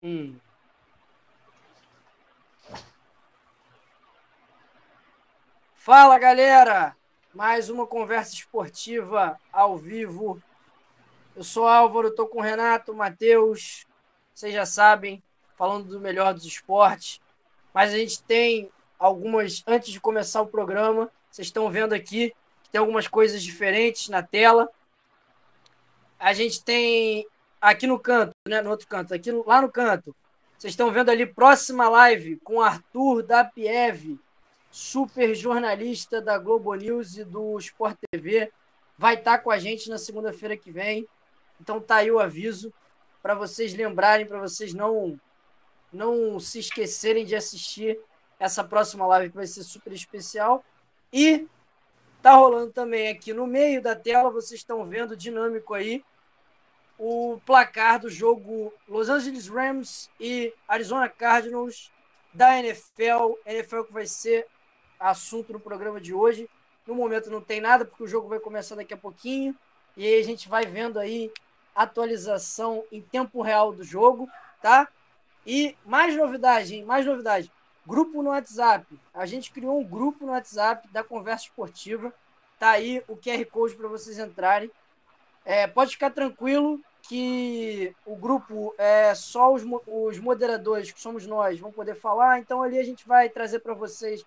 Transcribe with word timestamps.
Hum. 0.00 0.36
Fala 5.74 6.18
galera! 6.18 6.96
Mais 7.34 7.68
uma 7.68 7.84
conversa 7.84 8.32
esportiva 8.32 9.40
ao 9.52 9.76
vivo. 9.76 10.40
Eu 11.34 11.42
sou 11.42 11.66
Álvaro, 11.66 12.08
estou 12.08 12.28
com 12.28 12.38
o 12.38 12.42
Renato, 12.42 12.94
Matheus, 12.94 13.86
vocês 14.32 14.54
já 14.54 14.64
sabem, 14.64 15.20
falando 15.56 15.88
do 15.88 16.00
melhor 16.00 16.32
dos 16.32 16.44
esportes. 16.44 17.20
Mas 17.74 17.92
a 17.92 17.96
gente 17.96 18.22
tem 18.22 18.70
algumas, 18.98 19.64
antes 19.66 19.90
de 19.90 20.00
começar 20.00 20.42
o 20.42 20.46
programa, 20.46 21.10
vocês 21.28 21.48
estão 21.48 21.68
vendo 21.70 21.92
aqui 21.92 22.32
que 22.62 22.70
tem 22.70 22.78
algumas 22.78 23.08
coisas 23.08 23.42
diferentes 23.42 24.08
na 24.08 24.22
tela. 24.22 24.68
A 26.20 26.32
gente 26.32 26.62
tem 26.62 27.26
aqui 27.60 27.86
no 27.86 27.98
canto, 27.98 28.32
né, 28.46 28.60
no 28.60 28.70
outro 28.70 28.86
canto, 28.86 29.14
aqui 29.14 29.30
lá 29.30 29.60
no 29.60 29.70
canto, 29.70 30.14
vocês 30.58 30.72
estão 30.72 30.90
vendo 30.90 31.10
ali 31.10 31.24
próxima 31.24 31.88
live 31.88 32.36
com 32.38 32.60
Arthur 32.60 33.22
da 33.22 33.44
Pieve, 33.44 34.18
super 34.70 35.34
jornalista 35.34 36.20
da 36.20 36.36
Globo 36.36 36.74
News 36.74 37.16
e 37.16 37.24
do 37.24 37.56
Sport 37.58 37.96
TV. 38.10 38.52
Vai 38.96 39.14
estar 39.14 39.38
com 39.38 39.50
a 39.50 39.58
gente 39.58 39.88
na 39.88 39.98
segunda-feira 39.98 40.56
que 40.56 40.72
vem. 40.72 41.06
Então 41.60 41.80
tá 41.80 41.96
aí 41.96 42.10
o 42.10 42.18
aviso 42.18 42.72
para 43.22 43.34
vocês 43.34 43.72
lembrarem, 43.72 44.26
para 44.26 44.40
vocês 44.40 44.74
não 44.74 45.18
não 45.90 46.38
se 46.38 46.58
esquecerem 46.58 47.24
de 47.24 47.34
assistir 47.34 47.98
essa 48.38 48.62
próxima 48.62 49.06
live 49.06 49.30
que 49.30 49.36
vai 49.36 49.46
ser 49.46 49.62
super 49.62 49.92
especial. 49.92 50.64
E 51.12 51.46
tá 52.20 52.34
rolando 52.34 52.72
também 52.72 53.08
aqui 53.08 53.32
no 53.32 53.46
meio 53.46 53.80
da 53.80 53.94
tela, 53.94 54.28
vocês 54.28 54.60
estão 54.60 54.84
vendo 54.84 55.16
dinâmico 55.16 55.72
aí 55.72 56.04
o 56.98 57.40
placar 57.46 58.00
do 58.00 58.10
jogo 58.10 58.74
Los 58.88 59.08
Angeles 59.08 59.48
Rams 59.48 60.10
e 60.18 60.52
Arizona 60.66 61.08
Cardinals 61.08 61.92
da 62.34 62.58
NFL. 62.58 63.38
NFL 63.46 63.82
que 63.82 63.92
vai 63.92 64.06
ser 64.06 64.46
assunto 64.98 65.52
no 65.52 65.60
programa 65.60 66.00
de 66.00 66.12
hoje. 66.12 66.50
No 66.86 66.94
momento 66.94 67.30
não 67.30 67.40
tem 67.40 67.60
nada, 67.60 67.84
porque 67.84 68.02
o 68.02 68.08
jogo 68.08 68.28
vai 68.28 68.40
começar 68.40 68.74
daqui 68.74 68.92
a 68.92 68.96
pouquinho. 68.96 69.54
E 69.96 70.04
aí 70.04 70.20
a 70.20 70.24
gente 70.24 70.48
vai 70.48 70.64
vendo 70.64 70.98
aí 70.98 71.30
atualização 71.74 72.84
em 72.90 73.00
tempo 73.00 73.42
real 73.42 73.72
do 73.72 73.84
jogo, 73.84 74.28
tá? 74.60 74.88
E 75.46 75.76
mais 75.84 76.16
novidade, 76.16 76.74
hein? 76.74 76.84
Mais 76.84 77.06
novidade. 77.06 77.50
Grupo 77.86 78.22
no 78.22 78.30
WhatsApp. 78.30 78.86
A 79.14 79.24
gente 79.24 79.52
criou 79.52 79.78
um 79.80 79.84
grupo 79.84 80.26
no 80.26 80.32
WhatsApp 80.32 80.88
da 80.88 81.04
Conversa 81.04 81.44
Esportiva. 81.44 82.12
Tá 82.58 82.70
aí 82.70 83.02
o 83.06 83.16
QR 83.16 83.44
Code 83.46 83.76
para 83.76 83.88
vocês 83.88 84.18
entrarem. 84.18 84.70
É, 85.44 85.66
pode 85.66 85.92
ficar 85.92 86.10
tranquilo 86.10 86.80
que 87.02 87.94
o 88.04 88.16
grupo 88.16 88.74
é 88.76 89.14
só 89.14 89.52
os, 89.52 89.62
os 89.86 90.18
moderadores, 90.18 90.90
que 90.90 91.00
somos 91.00 91.26
nós, 91.26 91.58
vão 91.58 91.72
poder 91.72 91.94
falar. 91.94 92.38
Então 92.38 92.62
ali 92.62 92.78
a 92.78 92.84
gente 92.84 93.06
vai 93.06 93.28
trazer 93.28 93.60
para 93.60 93.74
vocês 93.74 94.24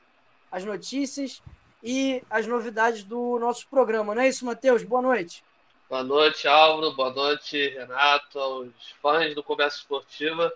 as 0.52 0.66
notícias 0.66 1.41
e 1.83 2.23
as 2.30 2.45
novidades 2.47 3.03
do 3.03 3.39
nosso 3.39 3.67
programa. 3.67 4.13
Não 4.16 4.22
é 4.22 4.28
isso, 4.28 4.45
Matheus? 4.45 4.83
Boa 4.83 5.02
noite. 5.02 5.44
Boa 5.89 6.03
noite, 6.03 6.47
Álvaro. 6.47 6.94
Boa 6.94 7.11
noite, 7.11 7.69
Renato, 7.69 8.39
aos 8.39 8.69
fãs 9.02 9.35
do 9.35 9.44
Conversa 9.44 9.78
Esportiva. 9.78 10.53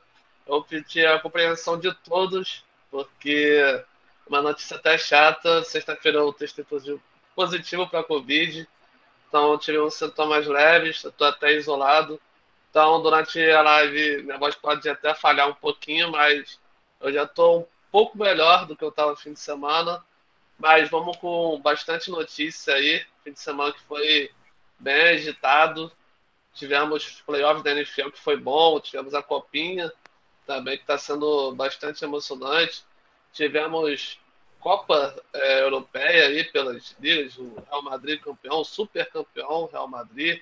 Eu 0.48 0.64
pedi 0.64 1.06
a 1.06 1.20
compreensão 1.20 1.78
de 1.80 1.94
todos, 1.96 2.64
porque 2.90 3.84
uma 4.28 4.42
notícia 4.42 4.78
até 4.78 4.98
chata. 4.98 5.64
Sexta-feira 5.64 6.20
eu 6.20 6.32
testei 6.32 6.66
positivo 7.36 7.88
para 7.88 8.00
a 8.00 8.04
Covid. 8.04 8.68
Então 9.28 9.58
tive 9.58 9.80
uns 9.80 9.96
sintomas 9.96 10.48
leves, 10.48 11.04
estou 11.04 11.28
até 11.28 11.54
isolado. 11.54 12.20
Então 12.70 13.02
durante 13.02 13.40
a 13.52 13.62
live 13.62 14.24
minha 14.24 14.38
voz 14.38 14.56
pode 14.56 14.88
até 14.90 15.14
falhar 15.14 15.50
um 15.50 15.54
pouquinho, 15.54 16.12
mas 16.12 16.60
eu 17.00 17.12
já 17.12 17.24
estou 17.24 17.62
um 17.62 17.68
pouco 17.92 18.18
melhor 18.18 18.66
do 18.66 18.76
que 18.76 18.84
eu 18.84 18.90
estava 18.90 19.12
no 19.12 19.18
fim 19.18 19.34
de 19.34 19.40
semana. 19.40 20.04
Mas 20.58 20.90
vamos 20.90 21.18
com 21.18 21.60
bastante 21.62 22.10
notícia 22.10 22.74
aí. 22.74 23.06
Fim 23.24 23.34
de 23.34 23.40
semana 23.40 23.74
que 23.74 23.82
foi 23.82 24.32
bem 24.80 25.10
agitado. 25.10 25.92
Tivemos 26.54 27.22
playoffs 27.26 27.64
da 27.64 27.72
NFL 27.72 28.12
que 28.12 28.20
foi 28.20 28.38
bom, 28.38 28.80
tivemos 28.80 29.14
a 29.14 29.22
copinha 29.22 29.92
também 30.46 30.78
que 30.78 30.84
está 30.84 30.98
sendo 30.98 31.54
bastante 31.54 32.04
emocionante. 32.04 32.84
Tivemos 33.34 34.20
Copa 34.66 35.16
é, 35.32 35.62
Europeia 35.62 36.26
aí 36.26 36.44
pelas 36.46 36.96
ligas, 37.00 37.38
o 37.38 37.54
Real 37.70 37.84
Madrid 37.84 38.20
campeão, 38.20 38.64
super 38.64 39.08
campeão, 39.12 39.70
Real 39.72 39.88
Madrid. 39.88 40.42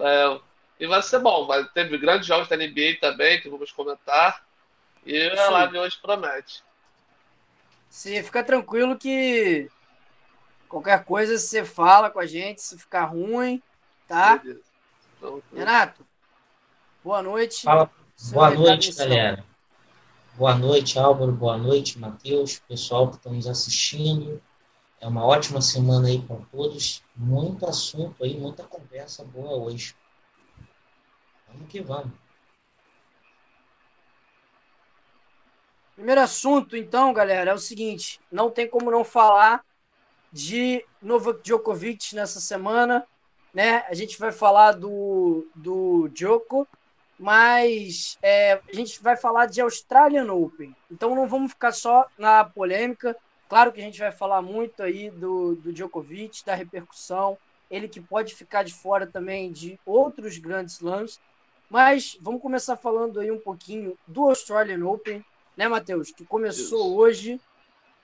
É, 0.00 0.40
e 0.80 0.88
vai 0.88 1.00
ser 1.00 1.20
bom. 1.20 1.46
Vai, 1.46 1.64
teve 1.68 1.96
grandes 1.96 2.26
jogos 2.26 2.48
da 2.48 2.56
NBA 2.56 2.98
também, 3.00 3.40
que 3.40 3.48
vamos 3.48 3.70
comentar. 3.70 4.44
E 5.06 5.28
a 5.28 5.50
live 5.50 5.78
hoje 5.78 5.96
promete. 6.02 6.64
Sim, 7.88 8.20
fica 8.24 8.42
tranquilo 8.42 8.98
que 8.98 9.70
qualquer 10.68 11.04
coisa 11.04 11.38
você 11.38 11.64
fala 11.64 12.10
com 12.10 12.18
a 12.18 12.26
gente, 12.26 12.60
se 12.60 12.76
ficar 12.76 13.04
ruim, 13.04 13.62
tá? 14.08 14.42
Renato, 15.54 16.04
boa 17.04 17.22
noite. 17.22 17.62
Fala. 17.62 17.88
Boa 18.32 18.50
noite, 18.50 18.92
galera. 18.92 19.44
Boa 20.36 20.52
noite, 20.56 20.98
Álvaro. 20.98 21.30
Boa 21.30 21.56
noite, 21.56 21.96
Matheus, 21.96 22.58
pessoal 22.58 23.08
que 23.08 23.18
está 23.18 23.30
nos 23.30 23.46
assistindo. 23.46 24.42
É 25.00 25.06
uma 25.06 25.24
ótima 25.24 25.60
semana 25.60 26.08
aí 26.08 26.20
para 26.20 26.34
todos. 26.50 27.04
Muito 27.14 27.64
assunto 27.64 28.24
aí, 28.24 28.36
muita 28.36 28.64
conversa 28.64 29.24
boa 29.24 29.52
hoje. 29.52 29.94
Vamos 31.46 31.68
que 31.68 31.80
vamos. 31.80 32.10
Primeiro 35.94 36.20
assunto, 36.20 36.76
então, 36.76 37.12
galera, 37.12 37.52
é 37.52 37.54
o 37.54 37.58
seguinte: 37.58 38.20
não 38.28 38.50
tem 38.50 38.68
como 38.68 38.90
não 38.90 39.04
falar 39.04 39.64
de 40.32 40.84
Novak 41.00 41.42
Djokovic 41.44 42.12
nessa 42.12 42.40
semana, 42.40 43.06
né? 43.52 43.84
A 43.88 43.94
gente 43.94 44.18
vai 44.18 44.32
falar 44.32 44.72
do, 44.72 45.46
do 45.54 46.08
Djoko, 46.08 46.66
mas 47.18 48.18
é, 48.22 48.54
a 48.54 48.72
gente 48.72 49.02
vai 49.02 49.16
falar 49.16 49.46
de 49.46 49.60
Australian 49.60 50.32
Open. 50.32 50.74
Então 50.90 51.14
não 51.14 51.26
vamos 51.26 51.52
ficar 51.52 51.72
só 51.72 52.06
na 52.18 52.44
polêmica. 52.44 53.16
Claro 53.48 53.72
que 53.72 53.80
a 53.80 53.84
gente 53.84 53.98
vai 53.98 54.10
falar 54.10 54.42
muito 54.42 54.82
aí 54.82 55.10
do, 55.10 55.54
do 55.56 55.72
Djokovic, 55.72 56.44
da 56.44 56.54
repercussão, 56.54 57.38
ele 57.70 57.88
que 57.88 58.00
pode 58.00 58.34
ficar 58.34 58.62
de 58.62 58.72
fora 58.72 59.06
também 59.06 59.50
de 59.52 59.78
outros 59.86 60.38
grandes 60.38 60.74
slams. 60.74 61.20
Mas 61.70 62.16
vamos 62.20 62.42
começar 62.42 62.76
falando 62.76 63.20
aí 63.20 63.30
um 63.30 63.38
pouquinho 63.38 63.98
do 64.06 64.24
Australian 64.24 64.86
Open, 64.86 65.24
né, 65.56 65.68
Matheus? 65.68 66.10
Que 66.10 66.24
começou 66.24 66.84
Deus. 66.84 66.96
hoje 66.96 67.40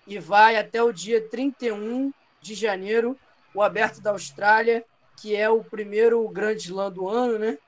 e 0.06 0.18
vai 0.18 0.56
até 0.56 0.82
o 0.82 0.92
dia 0.92 1.20
31 1.20 2.12
de 2.40 2.54
janeiro, 2.54 3.16
o 3.54 3.62
Aberto 3.62 4.00
da 4.00 4.10
Austrália, 4.10 4.84
que 5.16 5.36
é 5.36 5.48
o 5.48 5.62
primeiro 5.62 6.26
grande 6.28 6.62
slam 6.62 6.90
do 6.90 7.08
ano, 7.08 7.38
né? 7.38 7.58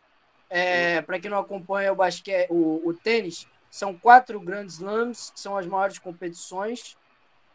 É, 0.55 1.01
Para 1.01 1.19
quem 1.19 1.31
não 1.31 1.39
acompanha 1.39 1.91
o 1.91 1.97
basquete, 1.97 2.51
o, 2.51 2.87
o, 2.87 2.93
tênis, 2.93 3.49
são 3.71 3.97
quatro 3.97 4.39
grandes 4.39 4.75
slams, 4.75 5.31
que 5.31 5.41
são 5.41 5.57
as 5.57 5.67
maiores 5.67 5.99
competições, 5.99 6.95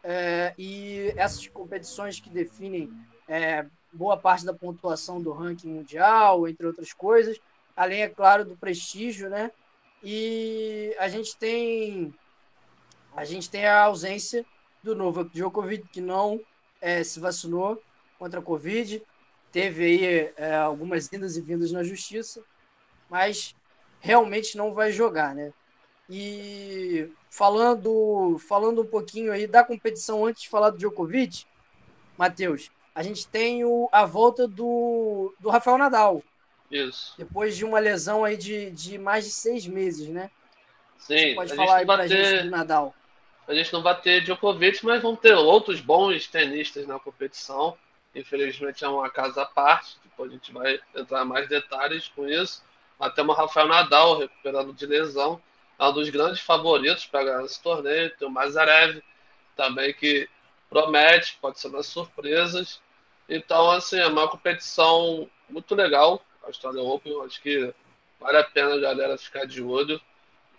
é, 0.02 0.52
e 0.58 1.14
essas 1.16 1.46
competições 1.46 2.18
que 2.18 2.28
definem 2.28 2.90
é, 3.28 3.64
boa 3.92 4.16
parte 4.16 4.44
da 4.44 4.52
pontuação 4.52 5.22
do 5.22 5.30
ranking 5.30 5.68
mundial, 5.68 6.48
entre 6.48 6.66
outras 6.66 6.92
coisas, 6.92 7.38
além, 7.76 8.02
é 8.02 8.08
claro, 8.08 8.44
do 8.44 8.56
prestígio, 8.56 9.30
né? 9.30 9.52
E 10.02 10.92
a 10.98 11.08
gente 11.08 11.36
tem 11.36 12.12
a 13.14 13.24
gente 13.24 13.48
tem 13.48 13.64
a 13.64 13.84
ausência 13.84 14.44
do 14.82 14.96
Novak 14.96 15.30
Djokovic, 15.32 15.86
que 15.86 16.00
não 16.00 16.40
é, 16.80 17.04
se 17.04 17.20
vacinou 17.20 17.80
contra 18.18 18.40
a 18.40 18.42
Covid, 18.42 19.00
teve 19.52 19.84
aí 19.84 20.32
é, 20.36 20.56
algumas 20.56 21.12
indas 21.12 21.36
e 21.36 21.40
vindas 21.40 21.70
na 21.70 21.84
justiça, 21.84 22.42
mas 23.08 23.54
realmente 24.00 24.56
não 24.56 24.72
vai 24.72 24.92
jogar, 24.92 25.34
né? 25.34 25.52
E 26.08 27.10
falando, 27.30 28.38
falando 28.48 28.82
um 28.82 28.86
pouquinho 28.86 29.32
aí 29.32 29.46
da 29.46 29.62
competição 29.62 30.24
antes 30.24 30.42
de 30.42 30.48
falar 30.48 30.70
do 30.70 30.78
Djokovic, 30.78 31.44
Matheus, 32.16 32.70
a 32.94 33.02
gente 33.02 33.26
tem 33.28 33.64
o, 33.64 33.88
a 33.92 34.04
volta 34.04 34.48
do, 34.48 35.34
do 35.38 35.50
Rafael 35.50 35.78
Nadal. 35.78 36.22
Isso. 36.70 37.14
Depois 37.16 37.56
de 37.56 37.64
uma 37.64 37.78
lesão 37.78 38.24
aí 38.24 38.36
de, 38.36 38.70
de 38.70 38.98
mais 38.98 39.24
de 39.24 39.30
seis 39.30 39.66
meses, 39.66 40.08
né? 40.08 40.30
Sim, 40.98 41.14
Você 41.14 41.34
pode 41.34 41.54
falar 41.54 41.76
aí 41.76 41.86
pra 41.86 41.98
ter, 41.98 42.08
gente 42.08 42.42
do 42.44 42.50
Nadal. 42.50 42.94
A 43.46 43.54
gente 43.54 43.72
não 43.72 43.82
vai 43.82 43.98
ter 44.00 44.22
Djokovic, 44.22 44.84
mas 44.84 45.00
vão 45.00 45.16
ter 45.16 45.34
outros 45.34 45.80
bons 45.80 46.26
tenistas 46.26 46.86
na 46.86 46.98
competição. 46.98 47.76
Infelizmente 48.14 48.84
é 48.84 48.88
uma 48.88 49.08
casa 49.08 49.42
à 49.42 49.46
parte, 49.46 49.96
depois 50.02 50.30
a 50.30 50.34
gente 50.34 50.52
vai 50.52 50.80
entrar 50.94 51.24
em 51.24 51.28
mais 51.28 51.48
detalhes 51.48 52.08
com 52.08 52.28
isso. 52.28 52.62
Até 52.98 53.22
o 53.22 53.32
Rafael 53.32 53.68
Nadal 53.68 54.18
recuperando 54.18 54.72
de 54.72 54.86
lesão, 54.86 55.40
é 55.78 55.84
um 55.84 55.92
dos 55.92 56.08
grandes 56.10 56.40
favoritos 56.40 57.06
para 57.06 57.24
ganhar 57.24 57.44
esse 57.44 57.62
torneio. 57.62 58.10
Tem 58.16 58.26
o 58.26 58.30
Mazarev 58.30 59.00
também 59.56 59.94
que 59.94 60.28
promete, 60.68 61.38
pode 61.40 61.60
ser 61.60 61.68
umas 61.68 61.86
surpresas. 61.86 62.80
Então, 63.28 63.70
assim, 63.70 63.98
é 63.98 64.06
uma 64.06 64.28
competição 64.28 65.28
muito 65.48 65.74
legal. 65.74 66.20
A 66.42 66.46
Australian 66.46 66.82
Open, 66.82 67.24
acho 67.24 67.40
que 67.40 67.72
vale 68.18 68.38
a 68.38 68.44
pena 68.44 68.74
a 68.74 68.78
galera 68.78 69.16
ficar 69.16 69.46
de 69.46 69.62
olho. 69.62 70.00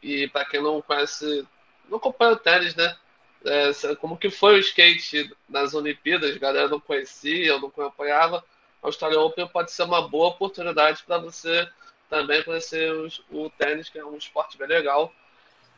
E 0.02 0.28
para 0.30 0.46
quem 0.46 0.62
não 0.62 0.82
conhece, 0.82 1.46
não 1.90 1.98
acompanha 1.98 2.34
o 2.34 2.38
tênis, 2.38 2.76
né? 2.76 2.96
É, 3.44 3.96
como 3.96 4.18
que 4.18 4.30
foi 4.30 4.56
o 4.56 4.60
skate 4.60 5.34
nas 5.48 5.74
Olimpíadas, 5.74 6.36
a 6.36 6.40
galera 6.40 6.68
não 6.68 6.80
conhecia, 6.80 7.58
não 7.58 7.68
acompanhava. 7.68 8.44
A 8.82 8.88
Australian 8.88 9.22
Open 9.22 9.48
pode 9.48 9.72
ser 9.72 9.84
uma 9.84 10.08
boa 10.08 10.30
oportunidade 10.30 11.04
para 11.04 11.18
você 11.18 11.68
também 12.10 12.44
conhecer 12.44 12.92
os, 12.92 13.22
o 13.30 13.50
tênis, 13.50 13.90
que 13.90 14.00
é 14.00 14.06
um 14.06 14.18
esporte 14.18 14.58
bem 14.58 14.68
legal. 14.68 15.14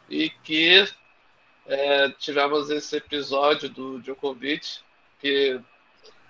E 0.10 0.30
que 0.30 0.86
é, 1.66 2.10
tivemos 2.12 2.70
esse 2.70 2.98
episódio 2.98 3.70
do 3.70 4.02
Djokovic, 4.02 4.80
que 5.20 5.60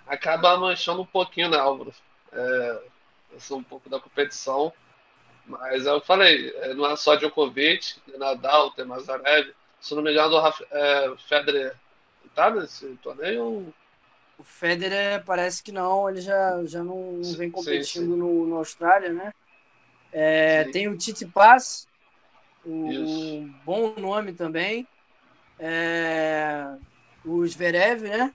acaba 0.06 0.56
manchando 0.56 1.02
um 1.02 1.06
pouquinho, 1.06 1.48
né, 1.48 1.58
Álvaro? 1.58 1.92
É, 2.32 2.82
um 3.50 3.62
pouco 3.62 3.88
da 3.88 3.98
competição. 3.98 4.72
Mas 5.46 5.86
eu 5.86 6.00
falei, 6.00 6.54
é, 6.56 6.74
não 6.74 6.86
é 6.86 6.96
só 6.96 7.16
Djokovic, 7.16 8.00
Nadal, 8.18 8.70
tem 8.72 8.84
Mazarev. 8.84 9.52
Se 9.80 9.94
não 9.94 10.02
me 10.02 10.12
engano, 10.12 10.36
o 10.36 10.52
é, 10.70 11.16
Federer 11.28 11.74
tá 12.34 12.50
nesse 12.50 12.86
torneio? 13.02 13.74
O 14.38 14.44
Federer 14.44 15.24
parece 15.24 15.62
que 15.62 15.72
não, 15.72 16.08
ele 16.08 16.20
já, 16.20 16.64
já 16.64 16.82
não, 16.82 17.12
não 17.12 17.32
vem 17.34 17.50
competindo 17.50 17.84
sim, 17.84 18.00
sim. 18.00 18.06
No, 18.06 18.46
no 18.46 18.56
Austrália, 18.56 19.12
né? 19.12 19.32
É, 20.12 20.64
tem 20.64 20.88
o 20.88 20.96
Titi 20.96 21.24
Pass, 21.26 21.86
um 22.64 23.52
bom 23.64 23.94
nome 23.98 24.32
também. 24.32 24.86
É, 25.58 26.76
o 27.24 27.46
Zverev, 27.46 28.02
né? 28.02 28.34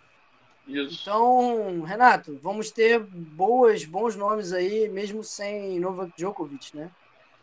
Isso. 0.68 1.00
Então, 1.01 1.81
Renato, 1.83 2.38
vamos 2.41 2.71
ter 2.71 3.00
boas, 3.00 3.85
bons 3.85 4.15
nomes 4.15 4.51
aí, 4.51 4.89
mesmo 4.89 5.24
sem 5.24 5.79
Novak 5.79 6.12
Djokovic, 6.18 6.75
né? 6.75 6.91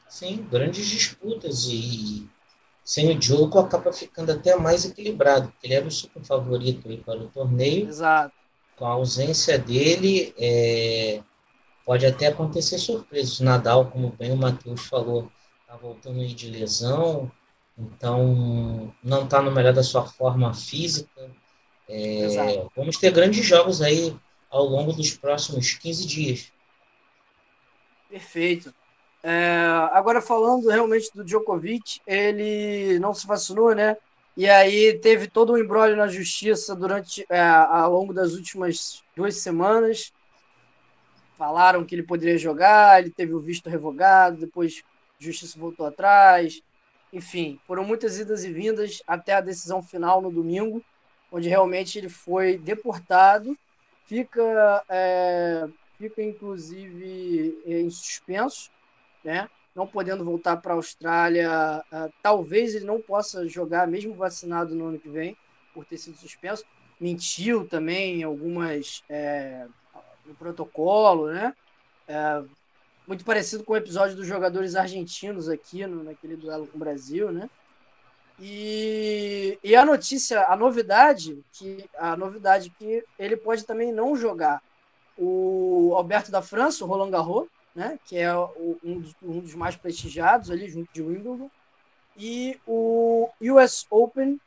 Sim, 0.08 0.46
grandes 0.50 0.86
disputas 0.86 1.66
e 1.66 2.28
sem 2.84 3.10
o 3.10 3.18
Djoko 3.18 3.58
acaba 3.58 3.92
ficando 3.92 4.30
até 4.32 4.54
mais 4.56 4.84
equilibrado, 4.84 5.48
porque 5.48 5.66
ele 5.66 5.74
era 5.74 5.86
o 5.86 5.90
super 5.90 6.22
favorito 6.22 6.88
aí 6.88 6.98
para 6.98 7.18
o 7.18 7.28
torneio. 7.28 7.88
Exato. 7.88 8.34
Com 8.76 8.84
a 8.84 8.90
ausência 8.90 9.58
dele, 9.58 10.34
é, 10.36 11.22
pode 11.84 12.06
até 12.06 12.28
acontecer 12.28 12.78
surpresas. 12.78 13.40
Nadal, 13.40 13.90
como 13.90 14.10
bem 14.10 14.32
o 14.32 14.36
Matheus 14.36 14.86
falou, 14.86 15.30
está 15.60 15.76
voltando 15.76 16.20
aí 16.20 16.32
de 16.32 16.50
lesão, 16.50 17.30
então 17.76 18.92
não 19.02 19.24
está 19.24 19.42
no 19.42 19.50
melhor 19.50 19.72
da 19.72 19.82
sua 19.82 20.04
forma 20.06 20.52
física. 20.54 21.30
É, 21.88 22.64
vamos 22.74 22.96
ter 22.96 23.12
grandes 23.12 23.44
jogos 23.44 23.82
aí 23.82 24.16
ao 24.50 24.64
longo 24.64 24.92
dos 24.92 25.12
próximos 25.12 25.74
15 25.74 26.06
dias. 26.06 26.52
Perfeito. 28.08 28.72
É, 29.22 29.56
agora 29.92 30.20
falando 30.20 30.68
realmente 30.68 31.10
do 31.14 31.24
Djokovic, 31.24 32.00
ele 32.06 32.98
não 32.98 33.12
se 33.12 33.26
vacinou, 33.26 33.74
né? 33.74 33.96
E 34.36 34.48
aí 34.48 34.98
teve 34.98 35.28
todo 35.28 35.52
um 35.52 35.58
embrólio 35.58 35.96
na 35.96 36.08
justiça 36.08 36.74
durante 36.74 37.24
é, 37.28 37.40
ao 37.40 37.92
longo 37.92 38.12
das 38.12 38.32
últimas 38.34 39.02
duas 39.16 39.36
semanas. 39.36 40.12
Falaram 41.36 41.84
que 41.84 41.94
ele 41.94 42.02
poderia 42.02 42.38
jogar, 42.38 43.00
ele 43.00 43.10
teve 43.10 43.34
o 43.34 43.40
visto 43.40 43.68
revogado, 43.68 44.38
depois 44.38 44.82
a 45.20 45.24
justiça 45.24 45.58
voltou 45.58 45.86
atrás. 45.86 46.62
Enfim, 47.12 47.60
foram 47.66 47.84
muitas 47.84 48.18
idas 48.18 48.44
e 48.44 48.52
vindas 48.52 49.02
até 49.06 49.34
a 49.34 49.40
decisão 49.40 49.82
final 49.82 50.20
no 50.20 50.30
domingo 50.30 50.84
onde 51.34 51.48
realmente 51.48 51.98
ele 51.98 52.08
foi 52.08 52.56
deportado, 52.56 53.58
fica, 54.06 54.84
é, 54.88 55.66
fica 55.98 56.22
inclusive 56.22 57.60
em 57.66 57.90
suspenso, 57.90 58.70
né? 59.24 59.50
não 59.74 59.84
podendo 59.84 60.24
voltar 60.24 60.58
para 60.58 60.74
a 60.74 60.76
Austrália. 60.76 61.82
Uh, 61.90 62.12
talvez 62.22 62.76
ele 62.76 62.84
não 62.84 63.00
possa 63.00 63.48
jogar, 63.48 63.88
mesmo 63.88 64.14
vacinado 64.14 64.76
no 64.76 64.86
ano 64.86 65.00
que 65.00 65.08
vem, 65.08 65.36
por 65.74 65.84
ter 65.84 65.98
sido 65.98 66.16
suspenso. 66.16 66.64
Mentiu 67.00 67.66
também 67.66 68.20
em 68.20 68.22
algumas. 68.22 69.02
É, 69.08 69.66
no 70.26 70.34
protocolo, 70.34 71.30
né? 71.30 71.54
É, 72.06 72.42
muito 73.06 73.24
parecido 73.24 73.64
com 73.64 73.72
o 73.72 73.76
episódio 73.76 74.16
dos 74.16 74.26
jogadores 74.26 74.76
argentinos 74.76 75.48
aqui, 75.48 75.86
no, 75.86 76.04
naquele 76.04 76.36
duelo 76.36 76.66
com 76.66 76.76
o 76.76 76.80
Brasil, 76.80 77.30
né? 77.30 77.48
E, 78.40 79.58
e 79.62 79.76
a 79.76 79.84
notícia, 79.84 80.44
a 80.46 80.56
novidade, 80.56 81.44
que 81.52 81.88
a 81.96 82.16
novidade 82.16 82.70
que 82.70 83.04
ele 83.18 83.36
pode 83.36 83.64
também 83.64 83.92
não 83.92 84.16
jogar 84.16 84.60
o 85.16 85.94
Alberto 85.96 86.32
da 86.32 86.42
França, 86.42 86.84
o 86.84 86.88
Roland 86.88 87.10
Garros, 87.10 87.46
né, 87.74 87.98
que 88.04 88.16
é 88.16 88.34
o, 88.34 88.78
um, 88.82 89.00
dos, 89.00 89.14
um, 89.22 89.40
dos, 89.40 89.54
mais 89.54 89.76
prestigiados 89.76 90.50
ali 90.50 90.68
junto 90.68 90.92
de 90.92 91.02
Wimbledon, 91.02 91.50
e 92.16 92.58
o 92.66 93.28
US 93.40 93.86
Open, 93.90 94.40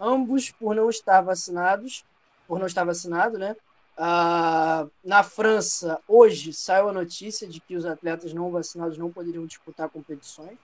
ambos 0.00 0.50
por 0.50 0.74
não 0.74 0.88
estar 0.88 1.20
vacinados, 1.20 2.04
por 2.46 2.58
não 2.58 2.66
estar 2.66 2.84
vacinado, 2.84 3.38
né? 3.38 3.56
Ah, 3.96 4.86
na 5.04 5.22
França, 5.22 6.00
hoje 6.08 6.52
saiu 6.52 6.88
a 6.88 6.92
notícia 6.92 7.46
de 7.46 7.60
que 7.60 7.76
os 7.76 7.86
atletas 7.86 8.32
não 8.32 8.50
vacinados 8.50 8.98
não 8.98 9.12
poderiam 9.12 9.46
disputar 9.46 9.88
competições. 9.88 10.58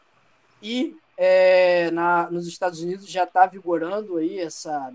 E 0.62 0.96
é, 1.16 1.90
na, 1.90 2.30
nos 2.30 2.46
Estados 2.46 2.80
Unidos 2.80 3.06
já 3.08 3.24
está 3.24 3.46
vigorando 3.46 4.16
aí 4.16 4.38
essa. 4.38 4.92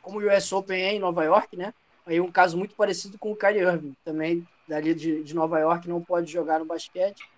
Como 0.00 0.20
o 0.20 0.26
US 0.26 0.52
Open 0.52 0.80
é 0.80 0.94
em 0.94 0.98
Nova 0.98 1.24
York, 1.24 1.56
né? 1.56 1.74
Aí 2.06 2.20
um 2.20 2.30
caso 2.30 2.56
muito 2.56 2.74
parecido 2.74 3.18
com 3.18 3.32
o 3.32 3.36
Kyrie 3.36 3.62
Irving, 3.62 3.96
também 4.04 4.46
dali 4.66 4.94
de, 4.94 5.22
de 5.22 5.34
Nova 5.34 5.58
York, 5.58 5.88
não 5.88 6.00
pode 6.00 6.30
jogar 6.30 6.60
no 6.60 6.64
basquete. 6.64 7.28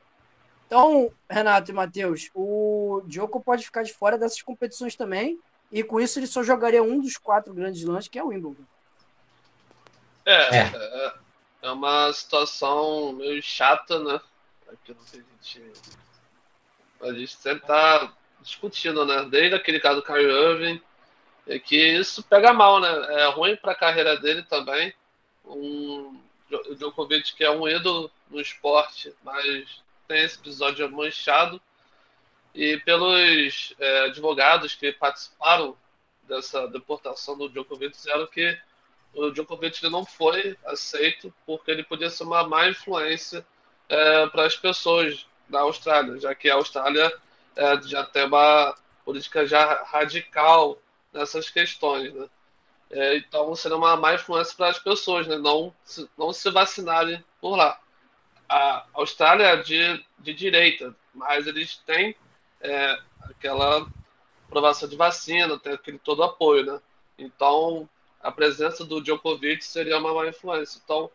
Então, 0.67 1.11
Renato 1.29 1.71
e 1.71 1.75
Matheus, 1.75 2.31
o 2.35 3.01
Djoko 3.07 3.41
pode 3.41 3.65
ficar 3.65 3.83
de 3.83 3.95
fora 3.95 4.19
dessas 4.19 4.43
competições 4.43 4.95
também, 4.95 5.39
e 5.73 5.83
com 5.83 5.99
isso 5.99 6.19
ele 6.19 6.27
só 6.27 6.43
jogaria 6.43 6.83
um 6.83 7.01
dos 7.01 7.17
quatro 7.17 7.55
grandes 7.55 7.83
lances, 7.85 8.09
que 8.09 8.19
é 8.19 8.23
o 8.23 8.29
Wimbledon. 8.29 8.65
É, 10.29 10.59
é, 10.59 10.61
é, 10.61 11.15
é 11.63 11.71
uma 11.71 12.13
situação 12.13 13.13
meio 13.13 13.43
chata, 13.43 13.99
né? 13.99 14.21
Aquilo 14.71 14.99
que 15.11 15.17
a 15.17 15.21
gente 15.21 15.73
a 17.01 17.13
gente 17.15 17.35
sempre 17.35 17.67
tá 17.67 18.13
discutindo, 18.43 19.07
né? 19.07 19.25
Desde 19.25 19.55
aquele 19.55 19.81
caso 19.81 20.01
do 20.01 20.07
Kyrie 20.07 20.29
Irving, 20.29 20.83
é 21.47 21.59
que 21.59 21.77
isso 21.77 22.23
pega 22.23 22.53
mal, 22.53 22.79
né? 22.79 23.23
É 23.23 23.27
ruim 23.29 23.57
para 23.57 23.73
a 23.73 23.75
carreira 23.77 24.19
dele 24.19 24.43
também. 24.43 24.93
Um, 25.47 26.21
o 26.51 26.75
Djokovic, 26.75 27.35
que 27.35 27.43
é 27.43 27.51
um 27.51 27.67
ídolo 27.67 28.11
no 28.29 28.39
esporte, 28.39 29.15
mas 29.25 29.83
tem 30.07 30.25
esse 30.25 30.39
episódio 30.39 30.91
manchado. 30.91 31.59
E 32.55 32.77
pelos 32.81 33.75
é, 33.79 34.01
advogados 34.05 34.75
que 34.75 34.93
participaram 34.93 35.75
dessa 36.25 36.69
deportação 36.69 37.39
do 37.39 37.49
Djokovic, 37.49 37.93
disseram 37.93 38.27
que 38.27 38.59
o 39.15 39.31
Djokovic 39.31 39.83
não 39.89 40.05
foi 40.05 40.57
aceito 40.65 41.33
porque 41.47 41.71
ele 41.71 41.83
podia 41.83 42.11
ser 42.11 42.25
uma 42.25 42.47
má 42.47 42.69
influência 42.69 43.45
é, 43.89 44.27
para 44.27 44.47
as 44.47 44.57
pessoas 44.57 45.27
da 45.49 45.61
Austrália, 45.61 46.21
já 46.21 46.35
que 46.35 46.51
a 46.51 46.55
Austrália 46.55 47.13
é, 47.57 47.81
já 47.83 48.05
tem 48.05 48.25
uma 48.25 48.75
política 49.05 49.47
já 49.47 49.83
radical 49.85 50.79
nessas 51.13 51.49
questões, 51.51 52.13
né? 52.13 52.29
É, 52.91 53.17
então 53.17 53.55
seria 53.55 53.77
uma 53.77 53.97
má 53.97 54.15
influência 54.15 54.55
para 54.57 54.69
as 54.69 54.79
pessoas, 54.79 55.27
né? 55.27 55.37
Não, 55.37 55.75
não 56.17 56.33
se 56.33 56.51
vacinarem 56.51 57.23
por 57.41 57.57
lá. 57.57 57.79
A 58.49 58.87
Austrália 58.95 59.45
é 59.45 59.57
de, 59.57 60.05
de 60.19 60.33
direita, 60.33 60.95
mas 61.13 61.47
eles 61.47 61.77
têm 61.79 62.17
é, 62.61 62.99
aquela 63.23 63.87
aprovação 64.47 64.89
de 64.89 64.97
vacina, 64.97 65.59
tem 65.59 65.73
aquele 65.73 65.99
todo 65.99 66.23
apoio, 66.23 66.65
né? 66.65 66.81
Então 67.19 67.89
a 68.21 68.33
presença 68.33 68.85
do 68.85 69.01
Djokovic 69.01 69.65
seria 69.65 69.99
uma 69.99 70.15
má 70.15 70.27
influência. 70.27 70.81
Então, 70.83 71.11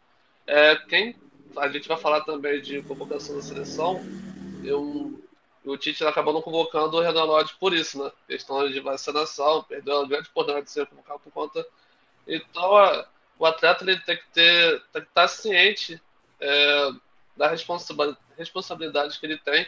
é, 0.47 0.75
quem 0.75 1.15
a 1.57 1.67
gente 1.67 1.87
vai 1.87 1.97
falar 1.97 2.21
também 2.21 2.61
de 2.61 2.81
convocação 2.83 3.35
da 3.35 3.41
seleção. 3.41 4.01
Eu, 4.63 5.21
o 5.63 5.77
Tite 5.77 6.03
acabou 6.05 6.33
não 6.33 6.41
convocando 6.41 6.97
o 6.97 7.01
Renan 7.01 7.23
Lodge 7.23 7.55
por 7.59 7.73
isso, 7.73 8.03
né? 8.03 8.11
Questão 8.27 8.67
de 8.69 8.79
vacinação, 8.79 9.63
perdeu 9.63 10.01
a 10.01 10.07
grande 10.07 10.29
oportunidade 10.29 10.65
de 10.65 10.71
ser 10.71 10.87
convocado 10.87 11.19
por 11.19 11.31
conta. 11.31 11.65
Então, 12.27 12.75
a, 12.77 13.07
o 13.37 13.45
atleta 13.45 13.83
ele 13.83 13.99
tem 13.99 14.17
que 14.17 14.27
ter, 14.33 14.81
tem 14.91 15.01
que 15.01 15.07
estar 15.07 15.27
ciente 15.27 16.01
é, 16.39 16.91
da 17.35 17.49
responsabilidade 18.37 19.19
que 19.19 19.25
ele 19.25 19.37
tem. 19.37 19.67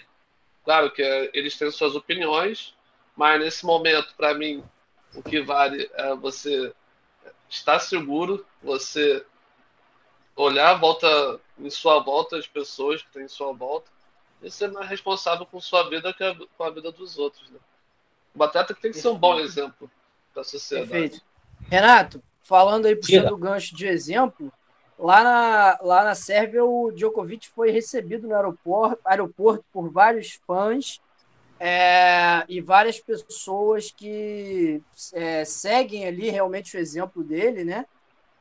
Claro 0.63 0.91
que 0.91 1.03
é, 1.03 1.29
eles 1.33 1.57
têm 1.57 1.69
suas 1.69 1.95
opiniões, 1.95 2.73
mas 3.15 3.39
nesse 3.39 3.65
momento, 3.65 4.13
para 4.15 4.33
mim, 4.33 4.63
o 5.13 5.21
que 5.21 5.41
vale 5.41 5.89
é 5.93 6.15
você 6.15 6.73
estar 7.49 7.79
seguro, 7.79 8.45
você 8.61 9.25
olhar 10.35 10.71
a 10.71 10.77
volta 10.77 11.39
em 11.57 11.69
sua 11.69 11.99
volta 11.99 12.37
as 12.37 12.47
pessoas 12.47 13.01
que 13.01 13.09
têm 13.09 13.23
em 13.23 13.27
sua 13.27 13.53
volta 13.53 13.89
e 14.41 14.51
ser 14.51 14.71
mais 14.71 14.89
responsável 14.89 15.45
com 15.45 15.59
sua 15.59 15.89
vida 15.89 16.13
que 16.13 16.47
com 16.57 16.63
a 16.63 16.69
vida 16.69 16.91
dos 16.91 17.17
outros. 17.17 17.49
Né? 17.49 17.59
O 18.35 18.43
atleta 18.43 18.75
tem 18.75 18.91
que 18.91 18.99
ser 18.99 19.07
um 19.07 19.17
bom 19.17 19.39
exemplo 19.39 19.89
para 20.33 20.41
a 20.41 20.45
sociedade. 20.45 20.89
Perfeito. 20.89 21.25
Renato, 21.69 22.21
falando 22.41 22.85
aí 22.85 22.95
puxando 22.95 23.31
o 23.31 23.37
gancho 23.37 23.75
de 23.75 23.87
exemplo, 23.87 24.51
lá 24.99 25.23
na, 25.23 25.79
lá 25.81 26.03
na 26.03 26.15
Sérvia 26.15 26.63
o 26.63 26.91
Djokovic 26.91 27.47
foi 27.49 27.71
recebido 27.71 28.27
no 28.27 28.35
aeroporto, 28.35 28.99
aeroporto 29.05 29.63
por 29.71 29.89
vários 29.89 30.33
fãs 30.45 30.99
É, 31.59 32.43
e 32.49 32.59
várias 32.59 32.99
pessoas 32.99 33.91
que 33.91 34.81
é, 35.13 35.45
seguem 35.45 36.05
ali 36.05 36.29
realmente 36.29 36.75
o 36.75 36.79
exemplo 36.79 37.23
dele, 37.23 37.63
né? 37.63 37.85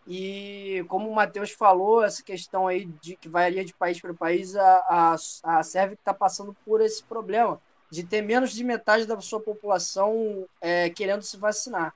E 0.06 0.84
como 0.88 1.08
o 1.08 1.14
Matheus 1.14 1.50
falou, 1.50 2.04
essa 2.04 2.22
questão 2.22 2.66
aí 2.66 2.84
de 3.00 3.16
que 3.16 3.28
varia 3.28 3.64
de 3.64 3.72
país 3.72 4.00
para 4.00 4.12
país, 4.12 4.54
a, 4.54 4.76
a, 4.88 5.16
a 5.42 5.62
Sérvia 5.62 5.94
está 5.94 6.12
passando 6.12 6.54
por 6.64 6.80
esse 6.80 7.02
problema 7.02 7.60
de 7.90 8.02
ter 8.02 8.20
menos 8.20 8.52
de 8.52 8.64
metade 8.64 9.06
da 9.06 9.18
sua 9.20 9.40
população 9.40 10.46
é, 10.60 10.90
querendo 10.90 11.22
se 11.22 11.36
vacinar. 11.36 11.94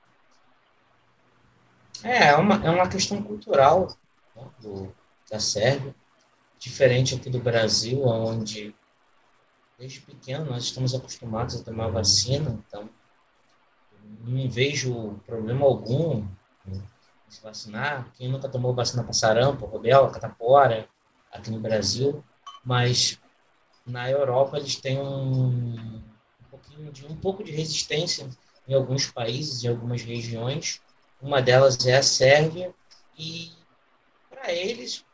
É, 2.03 2.29
é 2.29 2.35
uma, 2.35 2.55
é 2.65 2.69
uma 2.69 2.87
questão 2.87 3.21
cultural 3.21 3.89
né, 4.35 4.43
do, 4.59 4.95
da 5.29 5.39
Sérvia, 5.39 5.93
diferente 6.57 7.15
aqui 7.15 7.29
do 7.29 7.39
Brasil, 7.39 8.01
onde 8.05 8.73
desde 9.79 10.01
pequeno 10.01 10.45
nós 10.45 10.65
estamos 10.65 10.93
acostumados 10.93 11.55
a 11.55 11.63
tomar 11.63 11.87
vacina, 11.87 12.61
então 12.67 12.89
não 14.21 14.49
vejo 14.49 15.19
problema 15.25 15.65
algum 15.65 16.27
em 16.67 16.83
se 17.29 17.41
vacinar. 17.41 18.11
Quem 18.15 18.29
nunca 18.29 18.49
tomou 18.49 18.73
vacina 18.73 19.03
para 19.03 19.13
sarampo, 19.13 19.65
rubéola, 19.65 20.11
catapora, 20.11 20.89
aqui 21.31 21.49
no 21.49 21.59
Brasil, 21.59 22.23
mas 22.63 23.17
na 23.85 24.09
Europa 24.11 24.57
eles 24.57 24.75
têm 24.75 24.99
um, 24.99 25.47
um 25.47 26.03
pouquinho 26.51 26.91
de 26.91 27.05
um 27.05 27.15
pouco 27.15 27.43
de 27.43 27.51
resistência 27.51 28.29
em 28.67 28.73
alguns 28.73 29.09
países, 29.09 29.63
em 29.63 29.69
algumas 29.69 30.01
regiões. 30.01 30.81
Uma 31.21 31.41
delas 31.41 31.85
é 31.85 31.97
a 31.97 32.03
Sérvia 32.03 32.73
e 33.17 33.51
para 34.29 34.51
eles 34.51 35.05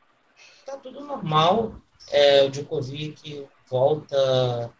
está 0.60 0.75
tudo 0.77 1.01
normal. 1.01 1.75
É, 2.10 2.43
o 2.43 2.50
Djokovic 2.50 3.48
volta 3.69 4.72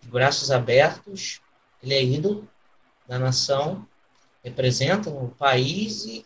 de 0.00 0.08
braços 0.08 0.50
abertos, 0.50 1.40
ele 1.82 1.94
é 1.94 2.02
ídolo 2.02 2.48
da 3.06 3.18
nação, 3.18 3.86
representa 4.42 5.10
o 5.10 5.28
país 5.30 6.04
e, 6.04 6.24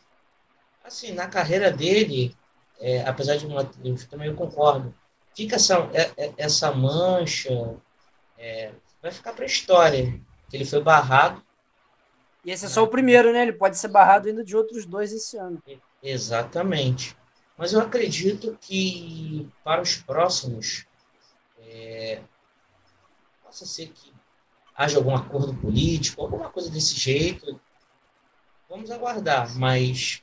assim, 0.85 1.13
na 1.13 1.27
carreira 1.27 1.71
dele, 1.71 2.37
é, 2.81 3.03
apesar 3.07 3.37
de 3.37 3.47
uma, 3.47 3.69
eu 3.85 4.09
também 4.09 4.35
concordo, 4.35 4.95
fica 5.35 5.57
essa, 5.57 5.89
é, 5.93 6.13
é, 6.17 6.33
essa 6.37 6.73
mancha, 6.73 7.75
é, 8.39 8.73
vai 9.03 9.11
ficar 9.11 9.33
para 9.33 9.45
a 9.45 9.47
história, 9.47 10.21
que 10.49 10.57
ele 10.57 10.65
foi 10.65 10.83
barrado. 10.83 11.43
E 12.45 12.51
esse 12.51 12.67
é 12.67 12.69
só 12.69 12.83
o 12.83 12.89
primeiro, 12.89 13.33
né? 13.33 13.43
Ele 13.43 13.55
pode 13.55 13.79
ser 13.79 13.89
barrado 13.89 14.29
ainda 14.29 14.45
de 14.45 14.55
outros 14.55 14.85
dois 14.85 15.13
esse 15.13 15.37
ano. 15.37 15.63
Exatamente. 16.03 17.17
Mas 17.57 17.73
eu 17.73 17.81
acredito 17.81 18.57
que 18.61 19.49
para 19.65 19.81
os 19.81 19.97
próximos 19.97 20.87
é, 21.75 22.23
possa 23.43 23.67
ser 23.67 23.89
que 23.89 24.13
haja 24.77 24.99
algum 24.99 25.15
acordo 25.15 25.55
político, 25.55 26.23
alguma 26.23 26.49
coisa 26.49 26.71
desse 26.71 26.95
jeito. 26.95 27.61
Vamos 28.69 28.91
aguardar, 28.91 29.57
mas 29.59 30.23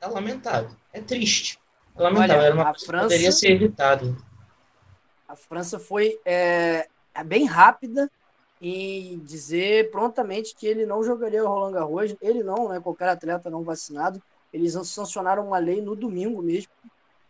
é 0.00 0.06
lamentável, 0.06 0.70
é 0.92 1.00
triste. 1.00 1.58
É 1.96 2.02
lamentável, 2.02 2.36
Olha, 2.36 2.46
era 2.46 2.54
uma 2.54 2.64
coisa 2.66 2.86
França... 2.86 3.08
que 3.08 3.14
poderia 3.14 3.32
ser 3.32 3.50
evitado. 3.50 4.24
A 5.28 5.34
França 5.34 5.78
foi 5.78 6.20
é, 6.24 6.88
é, 7.12 7.24
bem 7.24 7.46
rápida 7.46 8.10
em 8.60 9.18
dizer 9.18 9.90
prontamente 9.90 10.54
que 10.54 10.66
ele 10.66 10.86
não 10.86 11.02
jogaria 11.02 11.44
o 11.44 11.48
Roland 11.48 11.72
Garros. 11.72 12.16
Ele 12.22 12.42
não, 12.42 12.68
né? 12.68 12.80
Qualquer 12.80 13.08
atleta 13.08 13.50
não 13.50 13.64
vacinado. 13.64 14.22
Eles 14.52 14.72
sancionaram 14.72 15.48
uma 15.48 15.58
lei 15.58 15.82
no 15.82 15.96
domingo 15.96 16.40
mesmo 16.40 16.70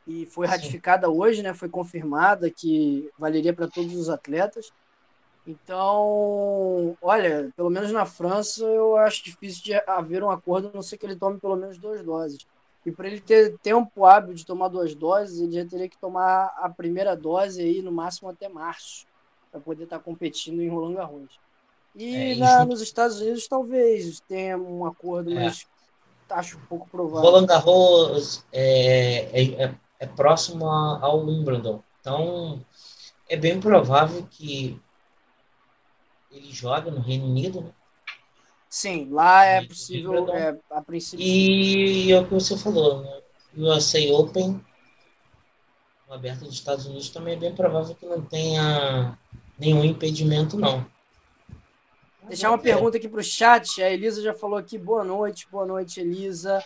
e 0.07 0.25
foi 0.27 0.47
ratificada 0.47 1.07
Sim. 1.07 1.13
hoje, 1.13 1.43
né? 1.43 1.53
Foi 1.53 1.69
confirmada 1.69 2.51
que 2.51 3.11
valeria 3.19 3.53
para 3.53 3.67
todos 3.67 3.95
os 3.95 4.09
atletas. 4.09 4.73
Então, 5.47 6.97
olha, 7.01 7.53
pelo 7.57 7.71
menos 7.71 7.93
na 7.93 8.05
França 8.05 8.65
eu 8.65 8.97
acho 8.97 9.25
difícil 9.25 9.63
de 9.63 9.75
haver 9.87 10.23
um 10.23 10.31
acordo, 10.31 10.69
a 10.69 10.73
não 10.73 10.83
ser 10.83 10.97
que 10.97 11.07
ele 11.07 11.17
tome 11.17 11.39
pelo 11.39 11.57
menos 11.57 11.79
duas 11.79 12.03
doses. 12.03 12.47
E 12.85 12.93
para 12.93 13.09
ele 13.09 13.21
ter 13.21 13.57
tempo 13.59 14.05
hábil 14.05 14.35
de 14.35 14.47
tomar 14.47 14.69
duas 14.69 14.95
doses, 14.95 15.41
ele 15.41 15.53
já 15.53 15.65
teria 15.65 15.89
que 15.89 15.99
tomar 15.99 16.55
a 16.59 16.69
primeira 16.69 17.17
dose 17.17 17.61
aí 17.61 17.83
no 17.83 17.91
máximo 17.91 18.29
até 18.29 18.49
março, 18.49 19.07
para 19.51 19.61
poder 19.61 19.85
estar 19.85 19.99
tá 19.99 20.05
competindo 20.05 20.63
em 20.63 20.69
Roland 20.69 20.95
Garros. 20.95 21.41
E 21.95 22.33
é, 22.33 22.37
na, 22.37 22.65
nos 22.65 22.81
Estados 22.81 23.21
Unidos 23.21 23.49
talvez 23.49 24.21
tenha 24.21 24.59
um 24.59 24.85
acordo, 24.85 25.33
é. 25.33 25.35
mas 25.35 25.67
acho 26.31 26.59
pouco 26.69 26.89
provável. 26.89 27.29
Roland 27.29 27.47
Garros 27.47 28.45
é, 28.53 29.65
é, 29.65 29.75
é, 29.99 30.07
próximo 30.07 30.69
ao 30.69 31.25
Wimbledon, 31.25 31.83
então 32.01 32.65
é 33.29 33.37
bem 33.37 33.61
provável 33.61 34.27
que 34.31 34.81
ele 36.31 36.53
jogue 36.53 36.91
no 36.91 37.01
Reino 37.01 37.27
Unido, 37.27 37.61
né? 37.61 37.71
Sim, 38.69 39.09
lá 39.11 39.45
é 39.45 39.65
possível, 39.65 40.29
é, 40.35 40.59
a 40.71 40.83
princípio. 40.83 41.25
E 41.25 42.13
é 42.13 42.21
o 42.21 42.27
que 42.27 42.35
você 42.35 42.59
falou, 42.59 43.03
né? 43.03 43.23
o 43.57 43.63
USA 43.63 43.99
Open, 44.13 44.61
o 46.07 46.13
aberto 46.13 46.41
dos 46.45 46.55
Estados 46.55 46.85
Unidos, 46.87 47.09
também 47.09 47.35
é 47.35 47.39
bem 47.39 47.55
provável 47.55 47.95
que 47.95 48.05
não 48.05 48.21
tenha 48.21 49.17
nenhum 49.59 49.85
impedimento, 49.85 50.59
não. 50.59 50.87
Deixar 52.29 52.51
uma 52.51 52.59
é. 52.59 52.63
pergunta 52.63 52.97
aqui 52.97 53.09
para 53.09 53.21
o 53.21 53.25
chat. 53.25 53.83
A 53.83 53.91
Elisa 53.91 54.21
já 54.21 54.35
falou 54.35 54.59
aqui. 54.59 54.77
Boa 54.77 55.05
noite, 55.05 55.47
boa 55.51 55.65
noite, 55.65 56.01
Elisa. 56.01 56.63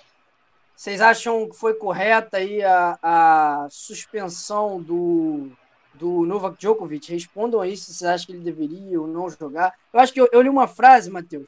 Vocês 0.80 1.02
acham 1.02 1.46
que 1.46 1.54
foi 1.54 1.74
correta 1.74 2.38
aí 2.38 2.62
a, 2.62 2.98
a 3.02 3.68
suspensão 3.70 4.80
do, 4.80 5.50
do 5.92 6.24
Novak 6.24 6.56
Djokovic? 6.58 7.12
Respondam 7.12 7.60
aí 7.60 7.76
se 7.76 7.92
vocês 7.92 8.10
acham 8.10 8.28
que 8.28 8.32
ele 8.32 8.40
deveria 8.40 8.98
ou 8.98 9.06
não 9.06 9.28
jogar. 9.28 9.78
Eu 9.92 10.00
acho 10.00 10.10
que 10.10 10.18
eu, 10.18 10.26
eu 10.32 10.40
li 10.40 10.48
uma 10.48 10.66
frase, 10.66 11.10
Matheus, 11.10 11.44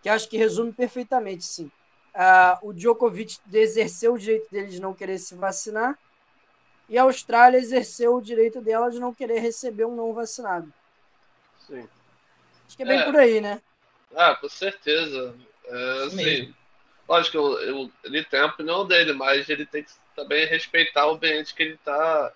que 0.00 0.08
acho 0.08 0.28
que 0.28 0.36
resume 0.36 0.72
perfeitamente, 0.72 1.42
sim. 1.42 1.64
Uh, 2.14 2.68
o 2.68 2.72
Djokovic 2.72 3.40
exerceu 3.52 4.14
o 4.14 4.18
direito 4.18 4.48
dele 4.52 4.68
de 4.68 4.80
não 4.80 4.94
querer 4.94 5.18
se 5.18 5.34
vacinar 5.34 5.98
e 6.88 6.96
a 6.96 7.02
Austrália 7.02 7.58
exerceu 7.58 8.14
o 8.14 8.22
direito 8.22 8.60
dela 8.60 8.88
de 8.88 9.00
não 9.00 9.12
querer 9.12 9.40
receber 9.40 9.84
um 9.84 9.96
não 9.96 10.14
vacinado. 10.14 10.72
Sim. 11.66 11.88
Acho 12.64 12.76
que 12.76 12.84
é 12.84 12.86
bem 12.86 13.00
é. 13.00 13.04
por 13.04 13.16
aí, 13.16 13.40
né? 13.40 13.60
Ah, 14.14 14.36
com 14.36 14.48
certeza. 14.48 15.34
É, 15.64 16.04
assim, 16.04 16.54
lógico, 17.08 17.36
eu, 17.36 17.60
eu, 17.60 17.90
ele 18.04 18.24
tem 18.24 18.40
a 18.40 18.46
opinião 18.46 18.86
dele, 18.86 19.12
mas 19.12 19.48
ele 19.48 19.66
tem 19.66 19.82
que 19.82 19.90
também 20.14 20.46
respeitar 20.46 21.06
o 21.06 21.14
ambiente 21.14 21.54
que 21.54 21.62
ele 21.62 21.74
está 21.74 22.32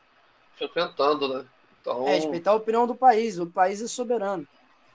frequentando, 0.56 1.28
né? 1.28 1.46
Então, 1.80 2.06
é, 2.06 2.14
respeitar 2.16 2.50
a 2.50 2.56
opinião 2.56 2.86
do 2.86 2.94
país. 2.94 3.38
O 3.38 3.46
país 3.46 3.80
é 3.80 3.88
soberano. 3.88 4.46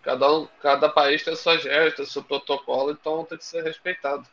Cada, 0.04 0.32
um, 0.32 0.48
cada 0.62 0.88
país 0.88 1.24
tem 1.24 1.36
suas 1.36 1.64
regras, 1.64 2.12
seu 2.12 2.24
protocolo, 2.24 2.92
então 2.92 3.26
tem 3.26 3.38
que 3.38 3.46
ser 3.46 3.64
respeitado. 3.64 4.26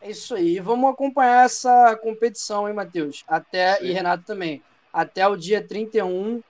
É 0.00 0.10
isso 0.10 0.34
aí. 0.34 0.58
Vamos 0.60 0.90
acompanhar 0.90 1.44
essa 1.44 1.94
competição, 1.96 2.66
hein, 2.66 2.74
Matheus? 2.74 3.22
Até, 3.28 3.76
Sim. 3.76 3.86
e 3.86 3.92
Renato 3.92 4.24
também. 4.24 4.62
Até 4.92 5.26
o 5.28 5.36
dia 5.36 5.62
31, 5.66 6.42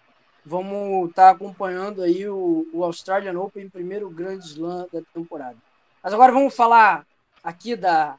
vamos 0.45 1.11
estar 1.11 1.25
tá 1.25 1.31
acompanhando 1.31 2.03
aí 2.03 2.29
o, 2.29 2.69
o 2.73 2.85
Australian 2.85 3.39
Open, 3.41 3.69
primeiro 3.69 4.09
grande 4.09 4.45
slam 4.45 4.87
da 4.93 5.01
temporada. 5.13 5.57
Mas 6.03 6.13
agora 6.13 6.33
vamos 6.33 6.55
falar 6.55 7.05
aqui 7.45 7.77
da, 7.77 8.19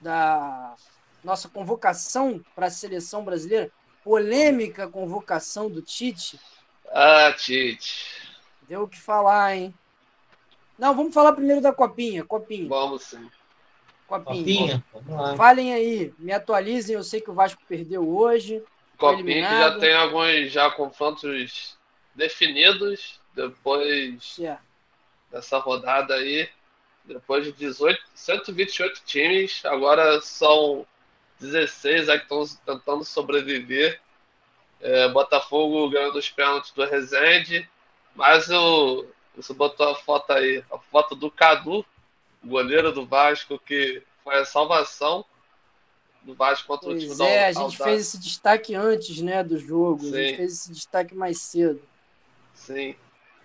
da 0.00 0.74
nossa 1.22 1.48
convocação 1.48 2.42
para 2.54 2.66
a 2.66 2.70
seleção 2.70 3.22
brasileira. 3.22 3.70
Polêmica 4.02 4.88
convocação 4.88 5.70
do 5.70 5.80
Tite. 5.80 6.40
Ah, 6.90 7.32
Tite. 7.32 8.32
Deu 8.68 8.82
o 8.82 8.88
que 8.88 8.98
falar, 8.98 9.54
hein? 9.54 9.74
Não, 10.78 10.96
vamos 10.96 11.14
falar 11.14 11.32
primeiro 11.34 11.60
da 11.60 11.72
copinha. 11.72 12.24
Copinha. 12.24 12.68
Vamos 12.68 13.02
sim. 13.02 13.30
Copinha. 14.08 14.34
copinha. 14.34 14.84
Vamos 14.92 15.22
lá. 15.22 15.36
Falem 15.36 15.72
aí, 15.72 16.12
me 16.18 16.32
atualizem. 16.32 16.96
Eu 16.96 17.04
sei 17.04 17.20
que 17.20 17.30
o 17.30 17.34
Vasco 17.34 17.62
perdeu 17.68 18.08
hoje. 18.08 18.62
Copinha 18.96 19.48
que 19.48 19.58
já 19.58 19.78
tem 19.78 19.94
alguns 19.94 20.50
já 20.50 20.70
confrontos 20.70 21.76
definidos 22.14 23.20
depois 23.34 24.36
yeah. 24.38 24.60
dessa 25.30 25.58
rodada 25.58 26.14
aí. 26.14 26.48
Depois 27.04 27.44
de 27.44 27.52
18, 27.52 28.00
128 28.14 29.02
times, 29.04 29.64
agora 29.64 30.20
são 30.20 30.86
16 31.40 32.08
aí 32.08 32.18
que 32.18 32.24
estão 32.24 32.44
tentando 32.64 33.04
sobreviver. 33.04 34.00
É, 34.80 35.08
Botafogo 35.08 35.90
ganhando 35.90 36.18
os 36.18 36.30
pênaltis 36.30 36.70
do 36.72 36.84
Rezende. 36.84 37.68
Mas 38.14 38.48
o, 38.50 39.06
você 39.36 39.52
botou 39.52 39.88
a 39.88 39.94
foto 39.94 40.32
aí, 40.32 40.62
a 40.70 40.78
foto 40.78 41.14
do 41.14 41.30
Cadu, 41.30 41.84
goleiro 42.44 42.92
do 42.92 43.06
Vasco, 43.06 43.58
que 43.58 44.02
foi 44.22 44.38
a 44.38 44.44
salvação 44.44 45.24
do 46.22 46.34
Vasco 46.34 46.66
contra 46.66 46.88
pois 46.90 47.02
o 47.02 47.06
time 47.06 47.14
é, 47.14 47.16
da 47.16 47.24
É, 47.24 47.46
a 47.46 47.52
gente 47.52 47.76
fez 47.76 48.00
esse 48.02 48.18
destaque 48.18 48.74
antes 48.74 49.20
né, 49.20 49.42
do 49.42 49.58
jogo, 49.58 50.04
Sim. 50.04 50.14
a 50.14 50.22
gente 50.22 50.36
fez 50.36 50.52
esse 50.52 50.72
destaque 50.72 51.14
mais 51.14 51.40
cedo. 51.40 51.82
Sim, 52.54 52.94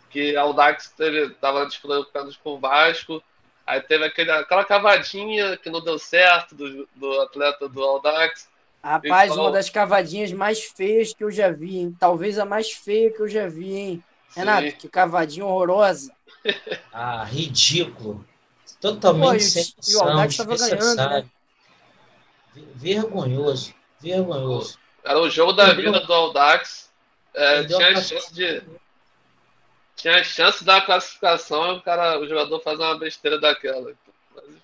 que 0.10 0.36
a 0.36 0.42
Audax 0.42 0.94
estava 1.00 1.66
disputando 1.66 2.38
com 2.44 2.56
o 2.56 2.60
Vasco, 2.60 3.24
aí 3.68 3.82
teve 3.82 4.06
aquele, 4.06 4.32
aquela 4.32 4.64
cavadinha 4.64 5.58
que 5.58 5.70
não 5.70 5.84
deu 5.84 6.00
certo 6.00 6.56
do, 6.56 6.88
do 6.96 7.22
atleta 7.22 7.68
do 7.68 7.84
Audax. 7.84 8.48
Rapaz, 8.82 9.32
então... 9.32 9.44
uma 9.44 9.52
das 9.52 9.70
cavadinhas 9.70 10.32
mais 10.32 10.64
feias 10.64 11.14
que 11.14 11.24
eu 11.24 11.30
já 11.30 11.52
vi, 11.52 11.80
hein? 11.80 11.98
Talvez 12.00 12.40
a 12.40 12.46
mais 12.46 12.72
feia 12.72 13.12
que 13.12 13.22
eu 13.22 13.28
já 13.28 13.48
vi, 13.48 13.76
hein? 13.76 14.04
Renato, 14.34 14.72
que 14.78 14.88
cavadinha 14.88 15.46
horrorosa. 15.46 16.16
Ah, 16.94 17.26
ridículo. 17.26 18.26
Totalmente 18.80 19.44
Pô, 19.44 19.62
sem 19.62 19.74
E 19.88 19.96
o 19.96 20.02
Aldax 20.02 20.32
estava 20.32 20.58
ganhando, 20.58 20.96
né? 20.96 21.30
Vergonhoso. 22.76 23.74
Vergonhoso. 24.00 24.80
Era 25.04 25.20
o 25.20 25.30
jogo 25.30 25.52
da 25.52 25.74
vida 25.74 26.00
do 26.00 26.14
Aldax. 26.14 26.90
É, 27.34 27.64
tinha 27.66 27.90
a 27.90 28.02
chance 28.02 28.34
de. 28.34 28.64
Tinha 29.98 30.18
a 30.18 30.24
chance 30.24 30.63
da 30.63 30.80
classificação 30.80 31.74
e 31.74 31.77
o 31.80 31.82
cara, 31.82 32.20
o 32.20 32.27
jogador 32.27 32.60
faz 32.62 32.80
uma 32.80 32.98
besteira 33.00 33.39
daquela. 33.39 33.94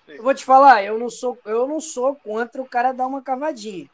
eu 0.06 0.22
vou 0.22 0.32
te 0.32 0.44
falar, 0.44 0.84
eu 0.84 0.96
não 0.96 1.10
sou, 1.10 1.36
eu 1.44 1.66
não 1.66 1.80
sou 1.80 2.14
contra 2.14 2.62
o 2.62 2.68
cara 2.68 2.92
dar 2.92 3.08
uma 3.08 3.20
cavadinha. 3.20 3.90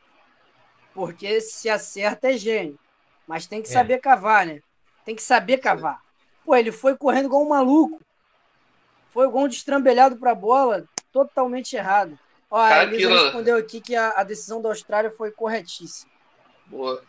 Porque 0.92 1.40
se 1.40 1.70
acerta 1.70 2.30
é 2.30 2.37
gênio. 2.37 2.78
Mas 3.26 3.47
tem 3.47 3.62
que 3.62 3.68
é. 3.68 3.73
saber 3.73 3.99
cavar, 4.00 4.44
né? 4.44 4.61
Tem 5.02 5.16
que 5.16 5.23
saber 5.23 5.59
cavar. 5.59 6.02
Pô, 6.44 6.54
ele 6.54 6.70
foi 6.70 6.94
correndo 6.94 7.25
igual 7.25 7.42
um 7.42 7.49
maluco. 7.49 8.02
Foi 9.09 9.26
igual 9.26 9.44
um 9.44 9.49
destrambelhado 9.49 10.18
pra 10.18 10.35
bola, 10.35 10.85
totalmente 11.11 11.75
errado. 11.75 12.18
Ó, 12.50 12.61
a 12.61 12.82
Elisa 12.82 13.06
aquilo... 13.06 13.23
respondeu 13.23 13.56
aqui 13.56 13.80
que 13.80 13.97
a, 13.97 14.11
a, 14.11 14.25
decisão 14.25 14.61
da 14.61 14.68
Austrália 14.68 15.11
foi 15.11 15.30
corretíssima. 15.30 16.11
Boa. 16.66 17.02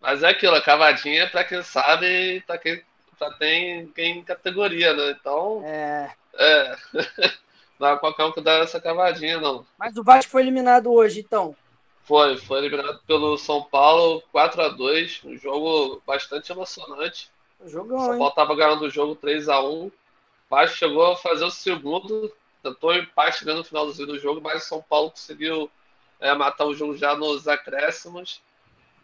Mas 0.00 0.22
é 0.22 0.30
aquilo, 0.30 0.54
a 0.54 0.62
cavadinha, 0.62 1.28
pra 1.28 1.44
quem 1.44 1.62
sabe, 1.62 2.42
pra 2.46 2.56
quem 2.56 2.82
pra 3.18 3.30
tem 3.32 3.86
quem 3.88 4.22
categoria, 4.22 4.94
né? 4.94 5.16
Então. 5.18 5.62
É. 5.64 6.10
É. 6.34 6.76
não 7.78 7.88
é 7.88 7.98
qualquer 7.98 8.24
um 8.24 8.32
que 8.32 8.40
dá 8.40 8.52
essa 8.54 8.80
cavadinha, 8.80 9.40
não. 9.40 9.66
Mas 9.78 9.96
o 9.96 10.04
Vasco 10.04 10.30
foi 10.30 10.42
eliminado 10.42 10.92
hoje, 10.92 11.20
então. 11.20 11.54
Foi, 12.04 12.38
foi 12.38 12.58
eliminado 12.58 13.00
pelo 13.06 13.36
São 13.36 13.62
Paulo 13.62 14.22
4 14.32 14.62
a 14.62 14.68
2 14.68 15.20
um 15.24 15.36
jogo 15.36 16.02
bastante 16.06 16.50
emocionante. 16.50 17.30
Jogão, 17.66 17.98
o 17.98 18.00
São 18.00 18.18
Paulo 18.18 18.28
estava 18.28 18.54
ganhando 18.54 18.86
o 18.86 18.90
jogo 18.90 19.14
3 19.16 19.48
a 19.48 19.60
1 19.60 19.86
O 19.86 19.92
Vasco 20.48 20.76
chegou 20.76 21.12
a 21.12 21.16
fazer 21.16 21.44
o 21.44 21.50
segundo, 21.50 22.32
tentou 22.62 22.94
empate 22.94 23.44
no 23.44 23.64
finalzinho 23.64 24.08
do 24.08 24.18
jogo, 24.18 24.40
mas 24.40 24.64
o 24.64 24.68
São 24.68 24.80
Paulo 24.80 25.10
conseguiu 25.10 25.70
é, 26.20 26.32
matar 26.34 26.64
o 26.64 26.74
jogo 26.74 26.96
já 26.96 27.14
nos 27.14 27.46
acréscimos. 27.46 28.40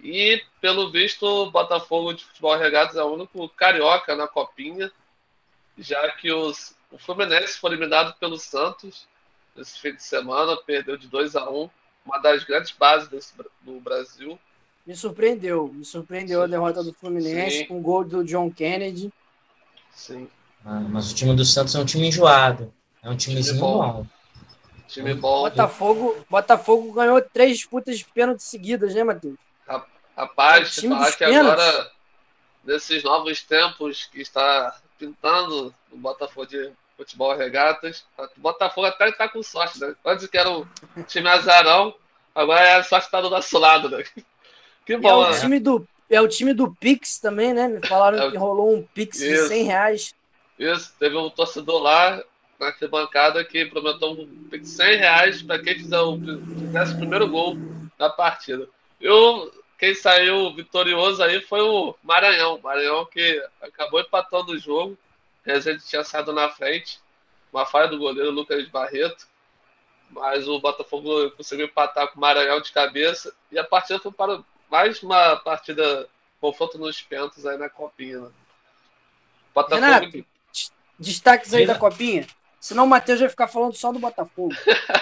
E, 0.05 0.45
pelo 0.61 0.91
visto, 0.91 1.25
o 1.25 1.51
Botafogo 1.51 2.13
de 2.13 2.23
Futebol 2.27 2.59
Regatas 2.59 2.95
é 2.95 3.03
o 3.03 3.15
único 3.15 3.49
carioca 3.49 4.15
na 4.15 4.29
Copinha, 4.29 4.93
já 5.79 6.11
que 6.11 6.31
os, 6.31 6.77
o 6.93 6.99
Fluminense 6.99 7.59
foi 7.59 7.71
eliminado 7.71 8.15
pelo 8.19 8.39
Santos 8.39 9.09
nesse 9.57 9.81
fim 9.81 9.95
de 9.95 10.03
semana, 10.03 10.59
perdeu 10.59 10.99
de 10.99 11.09
2 11.09 11.35
a 11.37 11.49
1 11.51 11.71
uma 12.05 12.19
das 12.19 12.45
grandes 12.45 12.71
bases 12.73 13.09
desse, 13.09 13.33
do 13.63 13.81
Brasil. 13.81 14.39
Me 14.87 14.95
surpreendeu, 14.95 15.73
me 15.73 15.87
surpreendeu 15.87 16.41
Sim. 16.41 16.45
a 16.45 16.49
derrota 16.49 16.85
do 16.85 16.93
Fluminense 16.93 17.59
Sim. 17.59 17.65
com 17.65 17.79
o 17.79 17.81
gol 17.81 18.05
do 18.05 18.23
John 18.23 18.51
Kennedy. 18.51 19.11
Sim. 19.91 20.29
Ah, 20.63 20.81
mas 20.81 21.11
o 21.11 21.15
time 21.15 21.35
do 21.35 21.47
Santos 21.47 21.75
é 21.75 21.79
um 21.79 21.85
time 21.87 22.09
enjoado. 22.09 22.71
É 23.03 23.09
um 23.09 23.17
timezinho 23.17 23.57
time 23.57 23.61
bom. 23.61 23.93
bom. 23.93 24.07
Time 24.87 25.15
bom. 25.15 25.43
Botafogo, 25.45 26.27
Botafogo 26.29 26.93
ganhou 26.93 27.23
três 27.23 27.57
disputas 27.57 27.97
de 27.99 28.05
pênalti 28.05 28.43
seguidas, 28.43 28.95
né, 28.95 29.03
Matheus? 29.03 29.37
Rapaz, 29.67 29.94
é 30.17 30.89
falar 30.89 31.13
que 31.13 31.25
agora, 31.25 31.91
nesses 32.65 33.03
novos 33.03 33.43
tempos 33.43 34.07
que 34.07 34.21
está 34.21 34.77
pintando 34.99 35.75
o 35.91 35.97
Botafogo 35.97 36.47
de 36.47 36.73
futebol 36.97 37.37
regatas. 37.37 38.05
O 38.19 38.41
Botafogo 38.41 38.87
até 38.87 39.09
está 39.09 39.29
com 39.29 39.43
sorte, 39.43 39.81
né? 39.81 39.95
Antes 40.05 40.27
que 40.27 40.39
era 40.39 40.51
um 40.51 40.67
time 41.07 41.29
azarão, 41.29 41.95
agora 42.35 42.61
é 42.61 42.77
a 42.77 42.83
sorte 42.83 43.07
está 43.07 43.21
do 43.21 43.31
nosso 43.31 43.59
lado, 43.59 43.89
né? 43.89 44.05
Que 44.87 44.99
bom, 44.99 45.25
é 45.25 45.29
o 45.29 45.33
né? 45.33 45.41
Time 45.41 45.61
do, 45.61 45.89
é 46.11 46.21
o 46.21 46.29
time 46.29 46.53
do 46.53 46.71
Pix 46.71 47.19
também, 47.19 47.55
né? 47.55 47.69
Me 47.69 47.87
falaram 47.87 48.23
é, 48.23 48.31
que 48.31 48.37
rolou 48.37 48.77
um 48.77 48.83
Pix 48.83 49.19
isso, 49.19 49.45
de 49.45 49.49
100 49.49 49.65
reais. 49.65 50.15
Isso, 50.59 50.93
teve 50.99 51.17
um 51.17 51.31
torcedor 51.31 51.81
lá 51.81 52.23
na 52.61 52.67
arquibancada 52.67 53.43
que 53.47 53.65
prometeu 53.65 54.11
um 54.11 54.27
Pix 54.51 54.69
de 54.69 54.77
100 54.77 54.97
reais 54.99 55.43
para 55.43 55.59
quem 55.59 55.77
fizer 55.77 55.99
o, 55.99 56.19
fizesse 56.19 56.93
o 56.93 56.99
primeiro 56.99 57.27
gol 57.29 57.57
da 57.99 58.11
partida. 58.11 58.69
Eu, 59.01 59.51
quem 59.79 59.95
saiu 59.95 60.55
vitorioso 60.55 61.23
aí 61.23 61.41
foi 61.41 61.61
o 61.61 61.95
Maranhão. 62.03 62.61
Maranhão 62.63 63.05
que 63.07 63.43
acabou 63.61 64.01
empatando 64.01 64.53
o 64.53 64.59
jogo 64.59 64.97
Rezende 65.45 65.85
tinha 65.85 66.03
saído 66.03 66.33
na 66.33 66.49
frente, 66.49 66.99
uma 67.53 67.67
falha 67.67 67.89
do 67.89 67.99
goleiro 67.99 68.31
Lucas 68.31 68.67
Barreto, 68.69 69.27
mas 70.11 70.49
o 70.49 70.59
Botafogo 70.59 71.31
conseguiu 71.33 71.67
empatar 71.67 72.09
com 72.09 72.17
o 72.17 72.21
Maranhão 72.21 72.61
de 72.61 72.73
cabeça 72.73 73.33
e 73.53 73.59
a 73.59 73.65
partida 73.65 73.99
foi 73.99 74.11
para 74.11 74.41
mais 74.71 75.03
uma 75.03 75.37
partida 75.37 76.09
confronto 76.41 76.79
nos 76.79 77.01
pênaltis 77.03 77.45
aí 77.45 77.59
na 77.59 77.69
Copinha. 77.69 78.21
Né? 78.21 78.31
Botafogo... 79.55 79.85
Renato, 79.85 80.25
destaques 80.99 81.53
aí 81.53 81.67
da 81.67 81.75
Copinha. 81.75 82.27
Senão 82.59 82.85
o 82.85 82.89
Matheus 82.89 83.21
vai 83.21 83.29
ficar 83.29 83.47
falando 83.47 83.75
só 83.75 83.93
do 83.93 83.99
Botafogo. 83.99 84.55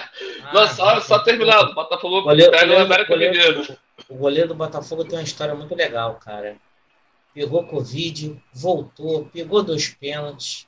Não, 0.53 0.67
só, 0.67 0.99
só 0.99 1.19
terminado. 1.19 1.73
Botafogo 1.73 2.21
goleiro, 2.21 2.51
pega 2.51 2.73
o 2.73 2.79
América 2.79 3.15
Mineiro. 3.15 3.77
O 4.09 4.15
goleiro 4.15 4.49
do 4.49 4.55
Botafogo 4.55 5.05
tem 5.05 5.17
uma 5.17 5.23
história 5.23 5.55
muito 5.55 5.73
legal, 5.75 6.15
cara 6.15 6.57
pegou 7.33 7.65
Covid, 7.65 8.41
voltou, 8.53 9.25
pegou 9.25 9.63
dois 9.63 9.89
pênaltis. 9.89 10.67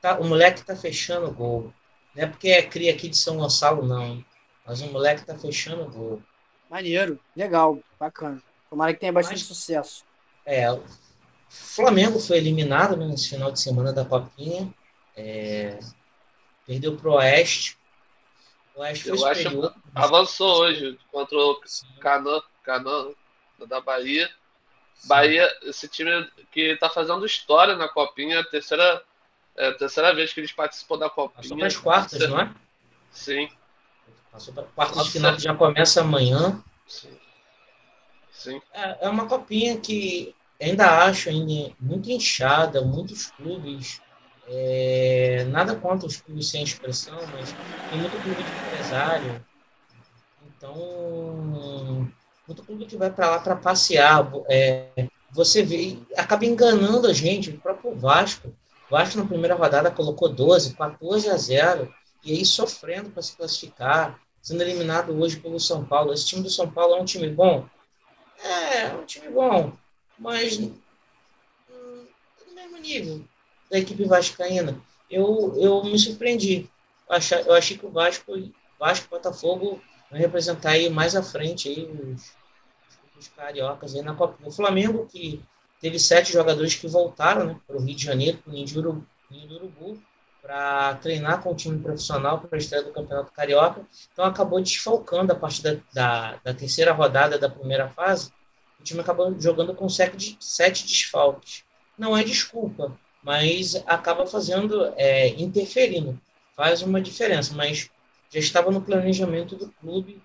Tá, 0.00 0.18
o 0.18 0.24
moleque 0.24 0.64
tá 0.64 0.76
fechando 0.76 1.26
o 1.26 1.32
gol. 1.32 1.72
Não 2.14 2.22
é 2.22 2.26
porque 2.26 2.48
é 2.48 2.62
cria 2.62 2.92
aqui 2.92 3.08
de 3.08 3.16
São 3.16 3.38
Gonçalo, 3.38 3.84
não. 3.84 4.24
Mas 4.64 4.80
o 4.80 4.86
moleque 4.86 5.24
tá 5.24 5.36
fechando 5.36 5.82
o 5.82 5.90
gol. 5.90 6.22
Maneiro, 6.70 7.18
legal, 7.36 7.78
bacana. 7.98 8.42
Tomara 8.70 8.94
que 8.94 9.00
tenha 9.00 9.12
bastante 9.12 9.40
mas, 9.40 9.46
sucesso. 9.46 10.04
É, 10.46 10.70
o 10.70 10.82
Flamengo 11.48 12.18
foi 12.18 12.36
eliminado 12.38 12.96
né, 12.96 13.06
nesse 13.06 13.30
final 13.30 13.50
de 13.50 13.60
semana 13.60 13.92
da 13.92 14.04
Copinha. 14.04 14.72
É, 15.16 15.78
perdeu 16.66 16.96
pro 16.96 17.14
Oeste. 17.14 17.78
O 18.74 18.80
Oeste 18.80 19.08
foi 19.08 19.18
superior. 19.18 19.74
avançou 19.94 20.62
hoje 20.62 20.98
contra 21.10 21.36
o 21.36 21.60
Canã, 22.00 22.42
Canã 22.64 23.12
da 23.66 23.80
Bahia. 23.80 24.30
Bahia, 25.04 25.48
esse 25.62 25.86
time 25.88 26.28
que 26.50 26.60
está 26.72 26.88
fazendo 26.88 27.26
história 27.26 27.76
na 27.76 27.88
Copinha, 27.88 28.40
a 28.40 28.44
terceira, 28.44 29.02
é, 29.56 29.68
a 29.68 29.74
terceira 29.74 30.14
vez 30.14 30.32
que 30.32 30.40
eles 30.40 30.52
participam 30.52 30.98
da 30.98 31.10
Copinha. 31.10 31.42
Passou 31.42 31.56
para 31.56 31.66
as 31.66 31.76
quartas, 31.76 32.30
não 32.30 32.40
é? 32.40 32.54
Sim. 33.10 33.48
Passou 34.32 34.54
para 34.54 34.64
quartas 34.64 35.04
de 35.04 35.12
final 35.12 35.34
que 35.34 35.42
já 35.42 35.54
começa 35.54 36.00
amanhã. 36.00 36.62
Sim. 36.86 37.16
Sim. 38.32 38.60
É, 38.72 39.06
é 39.06 39.08
uma 39.08 39.26
Copinha 39.26 39.78
que 39.78 40.34
ainda 40.60 41.04
acho 41.04 41.28
ainda 41.28 41.74
muito 41.78 42.10
inchada, 42.10 42.82
muitos 42.82 43.30
clubes. 43.30 44.00
É, 44.46 45.44
nada 45.48 45.74
contra 45.74 46.06
os 46.06 46.20
clubes 46.20 46.50
sem 46.50 46.62
expressão, 46.62 47.18
mas 47.32 47.54
tem 47.88 47.98
muito 47.98 48.20
clube 48.20 48.42
de 48.44 48.52
empresário. 48.52 49.44
Então, 50.46 50.74
muito 52.46 52.64
clube 52.64 52.86
que 52.86 52.96
vai 52.96 53.10
para 53.10 53.30
lá 53.30 53.38
para 53.38 53.56
passear. 53.56 54.30
É, 54.48 55.08
você 55.30 55.62
vê, 55.62 55.98
acaba 56.16 56.44
enganando 56.44 57.06
a 57.08 57.12
gente, 57.12 57.50
o 57.50 57.58
próprio 57.58 57.94
Vasco. 57.94 58.48
O 58.88 58.90
Vasco 58.90 59.18
na 59.18 59.26
primeira 59.26 59.54
rodada 59.54 59.90
colocou 59.90 60.28
12, 60.28 60.74
14 60.74 61.30
a 61.30 61.36
0, 61.36 61.92
e 62.24 62.32
aí 62.32 62.44
sofrendo 62.44 63.10
para 63.10 63.22
se 63.22 63.36
classificar, 63.36 64.20
sendo 64.40 64.62
eliminado 64.62 65.18
hoje 65.18 65.40
pelo 65.40 65.58
São 65.58 65.84
Paulo. 65.84 66.12
Esse 66.12 66.26
time 66.26 66.42
do 66.42 66.50
São 66.50 66.70
Paulo 66.70 66.94
é 66.94 67.00
um 67.00 67.04
time 67.04 67.28
bom? 67.28 67.66
É, 68.42 68.82
é 68.82 68.94
um 68.94 69.04
time 69.04 69.28
bom, 69.28 69.72
mas 70.18 70.58
hum, 70.58 70.72
no 72.46 72.54
mesmo 72.54 72.76
nível 72.78 73.24
da 73.70 73.78
equipe 73.78 74.04
vascaína. 74.04 74.80
Eu, 75.10 75.54
eu 75.56 75.84
me 75.84 75.98
surpreendi. 75.98 76.68
Eu 77.08 77.16
achei, 77.16 77.40
eu 77.40 77.54
achei 77.54 77.78
que 77.78 77.86
o 77.86 77.90
Vasco, 77.90 78.32
Vasco 78.78 79.08
Botafogo 79.08 79.80
vai 80.14 80.20
representar 80.20 80.70
aí 80.70 80.88
mais 80.88 81.16
à 81.16 81.22
frente 81.24 81.68
aí 81.68 81.90
os, 81.90 82.32
os 83.18 83.26
cariocas 83.28 83.96
aí 83.96 84.02
na 84.02 84.14
Copa. 84.14 84.38
O 84.46 84.50
Flamengo, 84.50 85.06
que 85.06 85.42
teve 85.80 85.98
sete 85.98 86.32
jogadores 86.32 86.76
que 86.76 86.86
voltaram 86.86 87.46
né, 87.46 87.60
para 87.66 87.76
o 87.76 87.80
Rio 87.80 87.96
de 87.96 88.04
Janeiro, 88.04 88.38
para 88.38 88.50
o 88.52 88.54
Ninho 88.54 89.48
do 89.48 89.54
Urubu, 89.56 90.00
para 90.40 90.94
treinar 90.96 91.42
com 91.42 91.50
o 91.50 91.54
time 91.56 91.80
profissional 91.80 92.38
para 92.38 92.56
a 92.56 92.58
estreia 92.58 92.84
do 92.84 92.92
Campeonato 92.92 93.32
Carioca. 93.32 93.84
Então 94.12 94.24
acabou 94.24 94.62
desfalcando 94.62 95.32
a 95.32 95.36
partir 95.36 95.62
da, 95.62 95.76
da, 95.92 96.36
da, 96.44 96.54
terceira 96.54 96.92
rodada 96.92 97.36
da 97.36 97.48
primeira 97.48 97.88
fase. 97.88 98.30
O 98.78 98.84
time 98.84 99.00
acabou 99.00 99.34
jogando 99.40 99.74
com 99.74 99.88
sete, 99.88 100.36
sete 100.38 100.86
desfalques. 100.86 101.64
Não 101.98 102.16
é 102.16 102.22
desculpa, 102.22 102.96
mas 103.20 103.82
acaba 103.84 104.26
fazendo, 104.26 104.92
é, 104.96 105.30
interferindo. 105.30 106.20
Faz 106.54 106.82
uma 106.82 107.00
diferença, 107.00 107.52
mas 107.54 107.90
já 108.34 108.40
estava 108.40 108.70
no 108.72 108.82
planejamento 108.82 109.54
do 109.54 109.70
clube, 109.70 110.20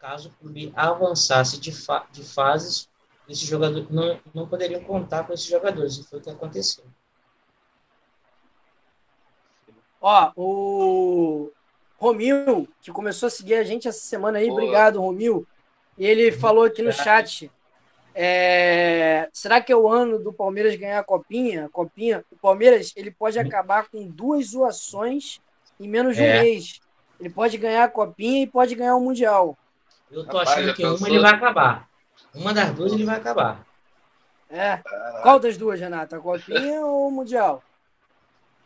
caso 0.00 0.30
o 0.30 0.32
clube 0.32 0.72
avançasse 0.74 1.60
de, 1.60 1.70
fa 1.70 2.06
de 2.10 2.24
fases, 2.24 2.88
esses 3.28 3.46
jogadores 3.46 3.86
não, 3.90 4.18
não 4.34 4.48
poderiam 4.48 4.82
contar 4.82 5.24
com 5.24 5.34
esses 5.34 5.46
jogadores, 5.46 5.98
e 5.98 6.04
foi 6.04 6.18
o 6.18 6.22
que 6.22 6.30
aconteceu. 6.30 6.84
Ó, 10.00 10.32
o 10.34 11.50
Romil, 11.98 12.66
que 12.80 12.90
começou 12.90 13.26
a 13.26 13.30
seguir 13.30 13.56
a 13.56 13.62
gente 13.62 13.86
essa 13.86 14.00
semana 14.00 14.38
aí, 14.38 14.48
Boa. 14.48 14.58
obrigado, 14.58 14.98
Romil. 14.98 15.46
Ele 15.98 16.32
falou 16.32 16.64
aqui 16.64 16.80
no 16.80 16.92
chat 16.92 17.50
É... 18.14 19.28
Será 19.34 19.60
que 19.60 19.70
é 19.70 19.76
o 19.76 19.86
ano 19.86 20.18
do 20.18 20.32
Palmeiras 20.32 20.74
ganhar 20.76 20.98
a 20.98 21.04
copinha? 21.04 21.68
copinha? 21.68 22.24
O 22.30 22.36
Palmeiras 22.36 22.94
ele 22.96 23.10
pode 23.10 23.38
acabar 23.38 23.90
com 23.90 24.08
duas 24.08 24.46
zoações 24.46 25.40
em 25.78 25.86
menos 25.86 26.16
de 26.16 26.22
um 26.22 26.26
é. 26.26 26.42
mês. 26.42 26.80
Ele 27.20 27.28
pode 27.28 27.58
ganhar 27.58 27.84
a 27.84 27.88
copinha 27.88 28.42
e 28.42 28.46
pode 28.46 28.74
ganhar 28.74 28.96
o 28.96 29.00
Mundial. 29.00 29.56
Eu 30.10 30.24
tô 30.24 30.38
Rapaz, 30.38 30.58
achando 30.58 30.74
que 30.74 30.84
uma 30.84 31.08
ele 31.08 31.18
vai 31.18 31.34
acabar. 31.34 31.88
Uma 32.34 32.54
das 32.54 32.72
duas 32.72 32.92
ele 32.92 33.04
vai 33.04 33.16
acabar. 33.16 33.64
É. 34.48 34.80
Qual 35.22 35.38
das 35.38 35.56
duas, 35.56 35.78
Renata? 35.78 36.16
A 36.16 36.20
copinha 36.20 36.80
ou 36.84 37.08
o 37.08 37.10
Mundial? 37.10 37.62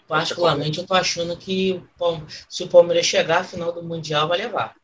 Particularmente, 0.06 0.78
eu 0.78 0.86
tô 0.86 0.94
achando 0.94 1.36
que 1.36 1.82
se 2.48 2.62
o 2.62 2.68
Palmeiras 2.68 3.06
chegar 3.06 3.40
à 3.40 3.44
final 3.44 3.72
do 3.72 3.82
Mundial, 3.82 4.28
vai 4.28 4.38
levar. 4.38 4.74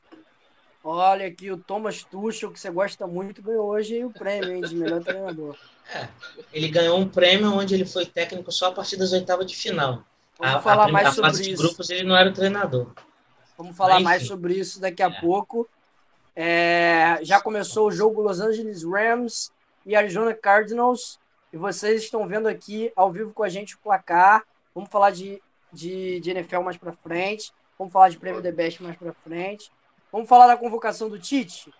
Olha 0.82 1.26
aqui, 1.26 1.50
o 1.50 1.58
Thomas 1.58 2.02
Tuchel, 2.04 2.50
que 2.50 2.58
você 2.58 2.70
gosta 2.70 3.06
muito, 3.06 3.42
ganhou 3.42 3.66
hoje 3.66 4.02
o 4.02 4.10
prêmio 4.10 4.50
hein, 4.50 4.62
de 4.62 4.74
melhor 4.74 5.02
treinador. 5.02 5.56
É, 5.92 6.08
ele 6.52 6.68
ganhou 6.68 6.96
um 6.96 7.08
prêmio 7.08 7.52
onde 7.52 7.74
ele 7.74 7.84
foi 7.84 8.06
técnico 8.06 8.52
só 8.52 8.66
a 8.66 8.72
partir 8.72 8.96
das 8.96 9.10
oitavas 9.10 9.44
de 9.44 9.56
final. 9.56 10.04
Vamos 10.38 10.54
a, 10.54 10.60
falar 10.60 10.84
a, 10.84 10.92
mais 10.92 11.08
a 11.08 11.10
sobre 11.10 11.30
fase 11.30 11.50
isso. 11.50 11.50
de 11.50 11.56
grupos 11.66 11.90
ele 11.90 12.04
não 12.04 12.16
era 12.16 12.30
o 12.30 12.32
treinador. 12.32 12.92
Vamos 13.60 13.76
falar 13.76 14.00
mais 14.00 14.26
sobre 14.26 14.54
isso 14.54 14.80
daqui 14.80 15.02
a 15.02 15.08
é. 15.08 15.20
pouco. 15.20 15.68
É, 16.34 17.18
já 17.20 17.38
começou 17.38 17.88
o 17.88 17.92
jogo 17.92 18.22
Los 18.22 18.40
Angeles 18.40 18.82
Rams 18.82 19.52
e 19.84 19.94
Arizona 19.94 20.32
Cardinals. 20.32 21.20
E 21.52 21.58
vocês 21.58 22.04
estão 22.04 22.26
vendo 22.26 22.48
aqui 22.48 22.90
ao 22.96 23.12
vivo 23.12 23.34
com 23.34 23.42
a 23.42 23.50
gente 23.50 23.74
o 23.74 23.78
placar. 23.78 24.46
Vamos 24.74 24.88
falar 24.88 25.10
de, 25.10 25.42
de, 25.70 26.20
de 26.20 26.30
NFL 26.30 26.60
mais 26.60 26.78
para 26.78 26.94
frente. 26.94 27.52
Vamos 27.78 27.92
falar 27.92 28.08
de 28.08 28.16
prêmio 28.16 28.40
The 28.40 28.50
Best 28.50 28.82
mais 28.82 28.96
para 28.96 29.12
frente. 29.12 29.70
Vamos 30.10 30.26
falar 30.26 30.46
da 30.46 30.56
convocação 30.56 31.10
do 31.10 31.18
Tite? 31.18 31.70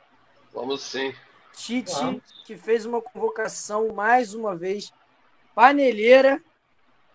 Vamos 0.53 0.83
sim. 0.83 1.15
Tite, 1.55 1.95
Vamos. 1.95 2.23
que 2.45 2.59
fez 2.59 2.85
uma 2.85 3.01
convocação 3.01 3.89
mais 3.95 4.35
uma 4.35 4.55
vez 4.55 4.93
panelheira, 5.55 6.43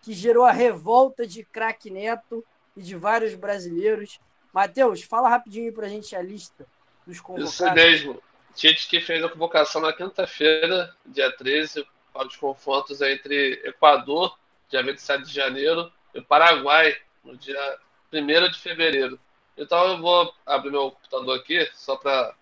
que 0.01 0.11
gerou 0.11 0.43
a 0.43 0.51
revolta 0.51 1.27
de 1.27 1.45
craque 1.45 1.91
Neto 1.91 2.43
e 2.75 2.81
de 2.81 2.95
vários 2.95 3.35
brasileiros. 3.35 4.19
Matheus, 4.55 5.03
fala 5.03 5.27
rapidinho 5.27 5.73
para 5.73 5.85
a 5.85 5.89
gente 5.89 6.15
a 6.15 6.21
lista 6.21 6.65
dos 7.05 7.19
convocados. 7.19 7.53
Isso 7.55 7.73
mesmo. 7.73 8.23
Tite 8.55 8.87
que 8.87 9.01
fez 9.01 9.21
a 9.21 9.27
convocação 9.27 9.81
na 9.81 9.91
quinta-feira, 9.91 10.95
dia 11.05 11.29
13, 11.29 11.85
para 12.13 12.25
os 12.25 12.37
confrontos 12.37 13.01
entre 13.01 13.61
Equador, 13.65 14.39
dia 14.69 14.81
27 14.81 15.25
de 15.25 15.33
janeiro, 15.33 15.91
e 16.13 16.21
Paraguai, 16.21 16.95
no 17.21 17.35
dia 17.35 17.77
1 18.13 18.49
de 18.49 18.57
fevereiro. 18.57 19.19
Então 19.57 19.89
eu 19.89 19.97
vou 19.99 20.33
abrir 20.45 20.71
meu 20.71 20.91
computador 20.91 21.37
aqui, 21.37 21.69
só 21.73 21.97
para 21.97 22.33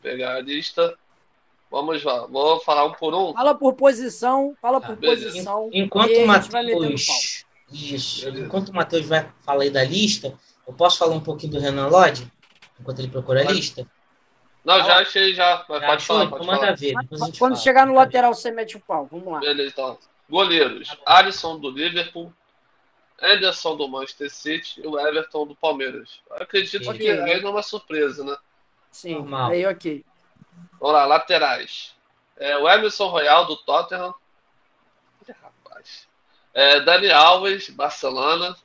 pegar 0.00 0.36
a 0.36 0.40
lista. 0.40 0.98
Vamos 1.70 2.02
lá, 2.02 2.26
vou 2.28 2.60
falar 2.60 2.86
um 2.86 2.92
por 2.92 3.14
um. 3.14 3.34
Fala 3.34 3.54
por 3.54 3.74
posição, 3.74 4.56
fala 4.58 4.80
por 4.80 4.96
posição. 4.96 5.68
Enquanto 5.70 6.16
o 6.16 6.26
Matheus. 6.26 7.44
Isso. 7.70 8.26
Enquanto 8.30 8.70
o 8.70 8.74
Matheus 8.74 9.04
vai 9.04 9.30
falar 9.44 9.64
aí 9.64 9.70
da 9.70 9.84
lista, 9.84 10.38
eu 10.66 10.72
posso 10.72 10.98
falar 10.98 11.14
um 11.14 11.20
pouquinho 11.20 11.52
do 11.52 11.60
Renan 11.60 11.88
Lodge? 11.88 12.30
Enquanto 12.80 12.98
ele 12.98 13.08
procura 13.08 13.40
a 13.40 13.52
lista? 13.52 13.86
Não, 14.64 14.78
já 14.78 14.98
achei 14.98 15.34
já. 15.34 15.64
Mas 15.68 15.80
já 15.80 15.86
pode 15.86 16.02
achou? 16.02 16.16
falar, 16.16 16.30
pode 16.30 16.44
então 16.44 16.56
falar. 16.56 16.76
Ver, 16.76 16.94
Quando 17.08 17.36
fala. 17.36 17.56
chegar 17.56 17.86
no 17.86 17.94
lateral, 17.94 18.32
você 18.32 18.50
mete 18.50 18.76
o 18.76 18.80
pau. 18.80 19.08
Vamos 19.10 19.32
lá. 19.32 19.40
Beleza, 19.40 19.70
então. 19.70 19.98
Goleiros. 20.30 20.96
Alisson 21.04 21.58
do 21.58 21.70
Liverpool, 21.70 22.32
Anderson 23.20 23.76
do 23.76 23.88
Manchester 23.88 24.30
City 24.30 24.80
e 24.80 24.86
o 24.86 24.98
Everton 24.98 25.46
do 25.46 25.54
Palmeiras. 25.56 26.20
acredito 26.30 26.88
okay. 26.88 26.98
que 26.98 27.10
aí 27.10 27.40
não 27.40 27.50
é 27.50 27.52
uma 27.52 27.62
surpresa, 27.62 28.24
né? 28.24 28.36
Sim, 28.90 29.14
Normal. 29.14 29.50
aí 29.50 29.66
ok. 29.66 30.04
Vamos 30.80 30.94
lá, 30.94 31.06
laterais. 31.06 31.94
É, 32.36 32.56
o 32.56 32.68
Emerson 32.68 33.08
Royal 33.08 33.46
do 33.46 33.56
Tottenham. 33.56 34.14
Rapaz. 35.42 36.08
É, 36.54 36.80
Dani 36.80 37.10
Alves, 37.10 37.70
Barcelona. 37.70 38.56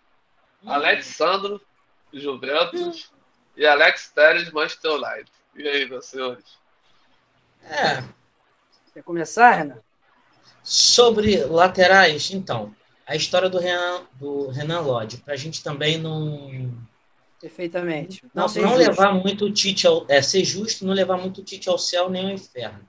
Hum. 0.64 0.72
Alexandro, 0.72 1.62
Juventus. 2.13 3.12
E 3.56 3.65
Alex 3.65 4.12
Telles, 4.13 4.52
Manchester 4.52 4.91
United. 4.91 5.32
E 5.56 5.67
aí, 5.67 5.89
meus 5.89 6.06
senhores? 6.06 6.46
É. 7.63 8.04
Quer 8.93 9.04
começar, 9.04 9.52
Renan? 9.52 9.80
Sobre 10.63 11.43
laterais, 11.46 12.32
então 12.32 12.76
a 13.08 13.15
história 13.15 13.50
do 13.50 13.58
Renan, 13.58 14.02
do 14.20 14.50
Renan 14.50 14.82
Lodge, 14.82 15.17
para 15.17 15.34
a 15.34 15.38
gente 15.38 15.63
também 15.63 15.98
não. 15.98 16.74
Perfeitamente. 17.39 18.24
Não, 18.34 18.48
não, 18.48 18.62
não 18.63 18.76
levar 18.76 19.13
muito 19.13 19.46
o 19.46 19.52
Tite 19.52 19.88
ao. 19.88 20.06
É, 20.10 20.22
ser 20.22 20.43
justo, 20.43 20.86
não 20.86 20.93
levar 20.93 21.17
muito 21.17 21.39
o 21.39 21.43
Tite 21.43 21.70
ao 21.70 21.78
céu 21.78 22.10
nem 22.10 22.26
ao 22.26 22.32
inferno. 22.32 22.82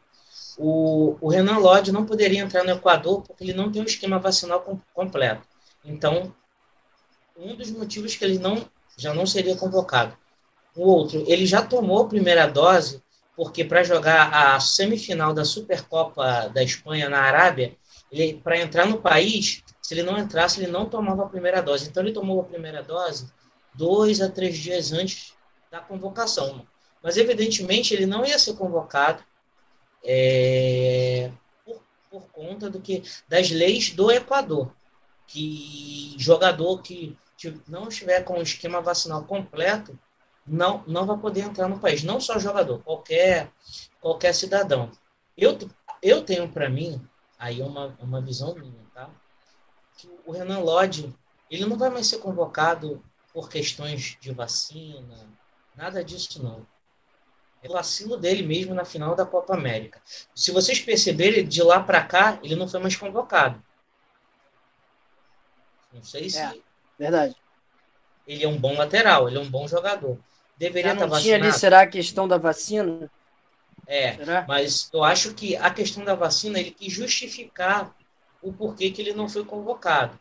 O, 0.59 1.17
o 1.21 1.29
Renan 1.29 1.59
Lodge 1.59 1.93
não 1.93 2.05
poderia 2.05 2.41
entrar 2.41 2.65
no 2.65 2.73
Equador 2.73 3.23
porque 3.23 3.45
ele 3.45 3.53
não 3.53 3.71
tem 3.71 3.81
um 3.81 3.85
esquema 3.85 4.19
vacinal 4.19 4.61
com, 4.61 4.81
completo. 4.93 5.47
Então, 5.85 6.35
um 7.37 7.55
dos 7.55 7.71
motivos 7.71 8.17
que 8.17 8.25
ele 8.25 8.41
não 8.41 8.69
já 8.99 9.15
não 9.15 9.25
seria 9.25 9.57
convocado. 9.57 10.15
O 10.77 10.83
outro, 10.83 11.25
ele 11.27 11.47
já 11.47 11.63
tomou 11.63 12.03
a 12.03 12.09
primeira 12.09 12.47
dose, 12.47 13.03
porque 13.37 13.65
para 13.65 13.85
jogar 13.85 14.35
a 14.35 14.61
semifinal 14.61 15.33
da 15.33 15.45
Supercopa 15.45 16.51
da 16.53 16.63
Espanha 16.63 17.09
na 17.09 17.21
Arábia, 17.21 17.77
para 18.43 18.59
entrar 18.59 18.87
no 18.87 19.01
país, 19.01 19.63
se 19.81 19.95
ele 19.95 20.03
não 20.03 20.19
entrasse, 20.19 20.61
ele 20.61 20.71
não 20.71 20.89
tomava 20.89 21.25
a 21.25 21.29
primeira 21.29 21.63
dose. 21.63 21.89
Então, 21.89 22.03
ele 22.03 22.13
tomou 22.13 22.41
a 22.41 22.45
primeira 22.45 22.83
dose 22.83 23.31
dois 23.75 24.21
a 24.21 24.29
três 24.29 24.59
dias 24.59 24.93
antes 24.93 25.35
da 25.71 25.79
convocação. 25.81 26.67
Mas, 27.03 27.17
evidentemente, 27.17 27.95
ele 27.95 28.07
não 28.07 28.25
ia 28.27 28.39
ser 28.39 28.55
convocado 28.55 29.23
é, 30.05 31.31
por, 31.65 31.81
por, 32.11 32.23
conta 32.33 32.69
do 32.69 32.81
que 32.81 33.03
das 33.29 33.51
leis 33.51 33.91
do 33.91 34.11
Equador, 34.11 34.73
que 35.27 36.15
jogador 36.19 36.83
que 36.83 37.17
não 37.67 37.89
estiver 37.89 38.23
com 38.25 38.39
o 38.39 38.43
esquema 38.43 38.81
vacinal 38.81 39.25
completo 39.25 39.99
não, 40.47 40.83
não 40.87 41.07
vai 41.07 41.19
poder 41.19 41.43
entrar 41.43 41.69
no 41.69 41.79
país. 41.79 42.03
Não 42.03 42.21
só 42.21 42.39
jogador, 42.39 42.83
qualquer, 42.83 43.51
qualquer 44.01 44.35
cidadão. 44.35 44.91
Eu, 45.37 45.57
eu 46.03 46.25
tenho 46.25 46.49
para 46.49 46.69
mim, 46.69 47.01
aí 47.39 47.61
é 47.61 47.65
uma, 47.65 47.97
uma 48.01 48.21
visão 48.21 48.55
minha, 48.55 48.85
tá? 48.95 49.11
que 49.99 50.09
o 50.25 50.33
Renan 50.33 50.61
Lodge 50.61 51.13
ele 51.51 51.67
não 51.67 51.77
vai 51.77 51.91
mais 51.91 52.07
ser 52.07 52.19
convocado 52.19 53.03
por 53.33 53.49
questões 53.49 54.17
de 54.21 54.33
vacina, 54.33 55.29
nada 55.77 56.03
disso 56.03 56.43
não. 56.43 56.67
É 57.63 57.69
o 57.69 57.73
vacilo 57.73 58.17
dele 58.17 58.45
mesmo 58.45 58.73
na 58.73 58.85
final 58.85 59.17
da 59.17 59.27
Copa 59.27 59.55
América. 59.55 60.01
Se 60.35 60.53
vocês 60.53 60.81
perceberem, 60.81 61.47
de 61.47 61.63
lá 61.63 61.83
para 61.83 62.05
cá, 62.05 62.39
ele 62.43 62.55
não 62.55 62.69
foi 62.69 62.79
mais 62.79 62.95
convocado. 62.97 63.61
Não 65.93 66.03
sei 66.05 66.31
se. 66.31 66.39
É, 66.39 66.55
verdade. 66.99 67.37
Ele 68.27 68.45
é 68.45 68.49
um 68.49 68.59
bom 68.59 68.77
lateral, 68.77 69.29
ele 69.29 69.39
é 69.39 69.41
um 69.41 69.49
bom 69.49 69.67
jogador. 69.67 70.19
Deveria 70.57 70.93
estar 70.93 71.07
vacinado. 71.07 71.23
Tinha 71.23 71.37
ali, 71.37 71.53
será 71.53 71.81
a 71.83 71.87
questão 71.87 72.27
da 72.27 72.37
vacina? 72.37 73.11
É, 73.87 74.15
será? 74.17 74.45
mas 74.47 74.91
eu 74.93 75.03
acho 75.03 75.33
que 75.33 75.57
a 75.57 75.71
questão 75.71 76.05
da 76.05 76.15
vacina 76.15 76.61
ele 76.61 76.73
quis 76.73 76.93
justificar 76.93 77.95
o 78.43 78.53
porquê 78.53 78.91
que 78.91 79.01
ele 79.01 79.15
não 79.15 79.29
foi 79.29 79.45
convocado. 79.45 80.19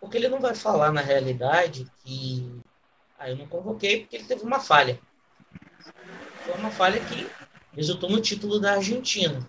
Porque 0.00 0.16
ele 0.16 0.28
não 0.28 0.40
vai 0.40 0.54
falar 0.54 0.92
na 0.92 1.00
realidade 1.00 1.86
que 2.04 2.60
ah, 3.18 3.28
eu 3.28 3.36
não 3.36 3.46
convoquei 3.46 4.00
porque 4.00 4.16
ele 4.16 4.24
teve 4.24 4.44
uma 4.44 4.60
falha. 4.60 4.98
Foi 6.44 6.54
uma 6.54 6.70
falha 6.70 7.00
que 7.00 7.28
resultou 7.74 8.08
no 8.08 8.20
título 8.20 8.60
da 8.60 8.74
Argentina. 8.74 9.46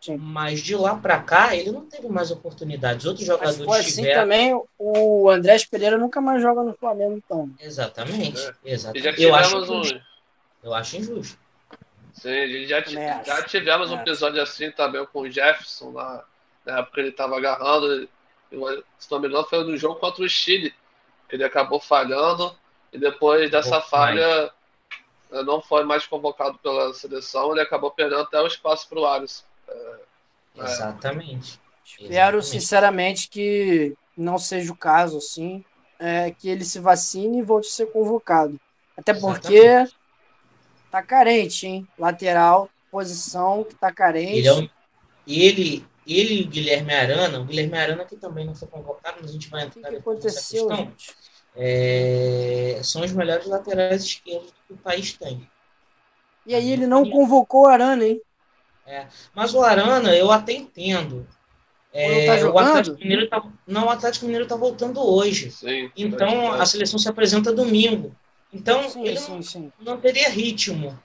Sim. 0.00 0.16
Mas 0.18 0.60
de 0.60 0.76
lá 0.76 0.94
para 0.96 1.20
cá, 1.20 1.56
ele 1.56 1.72
não 1.72 1.86
teve 1.86 2.08
mais 2.08 2.30
oportunidades. 2.30 3.06
Outros 3.06 3.26
jogadores 3.26 3.58
Mas 3.58 3.66
foi 3.66 3.80
assim 3.80 4.02
tiveram... 4.02 4.20
também, 4.22 4.62
o 4.78 5.30
Andrés 5.30 5.64
Pereira 5.64 5.98
nunca 5.98 6.20
mais 6.20 6.40
joga 6.40 6.62
no 6.62 6.74
Flamengo, 6.74 7.16
então. 7.16 7.50
Exatamente. 7.60 8.40
É. 8.40 8.54
exatamente. 8.64 9.22
Eu 9.22 9.34
acho, 9.34 9.58
injusto. 9.58 10.00
eu 10.62 10.74
acho 10.74 10.96
injusto. 10.96 11.38
Sim, 12.12 12.66
já, 12.66 12.82
já 13.24 13.42
tivemos 13.42 13.90
um 13.90 13.96
episódio 13.96 14.42
assim 14.42 14.70
também 14.70 15.04
com 15.06 15.20
o 15.20 15.30
Jefferson 15.30 15.90
lá 15.90 16.24
na 16.66 16.80
época 16.80 17.00
ele 17.00 17.10
estava 17.10 17.36
agarrando, 17.36 18.08
se 18.98 19.10
não 19.10 19.20
me 19.20 19.28
engano, 19.28 19.46
foi 19.46 19.62
no 19.62 19.76
jogo 19.76 20.00
contra 20.00 20.24
o 20.24 20.28
Chile. 20.28 20.74
Ele 21.30 21.44
acabou 21.44 21.80
falhando 21.80 22.54
e 22.92 22.98
depois 22.98 23.50
dessa 23.50 23.80
falha 23.80 24.50
não 25.44 25.62
foi 25.62 25.84
mais 25.84 26.06
convocado 26.06 26.58
pela 26.58 26.92
seleção, 26.92 27.52
ele 27.52 27.60
acabou 27.60 27.90
perdendo 27.90 28.22
até 28.22 28.40
o 28.40 28.46
espaço 28.46 28.88
para 28.88 28.98
o 28.98 29.06
Alisson. 29.06 29.44
Exatamente. 30.54 31.60
Espero 31.84 32.38
Exatamente. 32.38 32.46
sinceramente 32.46 33.28
que 33.28 33.94
não 34.16 34.38
seja 34.38 34.72
o 34.72 34.76
caso, 34.76 35.18
assim, 35.18 35.64
é, 35.98 36.30
que 36.30 36.48
ele 36.48 36.64
se 36.64 36.78
vacine 36.78 37.38
e 37.38 37.42
volte 37.42 37.68
a 37.68 37.70
ser 37.70 37.86
convocado. 37.86 38.58
Até 38.96 39.12
porque 39.14 39.54
Exatamente. 39.54 39.96
tá 40.90 41.02
carente, 41.02 41.66
hein? 41.66 41.88
Lateral, 41.98 42.70
posição 42.90 43.62
que 43.64 43.74
tá 43.74 43.92
carente. 43.92 44.38
Ele, 44.38 44.48
é 44.48 44.54
um, 44.54 44.68
ele 45.26 45.86
ele 46.06 46.40
e 46.40 46.44
o 46.44 46.48
Guilherme 46.48 46.94
Arana, 46.94 47.40
o 47.40 47.44
Guilherme 47.44 47.76
Arana 47.76 48.04
que 48.04 48.16
também 48.16 48.46
não 48.46 48.54
foi 48.54 48.68
convocado, 48.68 49.18
mas 49.20 49.30
a 49.30 49.32
gente 49.32 49.50
vai 49.50 49.64
entrar 49.64 49.88
o 49.88 49.90
que 49.90 49.96
aconteceu, 49.96 50.68
questão, 50.68 50.92
é, 51.56 52.80
são 52.82 53.02
os 53.02 53.12
melhores 53.12 53.46
laterais 53.46 54.04
esquerdos 54.04 54.52
que 54.66 54.72
o 54.72 54.76
país 54.76 55.12
tem. 55.14 55.48
E 56.46 56.54
aí 56.54 56.70
ele 56.70 56.86
não 56.86 57.08
convocou 57.10 57.62
o 57.62 57.66
Arana, 57.66 58.04
hein? 58.04 58.22
É. 58.86 59.06
Mas 59.34 59.52
o 59.52 59.62
Arana, 59.62 60.14
eu 60.14 60.30
até 60.30 60.52
entendo. 60.52 61.26
É, 61.92 62.40
tá 62.40 62.50
o 62.50 62.58
Atlético 62.58 62.98
Mineiro 62.98 63.28
tá, 63.28 63.42
não, 63.66 63.86
o 63.86 63.90
Atlético 63.90 64.26
Mineiro 64.26 64.44
está 64.44 64.54
voltando 64.54 65.00
hoje. 65.00 65.50
Sim, 65.50 65.90
então 65.96 66.52
a 66.52 66.66
seleção 66.66 66.98
se 66.98 67.08
apresenta 67.08 67.52
domingo. 67.52 68.14
Então 68.52 68.88
sim, 68.88 69.04
ele 69.04 69.18
sim, 69.18 69.32
não, 69.32 69.42
sim. 69.42 69.72
não, 69.80 69.98
teria 69.98 70.28
ritmo. 70.28 70.98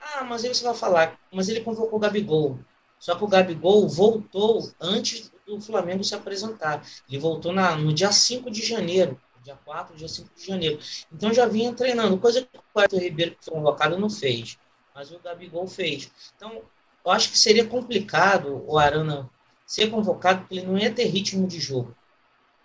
Ah, 0.00 0.24
mas 0.24 0.42
aí 0.42 0.54
você 0.54 0.64
vai 0.64 0.74
falar, 0.74 1.18
mas 1.30 1.48
ele 1.48 1.60
convocou 1.60 1.98
o 1.98 2.00
Gabigol. 2.00 2.58
Só 2.98 3.14
que 3.14 3.24
o 3.24 3.28
Gabigol 3.28 3.86
voltou 3.88 4.70
antes 4.80 5.30
do 5.46 5.60
Flamengo 5.60 6.02
se 6.02 6.14
apresentar. 6.14 6.82
Ele 7.08 7.18
voltou 7.18 7.52
na, 7.52 7.76
no 7.76 7.92
dia 7.92 8.10
5 8.10 8.50
de 8.50 8.64
janeiro. 8.64 9.20
Dia 9.42 9.58
4, 9.64 9.96
dia 9.96 10.08
5 10.08 10.30
de 10.34 10.46
janeiro. 10.46 10.78
Então 11.12 11.32
já 11.32 11.46
vinha 11.46 11.72
treinando, 11.72 12.18
coisa 12.18 12.42
que 12.42 12.58
o 12.74 12.78
Arthur 12.78 13.00
Ribeiro, 13.00 13.34
que 13.36 13.44
foi 13.44 13.54
convocado, 13.54 13.98
não 13.98 14.10
fez. 14.10 14.58
Mas 14.94 15.10
o 15.10 15.18
Gabigol 15.18 15.66
fez. 15.66 16.10
Então, 16.36 16.62
eu 17.04 17.10
acho 17.10 17.30
que 17.30 17.38
seria 17.38 17.66
complicado 17.66 18.64
o 18.66 18.78
Arana 18.78 19.28
ser 19.66 19.90
convocado, 19.90 20.40
porque 20.40 20.56
ele 20.56 20.66
não 20.66 20.78
ia 20.78 20.92
ter 20.92 21.04
ritmo 21.04 21.46
de 21.46 21.60
jogo. 21.60 21.94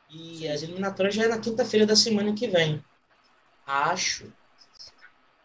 E 0.09 0.47
as 0.47 0.63
eliminatórias 0.63 1.15
já 1.15 1.23
é 1.25 1.27
na 1.27 1.37
quinta-feira 1.37 1.85
da 1.85 1.95
semana 1.95 2.33
que 2.33 2.47
vem. 2.47 2.83
Acho, 3.65 4.31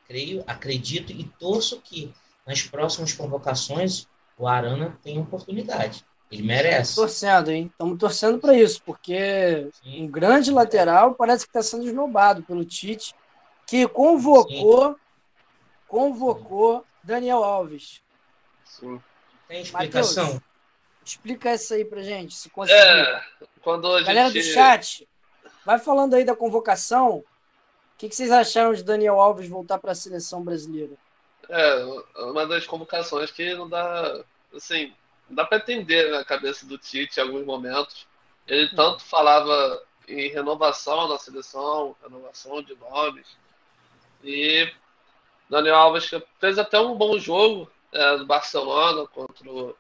creio, 0.06 0.42
acredito 0.46 1.12
e 1.12 1.24
torço 1.38 1.80
que 1.80 2.12
nas 2.46 2.62
próximas 2.62 3.12
convocações 3.12 4.06
o 4.36 4.46
Arana 4.46 4.98
tenha 5.02 5.20
oportunidade. 5.20 6.04
Ele 6.30 6.42
merece. 6.42 6.90
Estamos 6.90 7.12
torcendo, 7.12 7.50
hein? 7.50 7.68
Estamos 7.70 7.98
torcendo 7.98 8.38
para 8.38 8.54
isso, 8.54 8.82
porque 8.84 9.68
Sim. 9.82 10.04
um 10.04 10.06
grande 10.08 10.50
lateral 10.50 11.14
parece 11.14 11.44
que 11.44 11.50
está 11.50 11.62
sendo 11.62 11.86
esnobado 11.86 12.42
pelo 12.42 12.64
Tite, 12.64 13.14
que 13.66 13.86
convocou, 13.88 14.92
Sim. 14.92 14.96
convocou 15.88 16.84
Daniel 17.02 17.42
Alves. 17.42 18.00
Sim. 18.80 19.00
Tem 19.46 19.62
explicação? 19.62 20.24
Mateus, 20.24 20.50
Explica 21.04 21.54
isso 21.54 21.74
aí 21.74 21.84
pra 21.84 22.02
gente, 22.02 22.34
se 22.34 22.50
conseguir. 22.50 22.78
É, 22.78 23.24
quando 23.62 23.92
a 23.92 24.02
Galera 24.02 24.30
gente... 24.30 24.46
do 24.46 24.54
chat, 24.54 25.08
vai 25.64 25.78
falando 25.78 26.14
aí 26.14 26.24
da 26.24 26.36
convocação. 26.36 27.16
O 27.16 27.24
que, 27.98 28.08
que 28.08 28.14
vocês 28.14 28.30
acharam 28.30 28.72
de 28.72 28.82
Daniel 28.82 29.20
Alves 29.20 29.48
voltar 29.48 29.78
para 29.78 29.92
a 29.92 29.94
seleção 29.94 30.42
brasileira? 30.42 30.92
É, 31.48 31.84
uma 32.22 32.46
das 32.46 32.66
convocações 32.66 33.30
que 33.30 33.54
não 33.54 33.68
dá, 33.68 34.22
assim, 34.54 34.92
não 35.28 35.36
dá 35.36 35.44
para 35.44 35.58
entender 35.58 36.10
na 36.10 36.24
cabeça 36.24 36.64
do 36.64 36.78
Tite 36.78 37.18
em 37.18 37.22
alguns 37.22 37.44
momentos. 37.44 38.06
Ele 38.46 38.66
hum. 38.66 38.76
tanto 38.76 39.02
falava 39.02 39.82
em 40.06 40.28
renovação 40.28 41.08
na 41.08 41.18
seleção, 41.18 41.96
renovação 42.02 42.62
de 42.62 42.74
nomes. 42.76 43.26
E 44.22 44.70
Daniel 45.48 45.76
Alves 45.76 46.10
fez 46.38 46.58
até 46.58 46.78
um 46.78 46.94
bom 46.94 47.18
jogo 47.18 47.70
é, 47.92 48.16
no 48.16 48.26
Barcelona 48.26 49.06
contra 49.06 49.50
o 49.50 49.74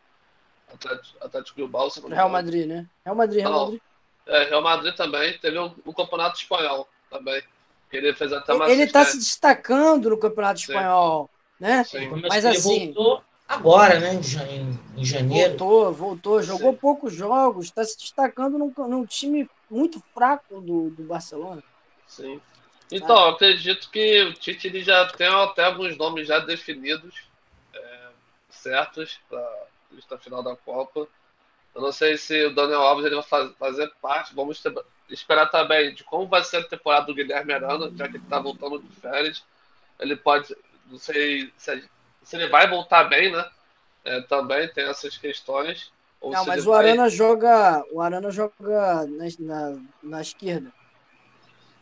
Atlético, 0.72 1.24
Atlético 1.24 1.56
Bilbao. 1.56 1.90
Real 2.08 2.28
Madrid, 2.28 2.66
né? 2.66 2.86
Real 3.04 3.16
Madrid, 3.16 3.40
Real 3.40 3.64
Madrid. 3.64 3.80
É, 4.26 4.44
Real 4.44 4.62
Madrid 4.62 4.94
também. 4.94 5.38
Teve 5.38 5.58
o, 5.58 5.74
o 5.84 5.94
Campeonato 5.94 6.38
Espanhol 6.38 6.88
também. 7.10 7.42
Ele 7.92 8.14
fez 8.14 8.32
até 8.32 8.54
uma 8.54 8.70
Ele 8.70 8.84
está 8.84 9.04
se 9.04 9.18
destacando 9.18 10.10
no 10.10 10.18
Campeonato 10.18 10.60
Sim. 10.60 10.72
Espanhol, 10.72 11.28
né? 11.58 11.82
Sim. 11.84 12.08
Mas 12.28 12.44
assim. 12.44 12.92
voltou 12.92 13.24
agora, 13.48 13.98
né? 13.98 14.14
Em 14.96 15.04
janeiro. 15.04 15.56
Voltou, 15.58 15.92
voltou. 15.92 16.42
Jogou 16.42 16.72
Sim. 16.72 16.78
poucos 16.78 17.12
jogos. 17.12 17.66
Está 17.66 17.84
se 17.84 17.98
destacando 17.98 18.56
num, 18.58 18.72
num, 18.86 19.04
time 19.04 19.50
muito 19.68 20.00
fraco 20.14 20.60
do, 20.60 20.90
do 20.90 21.02
Barcelona. 21.02 21.62
Sim. 22.06 22.40
Então, 22.92 23.16
eu 23.16 23.28
acredito 23.30 23.88
que 23.90 24.22
o 24.24 24.34
Tite 24.34 24.66
ele 24.66 24.82
já 24.82 25.06
tem 25.06 25.28
até 25.28 25.64
alguns 25.64 25.96
nomes 25.96 26.26
já 26.26 26.40
definidos, 26.40 27.14
certos, 28.60 29.18
para 29.28 29.66
lista 29.90 30.18
final 30.18 30.42
da 30.42 30.56
Copa. 30.56 31.06
Eu 31.74 31.82
não 31.82 31.92
sei 31.92 32.16
se 32.16 32.46
o 32.46 32.54
Daniel 32.54 32.80
Alves 32.80 33.06
ele 33.06 33.14
vai 33.14 33.54
fazer 33.58 33.92
parte. 34.00 34.34
Vamos 34.34 34.60
ter, 34.60 34.72
esperar 35.08 35.46
também 35.46 35.94
de 35.94 36.04
como 36.04 36.26
vai 36.26 36.42
ser 36.42 36.58
a 36.58 36.68
temporada 36.68 37.06
do 37.06 37.14
Guilherme 37.14 37.52
Arana, 37.52 37.90
já 37.96 38.08
que 38.08 38.16
ele 38.16 38.24
está 38.24 38.40
voltando 38.40 38.80
de 38.80 38.96
férias. 38.96 39.44
Ele 39.98 40.16
pode, 40.16 40.54
não 40.86 40.98
sei 40.98 41.52
se, 41.56 41.84
se 42.22 42.36
ele 42.36 42.48
vai 42.48 42.68
voltar 42.68 43.04
bem, 43.04 43.30
né? 43.32 43.48
É, 44.04 44.20
também 44.22 44.66
tem 44.68 44.88
essas 44.88 45.16
questões. 45.16 45.92
não, 46.22 46.44
mas 46.46 46.66
o 46.66 46.72
Arana 46.72 47.02
vai... 47.02 47.10
joga, 47.10 47.84
o 47.92 48.00
Arana 48.00 48.30
joga 48.30 49.06
na, 49.06 49.26
na, 49.38 49.78
na 50.02 50.20
esquerda. 50.20 50.72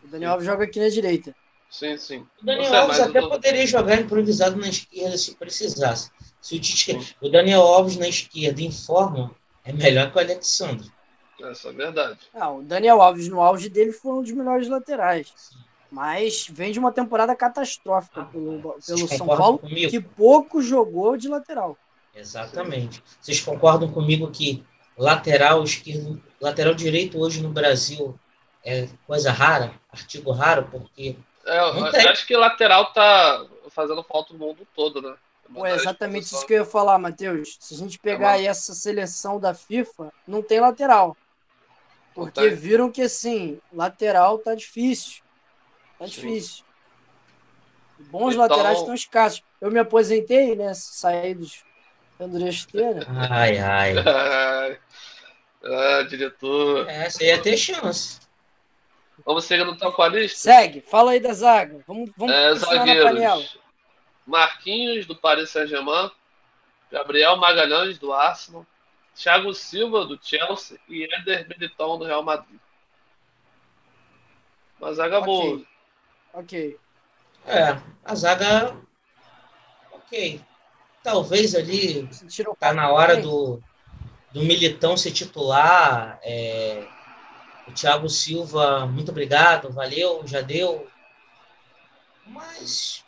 O 0.03 0.09
Daniel 0.09 0.31
sim. 0.31 0.33
Alves 0.33 0.47
joga 0.47 0.65
aqui 0.65 0.81
na 0.81 0.89
direita. 0.89 1.35
Sim, 1.71 1.97
sim. 1.97 2.27
O 2.43 2.45
Daniel 2.45 2.75
Alves 2.75 3.01
até 3.01 3.21
do... 3.21 3.29
poderia 3.29 3.67
jogar 3.67 4.01
improvisado 4.01 4.57
na 4.57 4.69
esquerda 4.69 5.17
se 5.17 5.35
precisasse. 5.37 6.11
Se 6.41 6.57
o, 6.57 6.61
Tite, 6.61 7.17
o 7.21 7.29
Daniel 7.29 7.63
Alves 7.63 7.97
na 7.97 8.09
esquerda 8.09 8.61
em 8.63 8.71
forma 8.71 9.35
é 9.65 9.73
melhor 9.73 10.11
que 10.11 10.17
o 10.17 10.21
Alexandre. 10.21 10.91
Essa 11.41 11.69
é 11.69 11.73
verdade. 11.73 12.19
Ah, 12.35 12.51
o 12.51 12.63
Daniel 12.63 13.01
Alves 13.01 13.29
no 13.29 13.41
auge 13.41 13.69
dele 13.69 13.93
foi 13.93 14.13
um 14.13 14.23
dos 14.23 14.33
melhores 14.33 14.69
laterais. 14.69 15.33
Sim. 15.37 15.57
Mas 15.91 16.47
vem 16.51 16.71
de 16.71 16.79
uma 16.79 16.93
temporada 16.93 17.35
catastrófica 17.35 18.23
ah, 18.23 18.25
pelo, 18.25 18.77
pelo 18.87 19.09
São 19.09 19.27
Paulo, 19.27 19.59
comigo? 19.59 19.91
que 19.91 20.01
pouco 20.01 20.61
jogou 20.61 21.17
de 21.17 21.29
lateral. 21.29 21.79
Exatamente. 22.15 23.03
Vocês 23.21 23.41
concordam 23.41 23.91
comigo 23.91 24.31
que 24.31 24.63
lateral 24.97 25.63
esquerdo, 25.63 26.21
lateral 26.41 26.75
direito 26.75 27.19
hoje 27.19 27.41
no 27.41 27.49
Brasil 27.49 28.19
é 28.65 28.89
coisa 29.07 29.33
rara, 29.33 29.73
artigo 29.91 30.31
raro, 30.33 30.69
porque. 30.71 31.17
É, 31.47 31.59
eu 31.59 32.11
acho 32.11 32.27
que 32.27 32.37
lateral 32.37 32.93
tá 32.93 33.47
fazendo 33.71 34.03
falta 34.03 34.35
no 34.35 34.41
mundo 34.41 34.67
todo, 34.75 35.01
né? 35.01 35.15
Pô, 35.53 35.65
é 35.67 35.75
exatamente 35.75 36.27
isso 36.27 36.47
que 36.47 36.53
eu 36.53 36.59
ia 36.59 36.65
falar, 36.65 36.99
Matheus. 36.99 37.57
Se 37.61 37.75
a 37.75 37.77
gente 37.77 37.99
pegar 37.99 38.33
aí 38.33 38.47
essa 38.47 38.75
seleção 38.75 39.41
da 39.41 39.55
FIFA, 39.55 40.13
não 40.27 40.43
tem 40.43 40.61
lateral. 40.61 41.17
Porque 42.15 42.49
viram 42.51 42.91
que, 42.91 43.03
assim, 43.03 43.61
lateral 43.73 44.39
tá 44.39 44.55
difícil. 44.55 45.23
Tá 45.99 46.07
Sim. 46.07 46.13
difícil. 46.13 46.65
Bons 48.11 48.35
então... 48.35 48.47
laterais 48.47 48.79
estão 48.79 48.95
escassos. 48.95 49.43
Eu 49.61 49.71
me 49.71 49.79
aposentei, 49.79 50.55
né? 50.55 50.73
Saí 50.75 51.35
dos 51.35 51.65
pendurei 52.19 52.49
esteira. 52.49 53.07
Ai, 53.31 53.59
ai. 53.59 53.95
ah, 55.65 56.03
diretor. 56.09 56.89
É, 56.89 57.09
você 57.09 57.27
ia 57.27 57.41
ter 57.41 57.57
chance. 57.57 58.21
Vamos 59.25 59.45
seguir 59.45 59.65
no 59.65 59.77
top 59.77 60.01
a 60.03 60.09
lista? 60.09 60.39
Segue, 60.39 60.81
fala 60.81 61.13
aí 61.13 61.21
da 61.21 61.33
zaga. 61.33 61.81
Vamos, 61.87 62.11
vamos 62.17 62.35
é, 62.35 62.55
zagueiros. 62.55 63.59
Marquinhos, 64.29 65.07
do 65.07 65.17
Paris 65.17 65.51
Saint-Germain, 65.51 66.11
Gabriel 66.93 67.37
Magalhães, 67.37 67.99
do 67.99 68.13
Arsenal, 68.13 68.67
Thiago 69.15 69.53
Silva, 69.55 70.05
do 70.05 70.19
Chelsea 70.23 70.79
e 70.89 71.05
Éder 71.05 71.49
Militão, 71.49 71.99
do 71.99 72.05
Real 72.05 72.23
Madrid. 72.23 72.61
Uma 74.79 74.93
zaga 74.93 75.19
okay. 75.19 75.27
boa. 75.27 75.67
Ok. 76.35 76.79
É, 77.47 77.81
a 78.05 78.15
zaga. 78.15 78.77
Ok. 79.91 80.41
Talvez 81.03 81.55
ali 81.55 82.09
tá 82.61 82.73
na 82.75 82.91
hora 82.91 83.17
do, 83.17 83.63
do 84.31 84.43
Militão 84.43 84.97
ser 84.97 85.11
titular. 85.11 86.21
É, 86.23 86.87
o 87.67 87.73
Thiago 87.73 88.09
Silva, 88.09 88.87
muito 88.87 89.11
obrigado, 89.11 89.73
valeu, 89.73 90.23
já 90.27 90.43
deu. 90.43 90.87
Mas 92.27 93.05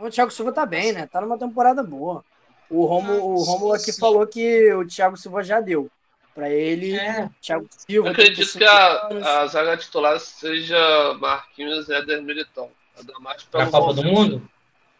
o 0.00 0.10
Thiago 0.10 0.30
Silva 0.30 0.52
tá 0.52 0.64
bem, 0.64 0.92
né? 0.92 1.06
Tá 1.06 1.20
numa 1.20 1.38
temporada 1.38 1.82
boa. 1.82 2.24
O 2.68 2.84
Romulo, 2.86 3.20
ah, 3.20 3.24
o 3.24 3.42
Romulo 3.42 3.72
aqui 3.72 3.92
falou 3.92 4.26
que 4.26 4.72
o 4.74 4.86
Thiago 4.86 5.16
Silva 5.16 5.42
já 5.42 5.60
deu. 5.60 5.90
Para 6.34 6.48
ele, 6.48 6.96
é. 6.96 7.28
Thiago 7.42 7.66
Silva. 7.70 8.08
Eu 8.08 8.12
acredito 8.12 8.56
que 8.56 8.64
a, 8.64 9.40
a, 9.42 9.46
zaga 9.48 9.76
titular 9.76 10.18
seja 10.20 11.14
Marquinhos 11.14 11.88
e 11.88 11.94
Éder 11.94 12.22
Militão. 12.22 12.70
Ainda 12.96 13.18
mais 13.18 13.42
pelo 13.42 13.64
pra 13.64 13.70
Copa 13.70 13.94
do 13.94 14.04
Mundo? 14.04 14.50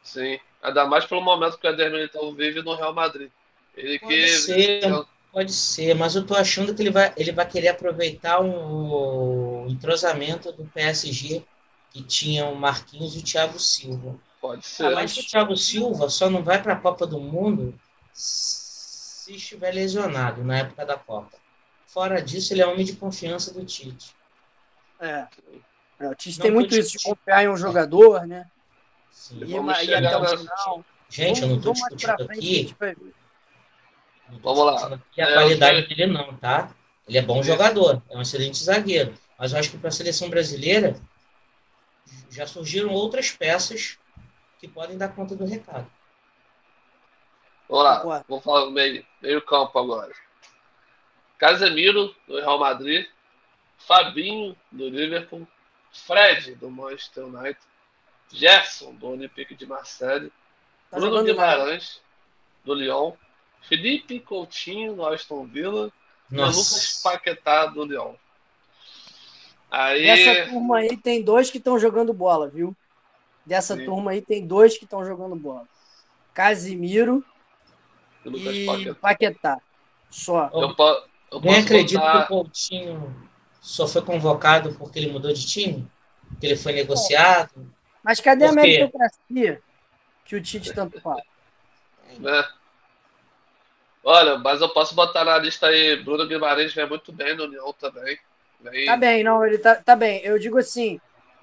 Sim. 0.02 0.40
Ainda 0.60 0.86
mais 0.86 1.06
pelo 1.06 1.20
momento 1.20 1.56
que 1.56 1.66
o 1.66 1.70
Éder 1.70 1.90
Militão 1.90 2.34
vive 2.34 2.62
no 2.62 2.74
Real 2.74 2.92
Madrid. 2.92 3.30
Ele 3.76 3.98
pode 4.00 4.14
que. 4.14 4.28
Ser, 4.28 5.06
pode 5.32 5.52
ser, 5.52 5.94
mas 5.94 6.16
eu 6.16 6.26
tô 6.26 6.34
achando 6.34 6.74
que 6.74 6.82
ele 6.82 6.90
vai, 6.90 7.12
ele 7.16 7.30
vai 7.30 7.46
querer 7.48 7.68
aproveitar 7.68 8.40
um, 8.40 9.64
um 9.64 9.68
entrosamento 9.68 10.50
do 10.50 10.64
PSG 10.64 11.44
que 11.92 12.02
tinha 12.02 12.46
o 12.46 12.56
Marquinhos 12.56 13.14
e 13.14 13.20
o 13.20 13.22
Thiago 13.22 13.58
Silva. 13.58 14.16
Pode 14.40 14.66
ser. 14.66 14.86
Ah, 14.86 14.90
mas 14.92 15.16
o 15.16 15.26
Thiago 15.26 15.56
Silva 15.56 16.08
só 16.08 16.30
não 16.30 16.42
vai 16.42 16.62
para 16.62 16.72
a 16.72 16.80
Copa 16.80 17.06
do 17.06 17.20
Mundo 17.20 17.78
se 18.12 19.34
estiver 19.34 19.72
lesionado 19.72 20.42
na 20.42 20.58
época 20.58 20.86
da 20.86 20.96
Copa. 20.96 21.36
Fora 21.86 22.22
disso, 22.22 22.52
ele 22.52 22.62
é 22.62 22.66
homem 22.66 22.84
de 22.84 22.94
confiança 22.94 23.52
do 23.52 23.64
Tite. 23.64 24.14
É. 24.98 25.26
é 25.98 26.08
o 26.08 26.14
Tite 26.14 26.38
não 26.38 26.42
tem 26.44 26.52
muito 26.52 26.74
isso 26.74 26.96
de 26.96 27.04
confiar 27.04 27.44
em 27.44 27.48
um 27.48 27.56
jogador, 27.56 28.26
né? 28.26 28.48
Sim. 29.10 29.40
E, 29.44 29.52
e 29.52 29.94
até 29.94 30.16
o 30.16 30.38
final. 30.38 30.84
Gente, 31.08 31.40
vamos, 31.40 31.42
eu 31.42 31.48
não 31.48 31.56
estou 31.56 31.72
discutindo 31.72 32.30
aqui. 32.30 32.76
Vamos 34.42 34.64
lá. 34.64 34.94
Aqui 34.94 35.20
a 35.20 35.28
é, 35.28 35.32
qualidade 35.34 35.86
dele 35.88 36.06
não, 36.06 36.36
tá? 36.36 36.70
Ele 37.06 37.18
é 37.18 37.22
bom 37.22 37.42
jogador, 37.42 38.00
é 38.08 38.16
um 38.16 38.22
excelente 38.22 38.62
zagueiro. 38.62 39.12
Mas 39.36 39.52
eu 39.52 39.58
acho 39.58 39.70
que 39.70 39.78
para 39.78 39.88
a 39.88 39.92
seleção 39.92 40.30
brasileira 40.30 40.96
já 42.30 42.46
surgiram 42.46 42.90
outras 42.90 43.32
peças 43.32 43.98
que 44.60 44.68
podem 44.68 44.98
dar 44.98 45.08
conta 45.08 45.34
do 45.34 45.46
recado. 45.46 45.90
Vamos 47.68 47.84
lá, 47.84 48.24
vamos 48.28 48.44
falar 48.44 48.64
do 48.66 48.70
meio, 48.70 49.04
meio 49.22 49.40
campo 49.42 49.78
agora. 49.78 50.12
Casemiro, 51.38 52.14
do 52.28 52.36
Real 52.36 52.58
Madrid. 52.58 53.06
Fabinho, 53.78 54.54
do 54.70 54.88
Liverpool. 54.88 55.48
Fred, 55.90 56.54
do 56.56 56.70
Manchester 56.70 57.24
United. 57.24 57.58
Gerson, 58.28 58.92
do 58.94 59.08
Olympique 59.08 59.54
de 59.54 59.66
Marseille. 59.66 60.30
Tá 60.90 60.98
Bruno 60.98 61.24
Guimarães, 61.24 62.00
do 62.64 62.74
Lyon. 62.74 63.12
Felipe 63.62 64.20
Coutinho, 64.20 64.94
do 64.94 65.06
Aston 65.06 65.46
Villa. 65.46 65.90
Nossa. 66.30 66.52
E 66.52 66.62
Lucas 66.62 67.00
Paquetá, 67.02 67.66
do 67.66 67.84
Lyon. 67.84 68.14
Aí... 69.70 70.02
Dessa 70.02 70.50
turma 70.50 70.78
aí 70.78 70.96
tem 70.96 71.22
dois 71.22 71.50
que 71.50 71.58
estão 71.58 71.78
jogando 71.78 72.12
bola, 72.12 72.48
viu? 72.48 72.76
Dessa 73.44 73.76
Sim. 73.76 73.84
turma 73.84 74.12
aí 74.12 74.20
tem 74.20 74.46
dois 74.46 74.76
que 74.76 74.84
estão 74.84 75.04
jogando 75.04 75.34
bola. 75.34 75.66
Casimiro 76.34 77.24
e, 78.24 78.68
e 78.68 78.94
Paquetá. 78.94 79.60
Só. 80.10 80.50
Eu, 80.52 80.74
eu 81.32 81.40
Nem 81.40 81.60
acredito 81.60 82.00
botar... 82.00 82.26
que 82.26 82.32
o 82.32 82.36
Coutinho 82.36 83.30
só 83.60 83.86
foi 83.86 84.02
convocado 84.02 84.74
porque 84.74 84.98
ele 84.98 85.12
mudou 85.12 85.32
de 85.32 85.46
time? 85.46 85.88
Que 86.38 86.46
ele 86.46 86.56
foi 86.56 86.72
negociado? 86.72 87.50
Mas 88.02 88.20
cadê 88.20 88.46
a 88.46 88.52
meritocracia 88.52 89.62
que 90.24 90.36
o 90.36 90.42
Tite 90.42 90.72
tanto 90.72 91.00
fala? 91.00 91.22
É. 92.08 92.48
Olha, 94.02 94.38
mas 94.38 94.60
eu 94.60 94.68
posso 94.70 94.94
botar 94.94 95.24
na 95.24 95.36
lista 95.38 95.66
aí, 95.66 96.02
Bruno 96.02 96.26
Guimarães 96.26 96.72
vem 96.72 96.88
muito 96.88 97.12
bem 97.12 97.36
no 97.36 97.44
União 97.44 97.72
também. 97.74 98.18
Vem... 98.60 98.86
Tá 98.86 98.96
bem, 98.96 99.22
não, 99.22 99.44
ele 99.44 99.58
tá, 99.58 99.74
tá 99.76 99.94
bem. 99.94 100.20
Eu 100.24 100.38
digo 100.38 100.58
assim, 100.58 101.00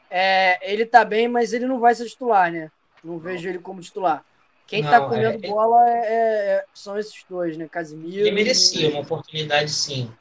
é, 0.09 0.71
ele 0.71 0.85
tá 0.85 1.03
bem, 1.03 1.27
mas 1.27 1.53
ele 1.53 1.65
não 1.65 1.79
vai 1.79 1.93
ser 1.95 2.05
titular, 2.05 2.51
né? 2.51 2.71
Não, 3.03 3.13
não. 3.13 3.19
vejo 3.19 3.47
ele 3.47 3.59
como 3.59 3.81
titular. 3.81 4.23
Quem 4.65 4.83
tá 4.83 4.99
não, 4.99 4.99
tá 4.99 5.15
comendo 5.15 5.45
é... 5.45 5.49
bola 5.49 5.89
é, 5.89 6.05
é, 6.05 6.65
são 6.73 6.97
esses 6.97 7.23
dois, 7.29 7.57
né? 7.57 7.67
Casimiro. 7.69 8.21
Ele 8.21 8.31
merecia 8.31 8.89
e... 8.89 8.91
uma 8.91 9.01
oportunidade, 9.01 9.71
sim. 9.71 10.11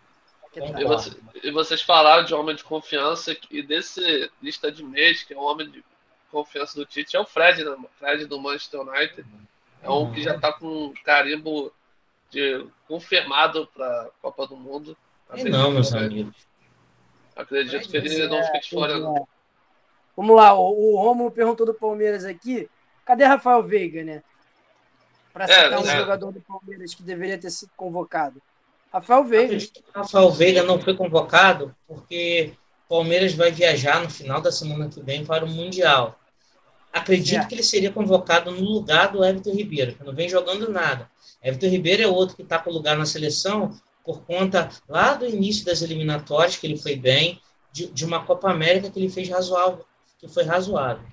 E, 0.78 0.84
você, 0.84 1.10
e, 1.42 1.50
vocês 1.50 1.82
falaram 1.82 2.24
de 2.24 2.32
homem 2.32 2.56
de 2.56 2.64
confiança 2.64 3.36
e 3.50 3.62
desse 3.62 4.30
lista 4.42 4.72
de 4.72 4.82
mês, 4.82 5.22
que 5.22 5.34
é 5.34 5.36
o 5.36 5.42
homem 5.42 5.70
de 5.70 5.84
confiança 6.30 6.76
do 6.76 6.86
Tite, 6.86 7.14
é 7.14 7.20
o 7.20 7.26
Fred, 7.26 7.62
né? 7.62 7.72
O 7.72 7.88
Fred 7.98 8.24
do 8.24 8.40
Manchester 8.40 8.80
United. 8.80 9.26
É 9.82 9.90
um 9.90 10.10
que 10.10 10.22
já 10.22 10.34
está 10.34 10.52
com 10.52 10.94
carimbo 11.04 11.72
de 12.30 12.66
confirmado 12.88 13.68
para 13.74 13.86
a 13.86 14.08
Copa 14.22 14.46
do 14.46 14.56
Mundo. 14.56 14.96
Acredito, 15.28 15.52
não, 15.52 15.70
meus 15.70 15.92
amigos. 15.92 16.34
Acredito 17.34 17.88
que 17.88 17.96
ele 17.96 18.26
não 18.26 18.42
fica 18.42 18.60
de 18.60 18.70
fora. 18.70 18.94
Vamos 20.16 20.34
lá, 20.34 20.54
o, 20.54 20.94
o 20.94 20.96
Romulo 20.96 21.30
perguntou 21.30 21.66
do 21.66 21.74
Palmeiras 21.74 22.24
aqui. 22.24 22.68
Cadê 23.04 23.24
Rafael 23.24 23.62
Veiga, 23.62 24.02
né? 24.02 24.22
Para 25.32 25.44
é, 25.44 25.48
citar 25.48 25.72
é, 25.72 25.78
um 25.78 25.88
é. 25.88 25.96
jogador 25.98 26.32
do 26.32 26.40
Palmeiras 26.40 26.94
que 26.94 27.02
deveria 27.02 27.36
ter 27.36 27.50
sido 27.50 27.70
convocado. 27.76 28.40
Rafael 28.92 29.24
Veiga. 29.24 29.58
Rafael 29.94 30.30
Veiga 30.30 30.62
não 30.62 30.80
foi 30.80 30.96
convocado 30.96 31.74
porque 31.86 32.54
o 32.86 32.88
Palmeiras 32.88 33.34
vai 33.34 33.52
viajar 33.52 34.02
no 34.02 34.08
final 34.08 34.40
da 34.40 34.50
semana 34.50 34.88
que 34.88 35.02
vem 35.02 35.24
para 35.24 35.44
o 35.44 35.48
Mundial. 35.48 36.18
Acredito 36.92 37.42
é. 37.42 37.46
que 37.46 37.54
ele 37.54 37.62
seria 37.62 37.92
convocado 37.92 38.50
no 38.50 38.62
lugar 38.62 39.12
do 39.12 39.22
Everton 39.22 39.50
Ribeiro, 39.50 39.94
que 39.94 40.02
não 40.02 40.14
vem 40.14 40.30
jogando 40.30 40.72
nada. 40.72 41.10
Everton 41.42 41.66
Ribeiro 41.66 42.02
é 42.02 42.06
outro 42.06 42.34
que 42.34 42.42
está 42.42 42.58
com 42.58 42.70
lugar 42.70 42.96
na 42.96 43.04
seleção 43.04 43.78
por 44.02 44.22
conta 44.22 44.70
lá 44.88 45.12
do 45.12 45.26
início 45.26 45.66
das 45.66 45.82
eliminatórias, 45.82 46.56
que 46.56 46.66
ele 46.66 46.78
foi 46.78 46.96
bem, 46.96 47.40
de, 47.70 47.88
de 47.88 48.04
uma 48.04 48.24
Copa 48.24 48.50
América 48.50 48.88
que 48.88 48.98
ele 48.98 49.10
fez 49.10 49.28
razoável, 49.28 49.84
que 50.26 50.34
foi 50.34 50.44
razoável. 50.44 51.06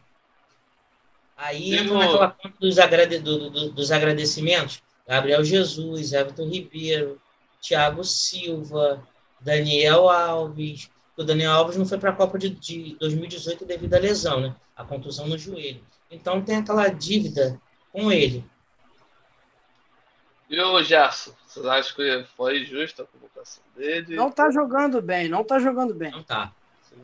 Aí 1.36 1.76
entra 1.76 1.98
naquela 1.98 2.32
conta 2.32 2.56
dos, 2.60 2.80
agrade, 2.80 3.20
do, 3.20 3.50
do, 3.50 3.72
dos 3.72 3.92
agradecimentos. 3.92 4.82
Gabriel 5.08 5.44
Jesus, 5.44 6.14
Everton 6.14 6.48
Ribeiro, 6.48 7.20
Thiago 7.62 8.04
Silva, 8.04 9.06
Daniel 9.42 10.10
Alves. 10.10 10.90
O 11.18 11.24
Daniel 11.24 11.52
Alves 11.52 11.78
não 11.78 11.86
foi 11.86 11.98
para 11.98 12.12
a 12.12 12.16
Copa 12.16 12.38
de, 12.38 12.50
de 12.50 12.96
2018 13.00 13.66
devido 13.66 13.94
à 13.94 14.00
lesão, 14.00 14.40
né? 14.40 14.56
A 14.76 14.84
contusão 14.84 15.28
no 15.28 15.38
joelho. 15.38 15.84
Então 16.10 16.42
tem 16.42 16.58
aquela 16.58 16.88
dívida 16.88 17.60
com 17.92 18.12
ele. 18.12 18.46
E 20.50 20.60
o 20.62 20.84
Gerson? 20.84 21.34
Vocês 21.46 21.66
acham 21.66 21.96
que 21.96 22.26
foi 22.36 22.64
justa 22.66 23.04
a 23.04 23.06
convocação 23.06 23.64
dele? 23.76 24.16
Não 24.16 24.32
tá 24.32 24.50
jogando 24.52 25.02
bem, 25.02 25.28
não 25.28 25.44
tá 25.44 25.60
jogando 25.60 25.94
bem. 25.94 26.12
Não 26.12 26.24
tá. 26.24 26.54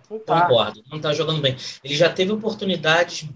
Não 0.10 0.19
tá. 0.19 0.41
Concordo, 0.41 0.84
não 0.91 0.99
tá 0.99 1.13
jogando 1.13 1.41
bem. 1.41 1.56
Ele 1.84 1.95
já 1.95 2.12
teve 2.12 2.32
oportunidades, 2.32 3.30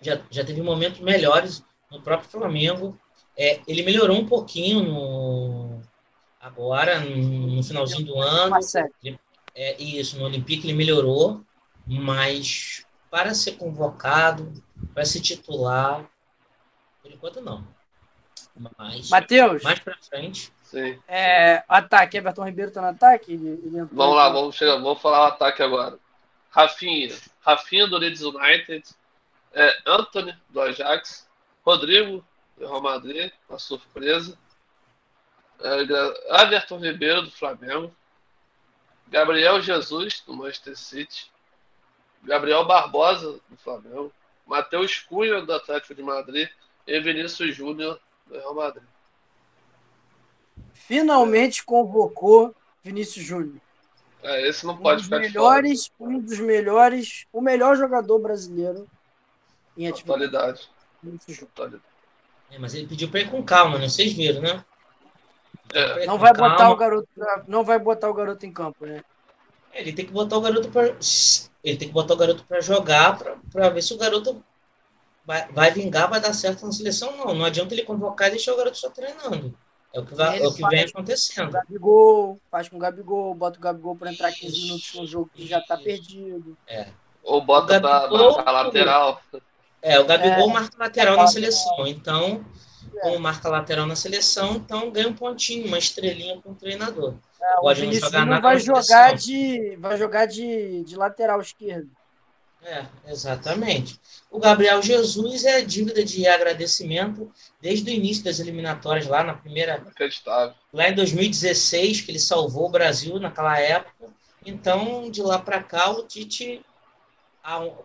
já, 0.00 0.20
já 0.30 0.44
teve 0.44 0.62
momentos 0.62 1.00
melhores 1.00 1.64
no 1.90 2.00
próprio 2.02 2.28
Flamengo. 2.28 2.98
É, 3.36 3.60
ele 3.66 3.82
melhorou 3.82 4.18
um 4.18 4.26
pouquinho 4.26 4.82
no, 4.82 5.80
agora, 6.40 7.00
no 7.00 7.62
finalzinho 7.62 8.04
do 8.04 8.18
ano. 8.18 8.56
É, 9.54 9.82
isso, 9.82 10.18
no 10.18 10.24
Olympique 10.24 10.66
ele 10.66 10.76
melhorou, 10.76 11.44
mas 11.86 12.84
para 13.10 13.34
ser 13.34 13.52
convocado, 13.52 14.52
para 14.94 15.04
ser 15.04 15.20
titular, 15.20 16.08
por 17.02 17.10
enquanto 17.10 17.40
não. 17.40 17.66
Mas 18.76 19.08
Matheus, 19.08 19.62
mais 19.62 19.78
para 19.80 19.96
frente. 19.98 20.52
Sim. 20.70 21.02
É, 21.08 21.64
ataque, 21.68 22.16
Everton 22.16 22.44
Ribeiro 22.44 22.68
está 22.68 22.80
no 22.80 22.88
ataque? 22.90 23.32
Ele, 23.32 23.60
ele 23.64 23.84
vamos 23.90 24.14
lá, 24.14 24.28
vamos, 24.28 24.54
chegar, 24.54 24.76
vamos 24.76 25.02
falar 25.02 25.22
o 25.22 25.26
ataque 25.26 25.64
agora. 25.64 25.98
Rafinha, 26.48 27.12
Rafinha 27.40 27.88
do 27.88 27.98
Leeds 27.98 28.22
United, 28.22 28.84
é, 29.52 29.78
Anthony 29.84 30.32
do 30.48 30.60
Ajax, 30.60 31.28
Rodrigo 31.66 32.24
do 32.56 32.68
Real 32.68 32.80
Madrid, 32.80 33.32
uma 33.48 33.58
surpresa. 33.58 34.38
É, 35.60 36.42
Everton 36.44 36.78
Ribeiro, 36.78 37.22
do 37.22 37.32
Flamengo. 37.32 37.92
Gabriel 39.08 39.60
Jesus, 39.60 40.22
do 40.24 40.34
Manchester 40.34 40.78
City. 40.78 41.28
Gabriel 42.22 42.64
Barbosa, 42.64 43.40
do 43.48 43.56
Flamengo. 43.56 44.12
Matheus 44.46 45.00
Cunha, 45.00 45.42
do 45.42 45.52
Atlético 45.52 45.96
de 45.96 46.02
Madrid. 46.02 46.48
E 46.86 47.00
Vinícius 47.00 47.56
Júnior, 47.56 48.00
do 48.28 48.34
Real 48.34 48.54
Madrid. 48.54 48.84
Finalmente 50.86 51.64
convocou 51.64 52.54
Vinícius 52.82 53.24
Júnior. 53.24 53.60
É, 54.22 54.48
esse 54.48 54.66
não 54.66 54.76
pode 54.76 55.02
um 55.02 55.04
ficar 55.04 55.20
melhores, 55.20 55.90
Um 56.00 56.18
dos 56.18 56.38
melhores, 56.40 57.26
o 57.32 57.40
melhor 57.40 57.76
jogador 57.76 58.18
brasileiro 58.18 58.88
em 59.76 59.88
atividade. 59.88 60.24
Atualidade. 60.24 60.70
É, 62.50 62.58
mas 62.58 62.74
ele 62.74 62.86
pediu 62.86 63.08
para 63.08 63.20
ir 63.20 63.30
com 63.30 63.42
calma, 63.42 63.78
né? 63.78 63.88
Vocês 63.88 64.12
viram, 64.12 64.40
né? 64.40 64.64
É. 65.72 66.06
Não 66.06 66.18
vai 66.18 66.32
botar 66.32 66.70
o 66.70 66.76
garoto, 66.76 67.08
não 67.46 67.62
vai 67.62 67.78
botar 67.78 68.10
o 68.10 68.14
garoto 68.14 68.44
em 68.44 68.52
campo, 68.52 68.84
né? 68.84 69.04
É, 69.72 69.82
ele 69.82 69.92
tem 69.92 70.04
que 70.04 70.12
botar 70.12 70.36
o 70.36 70.40
garoto 70.40 70.68
para 70.70 70.96
ele 71.62 71.76
tem 71.76 71.88
que 71.88 71.94
botar 71.94 72.14
o 72.14 72.16
garoto 72.16 72.44
para 72.44 72.60
jogar 72.60 73.18
para 73.52 73.68
ver 73.68 73.82
se 73.82 73.94
o 73.94 73.98
garoto 73.98 74.42
vai, 75.24 75.46
vai 75.52 75.70
vingar, 75.70 76.08
vai 76.08 76.20
dar 76.20 76.32
certo 76.32 76.66
na 76.66 76.72
seleção 76.72 77.16
não. 77.16 77.34
Não 77.34 77.44
adianta 77.44 77.74
ele 77.74 77.84
convocar 77.84 78.28
e 78.28 78.32
deixar 78.32 78.54
o 78.54 78.56
garoto 78.56 78.78
só 78.78 78.90
treinando. 78.90 79.54
É 79.92 79.98
o 79.98 80.06
que, 80.06 80.14
vai, 80.14 80.40
é 80.40 80.46
o 80.46 80.54
que 80.54 80.66
vem 80.68 80.84
acontecendo. 80.84 81.48
O 81.48 81.52
Gabigol, 81.52 82.40
faz 82.50 82.68
com 82.68 82.76
o 82.76 82.78
Gabigol, 82.78 83.34
bota 83.34 83.58
o 83.58 83.62
Gabigol 83.62 83.96
para 83.96 84.12
entrar 84.12 84.30
15 84.30 84.62
minutos 84.62 84.94
no 84.94 85.06
jogo 85.06 85.30
que 85.34 85.46
já 85.46 85.58
está 85.58 85.76
perdido. 85.76 86.56
É. 86.66 86.88
Ou 87.24 87.42
bota 87.42 87.80
para 87.80 88.52
lateral. 88.52 89.20
É, 89.82 89.98
o 89.98 90.04
Gabigol 90.04 90.50
é, 90.50 90.52
marca 90.52 90.78
lateral 90.78 91.16
na 91.16 91.26
seleção. 91.26 91.86
Então, 91.86 92.44
como 93.00 93.18
marca 93.18 93.48
lateral 93.48 93.86
na 93.86 93.96
seleção, 93.96 94.56
então 94.56 94.90
ganha 94.90 95.08
um 95.08 95.14
pontinho, 95.14 95.66
uma 95.66 95.78
estrelinha 95.78 96.40
com 96.40 96.50
o 96.50 96.54
treinador. 96.54 97.14
É, 97.40 97.58
o 97.58 97.62
Pode 97.62 97.80
Vinicius 97.80 98.12
não, 98.12 98.26
não 98.26 98.40
vai 98.40 98.58
jogar 98.58 99.14
de 99.14 99.76
vai 99.76 99.96
jogar 99.96 100.26
de, 100.26 100.84
de 100.84 100.96
lateral 100.96 101.40
esquerdo. 101.40 101.90
É, 102.62 102.84
exatamente. 103.06 103.98
O 104.30 104.38
Gabriel 104.38 104.82
Jesus 104.82 105.44
é 105.44 105.62
dívida 105.62 106.04
de 106.04 106.26
agradecimento 106.26 107.32
desde 107.60 107.90
o 107.90 107.94
início 107.94 108.22
das 108.22 108.38
eliminatórias 108.38 109.06
lá 109.06 109.24
na 109.24 109.34
primeira. 109.34 109.82
Lá 110.72 110.88
em 110.88 110.94
2016, 110.94 112.02
que 112.02 112.10
ele 112.10 112.18
salvou 112.18 112.66
o 112.66 112.70
Brasil 112.70 113.18
naquela 113.18 113.58
época. 113.58 114.08
Então, 114.44 115.10
de 115.10 115.22
lá 115.22 115.38
para 115.38 115.62
cá, 115.62 115.90
o 115.90 116.06
Tite 116.06 116.62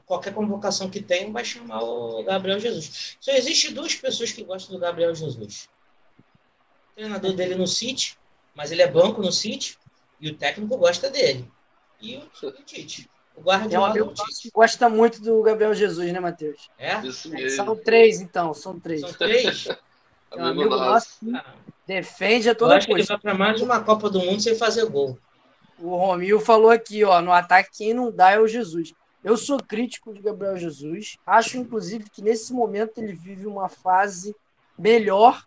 qualquer 0.06 0.34
convocação 0.34 0.90
que 0.90 1.02
tem 1.02 1.32
vai 1.32 1.46
chamar 1.46 1.82
o 1.82 2.24
Gabriel 2.24 2.60
Jesus. 2.60 3.18
Só 3.20 3.32
existe 3.32 3.74
duas 3.74 3.96
pessoas 3.96 4.32
que 4.32 4.44
gostam 4.44 4.76
do 4.76 4.82
Gabriel 4.82 5.16
Jesus. 5.16 5.70
O 6.92 6.96
treinador 6.96 7.34
dele 7.34 7.56
no 7.56 7.68
City, 7.68 8.18
mas 8.54 8.72
ele 8.72 8.82
é 8.82 8.88
banco 8.88 9.22
no 9.22 9.32
City, 9.32 9.78
e 10.20 10.30
o 10.30 10.36
técnico 10.36 10.78
gosta 10.78 11.10
dele. 11.10 11.50
E 12.02 12.18
o, 12.18 12.48
o 12.48 12.52
Tite. 12.64 13.10
O 13.36 13.42
Guardiola 13.42 13.94
é 13.98 14.50
gosta 14.54 14.90
muito 14.90 15.22
do 15.22 15.42
Gabriel 15.42 15.74
Jesus, 15.74 16.12
né, 16.12 16.20
Matheus? 16.20 16.70
É? 16.78 16.94
é 16.94 17.50
são 17.50 17.76
três, 17.76 18.22
então. 18.22 18.54
São 18.54 18.80
três. 18.80 19.02
São 19.02 19.14
três? 19.14 19.68
É 20.32 20.42
um 20.42 20.46
amigo 20.48 20.76
nosso 20.76 21.20
que 21.20 21.32
defende 21.86 22.50
a 22.50 22.56
toda 22.56 22.74
Eu 22.74 22.78
acho 22.78 22.88
coisa. 22.88 23.06
que 23.06 23.14
ele 23.14 23.22
vai 23.22 23.22
para 23.22 23.34
mais 23.34 23.58
de 23.58 23.64
uma 23.64 23.82
Copa 23.82 24.10
do 24.10 24.20
Mundo 24.20 24.42
sem 24.42 24.56
fazer 24.56 24.86
gol. 24.90 25.18
O 25.80 25.96
Romil 25.96 26.40
falou 26.42 26.72
aqui, 26.72 27.04
ó, 27.06 27.22
no 27.22 27.32
ataque 27.32 27.70
quem 27.78 27.94
não 27.94 28.12
dá 28.12 28.32
é 28.32 28.40
o 28.40 28.48
Jesus. 28.48 28.92
Eu 29.24 29.38
sou 29.38 29.58
crítico 29.62 30.14
de 30.14 30.22
Gabriel 30.22 30.58
Jesus. 30.58 31.18
Acho, 31.26 31.58
inclusive, 31.58 32.10
que 32.10 32.22
nesse 32.22 32.52
momento 32.52 32.98
ele 32.98 33.14
vive 33.14 33.46
uma 33.46 33.70
fase 33.70 34.36
melhor 34.78 35.46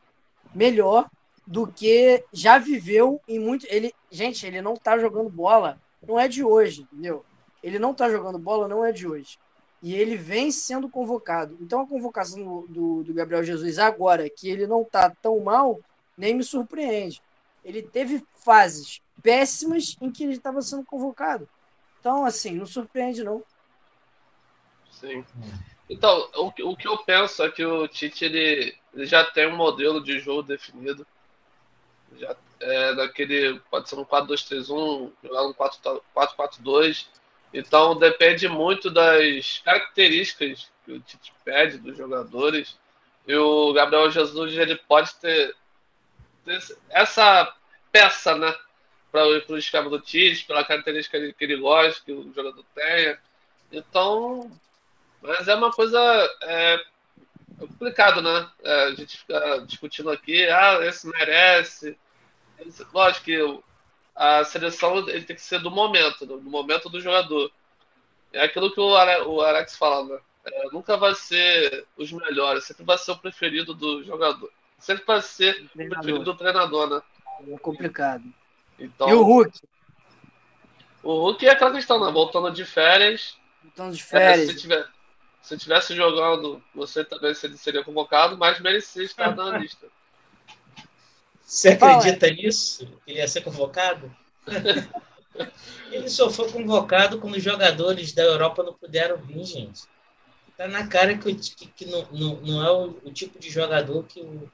melhor 0.54 1.08
do 1.46 1.66
que 1.66 2.24
já 2.32 2.58
viveu 2.58 3.20
em 3.26 3.38
muito. 3.38 3.66
Ele, 3.70 3.92
gente, 4.10 4.46
ele 4.46 4.60
não 4.60 4.74
tá 4.74 4.98
jogando 4.98 5.30
bola, 5.30 5.78
não 6.06 6.18
é 6.18 6.28
de 6.28 6.44
hoje, 6.44 6.82
entendeu? 6.82 7.24
Ele 7.62 7.78
não 7.78 7.94
tá 7.94 8.08
jogando 8.08 8.38
bola, 8.38 8.68
não 8.68 8.84
é 8.84 8.92
de 8.92 9.06
hoje. 9.06 9.38
E 9.82 9.94
ele 9.94 10.16
vem 10.16 10.50
sendo 10.50 10.88
convocado. 10.88 11.56
Então 11.60 11.80
a 11.80 11.86
convocação 11.86 12.42
do, 12.42 12.66
do, 12.68 13.04
do 13.04 13.14
Gabriel 13.14 13.44
Jesus 13.44 13.78
agora, 13.78 14.28
que 14.28 14.48
ele 14.48 14.66
não 14.66 14.84
tá 14.84 15.12
tão 15.22 15.38
mal, 15.40 15.80
nem 16.16 16.34
me 16.34 16.42
surpreende. 16.42 17.22
Ele 17.64 17.82
teve 17.82 18.24
fases 18.44 19.00
péssimas 19.22 19.96
em 20.00 20.10
que 20.10 20.24
ele 20.24 20.34
estava 20.34 20.62
sendo 20.62 20.84
convocado. 20.84 21.48
Então, 22.00 22.24
assim, 22.24 22.52
não 22.52 22.66
surpreende, 22.66 23.24
não. 23.24 23.42
Sim. 24.90 25.24
Então, 25.88 26.28
o, 26.34 26.70
o 26.70 26.76
que 26.76 26.86
eu 26.86 26.98
penso 26.98 27.42
é 27.42 27.50
que 27.50 27.64
o 27.64 27.88
Tite 27.88 28.24
ele, 28.24 28.74
ele 28.94 29.06
já 29.06 29.24
tem 29.24 29.46
um 29.46 29.56
modelo 29.56 30.02
de 30.02 30.18
jogo 30.18 30.42
definido. 30.42 31.06
Já 32.16 32.36
é 32.60 32.94
daquele. 32.94 33.60
Pode 33.70 33.88
ser 33.88 33.96
um 33.96 34.04
4-2-3-1, 34.04 35.12
jogar 35.22 35.46
um 35.46 35.54
4-4-2. 35.54 37.06
Então 37.52 37.98
depende 37.98 38.48
muito 38.48 38.90
das 38.90 39.60
características 39.64 40.70
que 40.84 40.92
o 40.92 41.00
Tite 41.00 41.32
pede 41.44 41.78
dos 41.78 41.96
jogadores. 41.96 42.76
E 43.26 43.34
o 43.34 43.72
Gabriel 43.72 44.10
Jesus 44.10 44.56
ele 44.56 44.76
pode 44.76 45.14
ter, 45.16 45.54
ter 46.44 46.58
essa 46.90 47.54
peça, 47.92 48.34
né? 48.36 48.54
Para 49.10 49.26
o 49.26 49.56
esquema 49.56 49.88
do 49.88 50.00
Tite, 50.00 50.44
pela 50.44 50.64
característica 50.64 51.18
que 51.32 51.44
ele 51.44 51.56
gosta, 51.56 52.04
que 52.04 52.12
o 52.12 52.32
jogador 52.34 52.64
tenha. 52.74 53.18
Então, 53.72 54.50
mas 55.22 55.48
é 55.48 55.54
uma 55.54 55.72
coisa 55.72 55.98
é, 56.42 56.80
complicado, 57.58 58.22
né? 58.22 58.50
É, 58.62 58.84
a 58.84 58.94
gente 58.94 59.18
fica 59.18 59.64
discutindo 59.66 60.10
aqui, 60.10 60.48
ah, 60.48 60.80
esse 60.82 61.06
merece. 61.08 61.98
Lógico 62.92 63.24
que 63.24 63.60
a 64.18 64.42
seleção 64.42 64.98
ele 65.08 65.22
tem 65.22 65.36
que 65.36 65.42
ser 65.42 65.60
do 65.60 65.70
momento, 65.70 66.26
do 66.26 66.42
momento 66.42 66.88
do 66.88 67.00
jogador. 67.00 67.52
É 68.32 68.42
aquilo 68.42 68.72
que 68.72 68.80
o, 68.80 68.88
o 68.88 69.40
Alex 69.40 69.76
fala, 69.76 70.04
né? 70.04 70.20
É, 70.44 70.64
nunca 70.72 70.96
vai 70.96 71.14
ser 71.14 71.86
os 71.96 72.10
melhores, 72.10 72.64
sempre 72.64 72.84
vai 72.84 72.98
ser 72.98 73.12
o 73.12 73.18
preferido 73.18 73.72
do 73.72 74.02
jogador. 74.02 74.50
Sempre 74.76 75.04
vai 75.06 75.22
ser 75.22 75.60
o, 75.60 75.84
o 75.84 75.88
preferido 75.88 76.24
do 76.24 76.34
treinador, 76.34 76.90
né? 76.90 77.02
É 77.46 77.58
complicado. 77.58 78.24
Então, 78.76 79.08
e 79.08 79.14
o 79.14 79.22
Hulk? 79.22 79.60
O 81.04 81.12
Hulk 81.20 81.46
é 81.46 81.50
aquela 81.52 81.72
questão, 81.72 82.04
né? 82.04 82.10
Voltando 82.10 82.50
de 82.50 82.64
férias. 82.64 83.38
Voltando 83.62 83.94
de 83.94 84.02
férias. 84.02 84.48
É, 84.48 84.52
se, 84.52 84.58
tiver, 84.58 84.88
se 85.42 85.56
tivesse 85.56 85.94
jogando, 85.94 86.60
você 86.74 87.04
também 87.04 87.34
seria 87.34 87.84
convocado, 87.84 88.36
mas 88.36 88.58
merecia 88.58 89.04
estar 89.04 89.36
na 89.36 89.58
lista. 89.58 89.86
Você 91.48 91.70
acredita 91.70 92.30
nisso? 92.30 92.86
Que 93.06 93.12
ele 93.12 93.20
ia 93.20 93.26
ser 93.26 93.40
convocado? 93.40 94.14
ele 95.90 96.08
só 96.10 96.28
foi 96.28 96.52
convocado 96.52 97.18
quando 97.18 97.36
os 97.36 97.42
jogadores 97.42 98.12
da 98.12 98.22
Europa 98.22 98.62
não 98.62 98.74
puderam 98.74 99.16
vir, 99.16 99.44
gente. 99.44 99.84
Tá 100.58 100.68
na 100.68 100.86
cara 100.86 101.16
que, 101.16 101.34
que, 101.34 101.66
que 101.68 101.86
não, 101.86 102.06
não, 102.12 102.36
não, 102.42 102.66
é 102.66 102.70
o, 102.70 102.98
o, 103.02 103.10
tipo 103.10 103.38
de 103.38 103.48
jogador 103.48 104.04
que 104.04 104.20
o, 104.20 104.50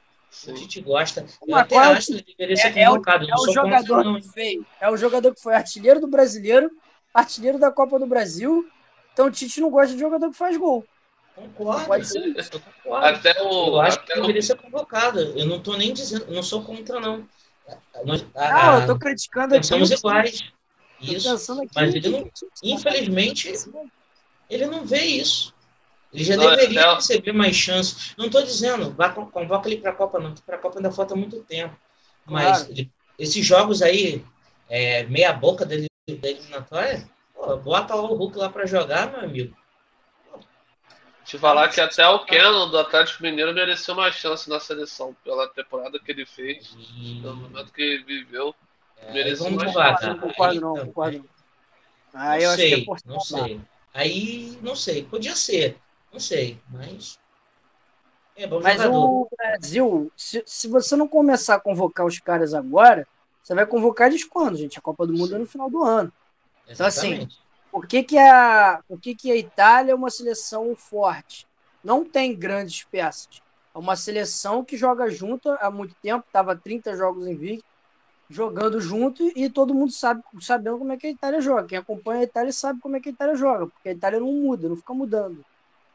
o 0.47 0.55
Tite 0.55 0.80
gosta. 0.82 1.26
Eu 1.45 1.57
até 1.57 1.76
acho 1.76 2.07
que 2.07 2.12
ele 2.12 2.24
deveria 2.28 2.57
ser 2.57 2.72
convocado. 2.72 3.24
É, 3.24 3.30
é, 3.30 3.34
o, 3.34 3.38
é 3.38 3.51
o 3.51 3.53
jogador 3.53 4.20
que 4.20 4.28
fez, 4.28 4.62
é 4.80 4.90
o 4.90 4.97
jogador 4.97 5.34
que 5.34 5.42
foi 5.42 5.55
artilheiro 5.55 6.01
do 6.01 6.07
brasileiro, 6.07 6.70
artilheiro 7.12 7.59
da 7.59 7.72
Copa 7.72 7.99
do 7.99 8.07
Brasil. 8.07 8.70
Então 9.12 9.26
o 9.26 9.30
Tite 9.32 9.61
não 9.61 9.70
gosta 9.70 9.95
de 9.95 10.01
jogador 10.01 10.30
que 10.30 10.36
faz 10.36 10.57
gol. 10.57 10.86
Concordo. 11.35 11.87
Pode 11.87 12.07
ser. 12.07 12.35
Até 13.03 13.43
o, 13.43 13.68
eu 13.68 13.80
acho 13.80 14.05
que 14.05 14.14
deveria 14.14 14.43
ser 14.43 14.57
convocado. 14.57 15.20
Eu 15.20 15.47
não 15.47 15.57
estou 15.57 15.76
nem 15.76 15.93
dizendo, 15.93 16.26
não 16.30 16.43
sou 16.43 16.62
contra, 16.62 17.01
não. 17.01 17.26
Nós, 18.05 18.24
a, 18.35 18.53
não, 18.53 18.74
eu 18.74 18.80
estou 18.80 18.99
criticando 18.99 19.55
aqui. 19.57 19.66
Somos 19.66 19.91
iguais. 19.91 20.45
Isso. 21.01 21.53
Aqui, 21.53 21.70
mas 21.74 21.95
ele 21.95 22.09
não, 22.09 22.30
infelizmente, 22.62 23.53
ele 24.49 24.66
não 24.66 24.85
vê 24.85 25.03
isso. 25.03 25.53
Ele 26.12 26.22
já 26.22 26.37
não, 26.37 26.49
deveria 26.51 26.82
é, 26.82 26.95
receber 26.95 27.32
mais 27.32 27.57
chances. 27.57 28.14
Não 28.16 28.26
estou 28.26 28.43
dizendo, 28.43 28.93
vá, 28.93 29.11
convoca 29.11 29.68
ele 29.68 29.80
para 29.80 29.91
a 29.91 29.95
Copa, 29.95 30.20
não. 30.20 30.32
Para 30.35 30.55
a 30.55 30.59
Copa 30.59 30.78
ainda 30.78 30.93
falta 30.93 31.16
muito 31.16 31.41
tempo. 31.41 31.76
Mas 32.24 32.59
claro. 32.59 32.72
ele, 32.72 32.91
esses 33.18 33.45
jogos 33.45 33.82
aí, 33.82 34.24
é, 34.68 35.03
meia 35.05 35.32
boca 35.32 35.66
dele, 35.66 35.89
da 36.09 36.28
eliminatória, 36.28 37.09
pô, 37.35 37.57
bota 37.57 37.97
o 37.97 38.14
Hulk 38.14 38.39
lá 38.39 38.49
para 38.49 38.64
jogar, 38.64 39.11
meu 39.11 39.20
amigo. 39.20 39.57
Te 41.25 41.39
falar 41.39 41.68
que 41.70 41.81
até 41.81 42.07
o 42.07 42.25
Kenon 42.25 42.68
do 42.68 42.79
Atlético 42.79 43.22
Mineiro 43.22 43.55
mereceu 43.55 43.95
uma 43.95 44.12
chance 44.12 44.49
na 44.49 44.61
seleção 44.61 45.16
pela 45.25 45.49
temporada 45.49 45.99
que 45.99 46.12
ele 46.12 46.27
fez, 46.27 46.77
pelo 47.22 47.37
momento 47.37 47.72
que 47.72 47.81
ele 47.81 48.05
viveu. 48.05 48.55
É, 48.99 49.12
mereceu 49.12 49.47
uma 49.47 49.66
chance. 49.72 50.07
Não 50.07 50.18
concordo, 50.18 50.61
não, 50.61 50.77
concordo. 50.87 51.25
Ah, 52.12 52.39
eu 52.39 52.51
sei, 52.51 52.75
acho 52.75 52.85
que 52.85 52.91
é 52.91 52.97
não 53.07 53.20
sei. 53.20 53.61
Aí, 53.95 54.59
não 54.61 54.77
sei, 54.77 55.03
podia 55.05 55.35
ser, 55.35 55.79
não 56.12 56.20
sei, 56.20 56.59
mas. 56.68 57.18
É 58.37 58.47
bom 58.47 58.61
mas 58.61 58.83
jogador. 58.83 58.99
o 58.99 59.29
Brasil, 59.37 60.12
se, 60.16 60.43
se 60.45 60.68
você 60.68 60.97
não 60.97 61.09
começar 61.09 61.55
a 61.55 61.61
convocar 61.61 62.05
os 62.05 62.18
caras 62.18 62.53
agora, 62.53 63.07
você 63.43 63.55
vai 63.55 63.64
convocar 63.64 64.09
eles 64.09 64.25
quando, 64.25 64.57
gente? 64.57 64.79
A 64.79 64.83
Copa 64.83 65.07
do 65.07 65.12
Mundo 65.12 65.29
Sim. 65.29 65.35
é 65.37 65.39
no 65.39 65.47
final 65.47 65.70
do 65.70 65.83
ano. 65.83 66.12
Exatamente. 66.68 66.72
Então, 66.72 66.87
assim, 66.87 67.29
por 67.75 67.89
que, 67.89 68.05
que, 68.05 68.16
a, 68.16 68.85
por 68.87 69.01
que, 69.01 69.16
que 69.16 69.33
a 69.33 69.37
Itália 69.37 69.91
é 69.91 69.95
uma 69.97 70.09
seleção 70.09 70.77
forte? 70.77 71.45
Não 71.83 72.05
tem 72.05 72.33
grandes 72.33 72.85
peças. 72.85 73.43
É 73.75 73.77
uma 73.77 73.97
seleção 73.97 74.64
que 74.64 74.77
joga 74.77 75.11
junto 75.11 75.51
há 75.51 75.72
muito 75.72 75.93
tempo, 76.01 76.25
estava 76.25 76.55
30 76.55 76.97
jogos 76.97 77.27
invicto, 77.27 77.66
jogando 78.31 78.81
junto 78.81 79.29
e 79.37 79.51
todo 79.51 79.75
mundo 79.75 79.91
sabe 79.91 80.22
sabendo 80.41 80.79
como 80.79 80.93
é 80.93 80.97
que 80.97 81.09
a 81.09 81.11
Itália 81.11 81.41
joga. 81.41 81.66
Quem 81.66 81.79
acompanha 81.79 82.20
a 82.20 82.22
Itália 82.22 82.53
sabe 82.53 82.79
como 82.81 82.95
é 82.95 83.01
que 83.01 83.09
a 83.09 83.12
Itália 83.12 83.35
joga, 83.35 83.66
porque 83.66 83.89
a 83.89 83.93
Itália 83.93 84.20
não 84.20 84.33
muda, 84.33 84.68
não 84.68 84.77
fica 84.77 84.95
mudando 84.95 85.45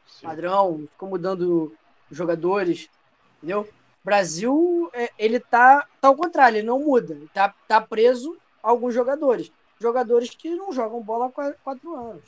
Sim. 0.06 0.26
padrão, 0.26 0.76
não 0.80 0.86
fica 0.86 1.06
mudando 1.06 1.74
jogadores, 2.10 2.90
entendeu? 3.38 3.66
Brasil, 4.04 4.90
é, 4.92 5.10
ele 5.18 5.40
tá, 5.40 5.86
tá 5.98 6.08
ao 6.08 6.14
contrário, 6.14 6.58
ele 6.58 6.66
não 6.66 6.78
muda, 6.78 7.14
ele 7.14 7.30
tá, 7.32 7.54
tá 7.66 7.80
preso 7.80 8.36
a 8.62 8.68
alguns 8.68 8.92
jogadores 8.92 9.50
jogadores 9.80 10.30
que 10.30 10.54
não 10.54 10.72
jogam 10.72 11.02
bola 11.02 11.26
há 11.26 11.52
quatro 11.52 11.94
anos. 11.94 12.22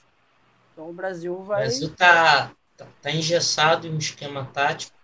Então 0.73 0.89
o 0.89 0.93
Brasil 0.93 1.37
vai. 1.43 1.63
O 1.63 1.65
Brasil 1.67 1.89
está 1.89 2.51
tá, 2.77 2.87
tá 3.01 3.11
engessado 3.11 3.87
em 3.87 3.95
um 3.95 3.99
esquema 3.99 4.49
tático, 4.53 4.97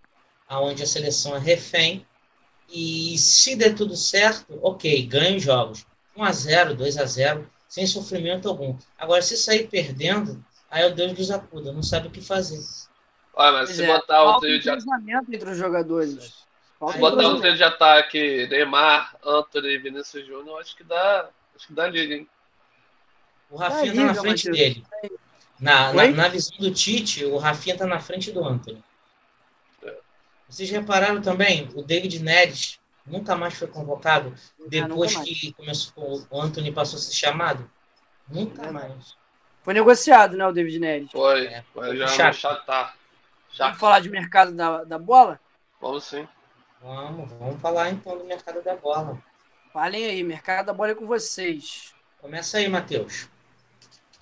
onde 0.51 0.83
a 0.83 0.87
seleção 0.87 1.37
é 1.37 1.39
refém. 1.39 2.07
E 2.71 3.17
se 3.19 3.57
der 3.57 3.75
tudo 3.75 3.97
certo, 3.97 4.59
ok, 4.63 5.07
ganha 5.07 5.39
jogos. 5.39 5.87
1x0, 6.17 6.77
2x0, 6.77 7.47
sem 7.69 7.87
sofrimento 7.87 8.49
algum. 8.49 8.77
Agora, 8.99 9.23
se 9.23 9.37
sair 9.37 9.69
perdendo, 9.69 10.45
aí 10.71 10.85
o 10.85 10.95
Deus 10.95 11.17
nos 11.17 11.31
acuda, 11.31 11.73
não 11.73 11.83
sabe 11.83 12.09
o 12.09 12.11
que 12.11 12.21
fazer. 12.21 12.59
Olha, 13.35 13.53
mas 13.53 13.71
se 13.71 13.85
é, 13.85 13.87
botar 13.87 14.25
o 14.25 14.41
trio 14.41 14.61
de 14.61 14.69
ataque. 14.69 15.35
entre 15.35 15.51
os 15.51 15.57
jogadores. 15.57 16.47
Se 16.93 16.99
botar 16.99 17.29
o 17.29 17.41
trio 17.41 17.57
de 17.57 17.63
ataque 17.63 18.47
Neymar, 18.49 19.17
Anthony 19.25 19.69
e 19.69 19.79
Vinícius 19.79 20.27
Júnior, 20.27 20.61
acho 20.61 20.77
que 20.77 20.85
dá. 20.85 21.31
Acho 21.55 21.69
que 21.69 21.73
dá 21.73 21.89
liga, 21.89 22.15
hein? 22.15 22.29
O 23.51 23.57
Rafinha 23.57 23.93
está 23.93 24.05
na 24.05 24.15
frente 24.15 24.51
dele. 24.51 24.85
Na, 25.59 25.93
na, 25.93 26.09
na, 26.09 26.29
visão 26.29 26.57
do 26.59 26.73
Tite, 26.73 27.25
o 27.25 27.37
Rafinha 27.37 27.75
está 27.75 27.87
na 27.87 27.99
frente 27.99 28.31
do 28.31 28.45
Anthony. 28.45 28.83
Vocês 30.49 30.71
repararam 30.71 31.21
também, 31.21 31.69
o 31.75 31.83
David 31.83 32.23
Neres 32.23 32.79
nunca 33.05 33.35
mais 33.35 33.55
foi 33.55 33.69
convocado 33.69 34.35
depois 34.67 35.17
que 35.17 35.53
começou, 35.53 36.27
o 36.31 36.41
Anthony 36.41 36.73
passou 36.73 36.99
a 36.99 37.03
ser 37.03 37.13
chamado? 37.13 37.69
Nunca 38.29 38.67
é. 38.67 38.71
mais. 38.71 39.17
Foi 39.63 39.75
negociado, 39.75 40.37
né, 40.37 40.47
o 40.47 40.53
David 40.53 40.79
Neres? 40.79 41.11
Foi, 41.11 41.47
é, 41.47 41.65
foi 41.75 41.97
já 41.97 42.07
chato. 42.07 42.35
chatar. 42.35 42.65
Tá. 42.65 42.95
Já. 43.53 43.65
Vamos 43.67 43.81
falar 43.81 44.01
de 44.01 44.11
mercado 44.11 44.53
da, 44.53 44.85
da 44.85 44.99
bola? 44.99 45.41
Vamos 45.81 46.05
sim. 46.05 46.27
Vamos, 46.81 47.31
vamos 47.33 47.61
falar 47.61 47.91
então 47.91 48.17
do 48.17 48.25
mercado 48.25 48.63
da 48.63 48.77
bola. 48.77 49.19
Falem 49.73 50.07
aí, 50.07 50.23
mercado 50.23 50.67
da 50.67 50.73
bola 50.73 50.93
é 50.93 50.95
com 50.95 51.07
vocês. 51.07 51.95
Começa 52.21 52.59
aí, 52.59 52.69
Matheus. 52.69 53.29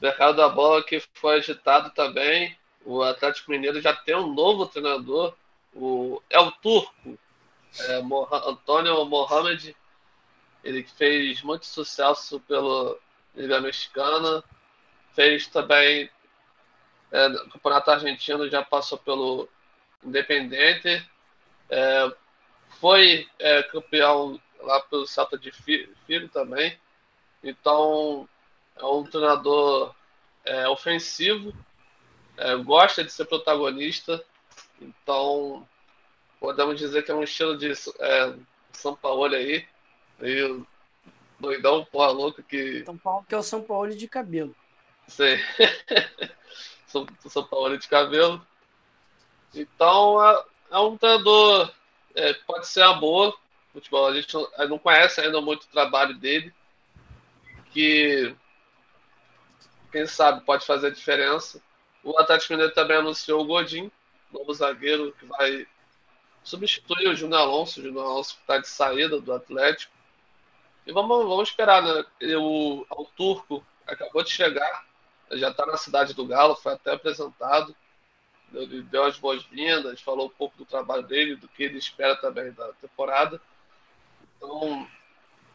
Mercado 0.01 0.36
da 0.36 0.49
bola 0.49 0.82
que 0.82 1.01
foi 1.14 1.36
agitado 1.36 1.90
também. 1.90 2.57
O 2.84 3.03
Atlético 3.03 3.51
Mineiro 3.51 3.80
já 3.80 3.94
tem 3.94 4.14
um 4.14 4.32
novo 4.32 4.66
treinador, 4.66 5.34
o 5.74 6.22
é 6.30 6.38
o 6.38 6.53
turco, 6.53 7.18
é, 7.80 8.03
Antônio 8.49 9.05
Mohamed. 9.05 9.74
Ele 10.62 10.82
fez 10.82 11.42
muito 11.42 11.66
sucesso 11.66 12.40
pela 12.40 12.97
Liga 13.34 13.61
Mexicana, 13.61 14.42
fez 15.14 15.47
também 15.47 16.11
é, 17.11 17.28
no 17.28 17.51
Campeonato 17.51 17.90
Argentino, 17.90 18.49
já 18.49 18.62
passou 18.62 18.99
pelo 18.99 19.49
Independente, 20.05 21.05
é, 21.70 22.12
foi 22.80 23.26
é, 23.38 23.62
campeão 23.64 24.40
lá 24.61 24.80
pelo 24.82 25.07
Celta 25.07 25.38
de 25.38 25.51
Filho 25.51 26.28
também. 26.32 26.78
Então, 27.42 28.28
é 28.77 28.85
um 28.85 29.05
treinador 29.05 29.95
é, 30.45 30.68
ofensivo, 30.68 31.53
é, 32.37 32.55
gosta 32.57 33.03
de 33.03 33.12
ser 33.12 33.24
protagonista, 33.24 34.22
então 34.81 35.66
podemos 36.39 36.79
dizer 36.79 37.03
que 37.03 37.11
é 37.11 37.14
um 37.14 37.22
estilo 37.22 37.57
de 37.57 37.72
é, 37.72 38.35
São 38.72 38.95
Paulo 38.95 39.35
aí, 39.35 39.66
meio 40.18 40.66
doidão, 41.39 41.85
porra 41.85 42.12
louca 42.12 42.43
que. 42.43 42.85
São 42.85 42.97
Paulo 42.97 43.24
que 43.29 43.35
é 43.35 43.39
o 43.39 43.43
São 43.43 43.62
Paulo 43.62 43.95
de 43.95 44.09
cabelo. 44.09 44.55
Sei. 45.09 45.39
São, 46.87 47.07
São 47.27 47.45
Paulo 47.45 47.77
de 47.79 47.89
cabelo. 47.89 48.45
Então 49.55 50.22
é, 50.22 50.45
é 50.72 50.79
um 50.79 50.97
treinador, 50.97 51.72
é, 52.14 52.33
pode 52.35 52.66
ser 52.66 52.83
uma 52.83 52.95
boa. 52.95 53.37
Futebol, 53.72 54.07
a 54.07 54.14
gente 54.14 54.33
não, 54.33 54.49
não 54.68 54.79
conhece 54.79 55.20
ainda 55.20 55.41
muito 55.41 55.64
o 55.64 55.70
trabalho 55.70 56.14
dele. 56.14 56.53
Que 57.72 58.35
quem 59.97 60.07
sabe 60.07 60.44
pode 60.44 60.66
fazer 60.66 60.88
a 60.88 60.90
diferença. 60.90 61.62
O 62.05 62.18
Atlético 62.18 62.53
Mineiro 62.53 62.74
também 62.74 62.99
anunciou 62.99 63.40
o 63.40 63.47
Godin, 63.47 63.90
novo 64.30 64.53
zagueiro 64.53 65.11
que 65.18 65.24
vai 65.24 65.66
substituir 66.44 67.09
o 67.09 67.16
Júnior 67.16 67.40
Alonso, 67.40 67.80
o 67.80 67.82
Júnior 67.82 68.05
Alonso 68.05 68.36
está 68.38 68.59
de 68.59 68.68
saída 68.68 69.18
do 69.18 69.32
Atlético. 69.32 69.90
E 70.86 70.92
vamos, 70.92 71.26
vamos 71.26 71.49
esperar, 71.49 71.82
né? 71.82 72.05
O, 72.36 72.84
o 72.90 73.05
Turco 73.16 73.66
acabou 73.86 74.22
de 74.22 74.30
chegar, 74.30 74.84
já 75.32 75.49
está 75.49 75.64
na 75.64 75.78
cidade 75.78 76.12
do 76.12 76.26
Galo, 76.26 76.57
foi 76.57 76.74
até 76.74 76.92
apresentado, 76.92 77.74
deu, 78.51 78.82
deu 78.82 79.05
as 79.05 79.18
boas-vindas, 79.18 80.03
falou 80.03 80.26
um 80.26 80.30
pouco 80.30 80.59
do 80.59 80.66
trabalho 80.66 81.05
dele, 81.05 81.36
do 81.36 81.49
que 81.49 81.62
ele 81.62 81.78
espera 81.78 82.16
também 82.16 82.53
da 82.53 82.70
temporada. 82.74 83.40
Então, 84.36 84.86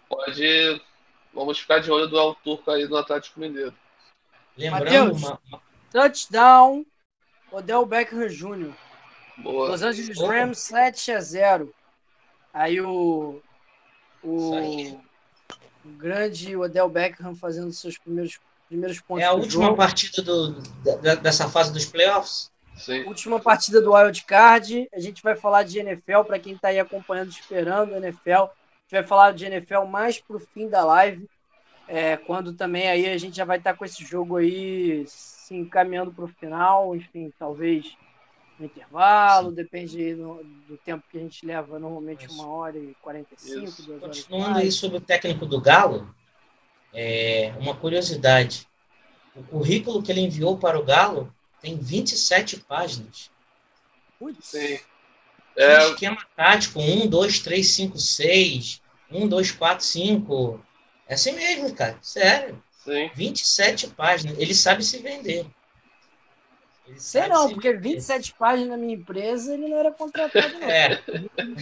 pode. 0.09 0.81
Vamos 1.31 1.59
ficar 1.59 1.77
de 1.77 1.91
olho 1.91 2.07
do 2.07 2.19
El 2.19 2.35
Turco 2.43 2.71
aí 2.71 2.87
no 2.87 2.97
Atlético 2.97 3.39
Mineiro. 3.39 3.75
Lembrando, 4.57 5.19
Mateus, 5.19 5.23
uma... 5.23 5.61
touchdown, 5.91 6.85
Odell 7.51 7.85
Beckham 7.85 8.27
Jr. 8.27 8.73
Boa. 9.37 9.69
Los 9.69 9.81
Angeles 9.81 10.19
Rams 10.19 10.59
7 10.59 11.11
a 11.13 11.21
0. 11.21 11.73
Aí 12.53 12.81
o, 12.81 13.41
o, 14.23 14.55
o 15.85 15.89
grande 15.97 16.55
Odell 16.55 16.89
Beckham 16.89 17.35
fazendo 17.35 17.71
seus 17.71 17.97
primeiros, 17.97 18.39
primeiros 18.67 18.99
pontos. 19.01 19.23
É 19.23 19.27
a 19.27 19.33
última 19.33 19.65
jogo. 19.65 19.77
partida 19.77 20.21
do, 20.21 20.51
da, 21.01 21.15
dessa 21.15 21.49
fase 21.49 21.71
dos 21.73 21.85
playoffs? 21.85 22.51
Sim. 22.75 23.03
Última 23.03 23.39
partida 23.39 23.81
do 23.81 23.93
Wild 23.93 24.23
Card. 24.25 24.89
A 24.93 24.99
gente 24.99 25.21
vai 25.21 25.35
falar 25.35 25.63
de 25.63 25.79
NFL 25.79 26.23
para 26.25 26.39
quem 26.39 26.53
está 26.53 26.69
aí 26.69 26.79
acompanhando, 26.79 27.29
esperando 27.29 27.93
a 27.93 27.97
NFL. 27.97 28.31
A 28.31 28.51
gente 28.83 28.91
vai 28.91 29.03
falar 29.03 29.33
de 29.33 29.45
NFL 29.45 29.85
mais 29.85 30.19
pro 30.19 30.39
fim 30.39 30.67
da 30.67 30.83
live. 30.83 31.29
É, 31.93 32.15
quando 32.15 32.53
também 32.53 32.87
aí 32.87 33.09
a 33.09 33.17
gente 33.17 33.35
já 33.35 33.43
vai 33.43 33.57
estar 33.57 33.73
com 33.73 33.83
esse 33.83 34.05
jogo 34.05 34.37
aí 34.37 35.03
se 35.07 35.53
encaminhando 35.53 36.09
para 36.09 36.23
o 36.23 36.27
final, 36.29 36.95
enfim, 36.95 37.33
talvez 37.37 37.97
no 38.57 38.65
intervalo, 38.65 39.49
Sim. 39.49 39.55
depende 39.55 40.15
do, 40.15 40.41
do, 40.69 40.77
tempo 40.77 41.03
que 41.11 41.17
a 41.17 41.19
gente 41.19 41.45
leva, 41.45 41.77
normalmente 41.77 42.29
uma 42.29 42.47
hora 42.47 42.77
e 42.77 42.95
45, 43.01 43.65
Isso. 43.65 43.83
duas 43.83 44.03
horas. 44.03 44.17
Continuando 44.19 44.59
aí 44.59 44.71
sobre 44.71 44.99
o 44.99 45.01
técnico 45.01 45.45
do 45.45 45.59
Galo, 45.59 46.15
é, 46.93 47.53
uma 47.59 47.75
curiosidade. 47.75 48.65
O 49.35 49.43
currículo 49.43 50.01
que 50.01 50.13
ele 50.13 50.21
enviou 50.21 50.57
para 50.57 50.79
o 50.79 50.85
Galo 50.85 51.33
tem 51.61 51.77
27 51.77 52.61
páginas. 52.61 53.29
Putz. 54.17 54.53
É... 54.55 54.81
Um 55.57 55.91
esquema 55.91 56.25
tático, 56.37 56.79
1, 56.79 57.09
2, 57.09 57.39
3, 57.39 57.67
5, 57.67 57.97
6, 57.97 58.81
1, 59.11 59.27
2, 59.27 59.51
4, 59.51 59.85
5. 59.85 60.70
É 61.11 61.15
assim 61.15 61.33
mesmo, 61.33 61.75
cara. 61.75 61.97
Sério. 62.01 62.63
Sim. 62.85 63.11
27 63.13 63.87
páginas. 63.87 64.39
Ele 64.39 64.55
sabe 64.55 64.81
se 64.81 64.97
vender. 64.99 65.45
Sei 66.95 67.27
não, 67.27 67.51
porque 67.51 67.73
27 67.73 68.33
páginas 68.35 68.69
na 68.69 68.77
minha 68.77 68.95
empresa 68.95 69.53
ele 69.53 69.67
não 69.67 69.77
era 69.77 69.91
contratado, 69.91 70.53
não. 70.57 70.67
É, 70.71 71.01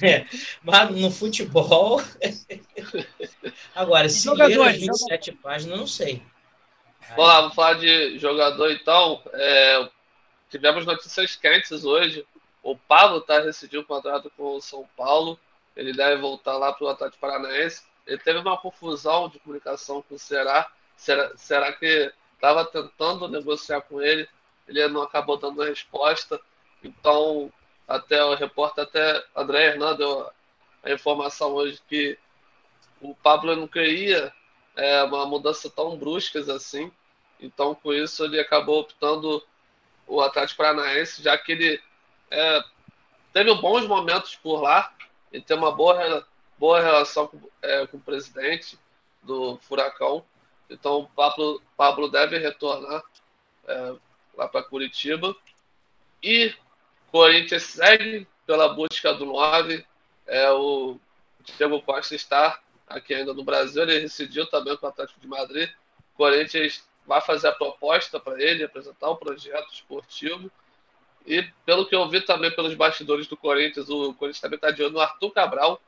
é. 0.04 0.28
Mas 0.62 0.92
no 0.92 1.10
futebol. 1.10 2.00
Agora, 3.74 4.06
e 4.06 4.12
se 4.12 4.30
ler 4.30 4.62
as 4.62 4.78
27 4.78 5.26
jogador. 5.26 5.42
páginas, 5.42 5.80
não 5.80 5.88
sei. 5.88 6.22
Vamos 7.16 7.26
lá, 7.26 7.42
vamos 7.42 7.56
falar 7.56 7.74
de 7.74 8.20
jogador 8.20 8.72
então. 8.72 9.20
É, 9.34 9.90
tivemos 10.52 10.86
notícias 10.86 11.36
quentes 11.36 11.84
hoje. 11.84 12.24
O 12.62 12.78
Pablo 12.78 13.18
está 13.18 13.40
rescindindo 13.40 13.82
o 13.82 13.88
contrato 13.88 14.32
com 14.38 14.58
o 14.58 14.62
São 14.62 14.88
Paulo. 14.96 15.40
Ele 15.76 15.92
deve 15.92 16.22
voltar 16.22 16.56
lá 16.56 16.72
para 16.72 16.86
o 16.86 16.90
Atlético 16.90 17.20
Paranaense. 17.20 17.90
Ele 18.10 18.20
teve 18.20 18.40
uma 18.40 18.58
confusão 18.58 19.30
de 19.30 19.40
comunicação 19.40 20.02
com 20.02 20.16
o 20.16 20.20
Ceará. 20.20 20.70
Será, 20.98 21.32
será 21.38 21.74
que 21.74 22.12
estava 22.36 22.66
tentando 22.66 23.28
negociar 23.28 23.82
com 23.82 24.02
ele? 24.02 24.28
ele 24.70 24.88
não 24.88 25.02
acabou 25.02 25.38
dando 25.38 25.64
resposta. 25.64 26.40
Então, 26.84 27.52
até 27.88 28.24
o 28.24 28.36
repórter, 28.36 28.84
até 28.84 29.24
André 29.36 29.66
Hernan 29.66 29.96
deu 29.96 30.30
a 30.84 30.92
informação 30.92 31.54
hoje 31.54 31.82
que 31.90 32.18
o 33.02 33.16
Pablo 33.16 33.56
não 33.56 33.68
queria 33.68 34.32
é, 34.76 35.04
uma 35.04 35.26
mudança 35.26 35.70
tão 35.70 35.98
brusca 35.98 36.40
assim. 36.54 36.92
Então, 37.40 37.74
com 37.74 37.94
isso, 37.94 38.24
ele 38.24 38.40
acabou 38.40 38.82
optando 38.82 39.44
o 40.08 40.22
Atlético 40.22 40.58
Paranaense, 40.58 41.22
já 41.22 41.38
que 41.38 41.52
ele 41.52 41.82
é, 42.32 42.64
teve 43.34 43.54
bons 43.56 43.88
momentos 43.88 44.36
por 44.36 44.62
lá 44.62 44.94
e 45.32 45.42
tem 45.42 45.58
uma 45.58 45.72
boa, 45.72 46.26
boa 46.60 46.82
relação 46.82 47.28
com, 47.28 47.40
é, 47.62 47.88
com 47.88 47.98
o 47.98 48.02
presidente 48.02 48.78
do 49.24 49.58
Furacão. 49.60 50.24
Então, 50.70 51.00
o 51.00 51.08
Pablo, 51.08 51.62
Pablo 51.76 52.10
deve 52.10 52.38
retornar 52.38 53.02
é, 53.66 53.96
lá 54.36 54.48
para 54.48 54.64
Curitiba. 54.64 55.36
E 56.22 56.54
Corinthians 57.12 57.64
segue 57.64 58.28
pela 58.46 58.70
busca 58.70 59.14
do 59.14 59.26
9. 59.26 59.84
É, 60.28 60.52
o 60.52 61.00
Diego 61.58 61.82
Costa 61.82 62.14
está 62.14 62.60
aqui 62.88 63.14
ainda 63.14 63.34
no 63.34 63.44
Brasil, 63.44 63.84
ele 63.84 64.02
decidiu 64.02 64.48
também 64.48 64.76
com 64.76 64.86
o 64.86 64.90
Atlético 64.90 65.20
de 65.20 65.28
Madrid. 65.28 65.70
Corinthians 66.16 66.84
vai 67.06 67.22
fazer 67.22 67.48
a 67.48 67.54
proposta 67.54 68.20
para 68.20 68.42
ele, 68.42 68.64
apresentar 68.64 69.10
um 69.10 69.16
projeto 69.16 69.72
esportivo. 69.72 70.52
E 71.26 71.44
pelo 71.66 71.86
que 71.88 71.96
eu 71.96 72.08
vi 72.10 72.22
também 72.22 72.54
pelos 72.54 72.74
bastidores 72.74 73.28
do 73.28 73.38
Corinthians, 73.38 73.90
o 73.90 74.14
Corinthians 74.14 74.42
também 74.42 74.56
está 74.58 74.72
de 74.72 74.84
olho 74.84 74.94
no 74.94 75.00
Arthur 75.00 75.32
Cabral, 75.32 75.82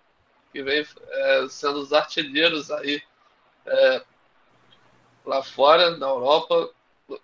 que 0.51 0.61
vem 0.61 0.85
é, 1.09 1.47
sendo 1.49 1.79
os 1.79 1.93
artilheiros 1.93 2.69
aí 2.71 3.01
é, 3.65 4.03
lá 5.25 5.41
fora, 5.43 5.97
na 5.97 6.07
Europa 6.07 6.71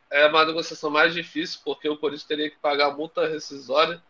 é 0.09 0.27
uma 0.27 0.45
negociação 0.45 0.89
mais 0.89 1.13
difícil, 1.13 1.61
porque 1.63 1.87
o 1.87 1.97
Corinthians 1.97 2.27
teria 2.27 2.49
que 2.49 2.57
pagar 2.57 2.95
multa 2.95 3.27
rescisória 3.27 4.01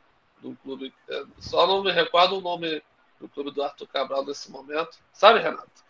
do 0.41 0.55
clube. 0.55 0.93
É, 1.09 1.23
só 1.39 1.67
não 1.67 1.83
me 1.83 1.91
recordo 1.91 2.37
o 2.37 2.41
nome 2.41 2.81
do 3.19 3.27
clube 3.27 3.51
do 3.51 3.63
Arthur 3.63 3.87
Cabral 3.87 4.25
nesse 4.25 4.51
momento. 4.51 4.97
Sabe, 5.13 5.39
Renato? 5.39 5.85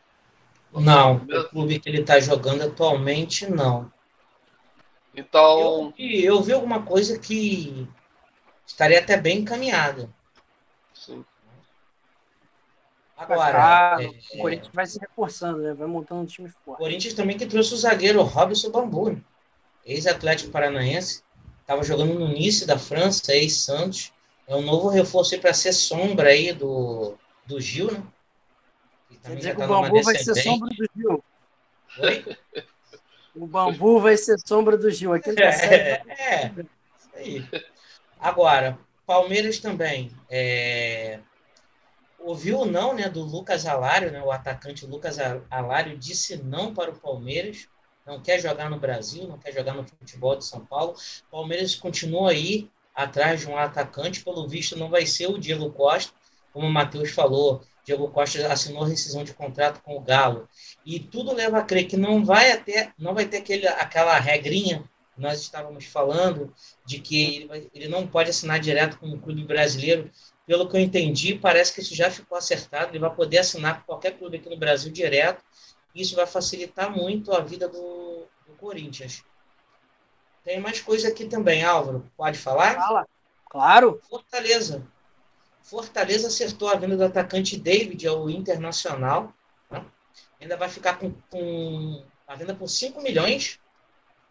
Não, 0.73 1.15
o 1.15 1.49
clube 1.49 1.79
que 1.79 1.89
ele 1.89 2.01
está 2.01 2.19
jogando 2.19 2.63
atualmente, 2.63 3.49
não. 3.49 3.91
Então. 5.15 5.93
Eu, 5.97 6.09
eu 6.09 6.41
vi 6.41 6.53
alguma 6.53 6.83
coisa 6.83 7.17
que 7.17 7.87
estaria 8.65 8.99
até 8.99 9.17
bem 9.17 9.39
encaminhada. 9.39 10.09
Sim. 10.93 11.25
Agora, 13.17 13.97
é, 13.99 14.07
o 14.35 14.41
Corinthians 14.41 14.69
vai 14.73 14.85
se 14.85 14.99
reforçando, 14.99 15.59
né? 15.59 15.73
vai 15.73 15.87
montando 15.87 16.21
um 16.21 16.25
time 16.25 16.49
forte. 16.49 16.77
O 16.79 16.83
Corinthians 16.83 17.13
também 17.13 17.35
que 17.35 17.47
trouxe 17.47 17.73
o 17.73 17.77
zagueiro 17.77 18.21
Robson 18.21 18.69
Bambu. 18.69 19.09
Né? 19.09 19.21
ex-Atlético 19.87 20.51
Paranaense, 20.51 21.23
estava 21.61 21.81
jogando 21.83 22.13
no 22.13 22.27
Nice 22.27 22.65
da 22.67 22.77
França, 22.77 23.33
ex-Santos. 23.33 24.11
É 24.45 24.55
um 24.55 24.61
novo 24.61 24.89
reforço 24.89 25.37
para 25.39 25.53
ser 25.53 25.73
sombra 25.73 26.29
aí 26.29 26.53
do, 26.53 27.17
do 27.45 27.59
Gil, 27.59 27.91
né? 27.91 28.03
Quer 29.23 29.35
dizer 29.35 29.55
que 29.55 29.63
o 29.63 29.67
Bambu 29.67 30.03
vai 30.03 30.15
ser 30.17 30.35
sombra 30.35 30.69
do 30.69 30.89
Gil. 30.95 31.23
Oi? 31.99 32.37
O 33.35 33.45
Bambu 33.45 33.99
vai 33.99 34.15
ser 34.15 34.37
sombra 34.39 34.77
do 34.77 34.89
Gil. 34.89 35.13
Aqui 35.13 35.31
é, 35.31 36.01
é, 36.07 36.51
isso 36.57 37.09
aí. 37.13 37.45
Agora, 38.19 38.77
Palmeiras 39.05 39.59
também. 39.59 40.11
É... 40.29 41.19
Ouviu 42.19 42.61
o 42.61 42.65
não 42.65 42.93
né, 42.93 43.09
do 43.09 43.23
Lucas 43.23 43.65
Alário, 43.65 44.11
né, 44.11 44.21
o 44.21 44.31
atacante 44.31 44.85
Lucas 44.85 45.17
Alário 45.49 45.97
disse 45.97 46.37
não 46.37 46.73
para 46.73 46.91
o 46.91 46.99
Palmeiras 46.99 47.67
não 48.07 48.21
quer 48.21 48.39
jogar 48.39 48.69
no 48.69 48.79
Brasil, 48.79 49.27
não 49.27 49.37
quer 49.37 49.53
jogar 49.53 49.73
no 49.73 49.83
futebol 49.83 50.37
de 50.37 50.45
São 50.45 50.65
Paulo. 50.65 50.95
O 51.27 51.31
Palmeiras 51.31 51.75
continua 51.75 52.31
aí 52.31 52.69
atrás 52.95 53.41
de 53.41 53.47
um 53.47 53.57
atacante, 53.57 54.23
pelo 54.23 54.47
visto 54.47 54.77
não 54.77 54.89
vai 54.89 55.05
ser 55.05 55.27
o 55.27 55.37
Diego 55.37 55.69
Costa, 55.71 56.13
como 56.53 56.65
o 56.65 56.71
Matheus 56.71 57.11
falou. 57.11 57.61
Diego 57.83 58.07
Costa 58.09 58.51
assinou 58.51 58.83
rescisão 58.83 59.23
de 59.23 59.33
contrato 59.33 59.81
com 59.83 59.97
o 59.97 60.01
Galo. 60.01 60.47
E 60.85 60.99
tudo 60.99 61.33
leva 61.33 61.59
a 61.59 61.63
crer 61.63 61.85
que 61.85 61.97
não 61.97 62.23
vai 62.23 62.51
até, 62.51 62.93
não 62.97 63.13
vai 63.13 63.25
ter 63.25 63.37
aquele, 63.37 63.67
aquela 63.67 64.17
regrinha 64.17 64.83
que 65.13 65.21
nós 65.21 65.41
estávamos 65.41 65.85
falando 65.85 66.53
de 66.85 66.99
que 66.99 67.35
ele, 67.35 67.45
vai, 67.45 67.69
ele 67.73 67.87
não 67.89 68.07
pode 68.07 68.29
assinar 68.29 68.59
direto 68.59 68.97
com 68.97 69.09
o 69.09 69.19
clube 69.19 69.43
brasileiro. 69.43 70.09
Pelo 70.47 70.67
que 70.67 70.77
eu 70.77 70.81
entendi, 70.81 71.35
parece 71.35 71.73
que 71.73 71.81
isso 71.81 71.93
já 71.93 72.09
ficou 72.09 72.37
acertado. 72.37 72.91
Ele 72.91 72.99
vai 72.99 73.13
poder 73.13 73.39
assinar 73.39 73.81
com 73.81 73.85
qualquer 73.85 74.17
clube 74.17 74.37
aqui 74.37 74.49
no 74.49 74.57
Brasil 74.57 74.91
direto 74.91 75.43
isso 76.01 76.15
vai 76.15 76.27
facilitar 76.27 76.95
muito 76.95 77.33
a 77.33 77.41
vida 77.41 77.67
do, 77.67 78.27
do 78.45 78.53
Corinthians. 78.57 79.23
Tem 80.43 80.59
mais 80.59 80.79
coisa 80.79 81.09
aqui 81.09 81.25
também, 81.25 81.63
Álvaro. 81.63 82.09
Pode 82.15 82.37
falar? 82.37 82.75
Fala. 82.75 83.07
Claro. 83.49 84.01
Fortaleza. 84.09 84.85
Fortaleza 85.61 86.27
acertou 86.27 86.69
a 86.69 86.75
venda 86.75 86.95
do 86.95 87.03
atacante 87.03 87.57
David 87.57 88.07
ao 88.07 88.29
Internacional. 88.29 89.33
Né? 89.69 89.83
Ainda 90.39 90.55
vai 90.55 90.69
ficar 90.69 90.97
com, 90.97 91.11
com 91.29 92.03
a 92.25 92.35
venda 92.35 92.55
por 92.55 92.69
5 92.69 93.01
milhões. 93.01 93.59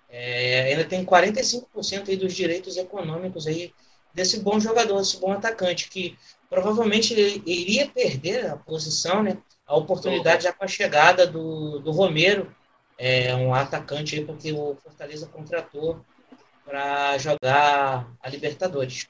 É, 0.09 0.63
ainda 0.71 0.85
tem 0.85 1.05
45% 1.05 2.09
aí 2.09 2.17
dos 2.17 2.33
direitos 2.33 2.77
econômicos 2.77 3.47
aí 3.47 3.75
desse 4.17 4.41
bom 4.41 4.59
jogador, 4.59 4.99
desse 4.99 5.21
bom 5.21 5.33
atacante, 5.33 5.91
que 5.91 6.19
provavelmente 6.49 7.13
ele 7.13 7.43
iria 7.45 7.87
perder 7.87 8.47
a 8.47 8.57
posição, 8.57 9.23
né? 9.23 9.37
A 9.67 9.77
oportunidade 9.77 10.45
já 10.45 10.53
com 10.55 10.65
a 10.65 10.69
chegada 10.69 11.27
do, 11.27 11.81
do 11.81 11.91
Romero, 11.91 12.51
é, 12.97 13.35
um 13.35 13.55
atacante 13.55 14.15
aí, 14.15 14.25
porque 14.25 14.53
o 14.53 14.75
Fortaleza 14.83 15.27
contratou 15.27 16.01
para 16.65 17.19
jogar 17.19 18.11
a 18.23 18.29
Libertadores. 18.31 19.07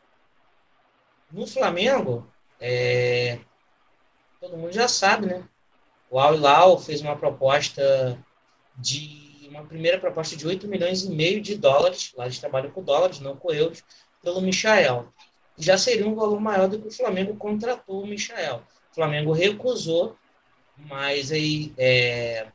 No 1.31 1.47
Flamengo, 1.47 2.27
é, 2.61 3.39
todo 4.41 4.57
mundo 4.57 4.73
já 4.73 4.89
sabe, 4.89 5.27
né? 5.27 5.45
O 6.11 6.19
Al 6.19 6.35
Hilal 6.35 6.81
fez 6.81 7.01
uma 7.01 7.15
proposta 7.15 8.19
de 8.77 9.49
uma 9.49 9.65
primeira 9.65 9.99
proposta 9.99 10.37
de 10.37 10.47
8 10.47 10.67
milhões 10.67 11.05
e 11.05 11.11
meio 11.11 11.41
de 11.41 11.57
dólares, 11.57 12.13
lá 12.17 12.25
eles 12.25 12.39
trabalham 12.39 12.71
com 12.71 12.83
dólares, 12.83 13.21
não 13.21 13.37
com 13.37 13.53
euros, 13.53 13.83
pelo 14.27 14.41
Michael. 14.41 15.07
Já 15.57 15.79
seria 15.79 16.05
um 16.05 16.17
valor 16.17 16.41
maior 16.41 16.69
do 16.69 16.81
que 16.81 16.89
o 16.89 16.91
Flamengo 16.91 17.37
contratou 17.37 18.03
o 18.03 18.07
Michael. 18.09 18.61
O 18.91 18.95
Flamengo 18.97 19.31
recusou, 19.31 20.17
mas 20.77 21.31
aí, 21.31 21.73
é, 21.79 22.49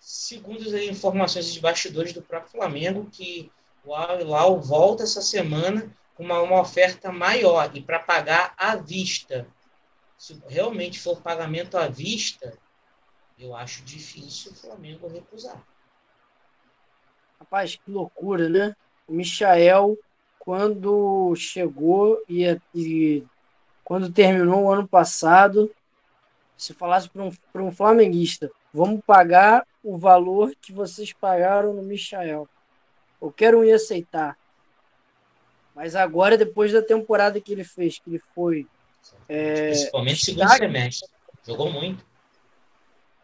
segundo 0.00 0.62
as 0.62 0.72
informações 0.72 1.52
de 1.52 1.60
bastidores 1.60 2.14
do 2.14 2.22
próprio 2.22 2.50
Flamengo, 2.50 3.10
que 3.12 3.52
o 3.84 3.94
Al 3.94 4.18
Hilal 4.18 4.58
volta 4.58 5.02
essa 5.02 5.20
semana 5.20 5.94
com 6.14 6.24
uma, 6.24 6.40
uma 6.40 6.62
oferta 6.62 7.12
maior 7.12 7.70
e 7.76 7.82
para 7.82 7.98
pagar 7.98 8.54
à 8.56 8.74
vista. 8.74 9.46
Se 10.16 10.42
realmente 10.48 10.98
for 10.98 11.20
pagamento 11.20 11.76
à 11.76 11.88
vista, 11.88 12.56
eu 13.38 13.54
acho 13.54 13.84
difícil 13.84 14.52
o 14.52 14.54
Flamengo 14.54 15.06
recusar. 15.08 15.62
Rapaz, 17.38 17.76
que 17.76 17.90
loucura, 17.90 18.48
né? 18.48 18.74
O 19.06 19.12
Michael, 19.12 19.98
quando 20.46 21.34
chegou 21.34 22.22
e, 22.28 22.44
e 22.72 23.24
quando 23.82 24.12
terminou 24.12 24.62
o 24.62 24.72
ano 24.72 24.86
passado, 24.86 25.68
se 26.56 26.72
falasse 26.72 27.10
para 27.10 27.24
um, 27.24 27.32
um 27.56 27.72
flamenguista, 27.72 28.48
vamos 28.72 29.00
pagar 29.04 29.66
o 29.82 29.98
valor 29.98 30.54
que 30.60 30.72
vocês 30.72 31.12
pagaram 31.12 31.72
no 31.72 31.82
Michael. 31.82 32.48
Qualquer 33.18 33.56
um 33.56 33.64
ia 33.64 33.74
aceitar. 33.74 34.38
Mas 35.74 35.96
agora, 35.96 36.38
depois 36.38 36.72
da 36.72 36.80
temporada 36.80 37.40
que 37.40 37.52
ele 37.52 37.64
fez, 37.64 37.98
que 37.98 38.08
ele 38.08 38.22
foi. 38.32 38.68
É, 39.28 39.70
Principalmente 39.70 40.24
segundo 40.24 40.48
semestre. 40.48 41.10
Jogou 41.44 41.72
muito. 41.72 42.06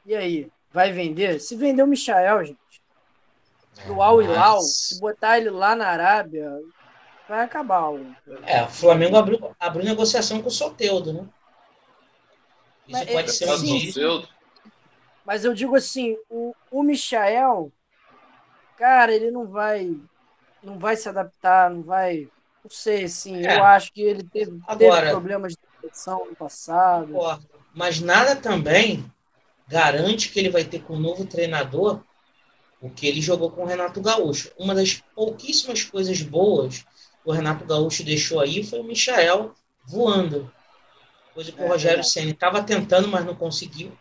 E 0.05 0.13
aí? 0.17 0.51
Vai 0.73 0.91
vender? 0.91 1.39
Se 1.39 1.55
vender 1.55 1.85
o 1.85 1.87
Michael, 1.87 2.47
gente, 2.47 2.83
pro 3.85 4.03
é, 4.03 4.05
Al 4.05 4.23
Hilal, 4.23 4.61
se 4.63 4.99
botar 4.99 5.39
ele 5.39 5.51
lá 5.51 5.77
na 5.77 5.87
Arábia, 5.87 6.51
vai 7.33 7.45
acabar. 7.45 7.91
O... 7.91 8.15
É, 8.45 8.63
o 8.63 8.69
Flamengo 8.69 9.17
abriu, 9.17 9.57
abriu 9.59 9.85
negociação 9.85 10.43
com 10.43 10.49
o 10.49 10.53
Soteudo, 10.53 11.15
né? 11.15 11.27
Isso 12.87 12.99
mas, 12.99 13.11
pode 13.11 13.31
é, 13.31 13.33
ser 13.33 14.07
um 14.07 14.27
Mas 15.25 15.45
eu 15.45 15.55
digo 15.55 15.75
assim, 15.75 16.17
o, 16.29 16.55
o 16.71 16.83
Michael, 16.83 17.73
cara, 18.77 19.15
ele 19.15 19.31
não 19.31 19.47
vai 19.47 19.97
não 20.63 20.79
vai 20.79 20.95
se 20.95 21.09
adaptar, 21.09 21.71
não 21.71 21.83
vai. 21.83 22.29
Não 22.63 22.71
sei, 22.71 23.05
assim, 23.05 23.45
é. 23.45 23.57
eu 23.57 23.65
acho 23.65 23.93
que 23.93 24.03
ele 24.03 24.23
teve, 24.23 24.61
Agora, 24.67 25.01
teve 25.01 25.11
problemas 25.11 25.53
de 25.53 25.59
depressão 25.73 26.27
no 26.27 26.37
passado. 26.37 27.15
Mas 27.75 27.99
nada 27.99 28.37
também 28.37 29.05
garante 29.67 30.29
que 30.29 30.39
ele 30.39 30.51
vai 30.51 30.65
ter 30.65 30.83
com 30.83 30.95
o 30.95 31.01
novo 31.01 31.25
treinador 31.25 32.03
o 32.81 32.91
que 32.91 33.07
ele 33.07 33.21
jogou 33.21 33.51
com 33.51 33.63
o 33.63 33.67
Renato 33.67 34.01
Gaúcho. 34.01 34.51
Uma 34.59 34.75
das 34.75 35.03
pouquíssimas 35.15 35.85
coisas 35.85 36.21
boas 36.21 36.85
o 37.25 37.33
Renato 37.33 37.65
Gaúcho 37.65 38.05
deixou 38.05 38.41
aí 38.41 38.65
foi 38.65 38.81
o 38.81 38.85
Michael 38.85 39.55
voando. 39.87 40.53
Coisa 41.35 41.53
que 41.53 41.61
é, 41.61 41.65
o 41.65 41.69
Rogério 41.69 42.01
é. 42.01 42.03
Senna 42.03 42.31
estava 42.31 42.63
tentando, 42.63 43.09
mas 43.09 43.25
não 43.25 43.35
conseguiu. 43.35 43.97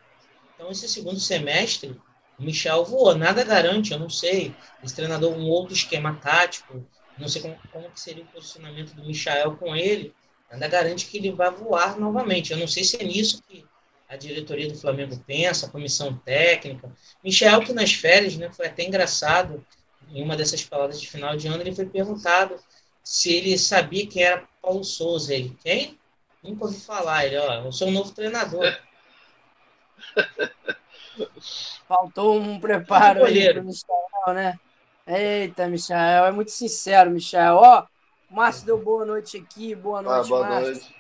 Então, 0.56 0.70
esse 0.70 0.88
segundo 0.88 1.20
semestre, 1.20 2.00
o 2.38 2.44
Michel 2.44 2.84
voou. 2.84 3.16
Nada 3.16 3.44
garante, 3.44 3.92
eu 3.92 4.00
não 4.00 4.10
sei. 4.10 4.54
Esse 4.84 4.96
treinador, 4.96 5.32
um 5.34 5.48
outro 5.48 5.74
esquema 5.74 6.16
tático, 6.16 6.86
não 7.18 7.28
sei 7.28 7.42
como, 7.42 7.58
como 7.72 7.90
seria 7.96 8.24
o 8.24 8.28
posicionamento 8.28 8.94
do 8.94 9.06
Michel 9.06 9.56
com 9.58 9.76
ele. 9.76 10.14
Nada 10.52 10.68
garante 10.68 11.06
que 11.06 11.18
ele 11.18 11.32
vai 11.32 11.50
voar 11.50 11.98
novamente. 11.98 12.52
Eu 12.52 12.58
não 12.58 12.68
sei 12.68 12.84
se 12.84 13.02
é 13.02 13.04
nisso 13.04 13.42
que 13.48 13.66
a 14.10 14.18
diretoria 14.18 14.68
do 14.68 14.78
Flamengo 14.78 15.18
pensa, 15.26 15.68
a 15.68 15.70
comissão 15.70 16.18
técnica. 16.18 16.92
Michel, 17.24 17.62
que 17.62 17.72
nas 17.72 17.94
férias, 17.94 18.36
né, 18.36 18.52
foi 18.52 18.68
até 18.68 18.84
engraçado, 18.84 19.66
em 20.10 20.22
uma 20.22 20.36
dessas 20.36 20.62
palavras 20.64 21.00
de 21.00 21.08
final 21.08 21.38
de 21.38 21.48
ano, 21.48 21.62
ele 21.62 21.74
foi 21.74 21.86
perguntado 21.86 22.60
se 23.04 23.34
ele 23.34 23.58
sabia 23.58 24.08
quem 24.08 24.24
era 24.24 24.48
Paulo 24.62 24.84
Souza. 24.84 25.34
Ele, 25.34 25.58
quem? 25.64 25.98
Nunca 26.44 26.66
ouvi 26.66 26.80
falar. 26.80 27.26
Ele, 27.26 27.38
ó, 27.38 27.66
eu 27.66 27.72
sou 27.72 27.88
um 27.88 27.92
novo 27.92 28.12
treinador. 28.12 28.78
Faltou 31.88 32.40
um 32.40 32.60
preparo 32.60 33.26
aí 33.26 33.54
pro 33.54 33.64
Michel, 33.64 34.34
né? 34.34 34.60
Eita, 35.06 35.68
Michel, 35.68 36.26
é 36.26 36.32
muito 36.32 36.52
sincero, 36.52 37.12
Michel. 37.12 37.56
Ó, 37.56 37.86
o 38.30 38.36
Márcio 38.36 38.66
deu 38.66 38.78
boa 38.78 39.06
noite 39.06 39.38
aqui, 39.38 39.76
boa 39.76 40.00
ah, 40.00 40.02
noite, 40.02 40.26
ah, 40.26 40.30
boa 40.30 40.48
Márcio. 40.48 40.72
Noite. 40.72 40.96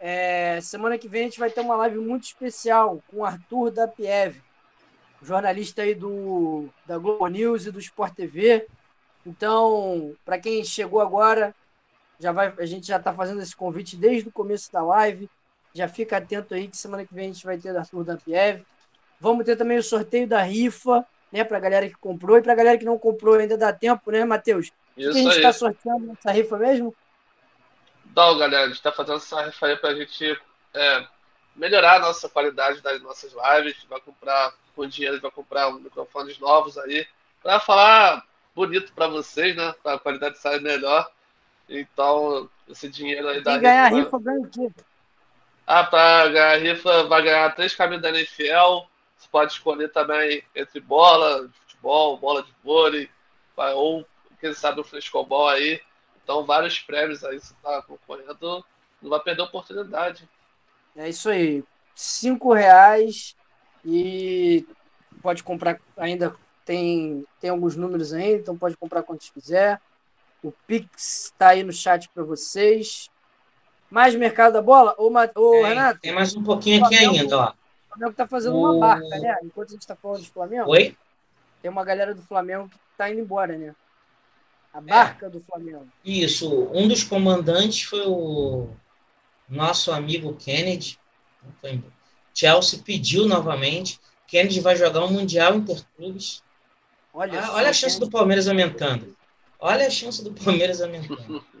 É, 0.00 0.60
semana 0.60 0.96
que 0.96 1.08
vem 1.08 1.22
a 1.22 1.24
gente 1.24 1.40
vai 1.40 1.50
ter 1.50 1.60
uma 1.60 1.76
live 1.76 1.98
muito 1.98 2.24
especial 2.24 3.02
com 3.08 3.18
o 3.18 3.24
Arthur 3.24 3.70
da 3.70 3.88
Pieve, 3.88 4.42
jornalista 5.22 5.82
aí 5.82 5.94
do, 5.94 6.68
da 6.86 6.98
Globo 6.98 7.26
News 7.26 7.66
e 7.66 7.72
do 7.72 7.80
Sport 7.80 8.14
TV. 8.14 8.66
Então, 9.28 10.16
para 10.24 10.38
quem 10.38 10.64
chegou 10.64 11.02
agora, 11.02 11.54
já 12.18 12.32
vai, 12.32 12.50
a 12.58 12.64
gente 12.64 12.86
já 12.86 12.96
está 12.96 13.12
fazendo 13.12 13.42
esse 13.42 13.54
convite 13.54 13.94
desde 13.94 14.30
o 14.30 14.32
começo 14.32 14.72
da 14.72 14.80
live. 14.80 15.28
Já 15.74 15.86
fica 15.86 16.16
atento 16.16 16.54
aí 16.54 16.66
que 16.66 16.78
semana 16.78 17.04
que 17.04 17.14
vem 17.14 17.28
a 17.28 17.32
gente 17.32 17.44
vai 17.44 17.58
ter 17.58 17.70
o 17.72 17.78
Arthur 17.78 18.04
da 18.04 18.16
Pieve. 18.16 18.64
Vamos 19.20 19.44
ter 19.44 19.54
também 19.54 19.76
o 19.76 19.82
sorteio 19.82 20.26
da 20.26 20.40
rifa, 20.40 21.06
né, 21.30 21.44
para 21.44 21.58
a 21.58 21.60
galera 21.60 21.86
que 21.86 21.94
comprou 21.96 22.38
e 22.38 22.42
para 22.42 22.54
a 22.54 22.56
galera 22.56 22.78
que 22.78 22.86
não 22.86 22.98
comprou 22.98 23.34
ainda 23.34 23.58
dá 23.58 23.70
tempo, 23.70 24.10
né, 24.10 24.24
Matheus? 24.24 24.68
O 24.96 25.00
que 25.00 25.06
a 25.06 25.12
gente 25.12 25.36
está 25.36 25.52
sorteando 25.52 26.06
nessa 26.06 26.30
rifa 26.30 26.56
mesmo? 26.56 26.96
Então, 28.10 28.38
galera, 28.38 28.64
a 28.64 28.66
gente 28.68 28.76
está 28.76 28.90
fazendo 28.90 29.18
essa 29.18 29.42
rifa 29.42 29.66
aí 29.66 29.76
para 29.76 29.90
a 29.90 29.94
gente 29.94 30.40
é, 30.72 31.06
melhorar 31.54 31.96
a 31.96 32.00
nossa 32.00 32.30
qualidade 32.30 32.80
das 32.80 33.02
nossas 33.02 33.32
lives. 33.32 33.84
Vai 33.90 34.00
comprar, 34.00 34.54
com 34.74 34.86
dinheiro, 34.86 35.20
vai 35.20 35.30
comprar 35.30 35.70
microfones 35.72 36.38
novos 36.38 36.78
aí, 36.78 37.06
para 37.42 37.60
falar 37.60 38.26
bonito 38.58 38.92
para 38.92 39.06
vocês, 39.06 39.54
né? 39.54 39.72
A 39.84 39.98
qualidade 39.98 40.38
sair 40.38 40.60
melhor. 40.60 41.08
Então, 41.68 42.50
esse 42.68 42.88
dinheiro 42.88 43.28
aí 43.28 43.36
Quem 43.36 43.44
da 43.44 43.58
ganhar 43.58 43.84
rifa, 43.84 43.96
a 43.96 44.04
rifa 44.04 44.18
ganha 44.18 44.40
o 44.40 44.48
quê? 44.48 44.70
Ah, 45.64 45.84
para 45.84 46.28
ganhar 46.28 46.52
a 46.52 46.56
rifa, 46.56 47.04
vai 47.04 47.22
ganhar 47.22 47.54
três 47.54 47.74
caminhos 47.74 48.02
da 48.02 48.08
NFL. 48.08 48.86
Você 49.16 49.28
pode 49.30 49.52
escolher 49.52 49.92
também 49.92 50.42
entre 50.56 50.80
bola 50.80 51.46
de 51.46 51.58
futebol, 51.60 52.16
bola 52.16 52.42
de 52.42 52.52
vôlei, 52.64 53.08
ou 53.74 54.04
quem 54.40 54.52
sabe 54.52 54.80
o 54.80 54.84
frescobol 54.84 55.48
aí. 55.48 55.80
Então, 56.24 56.44
vários 56.44 56.80
prêmios 56.80 57.22
aí 57.24 57.38
você 57.38 57.52
está 57.52 57.82
concorrendo, 57.82 58.64
não 59.00 59.10
vai 59.10 59.20
perder 59.20 59.42
a 59.42 59.44
oportunidade. 59.44 60.28
É 60.96 61.08
isso 61.08 61.28
aí. 61.30 61.62
Cinco 61.94 62.52
reais 62.52 63.36
e 63.84 64.66
pode 65.22 65.42
comprar 65.42 65.80
ainda 65.96 66.34
tem, 66.68 67.24
tem 67.40 67.48
alguns 67.48 67.76
números 67.76 68.12
ainda, 68.12 68.42
então 68.42 68.54
pode 68.54 68.76
comprar 68.76 69.02
quantos 69.02 69.30
quiser. 69.30 69.80
O 70.42 70.52
Pix 70.66 71.24
está 71.24 71.48
aí 71.48 71.62
no 71.62 71.72
chat 71.72 72.10
para 72.10 72.22
vocês. 72.22 73.08
Mais 73.90 74.14
mercado 74.14 74.52
da 74.52 74.60
bola? 74.60 74.94
Ô, 74.98 75.06
ô 75.08 75.50
tem, 75.50 75.64
Renato? 75.64 76.00
Tem 76.00 76.12
mais 76.12 76.36
um 76.36 76.44
pouquinho 76.44 76.84
aqui 76.84 76.94
ainda, 76.94 77.38
ó. 77.38 77.48
O 77.48 77.88
Flamengo 77.88 78.10
está 78.10 78.26
fazendo 78.26 78.56
o... 78.56 78.60
uma 78.60 78.78
barca, 78.78 79.18
né? 79.18 79.34
Enquanto 79.42 79.68
a 79.70 79.72
gente 79.72 79.80
está 79.80 79.96
falando 79.96 80.20
de 80.20 80.30
Flamengo. 80.30 80.68
Oi? 80.68 80.94
Tem 81.62 81.70
uma 81.70 81.82
galera 81.82 82.14
do 82.14 82.20
Flamengo 82.20 82.68
que 82.68 82.76
está 82.92 83.10
indo 83.10 83.20
embora, 83.20 83.56
né? 83.56 83.74
A 84.70 84.82
barca 84.82 85.24
é, 85.24 85.30
do 85.30 85.40
Flamengo. 85.40 85.88
Isso. 86.04 86.68
Um 86.74 86.86
dos 86.86 87.02
comandantes 87.02 87.84
foi 87.84 88.06
o 88.06 88.68
nosso 89.48 89.90
amigo 89.90 90.34
Kennedy. 90.34 90.98
Foi 91.62 91.82
Chelsea 92.34 92.78
pediu 92.84 93.26
novamente. 93.26 93.98
Kennedy 94.26 94.60
vai 94.60 94.76
jogar 94.76 95.06
um 95.06 95.10
Mundial 95.10 95.54
Interclubes. 95.54 96.42
Olha, 97.12 97.40
ah, 97.40 97.54
olha 97.54 97.70
a 97.70 97.72
chance 97.72 97.98
do 97.98 98.10
Palmeiras 98.10 98.48
aumentando. 98.48 99.16
Olha 99.58 99.86
a 99.86 99.90
chance 99.90 100.22
do 100.22 100.32
Palmeiras 100.32 100.80
aumentando. 100.80 101.44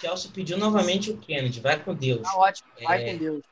Chelsea 0.00 0.30
pediu 0.32 0.56
novamente 0.56 1.10
o 1.10 1.16
Kennedy. 1.16 1.60
Vai 1.60 1.78
com 1.82 1.92
Deus. 1.92 2.22
Tá 2.22 2.36
ótimo. 2.36 2.68
Vai 2.82 3.02
é, 3.02 3.12
com 3.12 3.18
Deus. 3.18 3.42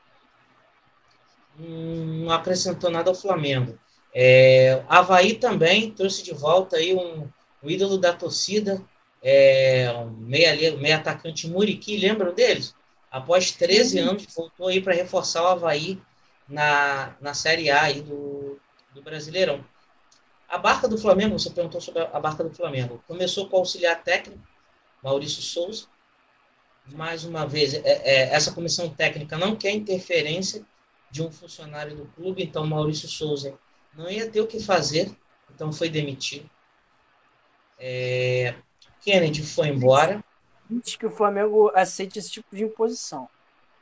Não 1.59 2.31
acrescentou 2.31 2.89
nada 2.89 3.09
ao 3.09 3.15
Flamengo. 3.15 3.77
É, 4.13 4.83
Havaí 4.87 5.35
também 5.35 5.91
trouxe 5.91 6.23
de 6.23 6.33
volta 6.33 6.77
aí 6.77 6.95
um, 6.95 7.27
o 7.61 7.69
ídolo 7.69 7.97
da 7.97 8.13
torcida, 8.13 8.81
é, 9.21 9.91
um 9.91 10.09
meia, 10.09 10.75
meia 10.77 10.97
atacante 10.97 11.47
Muriqui, 11.47 11.97
lembram 11.97 12.33
deles? 12.33 12.73
Após 13.11 13.51
13 13.51 13.99
anos, 13.99 14.25
voltou 14.35 14.67
aí 14.67 14.81
para 14.81 14.93
reforçar 14.93 15.43
o 15.43 15.47
Havaí 15.47 16.01
na, 16.47 17.15
na 17.19 17.33
Série 17.33 17.69
A 17.69 17.83
aí 17.83 18.01
do, 18.01 18.59
do 18.93 19.01
Brasileirão. 19.01 19.63
A 20.47 20.57
barca 20.57 20.87
do 20.87 20.97
Flamengo, 20.97 21.37
você 21.37 21.49
perguntou 21.49 21.81
sobre 21.81 22.01
a 22.01 22.19
barca 22.19 22.43
do 22.43 22.53
Flamengo. 22.53 23.03
Começou 23.07 23.49
com 23.49 23.57
o 23.57 23.59
auxiliar 23.59 24.01
técnico, 24.03 24.41
Maurício 25.03 25.41
Souza. 25.41 25.87
Mais 26.93 27.25
uma 27.25 27.45
vez, 27.45 27.73
é, 27.73 27.81
é, 27.83 28.33
essa 28.33 28.53
comissão 28.53 28.89
técnica 28.89 29.37
não 29.37 29.55
quer 29.55 29.71
interferência 29.71 30.65
de 31.11 31.21
um 31.21 31.29
funcionário 31.29 31.95
do 31.95 32.05
clube, 32.05 32.43
então 32.43 32.65
Maurício 32.65 33.09
Souza 33.09 33.57
não 33.93 34.09
ia 34.09 34.29
ter 34.29 34.39
o 34.39 34.47
que 34.47 34.61
fazer, 34.61 35.11
então 35.53 35.71
foi 35.73 35.89
demitido. 35.89 36.49
É, 37.77 38.55
Kennedy 39.01 39.43
foi 39.43 39.67
embora. 39.67 40.23
Diz 40.69 40.95
que 40.95 41.05
o 41.05 41.11
Flamengo 41.11 41.71
aceite 41.73 42.19
esse 42.19 42.31
tipo 42.31 42.55
de 42.55 42.63
imposição. 42.63 43.29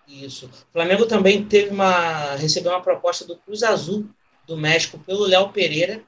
Isso. 0.08 0.48
O 0.48 0.72
Flamengo 0.72 1.06
também 1.08 1.46
teve 1.46 1.72
uma 1.72 2.36
recebeu 2.36 2.72
uma 2.72 2.82
proposta 2.82 3.26
do 3.26 3.38
Cruz 3.38 3.64
Azul 3.64 4.08
do 4.46 4.56
México 4.56 5.00
pelo 5.00 5.26
Léo 5.26 5.50
Pereira. 5.50 6.04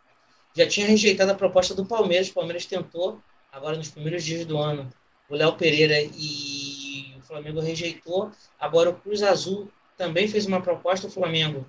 Já 0.57 0.65
tinha 0.65 0.87
rejeitado 0.87 1.31
a 1.31 1.35
proposta 1.35 1.75
do 1.75 1.85
Palmeiras. 1.85 2.29
O 2.29 2.33
Palmeiras 2.33 2.65
tentou 2.65 3.21
agora 3.51 3.77
nos 3.77 3.89
primeiros 3.89 4.23
dias 4.23 4.43
do 4.43 4.57
ano 4.57 4.91
o 5.29 5.35
Léo 5.35 5.55
Pereira 5.55 6.01
e 6.01 7.13
o 7.15 7.21
Flamengo 7.21 7.59
rejeitou. 7.59 8.31
Agora 8.59 8.89
o 8.89 8.95
Cruz 8.95 9.21
Azul 9.21 9.71
também 9.95 10.27
fez 10.27 10.47
uma 10.47 10.59
proposta. 10.59 11.05
O 11.05 11.11
Flamengo 11.11 11.63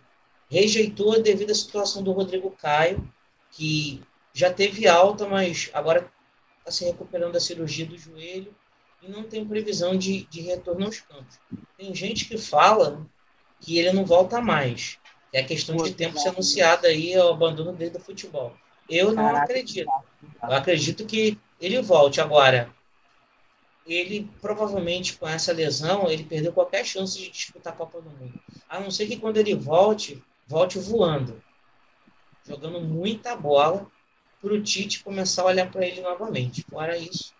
rejeitou 0.50 1.20
devido 1.20 1.50
à 1.50 1.54
situação 1.54 2.02
do 2.02 2.12
Rodrigo 2.12 2.50
Caio, 2.52 3.06
que 3.50 4.02
já 4.32 4.50
teve 4.50 4.88
alta, 4.88 5.28
mas 5.28 5.68
agora 5.74 6.10
está 6.60 6.70
se 6.70 6.86
recuperando 6.86 7.32
da 7.32 7.40
cirurgia 7.40 7.84
do 7.84 7.98
joelho 7.98 8.54
e 9.02 9.08
não 9.10 9.24
tem 9.24 9.44
previsão 9.44 9.98
de, 9.98 10.24
de 10.24 10.40
retorno 10.40 10.86
aos 10.86 11.00
campos. 11.00 11.38
Tem 11.76 11.94
gente 11.94 12.24
que 12.24 12.38
fala 12.38 13.06
que 13.60 13.76
ele 13.78 13.92
não 13.92 14.06
volta 14.06 14.40
mais. 14.40 14.98
É 15.30 15.42
questão 15.42 15.76
de 15.76 15.92
tempo 15.92 16.18
ser 16.18 16.30
anunciado 16.30 16.86
aí 16.86 17.14
o 17.18 17.28
abandono 17.28 17.74
dele 17.74 17.90
do 17.90 18.00
futebol. 18.00 18.56
Eu 18.88 19.12
não 19.12 19.36
acredito. 19.36 19.90
Eu 20.42 20.52
acredito 20.52 21.04
que 21.04 21.38
ele 21.60 21.80
volte. 21.82 22.20
Agora, 22.20 22.72
ele 23.86 24.30
provavelmente 24.40 25.16
com 25.16 25.28
essa 25.28 25.52
lesão, 25.52 26.08
ele 26.08 26.24
perdeu 26.24 26.52
qualquer 26.52 26.84
chance 26.84 27.18
de 27.18 27.30
disputar 27.30 27.72
a 27.72 27.76
Copa 27.76 28.00
do 28.00 28.10
Mundo. 28.10 28.38
A 28.68 28.80
não 28.80 28.90
ser 28.90 29.06
que 29.06 29.16
quando 29.16 29.36
ele 29.36 29.54
volte, 29.54 30.22
volte 30.46 30.78
voando. 30.78 31.42
Jogando 32.46 32.80
muita 32.80 33.36
bola 33.36 33.86
para 34.40 34.54
o 34.54 34.62
Tite 34.62 35.02
começar 35.02 35.42
a 35.42 35.46
olhar 35.46 35.70
para 35.70 35.86
ele 35.86 36.00
novamente. 36.00 36.64
Fora 36.70 36.96
isso, 36.96 37.34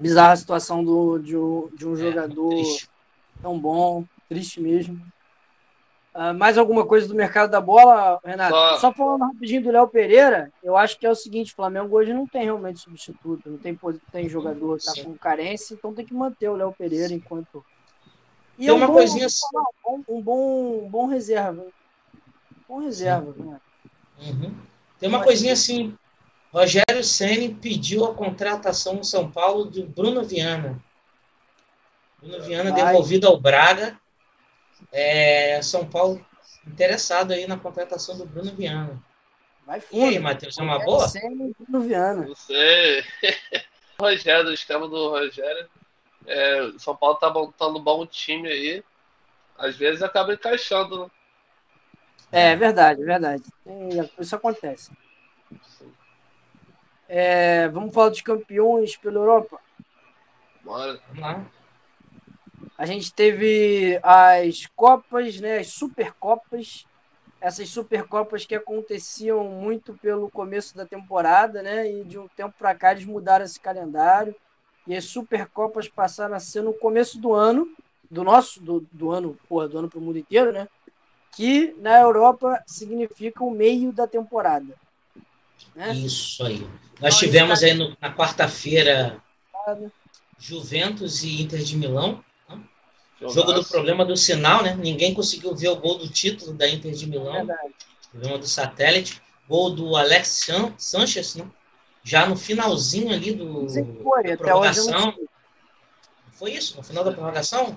bizarra 0.00 0.32
a 0.32 0.36
situação 0.36 0.82
do, 0.82 1.18
de, 1.18 1.32
de 1.76 1.86
um 1.86 1.94
é, 1.94 1.96
jogador 1.96 2.64
tão 3.42 3.58
bom, 3.58 4.04
triste 4.28 4.60
mesmo. 4.60 5.00
Uh, 6.12 6.34
mais 6.34 6.58
alguma 6.58 6.84
coisa 6.84 7.06
do 7.06 7.14
mercado 7.14 7.50
da 7.50 7.60
bola, 7.60 8.18
Renato? 8.24 8.52
Só, 8.52 8.78
Só 8.78 8.92
falando 8.92 9.22
rapidinho 9.22 9.62
do 9.62 9.70
Léo 9.70 9.86
Pereira, 9.86 10.52
eu 10.62 10.76
acho 10.76 10.98
que 10.98 11.06
é 11.06 11.10
o 11.10 11.14
seguinte: 11.14 11.52
o 11.52 11.56
Flamengo 11.56 11.96
hoje 11.96 12.12
não 12.12 12.26
tem 12.26 12.44
realmente 12.44 12.80
substituto, 12.80 13.48
não 13.48 13.58
tem, 13.58 13.78
tem 14.10 14.28
jogador 14.28 14.76
que 14.76 14.82
está 14.82 15.04
com 15.04 15.16
carência, 15.16 15.74
então 15.74 15.94
tem 15.94 16.04
que 16.04 16.12
manter 16.12 16.48
o 16.48 16.56
Léo 16.56 16.74
Pereira 16.76 17.14
enquanto. 17.14 17.64
E 18.58 18.62
tem 18.62 18.68
é 18.68 18.72
um 18.72 18.76
uma 18.76 18.88
bom, 18.88 18.94
coisinha 18.94 19.26
assim. 19.26 19.46
Um, 19.86 20.04
um, 20.08 20.20
bom, 20.20 20.84
um 20.84 20.88
bom 20.88 21.06
reserva. 21.06 21.64
Bom 22.68 22.80
reserva, 22.80 23.32
né? 23.38 23.60
Uhum. 24.20 24.54
Tem 24.98 25.08
uma 25.08 25.22
coisinha 25.22 25.52
assim, 25.52 25.96
Rogério 26.52 27.04
Ceni 27.04 27.54
pediu 27.54 28.04
a 28.04 28.14
contratação 28.14 28.94
no 28.94 29.04
São 29.04 29.30
Paulo 29.30 29.70
de 29.70 29.84
Bruno 29.84 30.24
Viana. 30.24 30.82
Bruno 32.20 32.42
Viana 32.42 32.72
Vai. 32.72 32.84
devolvido 32.84 33.28
ao 33.28 33.40
Braga. 33.40 33.99
É, 34.92 35.60
São 35.62 35.86
Paulo 35.86 36.24
interessado 36.66 37.32
aí 37.32 37.46
na 37.46 37.58
contratação 37.58 38.16
do 38.16 38.26
Bruno 38.26 38.54
Viana. 38.54 39.02
Vai 39.66 39.80
fundo. 39.80 40.06
E 40.06 40.08
aí, 40.08 40.18
Matheus, 40.18 40.58
é 40.58 40.62
uma 40.62 40.78
boa? 40.78 41.06
Bruno 41.58 41.86
Viana. 41.86 42.26
Não 42.26 42.34
sei. 42.34 43.04
Rogério, 44.00 44.50
o 44.50 44.54
esquema 44.54 44.88
do 44.88 45.10
Rogério. 45.10 45.68
É, 46.26 46.72
São 46.78 46.96
Paulo 46.96 47.16
tá 47.16 47.30
montando 47.30 47.78
um 47.78 47.82
bom 47.82 48.06
time 48.06 48.48
aí. 48.48 48.84
Às 49.58 49.76
vezes 49.76 50.02
acaba 50.02 50.32
encaixando, 50.32 51.04
né? 51.04 51.10
É, 52.32 52.56
verdade, 52.56 53.02
verdade. 53.02 53.44
Isso 54.18 54.36
acontece. 54.36 54.90
É, 57.08 57.68
vamos 57.68 57.92
falar 57.92 58.10
dos 58.10 58.20
campeões 58.20 58.96
pela 58.96 59.16
Europa? 59.16 59.60
Bora. 60.62 61.00
Vamos 61.08 61.20
lá. 61.20 61.44
A 62.80 62.86
gente 62.86 63.12
teve 63.12 64.00
as 64.02 64.64
Copas, 64.74 65.38
né, 65.38 65.58
as 65.58 65.66
Supercopas. 65.66 66.86
Essas 67.38 67.68
Supercopas 67.68 68.46
que 68.46 68.54
aconteciam 68.54 69.44
muito 69.44 69.92
pelo 69.92 70.30
começo 70.30 70.74
da 70.74 70.86
temporada, 70.86 71.62
né? 71.62 71.92
E 71.92 72.04
de 72.04 72.18
um 72.18 72.26
tempo 72.28 72.54
para 72.58 72.74
cá 72.74 72.92
eles 72.92 73.04
mudaram 73.04 73.44
esse 73.44 73.60
calendário. 73.60 74.34
E 74.86 74.96
as 74.96 75.04
Supercopas 75.04 75.88
passaram 75.88 76.34
a 76.34 76.40
ser 76.40 76.62
no 76.62 76.72
começo 76.72 77.18
do 77.18 77.34
ano, 77.34 77.68
do 78.10 78.24
nosso, 78.24 78.62
do, 78.62 78.86
do 78.90 79.10
ano, 79.10 79.38
porra, 79.46 79.68
do 79.68 79.78
ano 79.78 79.90
para 79.90 79.98
o 79.98 80.02
mundo 80.02 80.16
inteiro, 80.16 80.50
né? 80.50 80.66
Que 81.32 81.74
na 81.80 82.00
Europa 82.00 82.64
significa 82.66 83.44
o 83.44 83.50
meio 83.50 83.92
da 83.92 84.06
temporada. 84.06 84.74
Né? 85.76 85.92
Isso 85.92 86.42
aí. 86.46 86.66
Nós 86.98 87.18
tivemos 87.18 87.62
aí 87.62 87.74
no, 87.74 87.94
na 88.00 88.10
quarta-feira 88.10 89.22
Juventus 90.38 91.22
e 91.22 91.42
Inter 91.42 91.60
de 91.60 91.76
Milão. 91.76 92.24
Jogo 93.20 93.52
do 93.52 93.64
problema 93.64 94.04
do 94.04 94.16
sinal, 94.16 94.62
né? 94.62 94.74
Ninguém 94.74 95.12
conseguiu 95.12 95.54
ver 95.54 95.68
o 95.68 95.76
gol 95.76 95.98
do 95.98 96.08
título 96.08 96.54
da 96.54 96.68
Inter 96.68 96.92
de 96.92 97.06
Milão. 97.06 97.46
Problema 98.10 98.38
do 98.38 98.46
satélite. 98.46 99.20
Gol 99.48 99.70
do 99.70 99.96
Alex 99.96 100.48
Sanches, 100.78 101.34
né? 101.34 101.44
Já 102.02 102.26
no 102.26 102.34
finalzinho 102.36 103.12
ali 103.12 103.32
do, 103.32 103.66
foi, 104.02 104.22
da 104.22 104.36
prorrogação. 104.36 105.14
Foi 106.32 106.52
isso? 106.52 106.76
No 106.78 106.82
final 106.82 107.04
da 107.04 107.12
prorrogação? 107.12 107.76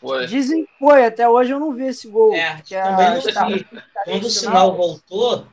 Foi. 0.00 0.26
Dizem 0.26 0.64
que 0.64 0.70
foi, 0.78 1.04
até 1.04 1.28
hoje 1.28 1.52
eu 1.52 1.60
não 1.60 1.72
vi 1.72 1.86
esse 1.86 2.08
gol. 2.08 2.34
É, 2.34 2.60
também 2.62 3.10
não 3.10 3.48
vi. 3.48 3.66
Quando 4.04 4.24
o 4.24 4.30
sinal 4.30 4.74
voltou, 4.74 5.46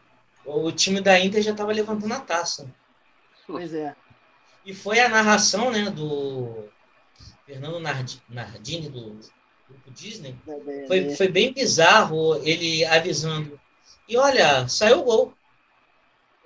o 0.46 0.72
time 0.72 1.00
da 1.00 1.20
Inter 1.20 1.44
já 1.44 1.52
estava 1.52 1.72
levantando 1.72 2.14
a 2.14 2.20
taça. 2.20 2.68
Pois 3.46 3.74
é. 3.74 3.94
E 4.66 4.74
foi 4.74 5.00
a 5.00 5.10
narração, 5.10 5.70
né, 5.70 5.90
do 5.90 6.70
Fernando 7.48 7.80
Nardini, 7.80 8.90
do 8.90 9.18
grupo 9.70 9.92
Disney. 9.92 10.36
É, 10.46 10.88
foi, 10.88 11.16
foi 11.16 11.28
bem 11.30 11.54
bizarro 11.54 12.36
ele 12.46 12.84
avisando. 12.84 13.58
E 14.08 14.18
olha, 14.18 14.68
saiu 14.68 15.00
o 15.00 15.04
gol. 15.04 15.34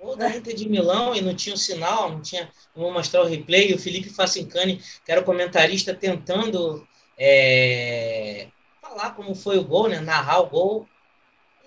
Gol 0.00 0.16
da 0.16 0.34
Inter 0.34 0.54
de 0.54 0.68
Milão 0.68 1.14
e 1.14 1.20
não 1.20 1.34
tinha 1.34 1.54
o 1.54 1.56
um 1.56 1.60
sinal, 1.60 2.10
não 2.10 2.22
tinha. 2.22 2.48
Vou 2.74 2.92
mostrar 2.92 3.22
o 3.22 3.26
replay. 3.26 3.70
E 3.70 3.74
o 3.74 3.78
Felipe 3.78 4.10
Facincani, 4.10 4.80
que 5.04 5.10
era 5.10 5.20
o 5.20 5.24
comentarista, 5.24 5.92
tentando 5.92 6.86
é, 7.18 8.46
falar 8.80 9.10
como 9.10 9.34
foi 9.34 9.58
o 9.58 9.64
gol, 9.64 9.88
né? 9.88 10.00
Narrar 10.00 10.40
o 10.40 10.46
gol. 10.46 10.88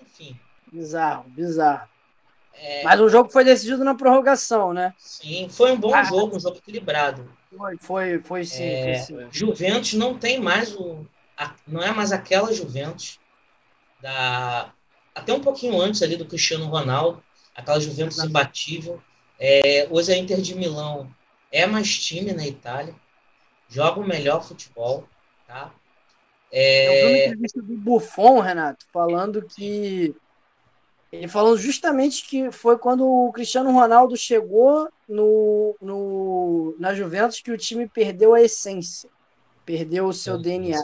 Enfim. 0.00 0.38
Bizarro, 0.72 1.24
bizarro. 1.28 1.88
É... 2.54 2.82
Mas 2.82 3.00
o 3.00 3.08
jogo 3.10 3.30
foi 3.30 3.44
decidido 3.44 3.84
na 3.84 3.94
prorrogação, 3.94 4.72
né? 4.72 4.94
Sim, 4.98 5.46
foi 5.50 5.72
um 5.72 5.78
bom 5.78 5.94
ah, 5.94 6.04
jogo, 6.04 6.36
um 6.36 6.40
jogo 6.40 6.56
equilibrado. 6.56 7.30
Foi, 7.56 7.78
foi, 7.78 8.18
foi 8.20 8.44
sim, 8.44 8.64
é... 8.64 8.98
foi 8.98 9.16
sim. 9.16 9.28
Juventus 9.30 9.94
não 9.94 10.18
tem 10.18 10.40
mais 10.40 10.74
o. 10.74 11.06
Não 11.66 11.82
é 11.82 11.92
mais 11.92 12.12
aquela 12.12 12.52
Juventus 12.52 13.18
da. 14.00 14.72
Até 15.14 15.32
um 15.32 15.40
pouquinho 15.40 15.80
antes 15.80 16.02
ali 16.02 16.16
do 16.16 16.26
Cristiano 16.26 16.66
Ronaldo, 16.66 17.22
aquela 17.54 17.80
Juventus 17.80 18.18
imbatível. 18.18 19.02
É, 19.38 19.86
hoje 19.90 20.12
a 20.12 20.16
Inter 20.16 20.40
de 20.40 20.54
Milão 20.54 21.10
é 21.50 21.66
mais 21.66 21.98
time 21.98 22.32
na 22.32 22.46
Itália, 22.46 22.94
joga 23.68 24.00
o 24.00 24.06
melhor 24.06 24.42
futebol, 24.42 25.06
tá? 25.46 25.72
É... 26.50 26.86
Eu 26.86 27.08
vi 27.08 27.14
uma 27.14 27.18
entrevista 27.24 27.62
do 27.62 27.76
Buffon, 27.76 28.40
Renato, 28.40 28.86
falando 28.92 29.42
que 29.42 30.14
ele 31.10 31.28
falou 31.28 31.56
justamente 31.56 32.26
que 32.26 32.50
foi 32.50 32.78
quando 32.78 33.06
o 33.06 33.32
Cristiano 33.32 33.72
Ronaldo 33.72 34.16
chegou 34.16 34.88
no, 35.08 35.76
no, 35.80 36.76
na 36.78 36.94
Juventus 36.94 37.40
que 37.40 37.50
o 37.50 37.58
time 37.58 37.88
perdeu 37.88 38.34
a 38.34 38.42
essência, 38.42 39.08
perdeu 39.64 40.06
o 40.06 40.12
seu 40.12 40.34
Eu 40.34 40.42
DNA. 40.42 40.82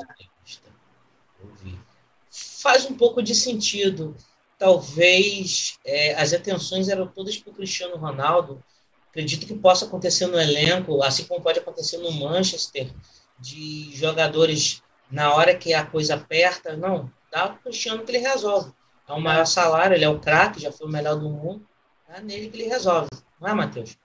Faz 2.30 2.84
um 2.86 2.94
pouco 2.94 3.22
de 3.22 3.34
sentido. 3.34 4.16
Talvez 4.58 5.78
é, 5.84 6.14
as 6.14 6.32
atenções 6.32 6.88
eram 6.88 7.06
todas 7.06 7.36
para 7.36 7.50
o 7.50 7.54
Cristiano 7.54 7.96
Ronaldo. 7.96 8.62
Acredito 9.10 9.46
que 9.46 9.54
possa 9.54 9.84
acontecer 9.84 10.26
no 10.26 10.40
elenco, 10.40 11.02
assim 11.02 11.24
como 11.24 11.42
pode 11.42 11.58
acontecer 11.58 11.98
no 11.98 12.12
Manchester, 12.12 12.90
de 13.38 13.90
jogadores 13.94 14.82
na 15.10 15.34
hora 15.34 15.54
que 15.54 15.74
a 15.74 15.84
coisa 15.84 16.14
aperta, 16.14 16.76
não, 16.76 17.12
dá 17.30 17.46
o 17.46 17.58
Cristiano 17.58 18.02
que 18.04 18.10
ele 18.12 18.18
resolve 18.18 18.72
é 19.08 19.12
o 19.12 19.20
maior 19.20 19.46
salário, 19.46 19.94
ele 19.94 20.04
é 20.04 20.08
o 20.08 20.18
craque, 20.18 20.60
já 20.60 20.72
foi 20.72 20.86
o 20.86 20.90
melhor 20.90 21.16
do 21.18 21.28
mundo. 21.28 21.66
É 22.08 22.20
nele 22.20 22.48
que 22.48 22.56
ele 22.56 22.68
resolve, 22.68 23.08
não 23.40 23.48
é, 23.48 23.54
Matheus? 23.54 23.96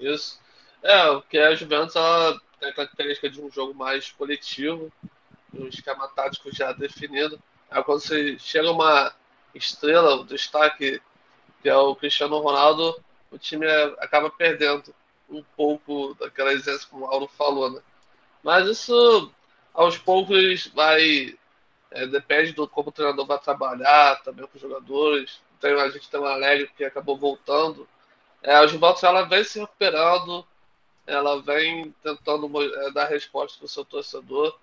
Isso. 0.00 0.40
É, 0.82 1.10
o 1.10 1.22
que 1.22 1.38
a 1.38 1.54
Juventus 1.54 1.94
ela 1.94 2.40
tem 2.58 2.70
a 2.70 2.74
característica 2.74 3.28
de 3.28 3.40
um 3.40 3.50
jogo 3.50 3.74
mais 3.74 4.10
coletivo, 4.10 4.90
um 5.52 5.66
esquema 5.68 6.08
tático 6.08 6.54
já 6.54 6.72
definido. 6.72 7.40
Aí 7.70 7.82
quando 7.84 8.00
você 8.00 8.38
chega 8.38 8.70
uma 8.70 9.14
estrela, 9.54 10.16
o 10.16 10.24
destaque, 10.24 11.00
que 11.62 11.68
é 11.68 11.76
o 11.76 11.94
Cristiano 11.94 12.38
Ronaldo, 12.38 12.98
o 13.30 13.38
time 13.38 13.66
acaba 13.98 14.30
perdendo 14.30 14.94
um 15.28 15.42
pouco 15.56 16.14
daquela 16.18 16.52
essência 16.52 16.88
como 16.88 17.04
o 17.04 17.08
Mauro 17.08 17.28
falou, 17.28 17.70
né? 17.70 17.80
Mas 18.42 18.66
isso 18.66 19.32
aos 19.72 19.96
poucos 19.98 20.66
vai. 20.68 21.36
É, 21.90 22.06
depende 22.06 22.52
do 22.52 22.68
como 22.68 22.88
o 22.88 22.92
treinador 22.92 23.26
vai 23.26 23.38
trabalhar, 23.38 24.22
também 24.22 24.46
com 24.46 24.56
os 24.56 24.62
jogadores. 24.62 25.40
Tem, 25.60 25.72
a 25.72 25.88
gente 25.88 26.08
tem 26.08 26.20
um 26.20 26.24
Alegre 26.24 26.70
que 26.76 26.84
acabou 26.84 27.16
voltando. 27.16 27.88
É, 28.42 28.54
a 28.54 28.66
Juventus 28.66 29.02
ela 29.02 29.22
vem 29.22 29.44
se 29.44 29.60
recuperando, 29.60 30.46
ela 31.06 31.40
vem 31.42 31.94
tentando 32.02 32.50
é, 32.62 32.90
dar 32.90 33.06
resposta 33.06 33.58
para 33.58 33.66
o 33.66 33.68
seu 33.68 33.84
torcedor. 33.84 34.56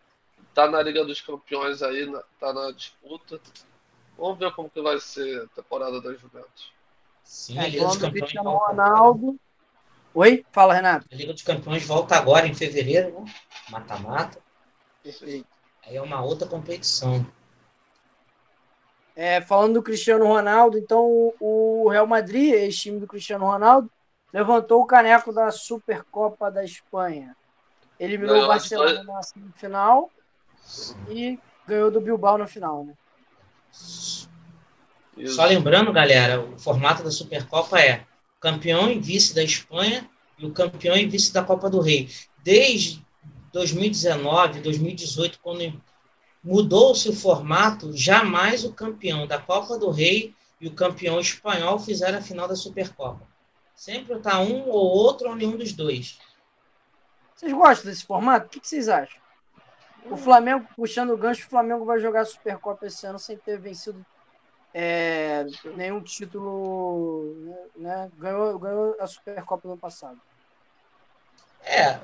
Está 0.49 0.69
na 0.69 0.81
Liga 0.81 1.05
dos 1.05 1.21
Campeões 1.21 1.83
aí, 1.83 2.11
está 2.33 2.53
na 2.53 2.71
disputa. 2.71 3.39
Vamos 4.17 4.39
ver 4.39 4.51
como 4.53 4.69
que 4.69 4.81
vai 4.81 4.99
ser 4.99 5.43
a 5.43 5.47
temporada 5.55 6.01
da 6.01 6.11
Juventus. 6.13 6.71
Sim, 7.23 7.59
é, 7.59 7.65
a 7.65 7.67
Liga 7.67 7.85
dos 7.85 7.97
Campeões. 7.97 8.33
Ronaldo. 8.35 9.39
Oi? 10.13 10.43
Fala, 10.51 10.73
Renato. 10.73 11.05
A 11.11 11.15
Liga 11.15 11.33
dos 11.33 11.43
Campeões 11.43 11.85
volta 11.85 12.15
agora 12.15 12.47
em 12.47 12.55
fevereiro, 12.55 13.21
né? 13.21 13.33
Mata-mata. 13.69 14.39
Perfeito. 15.03 15.47
Aí 15.85 15.95
é 15.95 16.01
uma 16.01 16.21
outra 16.23 16.47
competição. 16.47 17.25
É, 19.19 19.41
falando 19.41 19.73
do 19.73 19.81
Cristiano 19.81 20.27
Ronaldo, 20.27 20.77
então 20.77 21.33
o 21.39 21.89
Real 21.89 22.05
Madrid, 22.05 22.53
ex-time 22.53 22.99
do 22.99 23.07
Cristiano 23.07 23.45
Ronaldo, 23.45 23.89
levantou 24.31 24.79
o 24.79 24.85
caneco 24.85 25.33
da 25.33 25.49
Supercopa 25.49 26.51
da 26.51 26.63
Espanha. 26.63 27.35
Eliminou 27.99 28.43
o 28.43 28.47
Barcelona 28.47 29.03
na 29.03 29.23
semifinal 29.23 30.11
e 31.09 31.39
ganhou 31.65 31.89
do 31.89 31.99
Bilbao 31.99 32.37
no 32.37 32.47
final, 32.47 32.85
né? 32.85 32.93
Só 35.25 35.45
lembrando, 35.45 35.91
galera, 35.91 36.39
o 36.39 36.59
formato 36.59 37.01
da 37.01 37.09
Supercopa 37.09 37.79
é 37.79 38.05
campeão 38.39 38.87
e 38.87 38.99
vice 38.99 39.33
da 39.33 39.41
Espanha 39.41 40.07
e 40.37 40.45
o 40.45 40.53
campeão 40.53 40.95
e 40.95 41.07
vice 41.07 41.33
da 41.33 41.43
Copa 41.43 41.71
do 41.71 41.79
Rei. 41.79 42.07
Desde 42.43 43.03
2019, 43.51 44.61
2018, 44.61 45.39
quando 45.41 45.73
mudou-se 46.43 47.09
o 47.09 47.15
formato, 47.15 47.95
jamais 47.95 48.63
o 48.63 48.73
campeão 48.73 49.27
da 49.27 49.39
Copa 49.39 49.77
do 49.77 49.89
Rei 49.89 50.33
e 50.59 50.67
o 50.67 50.73
campeão 50.73 51.19
espanhol 51.19 51.79
fizeram 51.79 52.19
a 52.19 52.21
final 52.21 52.47
da 52.47 52.55
Supercopa. 52.55 53.27
Sempre 53.75 54.17
está 54.17 54.39
um 54.39 54.67
ou 54.69 54.87
outro 54.87 55.29
ou 55.29 55.35
nenhum 55.35 55.57
dos 55.57 55.73
dois. 55.73 56.19
Vocês 57.35 57.53
gostam 57.53 57.91
desse 57.91 58.05
formato? 58.05 58.47
O 58.47 58.49
que 58.49 58.67
vocês 58.67 58.89
acham? 58.89 59.21
O 60.09 60.17
Flamengo, 60.17 60.67
puxando 60.75 61.11
o 61.11 61.17
gancho, 61.17 61.45
o 61.45 61.49
Flamengo 61.49 61.85
vai 61.85 61.99
jogar 61.99 62.21
a 62.21 62.25
Supercopa 62.25 62.87
esse 62.87 63.05
ano 63.05 63.19
sem 63.19 63.37
ter 63.37 63.59
vencido 63.59 64.03
é, 64.73 65.45
nenhum 65.75 66.01
título. 66.01 67.35
Né? 67.75 68.09
Ganhou, 68.17 68.57
ganhou 68.57 68.95
a 68.99 69.05
Supercopa 69.05 69.67
no 69.67 69.73
ano 69.73 69.81
passado. 69.81 70.19
É, 71.63 71.99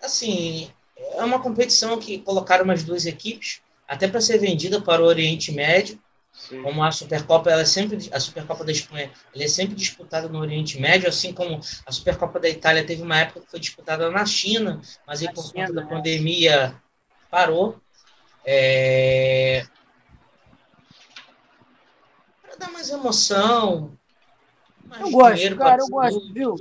assim, 0.00 0.72
é 0.96 1.24
uma 1.24 1.40
competição 1.40 1.98
que 1.98 2.18
colocaram 2.18 2.64
umas 2.64 2.82
duas 2.82 3.06
equipes, 3.06 3.60
até 3.86 4.08
para 4.08 4.20
ser 4.20 4.38
vendida 4.38 4.80
para 4.80 5.02
o 5.02 5.06
Oriente 5.06 5.52
Médio. 5.52 6.00
Sim. 6.32 6.62
Como 6.62 6.84
a 6.84 6.92
Supercopa, 6.92 7.50
ela 7.50 7.62
é 7.62 7.64
sempre 7.64 8.10
a 8.12 8.20
Supercopa 8.20 8.62
da 8.62 8.70
Espanha, 8.70 9.10
ela 9.34 9.44
é 9.44 9.48
sempre 9.48 9.74
disputada 9.74 10.28
no 10.28 10.38
Oriente 10.38 10.78
Médio, 10.78 11.08
assim 11.08 11.32
como 11.32 11.58
a 11.86 11.92
Supercopa 11.92 12.38
da 12.38 12.48
Itália 12.48 12.84
teve 12.84 13.02
uma 13.02 13.18
época 13.18 13.40
que 13.40 13.50
foi 13.50 13.58
disputada 13.58 14.10
na 14.10 14.26
China, 14.26 14.80
mas 15.06 15.22
aí 15.22 15.32
por 15.32 15.42
China, 15.44 15.66
conta 15.66 15.72
da 15.72 15.82
né? 15.82 15.88
pandemia 15.88 16.82
parou. 17.30 17.80
É... 18.44 19.66
Para 22.42 22.56
dar 22.56 22.70
mais 22.70 22.90
emoção. 22.90 23.96
Mais 24.84 25.00
eu 25.00 25.10
gosto, 25.10 25.56
cara, 25.56 25.82
eu 25.82 25.88
gosto, 25.88 26.32
viu? 26.32 26.54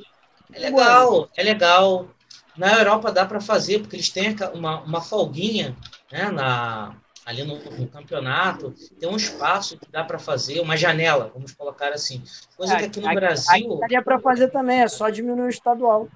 É 0.54 0.60
legal, 0.60 1.30
é 1.36 1.44
legal. 1.44 2.14
Na 2.58 2.78
Europa 2.80 3.12
dá 3.12 3.26
para 3.26 3.41
fazer, 3.41 3.80
porque 3.80 3.95
eles 3.95 4.10
têm 4.10 4.36
uma, 4.53 4.82
uma 4.82 5.01
folguinha 5.01 5.76
né, 6.12 6.30
na, 6.32 6.95
ali 7.26 7.43
no, 7.43 7.58
no, 7.58 7.88
campeonato, 7.88 8.74
tem 8.99 9.10
um 9.10 9.16
espaço 9.16 9.78
que 9.78 9.91
dá 9.91 10.03
para 10.03 10.20
fazer, 10.20 10.60
uma 10.62 10.78
janela, 10.78 11.32
vamos 11.34 11.51
colocar 11.53 11.91
assim. 11.91 12.24
Coisa 12.56 12.76
é, 12.76 12.78
que 12.78 12.86
aqui 12.86 12.99
no 12.99 13.08
aqui, 13.08 13.16
Brasil. 13.16 13.72
Aqui 13.72 13.80
daria 13.80 14.03
para 14.03 14.20
fazer 14.20 14.49
também, 14.49 14.82
é 14.82 14.88
só 14.88 15.10
diminuir 15.10 15.47
o 15.47 15.49
estadual. 15.49 16.08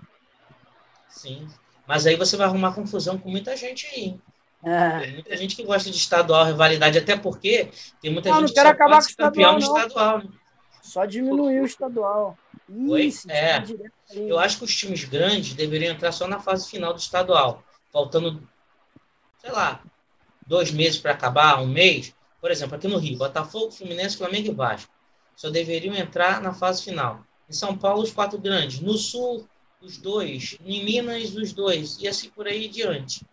Sim. 1.10 1.48
Mas 1.88 2.06
aí 2.06 2.16
você 2.16 2.38
vai 2.38 2.46
arrumar 2.46 2.74
confusão 2.74 3.18
com 3.18 3.30
muita 3.30 3.58
gente 3.58 3.88
aí. 3.88 4.20
É. 4.64 5.00
Tem 5.00 5.14
muita 5.14 5.38
gente 5.38 5.56
que 5.56 5.64
gosta 5.64 5.90
de 5.90 5.98
estadual, 5.98 6.46
rivalidade, 6.46 6.98
até 6.98 7.18
porque 7.18 7.70
tem 8.02 8.12
muita 8.12 8.30
não, 8.30 8.46
gente 8.46 8.56
não 8.56 8.64
que 8.64 8.78
só 8.78 8.88
pode 8.88 9.06
ser 9.06 9.16
campeão 9.16 9.54
no 9.54 9.60
estadual. 9.60 10.18
Né? 10.20 10.30
Só 10.82 11.06
diminuir 11.06 11.62
o 11.62 11.66
estadual. 11.66 12.38
Isso, 12.70 13.30
é. 13.32 13.64
Eu 14.14 14.38
acho 14.38 14.60
que 14.60 14.64
os 14.64 14.76
times 14.76 15.04
grandes 15.04 15.54
deveriam 15.54 15.94
entrar 15.94 16.12
só 16.12 16.28
na 16.28 16.40
fase 16.40 16.70
final 16.70 16.94
do 16.94 17.00
estadual. 17.00 17.64
Faltando, 17.92 18.48
sei 19.40 19.52
lá, 19.52 19.84
dois 20.46 20.72
meses 20.72 21.00
para 21.00 21.12
acabar, 21.12 21.62
um 21.62 21.68
mês. 21.68 22.14
Por 22.40 22.52
exemplo, 22.52 22.76
aqui 22.76 22.88
no 22.88 22.98
Rio, 22.98 23.18
Botafogo, 23.18 23.72
Fluminense, 23.72 24.18
Flamengo 24.18 24.48
e 24.48 24.54
Vasco. 24.54 24.94
Só 25.36 25.50
deveriam 25.50 25.96
entrar 25.96 26.42
na 26.42 26.54
fase 26.54 26.84
final. 26.84 27.26
Em 27.50 27.54
São 27.54 27.76
Paulo, 27.76 28.04
os 28.04 28.12
quatro 28.12 28.38
grandes. 28.38 28.80
No 28.80 28.98
Sul, 28.98 29.48
os 29.82 29.98
dois. 29.98 30.58
Em 30.64 30.84
Minas, 30.84 31.36
os 31.36 31.54
dois. 31.54 31.98
E 32.00 32.08
assim 32.08 32.30
por 32.30 32.48
aí 32.48 32.68
diante. 32.68 33.26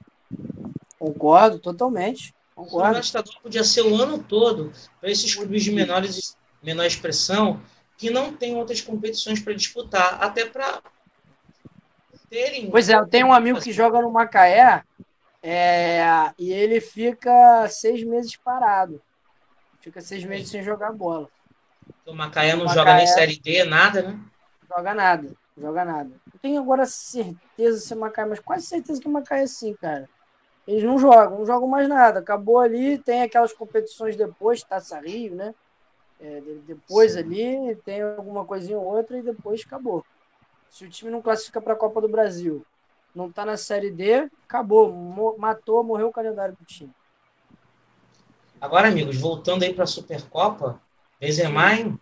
Concordo, 0.98 1.58
totalmente. 1.58 2.34
Concordo. 2.54 2.96
O 2.96 3.00
estadual 3.00 3.36
podia 3.42 3.62
ser 3.62 3.82
o 3.82 4.00
ano 4.00 4.22
todo 4.22 4.72
para 4.98 5.10
esses 5.10 5.34
clubes 5.34 5.62
de 5.62 5.70
menores, 5.70 6.36
menor 6.62 6.86
expressão 6.86 7.60
que 7.96 8.10
não 8.10 8.32
tem 8.32 8.56
outras 8.56 8.80
competições 8.80 9.40
para 9.40 9.54
disputar, 9.54 10.22
até 10.22 10.44
para 10.44 10.80
terem. 12.28 12.70
Pois 12.70 12.88
é, 12.88 12.94
eu 12.94 13.06
tenho 13.06 13.28
um 13.28 13.32
amigo 13.32 13.60
que 13.60 13.72
joga 13.72 14.00
no 14.00 14.10
Macaé 14.10 14.82
é, 15.42 16.04
e 16.38 16.52
ele 16.52 16.80
fica 16.80 17.68
seis 17.68 18.02
meses 18.04 18.36
parado. 18.36 19.00
Fica 19.80 20.00
seis 20.00 20.24
meses 20.24 20.48
sem 20.48 20.62
jogar 20.62 20.92
bola. 20.92 21.28
O 22.04 22.12
Macaé 22.12 22.54
não 22.54 22.62
o 22.62 22.64
Macaé 22.64 22.74
joga 22.74 22.94
nem 22.96 23.06
Série 23.06 23.38
D, 23.38 23.64
nada, 23.64 24.02
né? 24.02 24.20
Joga 24.68 24.94
nada, 24.94 25.32
joga 25.56 25.84
nada. 25.84 26.10
Eu 26.32 26.40
tenho 26.40 26.60
agora 26.60 26.84
certeza 26.84 27.78
se 27.78 27.94
o 27.94 27.96
Macaé, 27.96 28.26
mas 28.26 28.40
quase 28.40 28.66
certeza 28.66 29.00
que 29.00 29.08
o 29.08 29.12
Macaé 29.12 29.44
é 29.44 29.46
sim, 29.46 29.74
cara. 29.74 30.08
Eles 30.66 30.82
não 30.82 30.98
jogam, 30.98 31.38
não 31.38 31.46
jogam 31.46 31.68
mais 31.68 31.88
nada. 31.88 32.18
Acabou 32.18 32.58
ali, 32.58 32.98
tem 32.98 33.22
aquelas 33.22 33.52
competições 33.52 34.16
depois, 34.16 34.64
Taça 34.64 34.98
Rio, 34.98 35.36
né? 35.36 35.54
É, 36.20 36.42
depois 36.66 37.12
Sim. 37.12 37.18
ali 37.18 37.76
tem 37.84 38.00
alguma 38.00 38.44
coisinha 38.44 38.78
ou 38.78 38.84
outra 38.84 39.18
e 39.18 39.22
depois 39.22 39.62
acabou. 39.64 40.04
Se 40.70 40.84
o 40.84 40.88
time 40.88 41.10
não 41.10 41.22
classifica 41.22 41.60
para 41.60 41.74
a 41.74 41.76
Copa 41.76 42.00
do 42.00 42.08
Brasil, 42.08 42.64
não 43.14 43.28
está 43.28 43.44
na 43.44 43.56
Série 43.56 43.90
D, 43.90 44.28
acabou, 44.48 44.92
matou, 45.38 45.82
morreu 45.84 46.08
o 46.08 46.12
calendário 46.12 46.56
do 46.58 46.64
time. 46.64 46.90
Agora, 48.60 48.88
amigos, 48.88 49.18
voltando 49.18 49.62
aí 49.62 49.74
para 49.74 49.84
a 49.84 49.86
Supercopa, 49.86 50.80
Benzema, 51.20 51.74
hein? 51.74 52.00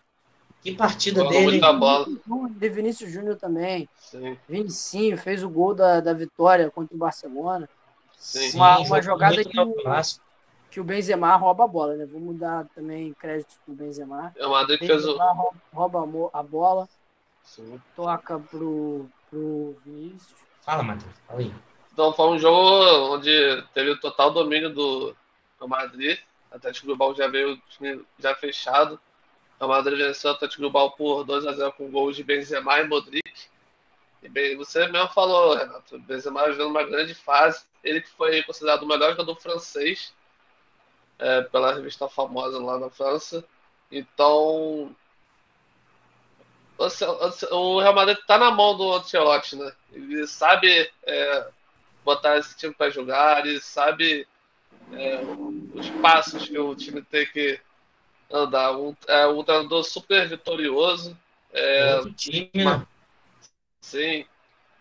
que 0.64 0.74
partida 0.74 1.22
Bola 1.22 1.34
dele. 1.34 1.50
Muita 1.50 1.72
bola. 1.74 2.06
De 2.50 2.68
Vinícius 2.70 3.12
Júnior 3.12 3.36
também. 3.36 3.86
Sim. 3.98 4.38
Vinicinho 4.48 5.18
fez 5.18 5.42
o 5.42 5.50
gol 5.50 5.74
da, 5.74 6.00
da 6.00 6.14
vitória 6.14 6.70
contra 6.70 6.94
o 6.94 6.98
Barcelona. 6.98 7.68
Sim. 8.16 8.56
Uma, 8.56 8.78
uma 8.78 9.02
jogada 9.02 9.44
que 9.44 9.60
o, 9.60 9.74
que 10.74 10.80
o 10.80 10.84
Benzema 10.84 11.36
rouba 11.36 11.62
a 11.62 11.68
bola, 11.68 11.94
né? 11.94 12.04
Vamos 12.04 12.36
dar 12.36 12.66
também 12.74 13.14
crédito 13.14 13.54
pro 13.64 13.76
Benzema. 13.76 14.34
É 14.36 14.44
o 14.44 14.50
Madrid 14.50 14.80
que 14.80 14.88
fez 14.88 15.06
o... 15.06 15.16
rouba 15.72 16.30
a 16.32 16.42
bola, 16.42 16.88
Sim. 17.44 17.80
toca 17.94 18.40
pro, 18.40 19.06
pro 19.30 19.76
Vinícius. 19.84 20.34
Fala, 20.62 20.82
Matheus, 20.82 21.14
fala 21.28 21.38
aí. 21.38 21.54
Então, 21.92 22.12
foi 22.12 22.28
um 22.28 22.38
jogo 22.40 23.14
onde 23.14 23.62
teve 23.72 23.90
o 23.90 24.00
total 24.00 24.32
domínio 24.32 24.68
do, 24.68 25.14
do 25.60 25.68
Madrid. 25.68 26.18
O 26.50 26.56
Atlético 26.56 26.88
Bilbao 26.88 27.14
já 27.14 27.28
veio 27.28 27.56
já 28.18 28.34
fechado. 28.34 28.98
O 29.60 29.68
Madrid 29.68 29.96
venceu 29.96 30.32
o 30.32 30.34
Atlético 30.34 30.62
Bilbao 30.62 30.90
por 30.90 31.22
2 31.22 31.46
a 31.46 31.52
0 31.52 31.72
com 31.74 31.88
gols 31.88 32.16
de 32.16 32.24
Benzema 32.24 32.80
e 32.80 32.88
Modric. 32.88 33.46
E 34.20 34.28
bem, 34.28 34.56
você 34.56 34.88
mesmo 34.88 35.08
falou, 35.10 35.54
Renato, 35.54 36.00
Benzema 36.00 36.48
vivendo 36.48 36.70
uma 36.70 36.82
grande 36.82 37.14
fase. 37.14 37.64
Ele 37.84 38.00
que 38.00 38.10
foi 38.10 38.42
considerado 38.42 38.82
o 38.82 38.88
melhor 38.88 39.12
jogador 39.12 39.36
francês 39.36 40.12
é, 41.18 41.42
pela 41.42 41.74
revista 41.74 42.08
famosa 42.08 42.58
lá 42.58 42.78
na 42.78 42.90
França. 42.90 43.44
Então, 43.90 44.94
o 47.50 47.80
Real 47.80 47.94
Madrid 47.94 48.18
está 48.18 48.36
na 48.38 48.50
mão 48.50 48.76
do 48.76 48.92
Ancelotti, 48.92 49.56
né? 49.56 49.72
Ele 49.92 50.26
sabe 50.26 50.90
é, 51.04 51.48
botar 52.04 52.38
esse 52.38 52.56
time 52.56 52.74
para 52.74 52.90
jogar, 52.90 53.46
ele 53.46 53.60
sabe 53.60 54.26
é, 54.92 55.20
os 55.74 55.88
passos 56.02 56.48
que 56.48 56.58
o 56.58 56.74
time 56.74 57.02
tem 57.02 57.26
que 57.26 57.60
andar. 58.30 58.76
Um, 58.76 58.94
é 59.06 59.26
um 59.26 59.42
treinador 59.44 59.84
super 59.84 60.28
vitorioso. 60.28 61.16
É, 61.52 62.00
time, 62.16 62.50
né? 62.52 62.84
Sim. 63.80 64.26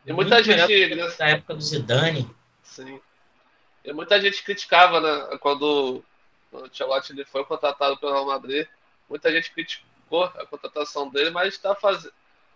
E 0.06 0.12
muita 0.12 0.36
Muito 0.36 0.46
gente. 0.46 1.18
Da 1.18 1.28
época 1.28 1.56
do 1.56 1.62
Zidane. 1.62 2.30
Sim. 2.64 3.00
E 3.86 3.94
muita 3.94 4.20
gente 4.20 4.42
criticava, 4.44 5.00
né? 5.00 5.38
Quando 5.38 6.04
o 6.54 6.66
Ancelotti 6.66 7.12
ele 7.12 7.26
foi 7.26 7.44
contratado 7.44 7.98
pelo 7.98 8.12
Real 8.12 8.26
Madrid, 8.26 8.68
muita 9.10 9.32
gente 9.32 9.52
criticou 9.52 10.24
a 10.24 10.46
contratação 10.46 11.10
dele, 11.10 11.32
mas 11.32 11.56
está 11.56 11.74
faz... 11.76 12.08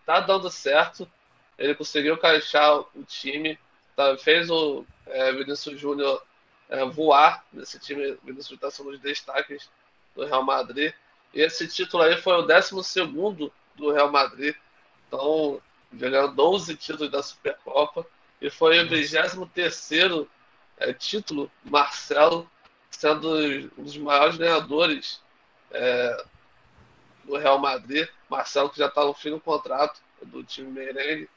tá 0.05 0.19
dando 0.19 0.49
certo. 0.49 1.09
Ele 1.57 1.73
conseguiu 1.73 2.13
encaixar 2.13 2.79
o 2.79 3.03
time, 3.07 3.57
tá? 3.95 4.15
fez 4.17 4.49
o 4.49 4.85
é, 5.07 5.33
Vinícius 5.33 5.79
Júnior 5.79 6.23
é, 6.69 6.85
voar 6.85 7.43
nesse 7.51 7.79
time. 7.79 8.17
Vinícius 8.23 8.49
Júnior 8.49 8.67
está 8.67 8.71
sendo 8.71 8.89
um 8.89 8.91
dos 8.91 9.01
destaques 9.01 9.69
do 10.15 10.25
Real 10.25 10.43
Madrid. 10.43 10.93
E 11.33 11.41
esse 11.41 11.67
título 11.67 12.03
aí 12.03 12.15
foi 12.17 12.33
o 12.35 12.43
12 12.43 12.75
do 13.75 13.91
Real 13.91 14.11
Madrid. 14.11 14.55
Então, 15.07 15.59
ganhou 15.91 16.31
12 16.31 16.75
títulos 16.75 17.11
da 17.11 17.23
Supercopa. 17.23 18.05
E 18.39 18.51
foi 18.51 18.83
o 18.83 18.87
23 18.87 20.27
é, 20.79 20.93
título 20.93 21.51
Marcelo, 21.63 22.49
sendo 22.89 23.35
um 23.77 23.83
dos 23.83 23.97
maiores 23.97 24.37
ganhadores 24.37 25.21
é, 25.71 26.25
do 27.23 27.37
Real 27.37 27.59
Madrid. 27.59 28.07
Marcelo, 28.29 28.69
que 28.69 28.79
já 28.79 28.87
está 28.87 29.05
no 29.05 29.13
fim 29.13 29.31
do 29.31 29.39
contrato 29.39 30.01
do 30.21 30.43
time 30.43 30.71
merengue. 30.71 31.29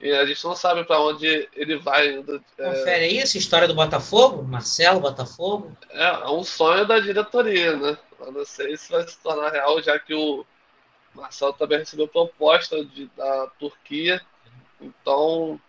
E 0.00 0.10
a 0.12 0.26
gente 0.26 0.44
não 0.44 0.56
sabe 0.56 0.84
para 0.84 1.00
onde 1.00 1.48
ele 1.54 1.76
vai 1.76 2.08
ainda. 2.08 2.42
É... 2.58 2.70
Confere 2.70 3.04
aí 3.04 3.18
essa 3.18 3.38
história 3.38 3.68
do 3.68 3.74
Botafogo, 3.74 4.42
Marcelo, 4.42 5.00
Botafogo. 5.00 5.76
É, 5.90 6.04
é 6.04 6.30
um 6.30 6.42
sonho 6.42 6.86
da 6.86 6.98
diretoria, 6.98 7.76
né? 7.76 7.96
Eu 8.18 8.32
não 8.32 8.44
sei 8.44 8.76
se 8.76 8.90
vai 8.90 9.06
se 9.06 9.16
tornar 9.18 9.50
real, 9.50 9.80
já 9.82 9.98
que 9.98 10.12
o 10.12 10.44
Marcelo 11.14 11.52
também 11.52 11.78
recebeu 11.78 12.08
proposta 12.08 12.84
de, 12.84 13.06
da 13.16 13.46
Turquia. 13.58 14.20
Então, 14.80 15.60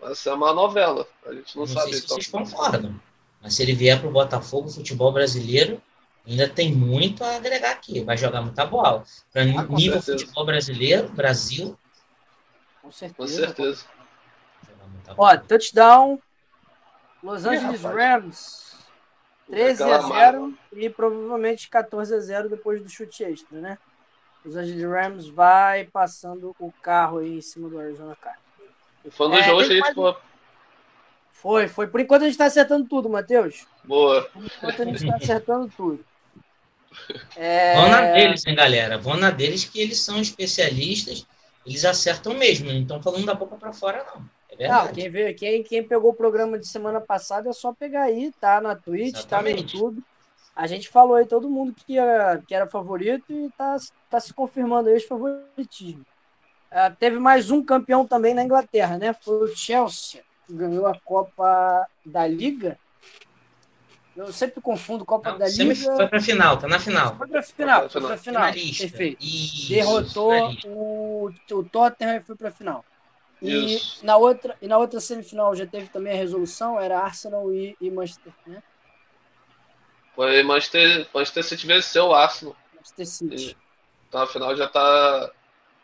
vai 0.00 0.14
ser 0.14 0.32
uma 0.32 0.54
novela. 0.54 1.06
A 1.26 1.32
gente 1.32 1.56
não, 1.56 1.66
não 1.66 1.72
sabe. 1.72 1.90
Sei 1.90 2.00
se 2.00 2.08
vocês 2.08 2.26
concordam. 2.28 2.98
Mas 3.42 3.54
se 3.54 3.62
ele 3.62 3.74
vier 3.74 3.98
para 3.98 4.08
o 4.08 4.12
Botafogo, 4.12 4.68
o 4.68 4.72
futebol 4.72 5.12
brasileiro 5.12 5.82
ainda 6.26 6.48
tem 6.48 6.72
muito 6.72 7.24
a 7.24 7.36
agregar 7.36 7.72
aqui. 7.72 8.00
Vai 8.00 8.16
jogar 8.16 8.40
muita 8.40 8.64
bola. 8.64 9.02
Para 9.32 9.42
ah, 9.42 9.46
nível 9.46 10.00
certeza. 10.00 10.18
futebol 10.18 10.46
brasileiro, 10.46 11.08
Brasil, 11.08 11.76
com 12.82 12.90
certeza. 12.90 13.16
Com 13.16 13.26
certeza. 13.26 13.84
Ó, 15.16 15.36
touchdown. 15.36 16.20
Los 17.22 17.46
Angeles 17.46 17.82
Rams. 17.82 18.72
13 19.48 19.82
a 19.82 19.98
0 19.98 20.54
e 20.72 20.88
provavelmente 20.88 21.68
14 21.68 22.14
a 22.14 22.18
0 22.18 22.48
depois 22.48 22.82
do 22.82 22.88
chute 22.88 23.22
extra, 23.22 23.60
né? 23.60 23.78
Los 24.44 24.56
Angeles 24.56 24.82
Rams 24.82 25.28
vai 25.28 25.84
passando 25.84 26.56
o 26.58 26.72
carro 26.80 27.18
aí 27.18 27.36
em 27.36 27.40
cima 27.40 27.68
do 27.68 27.78
Arizona 27.78 28.16
Cardinals. 28.16 28.42
Foi 29.10 29.28
no 29.28 29.34
é, 29.34 29.42
jogo 29.42 29.58
que 29.58 29.72
a 29.72 29.76
gente 29.76 29.94
foi. 29.94 30.16
Foi, 31.42 31.68
foi. 31.68 31.88
Por 31.88 32.00
enquanto 32.00 32.22
a 32.22 32.24
gente 32.26 32.34
está 32.34 32.46
acertando 32.46 32.86
tudo, 32.88 33.10
Matheus. 33.10 33.66
Boa. 33.84 34.22
Por 34.22 34.44
enquanto 34.44 34.82
a 34.82 34.84
gente 34.84 35.04
está 35.04 35.16
acertando 35.16 35.70
tudo. 35.76 36.04
É... 37.34 37.74
Vão 37.74 37.88
na 37.88 38.00
deles, 38.12 38.46
hein, 38.46 38.54
galera? 38.54 38.98
Vão 38.98 39.16
na 39.16 39.30
deles 39.30 39.64
que 39.64 39.80
eles 39.80 39.98
são 39.98 40.20
especialistas 40.20 41.26
eles 41.66 41.84
acertam 41.84 42.34
mesmo, 42.34 42.72
não 42.72 42.80
estão 42.80 43.02
falando 43.02 43.26
da 43.26 43.34
boca 43.34 43.56
para 43.56 43.72
fora, 43.72 44.04
não. 44.12 44.24
É 44.50 44.56
verdade. 44.56 44.86
Não, 44.86 44.94
quem, 44.94 45.10
veio, 45.10 45.34
quem, 45.34 45.62
quem 45.62 45.82
pegou 45.82 46.10
o 46.10 46.14
programa 46.14 46.58
de 46.58 46.66
semana 46.66 47.00
passada 47.00 47.48
é 47.48 47.52
só 47.52 47.72
pegar 47.72 48.02
aí, 48.02 48.32
tá 48.40 48.60
na 48.60 48.74
Twitch, 48.74 49.16
Exatamente. 49.18 49.56
tá 49.56 49.78
no 49.78 49.84
YouTube. 49.84 50.04
A 50.54 50.66
gente 50.66 50.88
falou 50.88 51.16
aí 51.16 51.24
todo 51.24 51.48
mundo 51.48 51.74
que, 51.74 51.94
ia, 51.94 52.42
que 52.46 52.54
era 52.54 52.66
favorito 52.66 53.32
e 53.32 53.50
tá, 53.56 53.76
tá 54.10 54.20
se 54.20 54.34
confirmando 54.34 54.88
aí 54.88 54.96
os 54.96 55.04
favoritismos. 55.04 56.04
Uh, 56.70 56.94
teve 56.98 57.18
mais 57.18 57.50
um 57.50 57.62
campeão 57.64 58.06
também 58.06 58.34
na 58.34 58.42
Inglaterra, 58.42 58.98
né? 58.98 59.12
Foi 59.12 59.44
o 59.44 59.56
Chelsea, 59.56 60.22
ganhou 60.52 60.86
a 60.86 60.98
Copa 61.00 61.86
da 62.04 62.26
Liga. 62.26 62.78
Eu 64.14 64.30
sempre 64.32 64.60
confundo 64.60 65.04
Copa 65.04 65.30
não, 65.30 65.38
da 65.38 65.48
Liga. 65.48 65.74
Foi 65.74 66.06
pra 66.06 66.20
final, 66.20 66.58
tá 66.58 66.68
na 66.68 66.78
final. 66.78 67.16
Foi 67.16 67.26
pra 67.26 67.42
final, 67.42 67.88
foi 67.88 68.02
pra 68.02 68.18
final. 68.18 68.52
Finalista. 68.52 68.88
Perfeito. 68.88 69.24
Isso, 69.24 69.68
Derrotou 69.70 70.54
o, 70.66 71.30
o 71.50 71.64
Tottenham 71.64 72.16
e 72.16 72.20
foi 72.20 72.36
pra 72.36 72.50
final. 72.50 72.84
E 73.40 73.80
na, 74.02 74.16
outra, 74.16 74.56
e 74.62 74.68
na 74.68 74.78
outra 74.78 75.00
semifinal 75.00 75.56
já 75.56 75.66
teve 75.66 75.88
também 75.88 76.12
a 76.12 76.16
resolução, 76.16 76.78
era 76.78 77.00
Arsenal 77.00 77.52
e, 77.52 77.76
e 77.80 77.90
Manchester, 77.90 78.32
né? 78.46 78.62
Foi 80.14 80.42
Manchester, 80.44 81.08
Manchester 81.12 81.42
City 81.42 81.66
venceu 81.66 82.04
o 82.06 82.14
Arsenal. 82.14 82.54
Manchester 82.76 83.06
City. 83.06 83.50
E, 83.50 83.56
então 84.08 84.22
a 84.22 84.26
final 84.28 84.54
já 84.56 84.68
tá 84.68 85.32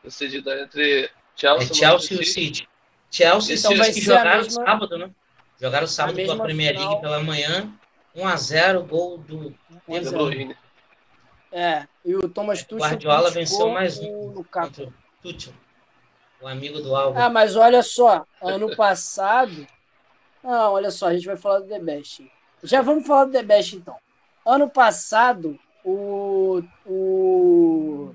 decidida 0.05 0.61
entre 0.61 1.11
Chelsea, 1.35 1.71
é 1.71 1.75
Chelsea 1.75 2.17
e 2.17 2.21
o 2.21 2.25
City. 2.25 2.69
Chelsea 3.11 3.57
então, 3.57 3.73
e 3.73 3.93
que 3.93 4.01
jogaram 4.01 4.43
mesma... 4.43 4.65
sábado, 4.65 4.99
né? 4.99 5.11
Jogaram 5.61 5.87
sábado 5.87 6.17
pela 6.17 6.37
Premier 6.43 6.75
final... 6.75 6.89
League 6.89 7.03
pela 7.03 7.23
manhã 7.23 7.73
1x0, 8.17 8.87
gol 8.87 9.19
do 9.19 9.55
De 9.89 10.11
Bruyne. 10.11 10.57
É, 11.51 11.87
e 12.05 12.15
o 12.15 12.29
Thomas 12.29 12.63
Tuchel. 12.63 12.89
Guardiola 12.89 13.31
venceu 13.31 13.71
mais 13.71 13.99
um 13.99 14.45
Tuchel, 15.23 15.53
o 16.41 16.47
amigo 16.47 16.81
do 16.81 16.95
Alves. 16.95 17.21
Ah, 17.21 17.31
mas 17.31 17.57
olha 17.57 17.83
só, 17.83 18.25
ano 18.43 18.75
passado. 18.77 19.67
Não, 20.43 20.73
olha 20.73 20.91
só, 20.91 21.09
a 21.09 21.15
gente 21.15 21.27
vai 21.27 21.37
falar 21.37 21.61
do 21.61 21.69
The 21.69 21.81
Best. 21.81 22.31
Já 22.63 22.83
vamos 22.83 23.07
falar 23.07 23.25
do 23.25 23.33
The 23.33 23.43
Best 23.43 23.77
então. 23.77 23.97
Ano 24.45 24.69
passado, 24.69 25.59
o, 25.85 26.63
o 26.87 28.15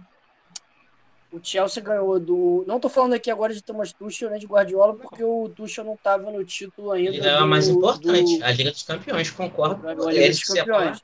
o 1.34 1.40
Chelsea 1.42 1.82
ganhou 1.82 2.20
do. 2.20 2.64
Não 2.68 2.76
estou 2.76 2.92
falando 2.92 3.14
aqui 3.14 3.32
agora 3.32 3.52
de 3.52 3.64
Thomas 3.64 3.92
Tuchel, 3.92 4.30
nem 4.30 4.40
de 4.40 4.46
Guardiola, 4.46 4.94
porque 4.94 5.24
o 5.24 5.50
Tuchel 5.50 5.84
não 5.84 5.96
estava 5.96 6.32
no 6.32 6.46
título 6.46 6.92
ainda. 6.92 7.10
Ele 7.10 7.28
é 7.28 7.34
a 7.34 7.46
mais 7.46 7.68
importante, 7.68 8.38
do... 8.38 8.46
a 8.46 8.52
Liga 8.52 8.72
dos 8.72 8.84
Campeões, 8.84 9.32
concordo. 9.32 9.88
A 9.88 9.94
Liga 10.12 10.30
dos 10.30 10.44
Campeões. 10.44 11.02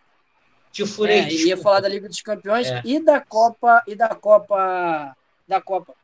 Te 0.71 0.85
furei, 0.85 1.21
é, 1.21 1.33
ia 1.33 1.57
falar 1.57 1.79
da 1.79 1.89
Liga 1.89 2.07
dos 2.07 2.21
Campeões 2.21 2.67
é. 2.67 2.83
e 2.85 2.99
da 2.99 3.19
Copa 3.19 3.83
e 3.87 3.95
da 3.95 4.09
Copa 4.09 5.17
da 5.47 5.59
Copa 5.59 5.95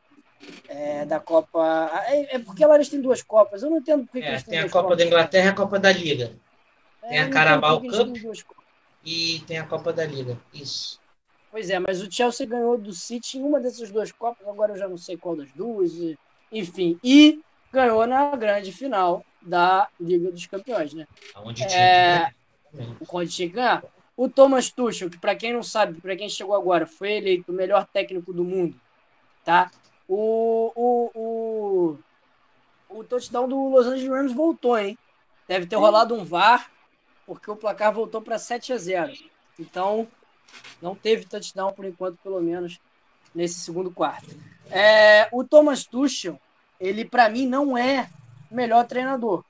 é, 0.68 1.06
da 1.06 1.20
Copa 1.20 1.88
é, 2.08 2.34
é 2.34 2.38
porque 2.40 2.64
eles 2.64 2.88
têm 2.88 3.00
duas 3.00 3.22
Copas. 3.22 3.62
Eu 3.62 3.70
não 3.70 3.78
entendo 3.78 4.04
porque 4.06 4.18
é, 4.26 4.40
tem 4.40 4.58
a 4.58 4.68
Copa 4.68 4.96
da 4.96 5.04
Inglaterra 5.04 5.46
e 5.46 5.48
a 5.50 5.54
Copa 5.54 5.78
da 5.78 5.92
Liga. 5.92 6.32
Tem 7.00 7.18
é, 7.18 7.22
a 7.22 7.30
Carabao 7.30 7.80
Cup 7.80 8.16
e 9.04 9.40
tem 9.46 9.58
a 9.58 9.64
Copa 9.64 9.92
da 9.92 10.04
Liga. 10.04 10.36
Isso. 10.52 11.00
Pois 11.50 11.70
é, 11.70 11.78
mas 11.78 12.02
o 12.02 12.10
Chelsea 12.10 12.46
ganhou 12.46 12.76
do 12.76 12.92
City 12.92 13.38
em 13.38 13.42
uma 13.42 13.60
dessas 13.60 13.90
duas 13.90 14.12
Copas, 14.12 14.46
agora 14.46 14.72
eu 14.72 14.76
já 14.76 14.88
não 14.88 14.98
sei 14.98 15.16
qual 15.16 15.36
das 15.36 15.50
duas, 15.52 15.92
enfim. 16.52 16.98
E 17.02 17.40
ganhou 17.72 18.06
na 18.06 18.34
grande 18.36 18.72
final 18.72 19.24
da 19.40 19.88
Liga 20.00 20.30
dos 20.30 20.46
Campeões, 20.46 20.92
né? 20.92 21.06
Onde 21.36 21.62
é, 21.62 21.66
tinha 21.68 22.34
que 22.98 23.06
Onde 23.08 23.30
tinha 23.30 23.48
que 23.48 23.54
ganhar. 23.54 23.84
O 24.16 24.28
Thomas 24.28 24.70
Tuchel, 24.70 25.10
que 25.10 25.18
para 25.18 25.36
quem 25.36 25.52
não 25.52 25.62
sabe, 25.62 26.00
para 26.00 26.16
quem 26.16 26.28
chegou 26.28 26.54
agora, 26.54 26.86
foi 26.86 27.12
eleito 27.12 27.52
o 27.52 27.54
melhor 27.54 27.86
técnico 27.86 28.32
do 28.32 28.42
mundo, 28.42 28.80
tá? 29.44 29.70
O, 30.08 30.72
o, 30.74 31.10
o, 31.14 32.98
o 32.98 33.04
touchdown 33.04 33.46
do 33.46 33.68
Los 33.68 33.86
Angeles 33.86 34.08
Rams 34.08 34.32
voltou, 34.32 34.78
hein? 34.78 34.96
Deve 35.46 35.66
ter 35.66 35.76
rolado 35.76 36.14
um 36.14 36.24
VAR, 36.24 36.70
porque 37.26 37.50
o 37.50 37.56
placar 37.56 37.92
voltou 37.92 38.22
para 38.22 38.38
7 38.38 38.72
a 38.72 38.78
0. 38.78 39.12
Então, 39.58 40.08
não 40.80 40.94
teve 40.94 41.26
touchdown 41.26 41.72
por 41.72 41.84
enquanto, 41.84 42.18
pelo 42.22 42.40
menos 42.40 42.80
nesse 43.34 43.60
segundo 43.60 43.90
quarto. 43.90 44.28
É, 44.70 45.28
o 45.32 45.44
Thomas 45.44 45.84
Tuchel, 45.84 46.40
ele 46.80 47.04
para 47.04 47.28
mim 47.28 47.46
não 47.46 47.76
é 47.76 48.10
melhor 48.50 48.86
treinador, 48.86 49.44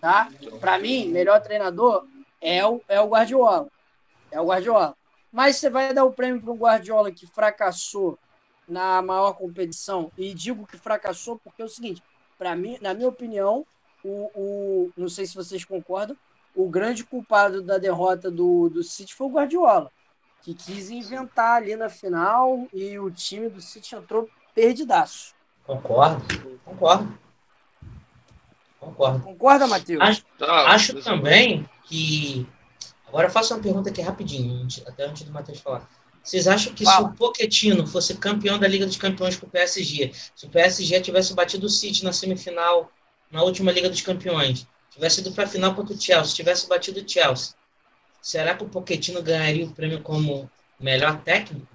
tá? 0.00 0.28
Para 0.60 0.78
mim, 0.78 1.08
melhor 1.08 1.40
treinador 1.40 2.06
é 2.40 2.64
o, 2.66 2.80
é 2.88 3.00
o 3.00 3.08
Guardiola. 3.08 3.68
É 4.30 4.40
o 4.40 4.46
Guardiola. 4.46 4.96
Mas 5.30 5.56
você 5.56 5.68
vai 5.68 5.92
dar 5.92 6.04
o 6.04 6.12
prêmio 6.12 6.40
para 6.40 6.52
um 6.52 6.56
Guardiola 6.56 7.12
que 7.12 7.26
fracassou 7.26 8.18
na 8.66 9.00
maior 9.00 9.32
competição 9.32 10.10
e 10.16 10.34
digo 10.34 10.66
que 10.66 10.76
fracassou 10.76 11.38
porque 11.38 11.62
é 11.62 11.64
o 11.64 11.68
seguinte, 11.68 12.02
para 12.38 12.54
mim, 12.54 12.78
na 12.80 12.92
minha 12.92 13.08
opinião, 13.08 13.66
o, 14.04 14.30
o, 14.34 14.92
não 14.96 15.08
sei 15.08 15.26
se 15.26 15.34
vocês 15.34 15.64
concordam, 15.64 16.16
o 16.54 16.68
grande 16.68 17.04
culpado 17.04 17.62
da 17.62 17.78
derrota 17.78 18.30
do, 18.30 18.68
do 18.68 18.82
City 18.82 19.14
foi 19.14 19.26
o 19.26 19.30
Guardiola 19.30 19.90
que 20.42 20.54
quis 20.54 20.90
inventar 20.90 21.56
ali 21.56 21.76
na 21.76 21.88
final 21.88 22.66
e 22.72 22.98
o 22.98 23.10
time 23.10 23.48
do 23.48 23.60
City 23.60 23.94
entrou 23.94 24.28
perdidaço. 24.54 25.34
Concordo, 25.66 26.24
concordo. 26.64 27.18
Concordo. 28.80 29.20
Concorda, 29.20 29.66
Matheus? 29.66 30.00
Acho, 30.00 30.24
ah, 30.40 30.72
acho 30.72 31.02
também 31.02 31.68
que. 31.84 32.46
Agora 33.06 33.26
eu 33.26 33.30
faço 33.30 33.54
uma 33.54 33.62
pergunta 33.62 33.90
aqui 33.90 34.00
rapidinho, 34.00 34.66
até 34.86 35.04
antes 35.04 35.22
do 35.22 35.32
Matheus 35.32 35.60
falar. 35.60 35.88
Vocês 36.22 36.46
acham 36.46 36.74
que 36.74 36.84
Fala. 36.84 37.08
se 37.08 37.14
o 37.14 37.16
Pochettino 37.16 37.86
fosse 37.86 38.14
campeão 38.14 38.58
da 38.58 38.68
Liga 38.68 38.84
dos 38.84 38.96
Campeões 38.96 39.36
com 39.36 39.46
o 39.46 39.50
PSG, 39.50 40.12
se 40.34 40.46
o 40.46 40.50
PSG 40.50 41.00
tivesse 41.00 41.34
batido 41.34 41.66
o 41.66 41.70
City 41.70 42.04
na 42.04 42.12
semifinal, 42.12 42.90
na 43.30 43.42
última 43.42 43.72
Liga 43.72 43.88
dos 43.88 44.02
Campeões, 44.02 44.66
tivesse 44.90 45.20
ido 45.20 45.32
para 45.32 45.44
a 45.44 45.46
final 45.46 45.74
contra 45.74 45.94
o 45.94 46.00
Chelsea, 46.00 46.34
tivesse 46.34 46.68
batido 46.68 47.00
o 47.00 47.08
Chelsea, 47.08 47.54
Será 48.20 48.54
que 48.54 48.64
o 48.64 48.68
Pochettino 48.68 49.22
ganharia 49.22 49.64
o 49.64 49.72
prêmio 49.72 50.02
como 50.02 50.50
melhor 50.78 51.20
técnico? 51.22 51.66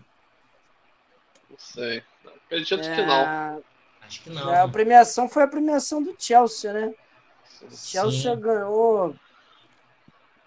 Não 1.49 1.57
sei. 1.57 2.03
Acredito 2.45 2.81
é... 2.81 2.95
que 2.95 3.01
não. 3.01 3.63
Acho 4.01 4.21
que 4.21 4.29
não. 4.29 4.53
É, 4.53 4.61
a 4.61 4.67
premiação 4.67 5.29
foi 5.29 5.43
a 5.43 5.47
premiação 5.47 6.03
do 6.03 6.15
Chelsea, 6.17 6.73
né? 6.73 6.93
O 7.61 7.75
Chelsea 7.75 8.35
Sim. 8.35 8.41
ganhou. 8.41 9.15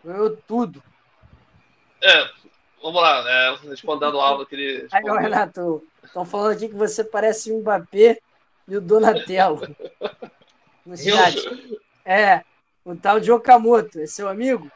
Ganhou 0.04 0.36
tudo. 0.46 0.82
É, 2.02 2.28
vamos 2.82 3.02
lá, 3.02 3.24
é, 3.28 3.56
respondendo 3.68 4.14
o 4.14 4.20
Álvaro 4.20 4.46
que 4.46 4.54
ele 4.54 4.86
Aí. 4.92 5.02
Renato, 5.02 5.82
estão 6.04 6.24
falando 6.24 6.52
aqui 6.52 6.68
que 6.68 6.74
você 6.74 7.02
parece 7.02 7.50
o 7.50 7.58
Mbappé 7.60 8.20
e 8.68 8.76
o 8.76 8.80
Donatello. 8.80 9.60
No 10.86 10.96
chat. 10.96 11.36
É, 12.04 12.44
o 12.84 12.94
tal 12.94 13.18
de 13.18 13.32
Okamoto, 13.32 13.98
é 13.98 14.06
seu 14.06 14.28
amigo? 14.28 14.70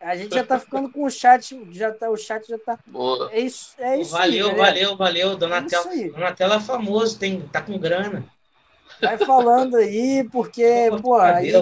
A 0.00 0.16
gente 0.16 0.34
já 0.34 0.42
tá 0.42 0.58
ficando 0.58 0.90
com 0.90 1.04
o 1.04 1.10
chat, 1.10 1.60
já 1.70 1.92
tá, 1.92 2.08
o 2.08 2.16
chat 2.16 2.48
já 2.48 2.58
tá. 2.58 2.78
Boa. 2.86 3.30
É 3.32 3.40
isso, 3.40 3.74
é 3.78 4.00
isso 4.00 4.12
valeu, 4.12 4.48
aí, 4.48 4.56
valeu, 4.56 4.96
valeu. 4.96 5.36
Donatello, 5.36 5.82
Isso 5.82 5.90
aí. 5.90 6.10
Donatello 6.10 6.54
é 6.54 6.60
famoso, 6.60 7.18
tem, 7.18 7.40
tá 7.48 7.60
com 7.60 7.78
grana. 7.78 8.24
Vai 9.00 9.18
falando 9.18 9.76
aí, 9.76 10.26
porque, 10.32 10.90
pô, 11.02 11.16
aí, 11.16 11.52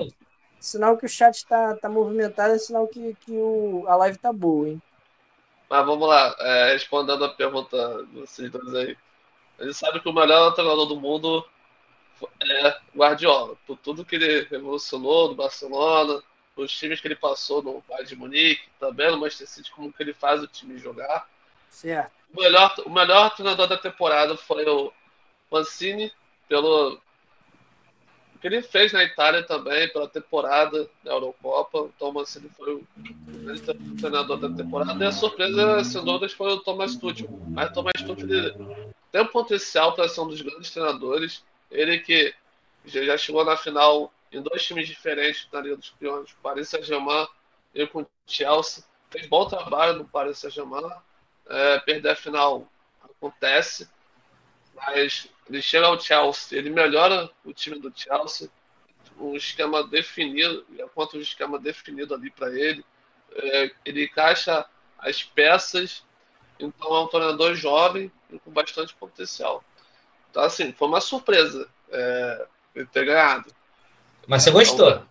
sinal 0.61 0.97
que 0.97 1.07
o 1.07 1.09
chat 1.09 1.45
tá, 1.47 1.75
tá 1.75 1.89
movimentado, 1.89 2.55
é 2.55 2.59
sinal 2.59 2.87
que, 2.87 3.17
que 3.21 3.33
o, 3.33 3.85
a 3.89 3.97
live 3.97 4.19
tá 4.19 4.33
boa, 4.33 4.69
hein? 4.69 4.83
Mas 5.69 5.85
vamos 5.85 6.09
lá, 6.09 6.35
é, 6.39 6.73
respondendo 6.73 7.25
a 7.25 7.35
pergunta 7.35 8.05
de 8.07 8.21
vocês 8.21 8.51
dois 8.51 8.75
aí. 8.75 8.97
A 9.59 9.65
gente 9.65 9.75
sabe 9.75 10.01
que 10.01 10.09
o 10.09 10.13
melhor 10.13 10.53
treinador 10.55 10.87
do 10.87 10.99
mundo 10.99 11.45
é 12.41 12.77
Guardiola, 12.97 13.57
por 13.67 13.77
tudo 13.77 14.05
que 14.05 14.15
ele 14.15 14.47
revolucionou 14.49 15.29
no 15.29 15.35
Barcelona, 15.35 16.23
os 16.63 16.73
times 16.73 17.01
que 17.01 17.07
ele 17.09 17.17
passou 17.17 17.63
no 17.63 17.83
Bayern 17.89 18.09
de 18.09 18.17
Munique, 18.17 18.69
também 18.79 19.11
no 19.11 19.19
Manchester 19.19 19.49
City, 19.49 19.71
como 19.71 19.93
que 19.93 20.03
ele 20.03 20.13
faz 20.13 20.43
o 20.43 20.47
time 20.47 20.79
jogar. 20.79 21.29
Certo. 21.71 22.13
O 22.35 22.41
melhor, 22.41 22.75
o 22.85 22.91
melhor 22.91 23.35
treinador 23.35 23.67
da 23.67 23.77
temporada 23.77 24.37
foi 24.37 24.69
o 24.69 24.93
Mancini, 25.51 26.13
pelo 26.49 27.01
o 28.35 28.41
que 28.41 28.47
ele 28.47 28.63
fez 28.63 28.93
na 28.93 29.03
Itália 29.03 29.43
também, 29.43 29.89
pela 29.89 30.09
temporada 30.09 30.89
da 31.03 31.11
Eurocopa. 31.11 31.91
Então, 31.97 32.11
o 32.11 32.15
Mancini 32.15 32.49
foi 32.57 32.75
o 32.75 32.87
grande 32.97 33.61
treinador 33.99 34.37
da 34.37 34.49
temporada. 34.49 35.05
E 35.05 35.09
a 35.09 35.11
surpresa, 35.11 35.83
sem 35.83 36.05
dúvidas, 36.05 36.33
foi 36.35 36.53
o 36.53 36.61
Thomas 36.61 36.95
Tuchel. 36.95 37.29
Mas 37.49 37.71
o 37.71 37.73
Thomas 37.73 37.95
Tuchel 37.95 38.31
ele 38.31 38.93
tem 39.11 39.23
um 39.23 39.27
potencial 39.27 39.93
para 39.93 40.09
ser 40.09 40.21
um 40.21 40.29
dos 40.29 40.41
grandes 40.41 40.71
treinadores. 40.71 41.43
Ele 41.69 41.99
que 41.99 42.33
já 42.85 43.19
chegou 43.19 43.45
na 43.45 43.57
final 43.57 44.13
em 44.33 44.43
dois 44.43 44.65
times 44.65 44.89
diferentes 44.89 45.49
na 45.53 45.61
Liga 45.61 45.77
dos 45.77 45.91
Campeões, 45.91 46.37
Paris 46.43 46.69
Saint-Germain 46.69 47.27
e 47.75 47.87
com 47.87 48.03
o 48.03 48.11
Chelsea. 48.27 48.85
Fez 49.11 49.27
bom 49.27 49.47
trabalho 49.49 49.99
no 49.99 50.05
Paris 50.05 50.39
Saint-Germain. 50.39 50.91
É, 51.49 51.79
perder 51.81 52.11
a 52.11 52.17
final 52.17 52.69
acontece, 53.03 53.89
mas 54.75 55.29
ele 55.49 55.63
chega 55.63 55.87
ao 55.87 55.99
Chelsea, 55.99 56.59
ele 56.59 56.69
melhora 56.69 57.31
o 57.43 57.55
time 57.55 57.79
do 57.79 57.91
Chelsea, 57.95 58.51
um 59.19 59.35
esquema 59.35 59.83
definido, 59.83 60.65
enquanto 60.79 61.17
um 61.17 61.21
esquema 61.21 61.59
definido 61.59 62.15
ali 62.15 62.31
para 62.31 62.51
ele, 62.51 62.85
é, 63.33 63.71
ele 63.85 64.05
encaixa 64.05 64.67
as 64.99 65.23
peças, 65.23 66.05
então 66.59 66.95
é 66.95 67.01
um 67.01 67.09
treinador 67.09 67.55
jovem 67.55 68.13
e 68.31 68.39
com 68.39 68.51
bastante 68.51 68.95
potencial. 68.95 69.65
Então, 70.31 70.43
assim, 70.43 70.73
foi 70.73 70.89
uma 70.89 71.01
surpresa 71.01 71.69
é, 71.91 72.47
ele 72.75 72.87
ter 72.87 73.05
ganhado. 73.05 73.51
Mas 74.29 74.43
você 74.43 74.51
gostou? 74.51 75.03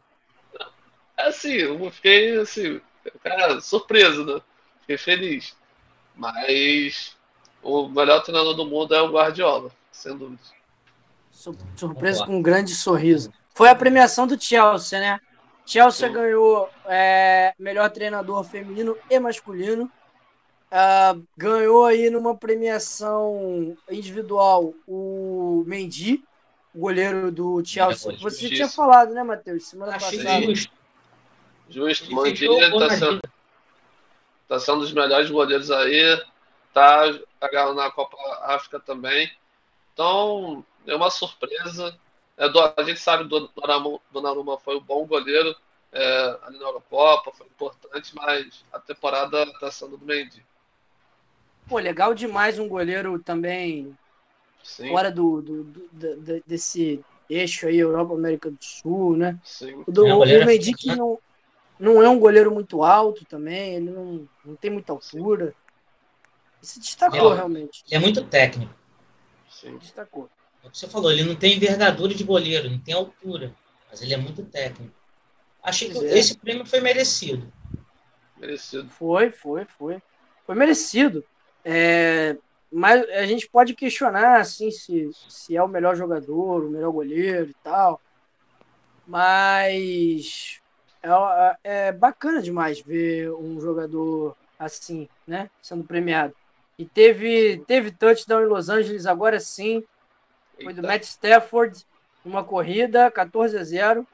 Assim, 1.17 1.53
eu 1.53 1.91
fiquei 1.91 2.37
assim, 2.37 2.79
cara, 3.23 3.59
surpreso, 3.59 4.23
né? 4.23 4.39
Fiquei 4.81 4.97
feliz. 4.97 5.57
Mas 6.15 7.17
o 7.63 7.89
melhor 7.89 8.21
treinador 8.21 8.53
do 8.53 8.65
mundo 8.65 8.93
é 8.93 9.01
o 9.01 9.11
Guardiola, 9.11 9.71
sem 9.91 10.15
dúvida. 10.15 10.39
Sur- 11.31 11.57
Surpreso 11.75 12.25
com 12.25 12.37
um 12.37 12.41
grande 12.41 12.75
sorriso. 12.75 13.31
Foi 13.55 13.69
a 13.69 13.75
premiação 13.75 14.27
do 14.27 14.39
Chelsea, 14.39 14.99
né? 14.99 15.19
Chelsea 15.65 16.07
Sim. 16.07 16.13
ganhou 16.13 16.69
é, 16.85 17.53
melhor 17.57 17.89
treinador 17.89 18.43
feminino 18.43 18.95
e 19.09 19.19
masculino. 19.19 19.91
Ah, 20.71 21.15
ganhou 21.35 21.85
aí 21.85 22.09
numa 22.09 22.35
premiação 22.37 23.75
individual 23.89 24.73
o 24.87 25.63
Mendy, 25.65 26.23
goleiro 26.77 27.31
do 27.31 27.63
Chelsea. 27.65 28.11
É, 28.11 28.15
Você 28.17 28.21
justiça. 28.41 28.55
tinha 28.55 28.69
falado, 28.69 29.13
né, 29.13 29.23
Matheus? 29.23 29.65
Semana 29.67 29.95
Achei 29.95 30.23
passada. 30.23 30.45
justo. 30.45 30.71
Justo, 31.69 32.09
gol 32.15 32.23
tá 32.79 32.89
sendo, 32.95 33.21
tá 34.47 34.59
sendo 34.59 34.77
um 34.77 34.81
dos 34.81 34.93
melhores 34.93 35.29
goleiros 35.29 35.69
aí, 35.69 36.23
tá, 36.73 37.03
ganhando 37.51 37.75
na 37.75 37.91
Copa 37.91 38.15
África 38.43 38.79
também. 38.79 39.29
Então, 39.93 40.63
é 40.85 40.95
uma 40.95 41.09
surpresa. 41.09 41.97
É, 42.37 42.47
do- 42.47 42.59
a 42.61 42.83
gente 42.83 42.99
sabe 42.99 43.27
que 43.27 43.33
o 43.35 43.49
Donnarumma- 44.11 44.59
foi 44.59 44.77
um 44.77 44.81
bom 44.81 45.05
goleiro 45.05 45.55
é, 45.91 46.39
ali 46.43 46.57
na 46.59 46.65
Eurocopa, 46.65 47.31
foi 47.31 47.47
importante, 47.47 48.13
mas 48.15 48.63
a 48.71 48.79
temporada 48.79 49.45
tá 49.59 49.71
sendo 49.71 49.97
do 49.97 50.05
Mendy. 50.05 50.45
Pô, 51.67 51.79
legal 51.79 52.13
demais 52.13 52.59
um 52.59 52.67
goleiro 52.67 53.17
também 53.19 53.97
Sim, 54.73 54.87
fora 54.87 55.11
do, 55.11 55.41
do- 55.41 55.63
do- 55.65 56.21
da- 56.21 56.39
desse 56.45 57.05
eixo 57.29 57.67
aí, 57.67 57.77
Europa, 57.77 58.13
América 58.13 58.49
do 58.51 58.57
Sul, 58.63 59.17
né? 59.17 59.39
sim. 59.43 59.85
O, 59.85 59.91
do, 59.91 60.05
É, 60.05 60.13
o 60.13 60.15
o 60.15 60.17
goleiro 60.17 60.43
Mendy 60.43 60.73
africano. 60.73 60.75
que 60.75 60.95
não, 60.95 61.19
não 61.79 62.01
é 62.03 62.09
um 62.09 62.19
goleiro 62.19 62.53
muito 62.53 62.83
alto 62.83 63.25
também, 63.25 63.75
ele 63.75 63.91
não, 63.91 64.29
não 64.43 64.57
tem 64.57 64.71
muita 64.71 64.93
altura. 64.93 65.55
Se 66.61 66.79
destacou, 66.79 67.31
É, 67.31 67.33
realmente. 67.33 67.83
Ele 67.85 67.95
é 67.95 67.99
muito 67.99 68.23
técnico. 68.25 68.73
sim. 69.47 69.81
Destacou. 69.81 70.29
É 70.63 70.67
o 70.67 70.71
que 70.71 70.77
você 70.77 70.87
falou, 70.87 71.11
ele 71.11 71.23
não 71.23 71.35
tem 71.35 71.55
envergadura 71.55 72.13
de 72.13 72.23
goleiro, 72.23 72.69
não 72.69 72.79
tem 72.79 72.93
altura, 72.93 73.55
mas 73.89 74.01
ele 74.01 74.13
é 74.13 74.17
muito 74.17 74.43
técnico. 74.45 74.93
Achei 75.63 75.89
que 75.91 75.97
Pois 75.97 76.13
é. 76.13 76.19
esse 76.19 76.37
prêmio 76.37 76.65
foi 76.65 76.81
merecido. 76.81 77.51
Merecido. 78.37 78.89
Foi, 78.89 79.29
foi, 79.31 79.65
foi. 79.65 80.01
Foi 80.45 80.55
merecido. 80.55 81.25
É, 81.63 82.37
mas 82.71 83.07
a 83.09 83.25
gente 83.25 83.49
pode 83.49 83.73
questionar 83.73 84.39
assim, 84.39 84.69
se, 84.71 85.09
se 85.27 85.55
é 85.55 85.63
o 85.63 85.67
melhor 85.67 85.95
jogador, 85.95 86.65
o 86.65 86.69
melhor 86.69 86.91
goleiro 86.91 87.49
e 87.49 87.55
tal. 87.63 88.01
Mas 89.05 90.59
é, 91.01 91.87
é 91.87 91.91
bacana 91.91 92.41
demais 92.41 92.81
ver 92.81 93.31
um 93.31 93.59
jogador 93.59 94.35
assim, 94.59 95.07
né? 95.25 95.49
Sendo 95.61 95.83
premiado. 95.83 96.33
E 96.77 96.85
teve, 96.85 97.63
teve 97.65 97.91
touchdown 97.91 98.43
em 98.43 98.47
Los 98.47 98.69
Angeles 98.69 99.05
agora 99.05 99.39
sim. 99.39 99.83
Foi 100.61 100.73
do 100.73 100.79
Eita. 100.79 100.87
Matt 100.87 101.03
Stafford, 101.03 101.85
uma 102.25 102.43
corrida, 102.43 103.09
14 103.09 103.57
a 103.57 103.63
0. 103.63 104.05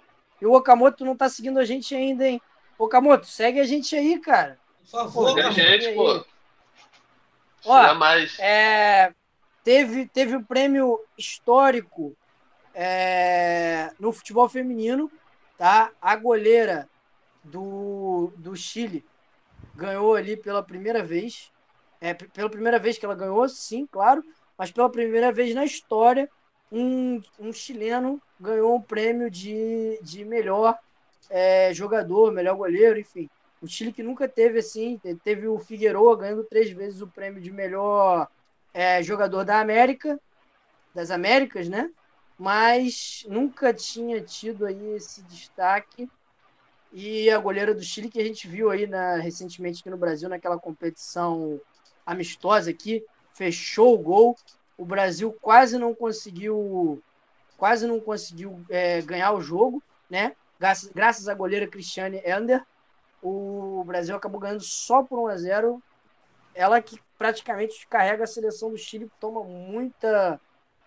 E 0.41 0.45
o 0.45 0.53
Okamoto 0.53 1.03
não 1.03 1.15
tá 1.15 1.27
seguindo 1.27 1.59
a 1.59 1.65
gente 1.65 1.95
ainda, 1.95 2.27
hein? 2.27 2.41
Okamoto, 2.77 3.25
segue 3.25 3.59
a 3.59 3.65
gente 3.65 3.95
aí, 3.95 4.19
cara. 4.19 4.57
Por 4.81 4.87
favor, 4.87 5.33
Pô, 5.33 5.41
gente, 5.41 5.55
gente, 5.55 5.95
pô. 5.95 6.25
Ó, 7.65 7.95
mais. 7.95 8.37
É, 8.39 9.13
teve, 9.63 10.07
teve 10.07 10.35
o 10.35 10.43
prêmio 10.43 10.99
histórico 11.17 12.15
é, 12.73 13.91
no 13.99 14.11
futebol 14.11 14.49
feminino, 14.49 15.11
tá? 15.57 15.91
A 16.01 16.15
goleira 16.15 16.89
do, 17.43 18.31
do 18.37 18.55
Chile 18.55 19.05
ganhou 19.75 20.15
ali 20.15 20.35
pela 20.35 20.63
primeira 20.63 21.03
vez. 21.03 21.51
É, 22.01 22.13
pela 22.13 22.49
primeira 22.49 22.77
vez 22.77 22.97
que 22.97 23.05
ela 23.05 23.15
ganhou, 23.15 23.47
sim, 23.47 23.87
claro, 23.87 24.21
mas 24.57 24.71
pela 24.71 24.89
primeira 24.89 25.31
vez 25.31 25.55
na 25.55 25.63
história, 25.63 26.29
um, 26.69 27.21
um 27.39 27.53
chileno 27.53 28.21
ganhou 28.37 28.75
um 28.75 28.81
prêmio 28.81 29.29
de, 29.31 29.97
de 30.01 30.25
melhor 30.25 30.77
é, 31.29 31.73
jogador, 31.73 32.31
melhor 32.31 32.55
goleiro, 32.55 32.99
enfim. 32.99 33.29
O 33.63 33.67
Chile 33.67 33.93
que 33.93 34.03
nunca 34.03 34.27
teve 34.27 34.59
assim, 34.59 34.97
te- 34.97 35.15
teve 35.23 35.47
o 35.47 35.57
Figueroa 35.57 36.17
ganhando 36.17 36.43
três 36.43 36.69
vezes 36.69 37.01
o 37.01 37.07
prêmio 37.07 37.41
de 37.41 37.49
melhor 37.49 38.27
é, 38.73 39.01
jogador 39.01 39.45
da 39.45 39.61
América, 39.61 40.19
das 40.93 41.09
Américas, 41.09 41.69
né? 41.69 41.89
Mas 42.37 43.25
nunca 43.29 43.73
tinha 43.73 44.19
tido 44.19 44.65
aí 44.65 44.95
esse 44.95 45.23
destaque. 45.23 46.09
E 46.91 47.29
a 47.29 47.37
goleira 47.37 47.73
do 47.73 47.81
Chile 47.81 48.09
que 48.09 48.19
a 48.19 48.25
gente 48.25 48.49
viu 48.49 48.69
aí 48.69 48.85
na, 48.85 49.15
recentemente 49.15 49.79
aqui 49.79 49.89
no 49.89 49.95
Brasil, 49.95 50.27
naquela 50.27 50.59
competição 50.59 51.57
amistosa 52.05 52.69
aqui, 52.69 53.01
fechou 53.33 53.95
o 53.95 53.97
gol. 53.97 54.37
O 54.77 54.83
Brasil 54.83 55.31
quase 55.41 55.77
não 55.77 55.95
conseguiu, 55.95 57.01
quase 57.57 57.87
não 57.87 58.01
conseguiu 58.01 58.61
é, 58.69 59.01
ganhar 59.01 59.31
o 59.31 59.39
jogo, 59.39 59.81
né? 60.09 60.35
Graças, 60.59 60.91
graças 60.91 61.29
à 61.29 61.33
goleira 61.33 61.65
Cristiane 61.65 62.21
Ender, 62.25 62.61
o 63.23 63.83
Brasil 63.85 64.15
acabou 64.15 64.39
ganhando 64.39 64.63
só 64.63 65.01
por 65.01 65.17
1 65.19 65.27
a 65.27 65.37
0 65.37 65.83
Ela 66.53 66.81
que 66.81 66.99
praticamente 67.17 67.87
carrega 67.87 68.25
a 68.25 68.27
seleção 68.27 68.69
do 68.69 68.77
Chile, 68.77 69.09
toma 69.19 69.43
muita 69.43 70.39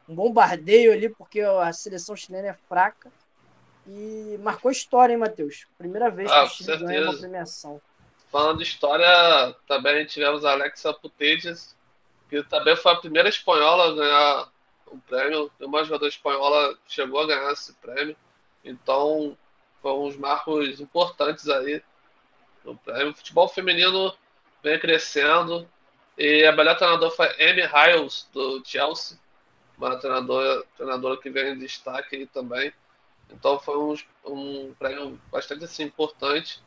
um 0.08 0.14
bombardeio 0.14 0.92
ali, 0.92 1.08
porque 1.08 1.40
a 1.40 1.72
seleção 1.72 2.14
chilena 2.14 2.48
é 2.48 2.52
fraca. 2.68 3.10
E 3.86 4.38
marcou 4.40 4.70
história, 4.70 5.12
hein, 5.12 5.18
Matheus? 5.18 5.66
Primeira 5.78 6.10
vez 6.10 6.30
que 6.30 6.36
Ah, 6.36 6.44
o 6.44 6.48
Chile 6.48 6.76
ganha 6.76 7.02
uma 7.02 7.18
premiação. 7.18 7.80
Falando 8.30 8.58
de 8.58 8.64
história, 8.64 9.06
também 9.66 10.04
tivemos 10.06 10.44
a 10.44 10.52
Alexa 10.52 10.92
Putellas, 10.92 11.74
que 12.28 12.42
também 12.44 12.76
foi 12.76 12.92
a 12.92 12.96
primeira 12.96 13.28
espanhola 13.28 13.88
a 13.88 13.94
ganhar 13.94 14.48
o 14.86 14.98
prêmio. 14.98 15.50
Uma 15.60 15.84
jogadora 15.84 16.10
espanhola 16.10 16.76
chegou 16.86 17.20
a 17.20 17.26
ganhar 17.26 17.52
esse 17.52 17.72
prêmio. 17.74 18.16
Então, 18.64 19.36
foram 19.80 20.04
uns 20.04 20.16
marcos 20.16 20.80
importantes 20.80 21.48
aí. 21.48 21.82
O 22.66 23.14
futebol 23.14 23.48
feminino 23.48 24.12
vem 24.62 24.78
crescendo. 24.78 25.68
E 26.18 26.44
a 26.44 26.52
melhor 26.52 26.76
treinadora 26.76 27.10
foi 27.10 27.26
Amy 27.42 27.62
Hiles, 27.62 28.28
do 28.32 28.62
Chelsea. 28.64 29.18
Uma 29.76 29.96
treinadora, 29.96 30.64
treinadora 30.76 31.16
que 31.20 31.30
vem 31.30 31.52
em 31.52 31.58
destaque 31.58 32.16
aí 32.16 32.26
também. 32.26 32.72
Então 33.30 33.58
foi 33.58 33.76
um, 33.76 33.94
um 34.24 34.74
prêmio 34.78 35.20
bastante 35.30 35.64
assim, 35.64 35.84
importante. 35.84 36.60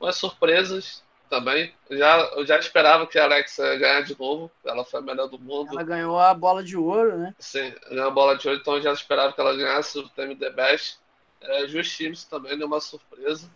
Umas 0.00 0.16
surpresas 0.16 1.02
também. 1.28 1.72
Eu 1.88 1.98
já, 1.98 2.18
eu 2.36 2.46
já 2.46 2.58
esperava 2.58 3.06
que 3.06 3.18
a 3.18 3.24
Alexa 3.24 3.76
ganhar 3.76 4.02
de 4.02 4.18
novo. 4.18 4.50
Ela 4.64 4.84
foi 4.84 5.00
a 5.00 5.02
melhor 5.02 5.28
do 5.28 5.38
mundo. 5.38 5.72
Ela 5.72 5.82
ganhou 5.84 6.18
a 6.18 6.34
bola 6.34 6.62
de 6.62 6.76
ouro, 6.76 7.16
né? 7.18 7.34
Sim, 7.38 7.72
ganhou 7.88 8.08
a 8.08 8.10
bola 8.10 8.36
de 8.36 8.48
ouro, 8.48 8.60
então 8.60 8.76
eu 8.76 8.82
já 8.82 8.92
esperava 8.92 9.32
que 9.32 9.40
ela 9.40 9.56
ganhasse 9.56 9.98
o 9.98 10.08
prêmio 10.10 10.36
The 10.36 10.50
Best. 10.50 10.98
É, 11.40 11.68
justíssimo 11.68 12.28
também, 12.28 12.58
deu 12.58 12.66
uma 12.66 12.80
surpresa. 12.80 13.48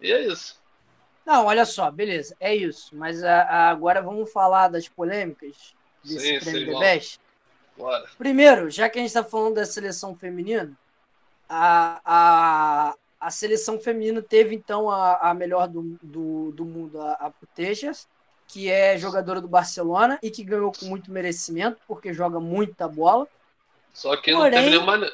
E 0.00 0.12
é 0.12 0.26
isso. 0.26 0.56
Não, 1.28 1.44
olha 1.44 1.66
só, 1.66 1.90
beleza, 1.90 2.34
é 2.40 2.56
isso. 2.56 2.96
Mas 2.96 3.22
a, 3.22 3.42
a, 3.42 3.68
agora 3.68 4.00
vamos 4.00 4.32
falar 4.32 4.68
das 4.68 4.88
polêmicas 4.88 5.74
desse 6.02 6.20
Sim, 6.20 6.40
prêmio 6.40 6.72
sim, 6.72 6.72
The. 6.72 6.78
Best. 6.80 7.20
Bora. 7.76 8.06
Primeiro, 8.16 8.70
já 8.70 8.88
que 8.88 8.98
a 8.98 9.02
gente 9.02 9.10
está 9.10 9.22
falando 9.22 9.56
da 9.56 9.66
seleção 9.66 10.14
feminina, 10.16 10.72
a, 11.46 12.00
a, 12.02 12.94
a 13.20 13.30
seleção 13.30 13.78
feminina 13.78 14.22
teve 14.22 14.54
então 14.54 14.90
a, 14.90 15.18
a 15.30 15.34
melhor 15.34 15.68
do, 15.68 15.98
do, 16.02 16.50
do 16.52 16.64
mundo, 16.64 16.98
a, 16.98 17.12
a 17.12 17.30
Putejas, 17.30 18.08
que 18.46 18.70
é 18.70 18.96
jogadora 18.96 19.38
do 19.38 19.48
Barcelona 19.48 20.18
e 20.22 20.30
que 20.30 20.42
ganhou 20.42 20.72
com 20.72 20.86
muito 20.86 21.10
merecimento, 21.12 21.78
porque 21.86 22.10
joga 22.14 22.40
muita 22.40 22.88
bola. 22.88 23.28
Só 23.92 24.16
que 24.16 24.32
não 24.32 24.40
Porém- 24.40 24.64
teve 24.64 24.70
nenhuma. 24.70 25.12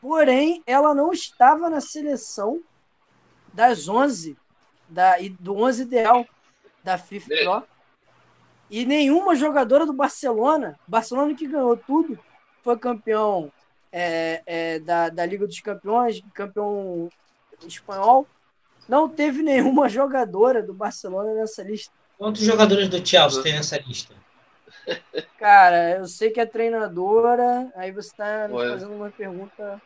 Porém, 0.00 0.62
ela 0.66 0.94
não 0.94 1.12
estava 1.12 1.68
na 1.68 1.82
seleção 1.82 2.62
das 3.52 3.86
11, 3.86 4.34
da, 4.88 5.20
e 5.20 5.28
do 5.28 5.56
11 5.56 5.82
ideal 5.82 6.26
da 6.82 6.96
FIFA 6.96 7.34
É. 7.34 7.44
Pro. 7.44 7.62
E 8.68 8.84
nenhuma 8.84 9.36
jogadora 9.36 9.86
do 9.86 9.92
Barcelona, 9.92 10.78
Barcelona 10.86 11.34
que 11.34 11.46
ganhou 11.46 11.76
tudo, 11.76 12.18
foi 12.62 12.76
campeão 12.76 13.52
é, 13.92 14.42
é, 14.44 14.78
da, 14.80 15.08
da 15.08 15.24
Liga 15.24 15.46
dos 15.46 15.60
Campeões, 15.60 16.20
campeão 16.34 17.08
espanhol, 17.64 18.26
não 18.88 19.08
teve 19.08 19.42
nenhuma 19.42 19.88
jogadora 19.90 20.62
do 20.62 20.74
Barcelona 20.74 21.32
nessa 21.34 21.62
lista. 21.62 21.92
Quantos 22.18 22.42
jogadores 22.42 22.88
do 22.88 23.06
Chelsea 23.06 23.42
tem 23.42 23.52
nessa 23.52 23.78
lista? 23.78 24.14
Cara, 25.38 25.98
eu 25.98 26.06
sei 26.06 26.30
que 26.30 26.40
é 26.40 26.46
treinadora, 26.46 27.70
aí 27.76 27.92
você 27.92 28.08
está 28.08 28.48
fazendo 28.50 28.94
uma 28.94 29.10
pergunta. 29.10 29.80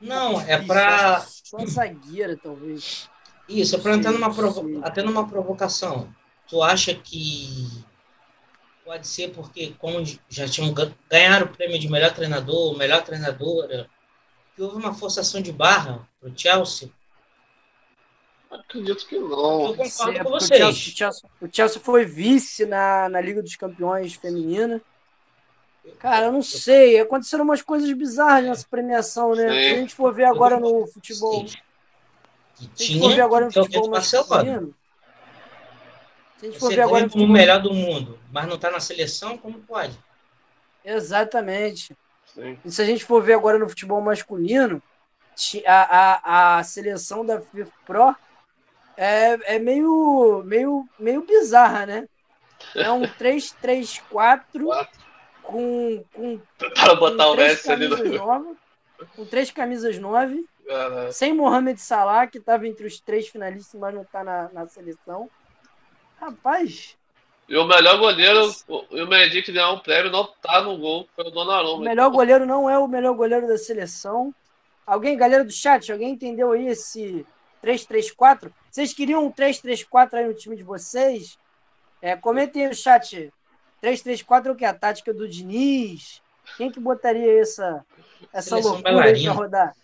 Não, 0.00 0.40
é 0.40 0.58
difícil, 0.58 0.66
para 0.66 1.16
acho 1.16 1.42
que 1.42 1.48
Só 1.48 1.66
zagueira, 1.66 2.36
talvez. 2.36 3.08
Isso, 3.60 3.76
é 3.76 3.78
para 3.78 3.94
entrar 3.94 4.12
numa 4.12 4.32
provo... 4.34 4.80
Até 4.82 5.02
numa 5.02 5.26
provocação. 5.28 6.08
Tu 6.48 6.62
acha 6.62 6.94
que 6.94 7.84
pode 8.84 9.06
ser 9.06 9.30
porque 9.32 9.74
como 9.78 10.04
já 10.28 10.46
tinham 10.48 10.72
gan- 10.74 10.92
ganharam 11.10 11.46
o 11.46 11.48
prêmio 11.56 11.78
de 11.78 11.88
melhor 11.88 12.12
treinador, 12.12 12.76
melhor 12.76 13.02
treinadora, 13.02 13.88
que 14.54 14.62
houve 14.62 14.76
uma 14.76 14.92
forçação 14.92 15.40
de 15.40 15.52
barra 15.52 16.06
pro 16.20 16.32
Chelsea? 16.36 16.90
Acredito 18.50 19.06
que 19.06 19.14
Eu 19.16 19.28
não. 19.28 19.74
concordo 19.74 19.88
Sim, 19.88 20.04
com 20.04 20.12
porque 20.12 20.20
o 20.28 20.30
vocês. 20.30 20.58
Chelsea, 20.58 20.92
o 20.92 20.96
Chelsea- 20.96 21.30
o 21.40 21.48
Chelsea 21.50 21.80
foi 21.80 22.04
vice 22.04 22.66
na, 22.66 23.08
na 23.08 23.20
Liga 23.20 23.42
dos 23.42 23.56
Campeões 23.56 24.12
feminina. 24.14 24.80
Cara, 25.98 26.26
eu 26.26 26.32
não 26.32 26.42
sei. 26.42 27.00
Aconteceram 27.00 27.44
umas 27.44 27.62
coisas 27.62 27.90
bizarras 27.94 28.44
nessa 28.44 28.66
premiação, 28.68 29.34
né? 29.34 29.48
Sim. 29.48 29.54
Se 29.68 29.74
a 29.74 29.78
gente 29.78 29.94
for 29.94 30.12
ver 30.12 30.24
agora 30.24 30.60
no 30.60 30.86
futebol. 30.86 31.46
Que 32.56 32.70
Se 32.74 32.82
a 32.82 32.86
gente 32.86 32.98
for 33.00 33.08
ver 33.08 33.14
tinha 33.14 33.24
agora 33.24 33.44
no 33.44 33.46
alguém 33.46 33.64
futebol 33.64 33.90
masculino. 33.90 34.74
Se 36.36 36.46
a 36.46 36.48
gente 36.48 36.58
for 36.58 36.68
Você 36.68 36.76
ver 36.76 36.82
agora 36.82 37.04
no 37.04 37.10
como 37.10 37.24
o 37.24 37.28
melhor 37.28 37.60
do 37.60 37.72
mundo, 37.72 38.18
mas 38.30 38.46
não 38.48 38.58
tá 38.58 38.70
na 38.70 38.80
seleção, 38.80 39.38
como 39.38 39.60
pode? 39.60 39.98
Exatamente. 40.84 41.96
Sim. 42.26 42.58
E 42.64 42.70
se 42.70 42.82
a 42.82 42.84
gente 42.84 43.04
for 43.04 43.22
ver 43.22 43.34
agora 43.34 43.58
no 43.58 43.68
futebol 43.68 44.00
masculino, 44.00 44.82
a, 45.66 45.98
a, 45.98 46.58
a 46.58 46.64
seleção 46.64 47.24
da 47.24 47.40
FIFA 47.40 47.72
Pro 47.86 48.16
é, 48.96 49.56
é 49.56 49.58
meio, 49.58 50.42
meio, 50.44 50.88
meio 50.98 51.22
bizarra, 51.22 51.86
né? 51.86 52.08
É 52.74 52.90
um 52.90 53.02
3-3-4 53.18 54.00
Quatro. 54.08 54.68
com, 55.42 56.04
com, 56.12 56.40
Tentaram 56.58 56.96
botar 56.96 57.24
com 57.24 57.30
o 57.30 57.34
três 57.36 57.52
Messi 57.52 57.70
ali 57.70 57.88
no. 57.88 57.96
camisas 57.96 58.20
novas, 58.20 58.56
com 59.16 59.24
três 59.26 59.50
camisas 59.50 59.98
nove, 59.98 60.46
Cara, 60.66 61.12
sem 61.12 61.34
Mohamed 61.34 61.80
Salah, 61.80 62.26
que 62.26 62.38
estava 62.38 62.66
entre 62.66 62.86
os 62.86 63.00
três 63.00 63.28
finalistas, 63.28 63.78
mas 63.80 63.94
não 63.94 64.02
está 64.02 64.22
na, 64.24 64.48
na 64.52 64.66
seleção. 64.66 65.28
Rapaz, 66.20 66.96
E 67.48 67.56
o 67.56 67.66
melhor 67.66 67.98
goleiro, 67.98 68.48
o, 68.68 68.76
o 69.02 69.06
Mendy 69.06 69.42
que 69.42 69.52
ganhou 69.52 69.74
um 69.74 69.80
prêmio, 69.80 70.10
não 70.10 70.24
tá 70.40 70.62
no 70.62 70.78
gol, 70.78 71.08
foi 71.14 71.24
o 71.24 71.28
o 71.28 71.30
Donnarumma. 71.30 71.84
melhor 71.84 72.10
goleiro 72.10 72.46
não 72.46 72.70
é 72.70 72.78
o 72.78 72.86
melhor 72.86 73.14
goleiro 73.14 73.46
da 73.48 73.58
seleção. 73.58 74.32
Alguém, 74.86 75.16
galera 75.16 75.44
do 75.44 75.50
chat, 75.52 75.90
alguém 75.90 76.10
entendeu 76.10 76.52
aí 76.52 76.68
esse 76.68 77.26
3-3-4? 77.62 78.52
Vocês 78.70 78.92
queriam 78.94 79.26
um 79.26 79.32
3-3-4 79.32 80.14
aí 80.14 80.26
no 80.26 80.34
time 80.34 80.56
de 80.56 80.62
vocês? 80.62 81.38
É, 82.00 82.16
comentem 82.16 82.62
aí 82.62 82.68
no 82.68 82.74
chat. 82.74 83.32
3-3-4 83.82 84.46
é 84.46 84.50
o 84.50 84.56
que? 84.56 84.64
A 84.64 84.74
tática 84.74 85.12
do 85.12 85.28
Diniz? 85.28 86.22
Quem 86.56 86.70
que 86.70 86.80
botaria 86.80 87.40
essa, 87.40 87.84
essa 88.32 88.56
loucura 88.58 89.04
aí 89.04 89.24
pra 89.24 89.32
rodar? 89.32 89.74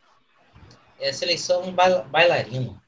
É 0.98 1.10
a 1.10 1.12
seleção 1.12 1.70
baila- 1.72 2.02
bailarina. 2.04 2.80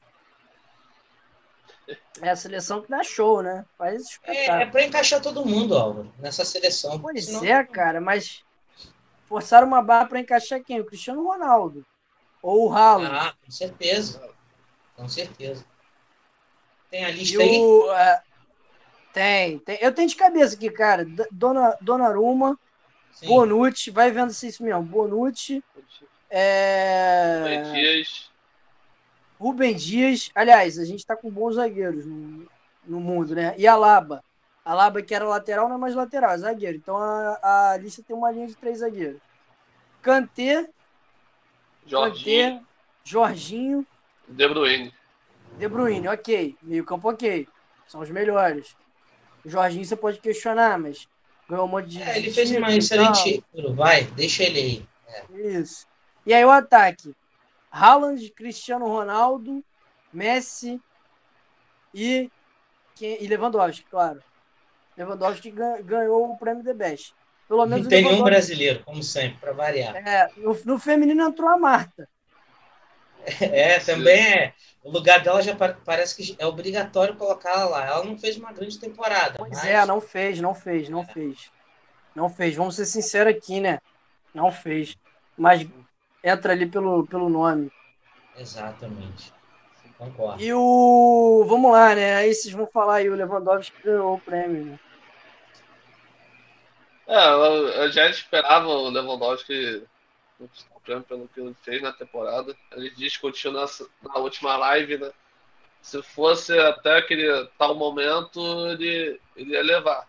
É 2.21 2.29
a 2.29 2.35
seleção 2.35 2.81
que 2.81 2.89
dá 2.89 3.03
show, 3.03 3.41
né? 3.41 3.65
Faz 3.77 3.93
É, 3.93 3.97
é 3.97 4.01
espetáculo. 4.01 4.71
para 4.71 4.83
encaixar 4.83 5.21
todo 5.21 5.45
mundo, 5.45 5.75
Álvaro, 5.77 6.13
nessa 6.19 6.45
seleção. 6.45 6.99
Pois 7.01 7.25
Senão- 7.25 7.43
é, 7.45 7.63
cara, 7.65 7.99
mas 7.99 8.43
forçaram 9.25 9.67
uma 9.67 9.81
barra 9.81 10.05
para 10.05 10.19
encaixar 10.19 10.61
quem? 10.63 10.79
O 10.79 10.85
Cristiano 10.85 11.23
Ronaldo. 11.23 11.85
Ou 12.41 12.69
o 12.69 12.73
Haaland. 12.73 13.15
Ah, 13.15 13.33
com 13.43 13.51
certeza. 13.51 14.21
Com 14.95 15.07
certeza. 15.07 15.65
Tem 16.89 17.05
a 17.05 17.09
E 17.09 17.13
lista 17.13 17.41
aí? 17.41 17.57
o, 17.59 17.91
é, 17.93 18.21
tem, 19.13 19.59
tem. 19.59 19.77
Eu 19.81 19.93
tenho 19.93 20.07
de 20.09 20.15
cabeça 20.15 20.55
aqui, 20.55 20.69
cara. 20.69 21.05
D- 21.05 21.27
Dona, 21.31 21.77
Donnarumma, 21.81 22.59
Sim. 23.13 23.27
Bonucci, 23.27 23.89
vai 23.91 24.11
vendo 24.11 24.31
se 24.33 24.45
é 24.45 24.49
isso 24.49 24.63
mesmo. 24.63 24.83
Bonucci, 24.83 25.63
é, 26.31 27.41
Rubem 27.43 27.73
Dias. 27.73 28.31
Rubem 29.37 29.75
Dias. 29.75 30.31
Aliás, 30.33 30.79
a 30.79 30.85
gente 30.85 31.05
tá 31.05 31.15
com 31.15 31.29
bons 31.29 31.55
zagueiros 31.55 32.05
no, 32.05 32.47
no 32.85 32.99
mundo, 33.01 33.35
né? 33.35 33.53
E 33.57 33.67
Alaba. 33.67 34.23
Alaba, 34.63 35.01
que 35.01 35.13
era 35.13 35.27
lateral, 35.27 35.67
não 35.67 35.75
é 35.75 35.79
mais 35.79 35.95
lateral, 35.95 36.31
é 36.31 36.37
zagueiro. 36.37 36.77
Então 36.77 36.95
a, 36.95 37.71
a 37.73 37.77
lista 37.77 38.01
tem 38.01 38.15
uma 38.15 38.31
linha 38.31 38.47
de 38.47 38.55
três 38.55 38.79
zagueiros. 38.79 39.19
Kanté, 40.01 40.69
Jorginho. 41.85 42.53
Kanté, 42.53 42.65
Jorginho, 43.03 43.87
De 44.27 44.47
Bruyne. 44.47 44.93
De 45.57 45.67
Bruyne, 45.67 46.07
ok. 46.07 46.55
Meio 46.61 46.85
campo, 46.85 47.09
ok. 47.09 47.47
São 47.87 47.99
os 47.99 48.09
melhores. 48.09 48.75
O 49.43 49.49
Jorginho 49.49 49.83
você 49.83 49.95
pode 49.95 50.19
questionar, 50.19 50.79
mas 50.79 51.07
ganhou 51.49 51.65
um 51.65 51.67
monte 51.67 51.89
de. 51.89 52.01
É, 52.01 52.17
ele 52.17 52.31
fez 52.31 52.51
uma 52.51 52.67
título 52.67 52.77
excelente. 52.77 53.43
Vai, 53.75 54.03
deixa 54.05 54.43
ele 54.43 54.59
aí. 54.59 54.85
tal. 55.27 55.39
Isso. 55.39 55.90
E 56.25 56.33
aí 56.33 56.43
o 56.45 56.51
ataque: 56.51 57.15
Haaland, 57.71 58.29
Cristiano 58.31 58.87
Ronaldo, 58.87 59.63
Messi 60.13 60.79
e, 61.93 62.29
e 62.99 63.27
Lewandowski, 63.27 63.85
claro. 63.89 64.21
Lewandowski 64.97 65.51
gan- 65.51 65.81
ganhou 65.81 66.31
o 66.31 66.37
prêmio 66.37 66.63
The 66.63 66.73
Best. 66.73 67.13
Pelo 67.47 67.65
menos 67.65 67.83
Não 67.83 67.89
tem 67.89 68.03
nenhum 68.03 68.23
brasileiro, 68.23 68.83
como 68.83 69.03
sempre, 69.03 69.37
para 69.39 69.51
variar. 69.51 69.95
É, 69.95 70.29
no, 70.37 70.57
no 70.63 70.79
feminino 70.79 71.23
entrou 71.23 71.49
a 71.49 71.57
Marta. 71.57 72.07
É, 73.39 73.79
também 73.79 74.19
é. 74.19 74.53
O 74.83 74.89
lugar 74.89 75.21
dela 75.21 75.41
já 75.41 75.55
pa- 75.55 75.77
parece 75.85 76.15
que 76.15 76.35
é 76.39 76.45
obrigatório 76.45 77.15
colocar 77.15 77.51
ela 77.51 77.65
lá. 77.65 77.85
Ela 77.85 78.03
não 78.03 78.17
fez 78.17 78.37
uma 78.37 78.51
grande 78.51 78.79
temporada. 78.79 79.35
Pois 79.37 79.51
mas 79.51 79.65
é, 79.65 79.85
não 79.85 80.01
fez, 80.01 80.41
não 80.41 80.55
fez, 80.55 80.89
não 80.89 81.05
fez. 81.05 81.51
Não 82.15 82.29
fez. 82.29 82.55
Vamos 82.55 82.75
ser 82.75 82.85
sinceros 82.85 83.35
aqui, 83.35 83.59
né? 83.59 83.79
Não 84.33 84.51
fez. 84.51 84.97
Mas 85.37 85.67
entra 86.23 86.53
ali 86.53 86.65
pelo, 86.65 87.05
pelo 87.05 87.29
nome. 87.29 87.71
Exatamente. 88.37 89.33
Concordo. 89.97 90.41
E 90.41 90.51
o. 90.53 91.45
Vamos 91.47 91.71
lá, 91.71 91.93
né? 91.93 92.15
Aí 92.15 92.33
vocês 92.33 92.53
vão 92.53 92.65
falar 92.65 92.95
aí, 92.95 93.09
o 93.09 93.15
Lewandowski 93.15 93.83
ganhou 93.83 94.15
o 94.15 94.19
prêmio. 94.19 94.65
Né? 94.65 94.79
É, 97.07 97.27
eu, 97.27 97.67
eu 97.67 97.91
já 97.91 98.07
esperava 98.09 98.67
o 98.67 98.89
Lewandowski 98.89 99.83
conquistar 100.39 100.75
o 100.75 100.79
prêmio 100.79 101.03
pelo 101.03 101.27
que 101.27 101.39
ele 101.39 101.55
fez 101.61 101.81
na 101.81 101.93
temporada. 101.93 102.55
Ele 102.71 102.89
discutiu 102.91 103.51
na, 103.51 103.65
na 104.01 104.17
última 104.17 104.57
live, 104.57 104.97
né? 104.97 105.11
Se 105.81 106.01
fosse 106.01 106.57
até 106.57 106.97
aquele 106.97 107.47
tal 107.57 107.75
momento, 107.75 108.39
ele, 108.69 109.19
ele 109.35 109.51
ia 109.51 109.63
levar. 109.63 110.07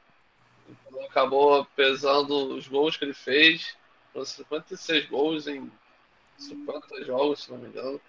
Então, 0.69 1.05
acabou 1.05 1.67
pesando 1.77 2.55
os 2.55 2.69
gols 2.69 2.97
que 2.97 3.05
ele 3.05 3.15
fez. 3.15 3.77
Foram 4.13 4.25
56 4.25 5.07
gols 5.07 5.47
em 5.47 5.71
50 6.43 7.05
jogos, 7.05 7.45
se 7.45 7.51
não 7.51 7.59
me 7.59 7.69
engano. 7.69 8.01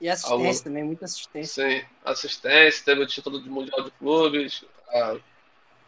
E 0.00 0.08
assistência 0.08 0.48
Algo... 0.48 0.64
também, 0.64 0.84
muita 0.84 1.04
assistência. 1.04 1.68
Sim, 1.68 1.86
assistência, 2.04 2.84
teve 2.84 3.02
o 3.02 3.06
título 3.06 3.42
de 3.42 3.50
Mundial 3.50 3.84
de 3.84 3.90
Clubes, 3.92 4.64
a 4.88 5.18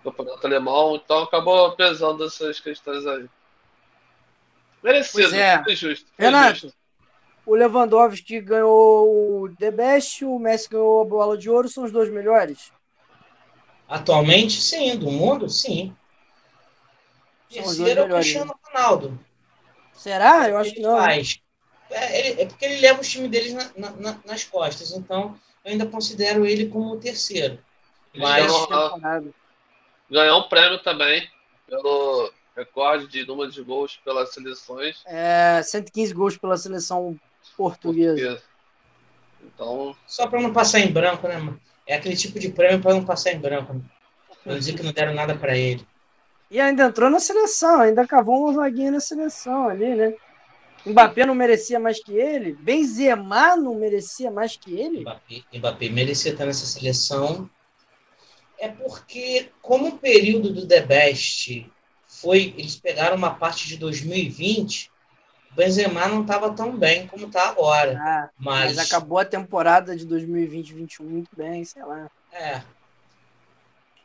Campeonato 0.04 0.46
Alemão, 0.46 0.96
então 0.96 1.22
acabou 1.22 1.72
pesando 1.72 2.24
essas 2.24 2.60
questões 2.60 3.06
aí. 3.06 3.28
Merecido, 4.82 5.28
pois 5.28 5.32
é. 5.32 5.62
foi 5.62 5.76
justo. 5.76 6.10
Foi 6.14 6.24
Renato, 6.24 6.60
justo. 6.60 6.78
o 7.46 7.54
Lewandowski 7.54 8.40
ganhou 8.40 9.44
o 9.44 9.56
The 9.56 9.70
Best, 9.70 10.24
o 10.24 10.38
Messi 10.38 10.68
ganhou 10.68 11.00
a 11.00 11.04
bola 11.04 11.38
de 11.38 11.48
ouro, 11.48 11.68
são 11.68 11.84
os 11.84 11.92
dois 11.92 12.10
melhores? 12.10 12.72
Atualmente, 13.88 14.60
sim. 14.60 14.96
Do 14.96 15.10
mundo, 15.10 15.48
sim. 15.48 15.94
Terceiro 17.48 18.00
é 18.00 18.04
o 18.04 18.08
Cristiano 18.08 18.58
Ronaldo. 18.64 19.20
Será? 19.94 20.48
Eu 20.48 20.58
acho 20.58 20.72
que 20.72 20.80
não. 20.80 20.96
Faz. 20.96 21.40
É, 21.90 22.18
ele, 22.18 22.42
é, 22.42 22.46
porque 22.46 22.64
ele 22.64 22.80
leva 22.80 23.00
o 23.00 23.04
time 23.04 23.28
deles 23.28 23.52
na, 23.52 23.90
na, 23.92 24.18
nas 24.24 24.44
costas. 24.44 24.92
Então, 24.92 25.38
eu 25.64 25.72
ainda 25.72 25.86
considero 25.86 26.46
ele 26.46 26.68
como 26.68 26.92
o 26.94 27.00
terceiro. 27.00 27.58
Mas. 28.14 28.46
Ganhou, 28.46 29.32
ganhou 30.10 30.40
um 30.40 30.48
prêmio 30.48 30.82
também 30.82 31.28
pelo 31.66 32.32
recorde 32.56 33.06
de 33.06 33.26
número 33.26 33.50
de 33.50 33.62
gols 33.62 33.98
pelas 34.04 34.32
seleções. 34.32 35.02
É, 35.06 35.62
115 35.62 36.14
gols 36.14 36.36
pela 36.36 36.56
seleção 36.56 37.18
portuguesa. 37.56 38.14
portuguesa. 38.14 38.42
Então. 39.42 39.96
Só 40.06 40.26
para 40.26 40.40
não 40.40 40.52
passar 40.52 40.80
em 40.80 40.92
branco, 40.92 41.26
né, 41.26 41.36
mano? 41.36 41.60
É 41.86 41.96
aquele 41.96 42.16
tipo 42.16 42.38
de 42.38 42.50
prêmio 42.50 42.80
para 42.80 42.94
não 42.94 43.04
passar 43.04 43.32
em 43.32 43.38
branco. 43.38 43.74
Né? 43.74 43.80
Não 44.44 44.58
dizer 44.58 44.74
que 44.74 44.82
não 44.82 44.92
deram 44.92 45.14
nada 45.14 45.34
para 45.34 45.56
ele. 45.56 45.86
E 46.52 46.60
ainda 46.60 46.84
entrou 46.84 47.08
na 47.08 47.18
seleção, 47.18 47.80
ainda 47.80 48.06
cavou 48.06 48.44
uma 48.44 48.52
vaguinha 48.52 48.90
na 48.90 49.00
seleção 49.00 49.70
ali, 49.70 49.94
né? 49.94 50.14
Mbappé 50.84 51.24
não 51.24 51.34
merecia 51.34 51.80
mais 51.80 52.04
que 52.04 52.12
ele? 52.12 52.52
Benzema 52.52 53.56
não 53.56 53.74
merecia 53.74 54.30
mais 54.30 54.54
que 54.54 54.78
ele? 54.78 55.00
Mbappé, 55.00 55.42
Mbappé 55.54 55.88
merecia 55.88 56.30
estar 56.30 56.44
nessa 56.44 56.66
seleção. 56.66 57.48
É 58.58 58.68
porque, 58.68 59.50
como 59.62 59.88
o 59.88 59.98
período 59.98 60.52
do 60.52 60.68
The 60.68 60.82
Best 60.82 61.66
foi, 62.06 62.54
eles 62.58 62.76
pegaram 62.76 63.16
uma 63.16 63.34
parte 63.34 63.66
de 63.66 63.78
2020, 63.78 64.90
o 65.52 65.54
Benzema 65.54 66.06
não 66.06 66.20
estava 66.20 66.52
tão 66.52 66.76
bem 66.76 67.06
como 67.06 67.28
está 67.28 67.48
agora. 67.48 67.98
Ah, 67.98 68.30
mas... 68.36 68.76
mas... 68.76 68.90
acabou 68.90 69.18
a 69.18 69.24
temporada 69.24 69.96
de 69.96 70.06
2020-21 70.06 71.00
muito 71.00 71.30
bem, 71.34 71.64
sei 71.64 71.82
lá. 71.82 72.10
É. 72.30 72.60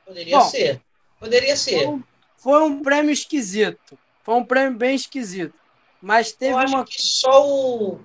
Poderia 0.06 0.38
Bom, 0.38 0.45
ser. 0.45 0.82
Poderia 1.19 1.57
ser. 1.57 1.90
Um, 1.90 2.02
foi 2.38 2.61
um 2.61 2.81
prêmio 2.81 3.11
esquisito. 3.11 3.97
Foi 4.23 4.35
um 4.35 4.45
prêmio 4.45 4.77
bem 4.77 4.95
esquisito. 4.95 5.53
Mas 6.01 6.31
teve 6.31 6.53
Eu 6.53 6.57
acho 6.59 6.76
uma. 6.76 6.85
Que 6.85 7.01
só 7.01 7.49
o 7.49 7.99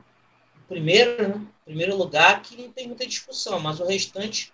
primeiro, 0.69 1.29
né? 1.29 1.47
Primeiro 1.65 1.97
lugar 1.97 2.43
que 2.43 2.61
não 2.61 2.73
tem 2.73 2.89
muita 2.89 3.07
discussão, 3.07 3.61
mas 3.61 3.79
o 3.79 3.87
restante. 3.87 4.53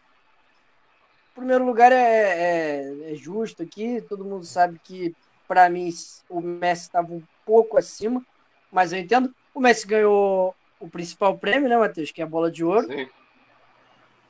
O 1.32 1.36
primeiro 1.36 1.64
lugar 1.64 1.92
é, 1.92 1.96
é, 1.96 3.12
é 3.12 3.14
justo 3.14 3.62
aqui. 3.62 4.02
Todo 4.02 4.24
mundo 4.24 4.44
sabe 4.44 4.80
que, 4.82 5.14
para 5.46 5.70
mim, 5.70 5.88
o 6.28 6.40
Messi 6.40 6.82
estava 6.82 7.12
um 7.12 7.22
pouco 7.46 7.78
acima, 7.78 8.24
mas 8.70 8.92
eu 8.92 8.98
entendo. 8.98 9.32
O 9.54 9.60
Messi 9.60 9.86
ganhou 9.86 10.54
o 10.80 10.88
principal 10.88 11.38
prêmio, 11.38 11.68
né, 11.68 11.76
Matheus? 11.76 12.10
Que 12.10 12.20
é 12.20 12.24
a 12.24 12.28
bola 12.28 12.50
de 12.50 12.64
ouro. 12.64 12.88
Sim. 12.88 13.08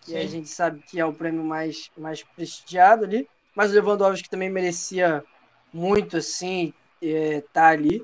Que 0.02 0.10
Sim. 0.12 0.18
a 0.18 0.26
gente 0.26 0.48
sabe 0.48 0.82
que 0.82 1.00
é 1.00 1.04
o 1.04 1.12
prêmio 1.12 1.42
mais, 1.42 1.90
mais 1.96 2.22
prestigiado 2.22 3.04
ali. 3.04 3.28
Mas 3.54 3.70
o 3.70 3.74
Lewandowski 3.74 4.28
também 4.28 4.50
merecia 4.50 5.24
muito, 5.72 6.16
assim, 6.16 6.72
é, 7.02 7.42
tá 7.52 7.68
ali. 7.68 8.02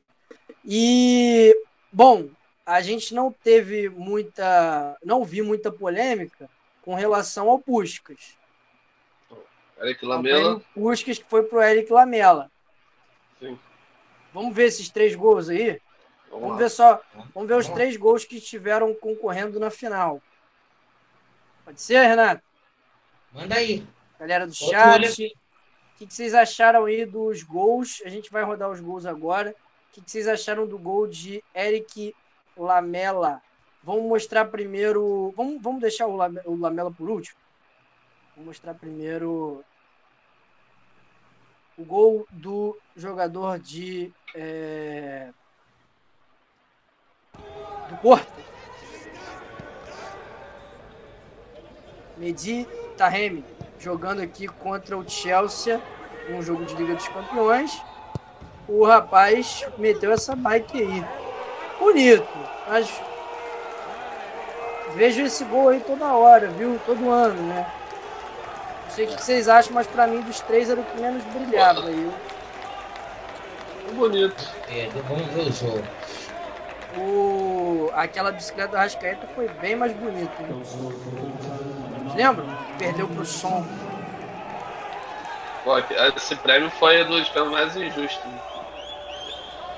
E, 0.64 1.54
bom, 1.92 2.28
a 2.64 2.80
gente 2.80 3.14
não 3.14 3.30
teve 3.30 3.88
muita. 3.88 4.96
Não 5.04 5.24
vi 5.24 5.42
muita 5.42 5.70
polêmica 5.70 6.48
com 6.82 6.94
relação 6.94 7.48
ao 7.50 7.58
Puskas. 7.58 8.36
Eric 9.80 10.04
Lamela. 10.04 10.62
Puskas 10.72 11.18
que 11.18 11.24
foi 11.28 11.42
pro 11.42 11.62
Eric 11.62 11.92
Lamela. 11.92 12.50
Sim. 13.38 13.58
Vamos 14.32 14.54
ver 14.54 14.66
esses 14.66 14.88
três 14.88 15.14
gols 15.14 15.48
aí? 15.48 15.80
Vamos, 16.30 16.46
vamos 16.46 16.58
ver 16.58 16.70
só. 16.70 17.00
Vamos 17.34 17.48
ver 17.48 17.56
os 17.56 17.68
três 17.68 17.96
gols 17.96 18.24
que 18.24 18.36
estiveram 18.36 18.94
concorrendo 18.94 19.60
na 19.60 19.70
final. 19.70 20.22
Pode 21.64 21.80
ser, 21.80 22.06
Renato? 22.06 22.42
Manda 23.32 23.56
aí. 23.56 23.86
Galera 24.18 24.46
do 24.46 24.54
chat. 24.54 25.36
O 25.94 25.96
que, 25.96 26.12
vocês 26.12 26.34
acharam 26.34 26.86
aí 26.86 27.06
dos 27.06 27.42
gols? 27.42 28.02
A 28.04 28.08
gente 28.08 28.30
vai 28.30 28.42
rodar 28.42 28.70
os 28.70 28.80
gols 28.80 29.06
agora 29.06 29.54
que, 29.94 30.00
que 30.00 30.10
vocês 30.10 30.26
acharam 30.26 30.66
do 30.66 30.76
gol 30.76 31.06
de 31.06 31.42
Eric 31.54 32.14
Lamela? 32.56 33.40
Vamos 33.82 34.02
mostrar 34.04 34.46
primeiro. 34.46 35.32
Vamos, 35.36 35.62
vamos 35.62 35.80
deixar 35.80 36.08
o, 36.08 36.16
o 36.46 36.56
Lamela 36.56 36.90
por 36.90 37.08
último? 37.08 37.38
Vou 38.34 38.46
mostrar 38.46 38.74
primeiro 38.74 39.64
o 41.78 41.84
gol 41.84 42.26
do 42.30 42.76
jogador 42.96 43.58
de. 43.60 44.12
É... 44.34 45.30
do 47.88 47.96
Porto. 48.02 48.32
Medi 52.16 52.66
Taremi 52.96 53.44
jogando 53.78 54.20
aqui 54.22 54.46
contra 54.48 54.96
o 54.96 55.08
Chelsea, 55.08 55.80
um 56.30 56.42
jogo 56.42 56.64
de 56.64 56.74
Liga 56.74 56.94
dos 56.94 57.08
Campeões 57.08 57.82
o 58.68 58.84
rapaz 58.84 59.66
meteu 59.76 60.12
essa 60.12 60.34
bike 60.34 60.80
aí. 60.80 61.04
Bonito, 61.78 62.26
mas 62.68 63.02
vejo 64.94 65.22
esse 65.22 65.44
gol 65.44 65.68
aí 65.68 65.80
toda 65.80 66.14
hora, 66.14 66.48
viu? 66.48 66.80
Todo 66.86 67.10
ano, 67.10 67.40
né? 67.42 67.66
Não 68.84 68.90
sei 68.90 69.06
o 69.06 69.08
que 69.08 69.22
vocês 69.22 69.48
acham, 69.48 69.72
mas 69.74 69.86
para 69.86 70.06
mim 70.06 70.20
dos 70.20 70.40
três 70.40 70.70
era 70.70 70.80
o 70.80 70.84
que 70.84 71.00
menos 71.00 71.22
brilhava 71.24 71.88
aí. 71.88 72.10
Bonito. 73.92 74.48
É, 74.68 74.88
vamos 75.08 75.26
ver 75.26 75.40
o 75.40 75.52
jogo. 75.52 75.84
O... 76.96 77.90
Aquela 77.92 78.30
bicicleta 78.32 78.70
do 78.70 78.76
Rascaeta 78.76 79.26
foi 79.34 79.48
bem 79.48 79.76
mais 79.76 79.92
bonita. 79.92 80.32
Hein? 80.42 81.83
Lembra? 82.14 82.44
Perdeu 82.78 83.08
pro 83.08 83.24
som. 83.24 83.64
Pô, 85.64 85.78
esse 86.16 86.36
prêmio 86.36 86.70
foi 86.70 87.04
dos 87.04 87.28
prêmios 87.30 87.52
mais 87.52 87.76
injustos. 87.76 88.30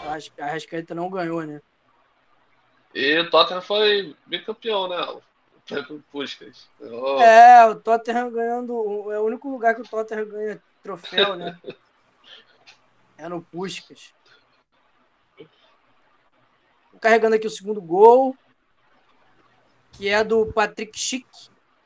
A 0.04 0.44
Arrascaeta 0.44 0.94
não 0.94 1.08
ganhou, 1.08 1.42
né? 1.42 1.60
E 2.94 3.18
o 3.20 3.30
Tottenham 3.30 3.62
foi 3.62 4.16
bicampeão, 4.26 4.88
né? 4.88 5.00
O 5.90 6.02
Puskas. 6.12 6.68
Oh. 6.80 7.20
É, 7.20 7.66
o 7.66 7.76
Tottenham 7.76 8.30
ganhando. 8.30 9.12
É 9.12 9.18
o 9.18 9.24
único 9.24 9.48
lugar 9.48 9.74
que 9.74 9.80
o 9.80 9.88
Tottenham 9.88 10.28
ganha 10.28 10.62
troféu, 10.82 11.36
né? 11.36 11.58
é 13.18 13.28
no 13.28 13.42
Puskas. 13.42 14.14
Carregando 17.00 17.36
aqui 17.36 17.46
o 17.46 17.50
segundo 17.50 17.80
gol, 17.80 18.36
que 19.92 20.08
é 20.08 20.22
do 20.22 20.46
Patrick 20.52 20.98
Schick. 20.98 21.26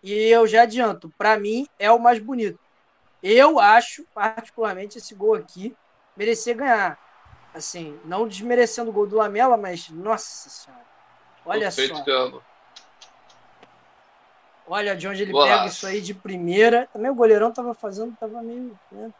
E 0.03 0.13
eu 0.13 0.47
já 0.47 0.63
adianto, 0.63 1.13
para 1.17 1.39
mim 1.39 1.67
é 1.79 1.91
o 1.91 1.99
mais 1.99 2.19
bonito. 2.19 2.59
Eu 3.23 3.59
acho, 3.59 4.05
particularmente, 4.15 4.99
esse 4.99 5.15
gol 5.15 5.35
aqui 5.35 5.77
merecer 6.17 6.57
ganhar 6.57 6.99
assim, 7.55 7.99
não 8.05 8.27
desmerecendo 8.27 8.91
o 8.91 8.93
gol 8.93 9.07
do 9.07 9.17
Lamela, 9.17 9.57
mas 9.57 9.89
nossa 9.91 10.49
senhora. 10.49 10.85
Olha 11.45 11.71
só. 11.71 11.83
Olha 14.67 14.95
de 14.95 15.09
onde 15.09 15.23
ele 15.23 15.33
Boa. 15.33 15.47
pega 15.47 15.67
isso 15.67 15.87
aí 15.87 16.01
de 16.01 16.15
primeira. 16.15 16.89
Também 16.93 17.11
o 17.11 17.15
goleirão 17.15 17.51
tava 17.53 17.75
fazendo, 17.75 18.17
tava 18.19 18.41
meio, 18.41 18.79
né, 18.93 19.13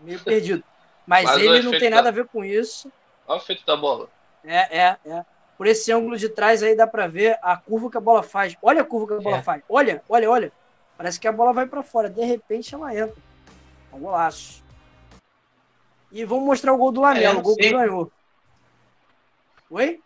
meio 0.00 0.18
perdido. 0.20 0.64
Mas, 1.06 1.24
mas 1.24 1.42
ele 1.42 1.62
não 1.62 1.72
tem 1.72 1.90
da... 1.90 1.96
nada 1.96 2.08
a 2.08 2.12
ver 2.12 2.26
com 2.28 2.44
isso. 2.44 2.90
Olha 3.28 3.38
o 3.38 3.42
feito 3.42 3.64
da 3.66 3.76
bola. 3.76 4.08
É, 4.42 4.78
é, 4.78 4.96
é. 5.04 5.24
Por 5.56 5.66
esse 5.66 5.90
ângulo 5.90 6.16
de 6.16 6.28
trás 6.28 6.62
aí 6.62 6.76
dá 6.76 6.86
para 6.86 7.06
ver 7.06 7.38
a 7.42 7.56
curva 7.56 7.90
que 7.90 7.96
a 7.96 8.00
bola 8.00 8.22
faz. 8.22 8.56
Olha 8.62 8.82
a 8.82 8.84
curva 8.84 9.06
que 9.06 9.14
a 9.14 9.22
bola 9.22 9.38
é. 9.38 9.42
faz. 9.42 9.62
Olha, 9.68 10.02
olha, 10.08 10.30
olha. 10.30 10.52
Parece 10.96 11.18
que 11.18 11.28
a 11.28 11.32
bola 11.32 11.52
vai 11.52 11.66
para 11.66 11.82
fora. 11.82 12.10
De 12.10 12.24
repente 12.24 12.74
ela 12.74 12.94
entra. 12.94 13.16
É 13.92 13.96
um 13.96 14.00
golaço. 14.00 14.62
E 16.12 16.24
vamos 16.24 16.44
mostrar 16.44 16.72
o 16.72 16.78
gol 16.78 16.92
do 16.92 17.00
Lamela, 17.00 17.38
o 17.38 17.42
gol 17.42 17.56
que 17.56 17.70
ganhou. 17.70 18.10
Oi? 19.70 20.00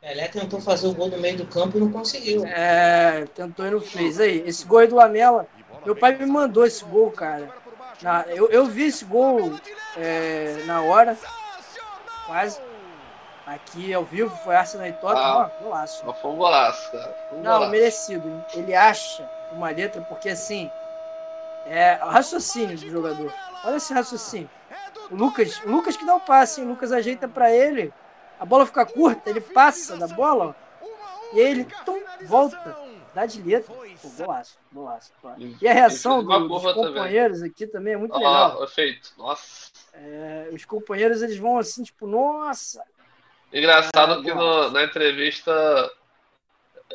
Pelé 0.00 0.28
tentou 0.28 0.60
fazer 0.60 0.86
o 0.86 0.94
gol 0.94 1.08
no 1.08 1.18
meio 1.18 1.38
do 1.38 1.46
campo 1.46 1.78
e 1.78 1.80
não 1.80 1.90
conseguiu. 1.90 2.44
É, 2.44 3.24
tentou 3.34 3.66
e 3.66 3.70
não 3.70 3.80
fez. 3.80 4.20
Aí, 4.20 4.42
esse 4.46 4.66
gol 4.66 4.80
aí 4.80 4.86
do 4.86 4.96
Lamela, 4.96 5.46
meu 5.84 5.96
pai 5.96 6.14
me 6.16 6.26
mandou 6.26 6.66
esse 6.66 6.84
gol, 6.84 7.10
cara. 7.10 7.48
Na, 8.02 8.22
eu, 8.28 8.50
eu 8.50 8.66
vi 8.66 8.84
esse 8.84 9.04
gol 9.04 9.58
é, 9.96 10.62
na 10.66 10.82
hora, 10.82 11.16
quase. 12.26 12.60
Aqui 13.46 13.92
ao 13.92 14.04
vivo, 14.04 14.34
foi 14.38 14.56
Arsenal 14.56 14.86
e 14.86 14.92
Tottenham, 14.94 15.22
ah, 15.22 15.50
ó, 15.60 15.62
golaço. 15.62 16.14
Foi 16.14 16.30
um 16.30 16.36
golaço, 16.36 16.90
cara. 16.90 17.28
Um 17.32 17.42
não, 17.42 17.52
golaço. 17.52 17.70
merecido. 17.70 18.44
Ele 18.54 18.74
acha 18.74 19.28
uma 19.52 19.68
letra, 19.68 20.00
porque 20.00 20.30
assim, 20.30 20.70
é 21.66 21.94
raciocínio 21.94 22.78
do 22.78 22.90
jogador. 22.90 23.32
Olha 23.64 23.76
esse 23.76 23.92
raciocínio. 23.92 24.48
O 25.10 25.14
Lucas, 25.14 25.60
o 25.64 25.70
Lucas 25.70 25.96
que 25.96 26.06
dá 26.06 26.14
o 26.14 26.20
passe, 26.20 26.62
o 26.62 26.66
Lucas 26.66 26.90
ajeita 26.90 27.28
para 27.28 27.52
ele, 27.52 27.92
a 28.40 28.46
bola 28.46 28.64
fica 28.64 28.86
curta, 28.86 29.28
ele 29.28 29.40
passa 29.40 29.96
da 29.96 30.08
bola, 30.08 30.56
e 31.34 31.40
aí 31.40 31.50
ele 31.50 31.64
tum, 31.84 32.00
volta, 32.22 32.76
dá 33.14 33.26
de 33.26 33.42
letra. 33.42 33.74
Pô, 33.74 34.08
golaço, 34.16 34.58
golaço. 34.72 35.12
E 35.60 35.68
a 35.68 35.72
reação 35.72 36.24
do, 36.24 36.48
dos 36.48 36.72
companheiros 36.72 37.38
também. 37.38 37.50
aqui 37.50 37.66
também 37.66 37.94
é 37.94 37.96
muito 37.96 38.14
ah, 38.14 38.18
legal. 38.18 38.64
Efeito, 38.64 39.12
nossa. 39.18 39.70
É, 39.92 40.48
os 40.52 40.64
companheiros 40.64 41.22
eles 41.22 41.36
vão 41.36 41.58
assim, 41.58 41.82
tipo, 41.82 42.06
nossa. 42.06 42.82
Engraçado 43.54 44.20
é, 44.20 44.22
que 44.22 44.34
no, 44.34 44.70
na 44.70 44.82
entrevista 44.82 45.52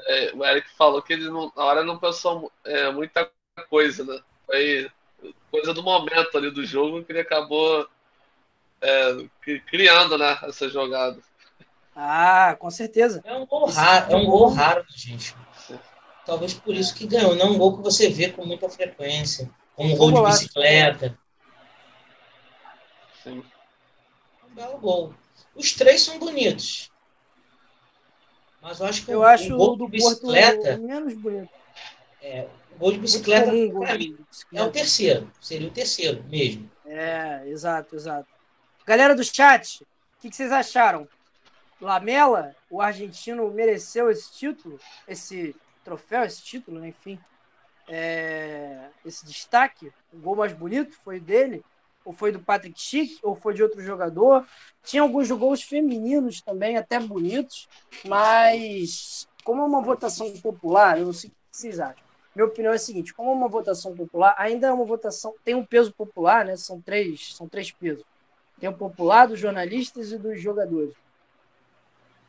é, 0.07 0.31
o 0.35 0.45
Eric 0.45 0.69
falou 0.77 1.01
que 1.01 1.13
ele 1.13 1.29
não, 1.29 1.49
na 1.55 1.63
hora 1.63 1.83
não 1.85 1.97
pensou 1.97 2.51
é, 2.65 2.91
muita 2.91 3.31
coisa, 3.69 4.03
né? 4.03 4.19
Foi 4.45 4.91
coisa 5.49 5.73
do 5.73 5.81
momento 5.81 6.37
ali 6.37 6.51
do 6.51 6.65
jogo 6.65 7.03
que 7.03 7.13
ele 7.13 7.21
acabou 7.21 7.87
é, 8.81 9.25
criando, 9.67 10.17
né, 10.17 10.37
essa 10.43 10.69
jogada. 10.69 11.17
Ah, 11.95 12.55
com 12.59 12.69
certeza. 12.69 13.21
É 13.25 13.33
um 13.33 13.45
gol 13.45 13.69
raro, 13.69 14.11
é 14.11 14.15
um 14.15 14.25
gol 14.25 14.49
raro, 14.49 14.85
gente. 14.89 15.35
Talvez 16.25 16.53
por 16.53 16.75
isso 16.75 16.93
que 16.93 17.07
ganhou. 17.07 17.35
Não 17.35 17.47
é 17.47 17.49
um 17.49 17.57
gol 17.57 17.77
que 17.77 17.83
você 17.83 18.09
vê 18.09 18.29
com 18.29 18.45
muita 18.45 18.69
frequência. 18.69 19.49
Como 19.75 19.93
um 19.93 19.97
gol 19.97 20.11
de 20.11 20.21
bicicleta. 20.21 21.17
Sim. 23.23 23.43
Um 24.49 24.55
belo 24.55 24.77
gol. 24.77 25.13
Os 25.59 25.73
três 25.73 26.03
são 26.03 26.17
bonitos. 26.17 26.89
Mas 28.61 28.79
eu 28.79 28.85
acho 28.85 29.05
que 29.05 29.11
eu 29.11 29.19
o, 29.19 29.23
acho 29.23 29.53
o 29.53 29.57
gol 29.57 29.75
do 29.75 29.85
de 29.87 29.91
bicicleta. 29.91 30.77
menos 30.77 31.13
bonito. 31.15 31.49
É, 32.21 32.47
o 32.73 32.79
gol 32.79 32.93
de 32.93 32.99
bicicleta, 32.99 33.51
gol 33.51 33.85
de 33.85 34.13
bicicleta. 34.13 34.65
é 34.65 34.67
o 34.67 34.71
terceiro. 34.71 35.29
Seria 35.41 35.67
o 35.67 35.71
terceiro 35.71 36.23
mesmo. 36.29 36.71
É, 36.85 37.43
exato, 37.47 37.93
exato. 37.93 38.29
Galera 38.85 39.13
do 39.13 39.21
chat, 39.21 39.83
o 39.83 40.21
que, 40.21 40.29
que 40.29 40.35
vocês 40.35 40.51
acharam? 40.53 41.05
Lamela, 41.81 42.55
o 42.69 42.81
argentino, 42.81 43.51
mereceu 43.51 44.09
esse 44.09 44.31
título, 44.31 44.79
esse 45.09 45.53
troféu, 45.83 46.23
esse 46.23 46.41
título, 46.41 46.85
enfim, 46.85 47.19
é, 47.85 48.87
esse 49.05 49.25
destaque. 49.25 49.91
O 50.13 50.19
gol 50.19 50.37
mais 50.37 50.53
bonito 50.53 50.95
foi 51.03 51.19
dele, 51.19 51.65
ou 52.09 52.13
foi 52.13 52.31
do 52.31 52.39
Patrick 52.39 52.81
Schick, 52.81 53.19
ou 53.21 53.35
foi 53.35 53.53
de 53.53 53.61
outro 53.61 53.79
jogador. 53.83 54.43
Tinha 54.81 55.03
alguns 55.03 55.29
gols 55.29 55.61
femininos 55.61 56.41
também, 56.41 56.75
até 56.75 56.99
bonitos, 56.99 57.69
mas 58.03 59.27
como 59.43 59.61
é 59.61 59.65
uma 59.65 59.79
votação 59.79 60.35
popular, 60.41 60.97
eu 60.97 61.05
não 61.05 61.13
sei 61.13 61.29
o 61.29 61.31
que 61.31 61.37
vocês 61.51 61.79
acham. 61.79 62.03
Minha 62.35 62.47
opinião 62.47 62.73
é 62.73 62.77
a 62.77 62.79
seguinte: 62.79 63.13
como 63.13 63.29
é 63.29 63.33
uma 63.33 63.47
votação 63.47 63.95
popular, 63.95 64.33
ainda 64.39 64.65
é 64.65 64.71
uma 64.71 64.85
votação, 64.85 65.35
tem 65.45 65.53
um 65.53 65.63
peso 65.63 65.93
popular, 65.93 66.43
né? 66.45 66.55
São 66.57 66.81
três, 66.81 67.35
são 67.35 67.47
três 67.47 67.71
pesos. 67.71 68.03
Tem 68.59 68.67
o 68.67 68.73
popular 68.73 69.27
dos 69.27 69.39
jornalistas 69.39 70.11
e 70.11 70.17
dos 70.17 70.41
jogadores. 70.41 70.95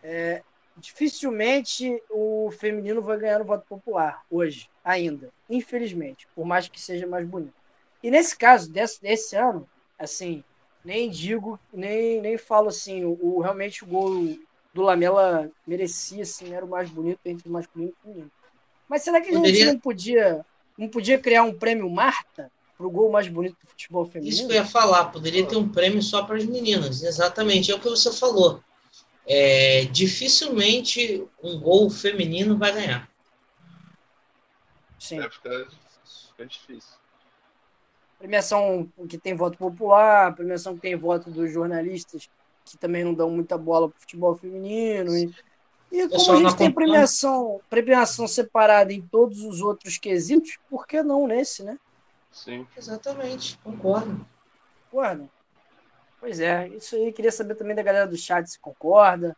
É, 0.02 0.42
dificilmente 0.76 2.02
o 2.10 2.50
feminino 2.50 3.00
vai 3.00 3.16
ganhar 3.16 3.38
no 3.38 3.46
voto 3.46 3.64
popular 3.66 4.24
hoje, 4.30 4.68
ainda, 4.84 5.30
infelizmente, 5.48 6.28
por 6.34 6.44
mais 6.44 6.68
que 6.68 6.78
seja 6.78 7.06
mais 7.06 7.26
bonito. 7.26 7.59
E 8.02 8.10
nesse 8.10 8.36
caso, 8.36 8.70
desse, 8.70 9.00
desse 9.00 9.36
ano, 9.36 9.68
assim, 9.98 10.42
nem 10.84 11.10
digo, 11.10 11.58
nem, 11.72 12.20
nem 12.20 12.38
falo 12.38 12.68
assim, 12.68 13.04
o, 13.04 13.18
o 13.20 13.40
realmente 13.40 13.84
o 13.84 13.86
gol 13.86 14.38
do 14.72 14.82
Lamela 14.82 15.50
merecia, 15.66 16.22
assim, 16.22 16.52
era 16.54 16.64
o 16.64 16.68
mais 16.68 16.88
bonito 16.88 17.20
entre 17.24 17.48
o 17.48 17.52
masculino 17.52 17.90
e 17.90 17.92
o 17.92 18.02
feminino. 18.02 18.30
Mas 18.88 19.02
será 19.02 19.20
que 19.20 19.30
a 19.30 19.32
gente 19.32 19.64
não 19.64 19.78
podia, 19.78 20.44
não 20.76 20.88
podia 20.88 21.18
criar 21.18 21.42
um 21.42 21.56
prêmio 21.56 21.88
Marta 21.90 22.50
para 22.76 22.86
o 22.86 22.90
gol 22.90 23.10
mais 23.10 23.28
bonito 23.28 23.56
do 23.62 23.68
futebol 23.68 24.06
feminino? 24.06 24.32
Isso 24.32 24.46
que 24.46 24.52
eu 24.52 24.56
ia 24.56 24.64
falar, 24.64 25.06
poderia 25.06 25.46
ter 25.46 25.56
um 25.56 25.68
prêmio 25.68 26.02
só 26.02 26.24
para 26.24 26.36
as 26.36 26.44
meninas, 26.44 27.02
exatamente, 27.02 27.70
é 27.70 27.74
o 27.74 27.80
que 27.80 27.88
você 27.88 28.12
falou 28.12 28.62
é, 29.32 29.84
dificilmente 29.84 31.24
um 31.40 31.60
gol 31.60 31.88
feminino 31.88 32.58
vai 32.58 32.72
ganhar. 32.72 33.08
Sim. 34.98 35.20
É, 35.20 35.30
fica, 35.30 35.68
fica 36.26 36.46
difícil. 36.46 36.99
Premiação 38.20 38.86
que 39.08 39.16
tem 39.16 39.34
voto 39.34 39.56
popular, 39.56 40.34
premiação 40.36 40.74
que 40.74 40.82
tem 40.82 40.94
voto 40.94 41.30
dos 41.30 41.50
jornalistas 41.50 42.28
que 42.64 42.76
também 42.76 43.02
não 43.02 43.14
dão 43.14 43.30
muita 43.30 43.58
bola 43.58 43.88
para 43.88 43.96
o 43.96 44.00
futebol 44.00 44.36
feminino. 44.36 45.16
E, 45.16 45.32
e 45.90 46.08
como 46.08 46.32
a 46.32 46.36
gente 46.36 46.56
tem 46.56 46.70
premiação, 46.70 47.60
premiação 47.68 48.28
separada 48.28 48.92
em 48.92 49.00
todos 49.00 49.42
os 49.42 49.60
outros 49.60 49.98
quesitos, 49.98 50.58
por 50.68 50.86
que 50.86 51.02
não 51.02 51.26
nesse, 51.26 51.64
né? 51.64 51.78
Sim. 52.30 52.66
Exatamente, 52.76 53.58
concordo. 53.64 54.24
Concordo. 54.90 55.28
Pois 56.20 56.38
é, 56.38 56.68
isso 56.68 56.94
aí. 56.94 57.12
Queria 57.12 57.32
saber 57.32 57.54
também 57.54 57.74
da 57.74 57.82
galera 57.82 58.06
do 58.06 58.16
chat 58.16 58.46
se 58.46 58.58
concorda. 58.58 59.36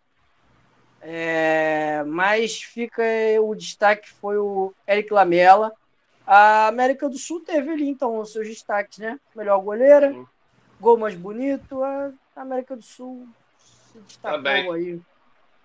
É, 1.01 2.05
mas 2.05 2.63
fica 2.63 3.03
o 3.41 3.55
destaque 3.55 4.11
foi 4.11 4.37
o 4.37 4.75
Eric 4.87 5.13
Lamela. 5.13 5.73
A 6.35 6.69
América 6.69 7.11
do 7.11 7.19
Sul 7.19 7.41
teve 7.41 7.71
ali, 7.71 7.87
então, 7.87 8.19
os 8.19 8.33
seus 8.33 8.49
destaques, 8.49 8.97
né? 8.97 9.21
Melhor 9.37 9.61
goleira, 9.61 10.17
gol 10.81 10.97
mais 10.97 11.15
bonito. 11.15 11.85
A 11.85 12.11
América 12.35 12.75
do 12.75 12.81
Sul 12.81 13.29
se 13.93 13.99
destacou 13.99 14.43
tá 14.43 14.51
aí. 14.51 14.99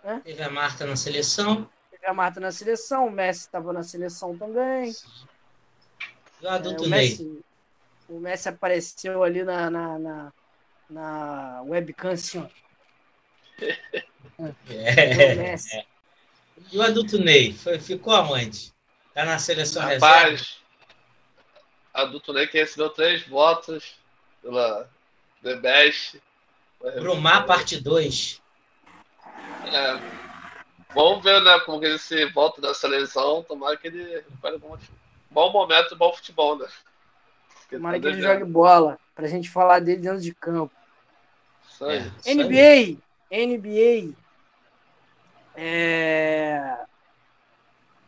Né? 0.04 0.22
Teve 0.26 0.44
a 0.44 0.50
Marta 0.50 0.86
na 0.86 0.98
seleção. 0.98 1.70
Teve 1.90 2.06
a 2.06 2.14
Marta 2.14 2.42
na 2.42 2.52
seleção, 2.52 3.08
o 3.08 3.12
Messi 3.12 3.46
estava 3.46 3.72
na 3.72 3.82
seleção 3.82 4.38
também. 4.38 4.94
O 6.42 6.50
adulto 6.50 6.84
é, 6.84 6.88
o 6.88 6.90
Messi, 6.90 7.44
o 8.10 8.20
Messi 8.20 8.50
apareceu 8.50 9.24
ali 9.24 9.44
na, 9.44 9.70
na, 9.70 9.98
na 9.98 10.34
na 10.90 11.62
webcam 11.64 12.12
assim, 12.12 12.40
ó. 12.40 12.48
É. 14.70 15.54
é. 15.54 15.86
E 16.72 16.78
o 16.78 16.82
adulto 16.82 17.18
Ney? 17.18 17.54
Foi, 17.54 17.80
ficou 17.80 18.14
aonde? 18.14 18.72
Tá 19.18 19.26
na 19.26 19.40
seleção 19.40 19.82
Rapaz, 19.82 20.30
reserva? 20.30 20.46
adulto 21.92 22.32
Ney 22.32 22.46
que 22.46 22.60
recebeu 22.60 22.92
três 22.92 23.28
votos 23.28 23.96
pela 24.44 24.88
The 25.42 25.56
Best. 25.56 26.22
Brumar, 27.02 27.48
parte 27.48 27.82
2. 27.82 28.40
É. 29.74 30.00
Vamos 30.94 31.24
ver, 31.24 31.42
né, 31.42 31.60
como 31.62 31.80
que 31.80 31.88
ele 31.88 31.98
se 31.98 32.26
volta 32.26 32.62
da 32.62 32.76
seleção. 32.76 33.42
Tomara 33.42 33.76
que 33.76 33.88
ele 33.88 34.24
fale 34.40 34.58
um 34.58 34.78
bom 35.32 35.52
momento, 35.52 35.96
bom 35.96 36.14
futebol, 36.14 36.56
né? 36.56 36.68
Tomara 37.72 37.96
tá 37.96 38.02
que 38.02 38.08
ele 38.10 38.22
jogue 38.22 38.44
bola, 38.44 39.00
pra 39.16 39.26
gente 39.26 39.50
falar 39.50 39.80
dele 39.80 40.02
dentro 40.02 40.22
de 40.22 40.32
campo. 40.36 40.76
É, 41.82 42.36
NBA, 42.36 43.00
NBA, 43.32 44.16
é... 45.56 46.86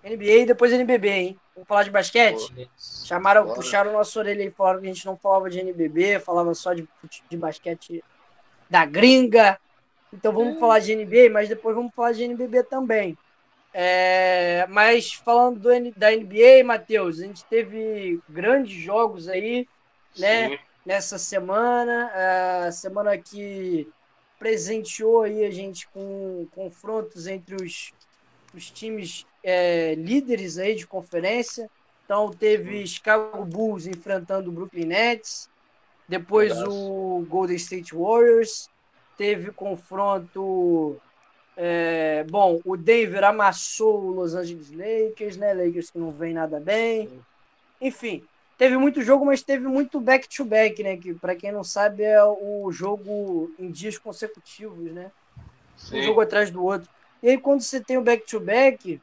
NBA 0.10 0.38
e 0.38 0.46
depois 0.46 0.72
NBB, 0.72 1.10
hein? 1.10 1.40
Vamos 1.54 1.68
falar 1.68 1.84
de 1.84 1.92
basquete? 1.92 2.70
Chamaram, 2.78 3.44
Bora. 3.44 3.56
puxaram 3.56 3.94
nossa 3.94 4.20
orelha 4.20 4.44
e 4.44 4.52
falaram 4.52 4.82
que 4.82 4.88
a 4.88 4.94
gente 4.94 5.06
não 5.06 5.18
falava 5.18 5.50
de 5.50 5.60
NBB, 5.60 6.20
falava 6.20 6.54
só 6.54 6.74
de, 6.74 6.88
de 7.30 7.38
basquete 7.38 8.04
da 8.70 8.86
gringa. 8.86 9.60
Então 10.14 10.32
vamos 10.32 10.56
hum. 10.56 10.60
falar 10.60 10.80
de 10.80 10.96
NBA, 10.96 11.30
mas 11.32 11.50
depois 11.50 11.76
vamos 11.76 11.94
falar 11.94 12.14
de 12.14 12.24
NBB 12.24 12.64
também. 12.64 13.18
É, 13.74 14.66
mas 14.70 15.14
falando 15.14 15.60
do, 15.60 15.70
da 15.96 16.12
NBA, 16.12 16.64
Matheus, 16.66 17.20
a 17.20 17.24
gente 17.24 17.46
teve 17.46 18.20
grandes 18.28 18.74
jogos 18.74 19.28
aí, 19.28 19.68
né? 20.18 20.50
Sim 20.50 20.70
nessa 20.90 21.20
semana, 21.20 22.12
a 22.66 22.72
semana 22.72 23.16
que 23.16 23.88
presenteou 24.40 25.22
aí 25.22 25.46
a 25.46 25.52
gente 25.52 25.88
com 25.90 26.48
confrontos 26.52 27.28
entre 27.28 27.56
os, 27.56 27.94
os 28.56 28.72
times 28.72 29.24
é, 29.44 29.96
líderes 29.96 30.58
aí 30.58 30.76
de 30.76 30.88
conferência. 30.88 31.70
Então 32.06 32.32
teve 32.32 32.86
Chicago 32.88 33.46
Bulls 33.46 33.86
enfrentando 33.86 34.50
o 34.50 34.54
Brooklyn 34.54 34.86
Nets, 34.86 35.50
depois 36.08 36.52
o 36.64 37.24
Golden 37.30 37.56
State 37.56 37.94
Warriors, 37.94 38.68
teve 39.16 39.52
confronto 39.52 41.00
é, 41.62 42.24
bom, 42.30 42.62
o 42.64 42.78
Denver 42.78 43.22
amassou 43.22 44.02
o 44.02 44.12
Los 44.12 44.34
Angeles 44.34 44.72
Lakers, 44.72 45.36
né? 45.36 45.54
Lakers 45.54 45.92
que 45.92 46.00
não 46.00 46.10
vem 46.10 46.34
nada 46.34 46.58
bem. 46.58 47.10
Enfim, 47.82 48.24
teve 48.58 48.78
muito 48.78 49.02
jogo, 49.02 49.26
mas 49.26 49.44
teve 49.44 49.68
muito 49.68 50.00
back-to-back, 50.00 50.82
né? 50.82 50.96
Que, 50.96 51.14
para 51.14 51.36
quem 51.36 51.52
não 51.52 51.62
sabe, 51.62 52.04
é 52.04 52.24
o 52.24 52.72
jogo 52.72 53.52
em 53.60 53.70
dias 53.70 53.98
consecutivos, 53.98 54.90
né? 54.94 55.12
Sim. 55.76 56.00
Um 56.00 56.04
jogo 56.04 56.22
atrás 56.22 56.50
do 56.50 56.64
outro. 56.64 56.90
E 57.22 57.28
aí, 57.28 57.38
quando 57.38 57.60
você 57.60 57.82
tem 57.82 57.98
o 57.98 58.02
back-to-back, 58.02 59.02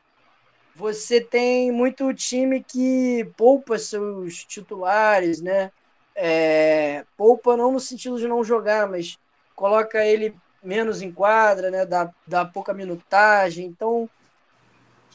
você 0.77 1.23
tem 1.23 1.73
muito 1.73 2.13
time 2.13 2.63
que 2.63 3.27
poupa 3.35 3.79
seus 3.79 4.45
titulares, 4.45 5.41
né? 5.41 5.73
É, 6.15 7.07
poupa 7.17 7.57
não 7.57 7.73
no 7.73 7.81
sentido 7.81 8.19
de 8.19 8.29
não 8.29 8.45
jogar, 8.45 8.87
mas 8.87 9.19
coloca 9.55 10.05
ele 10.05 10.35
menos 10.63 11.01
em 11.01 11.11
quadra, 11.11 11.71
né? 11.71 11.87
Dá, 11.87 12.13
dá 12.27 12.45
pouca 12.45 12.75
minutagem. 12.75 13.65
Então, 13.65 14.09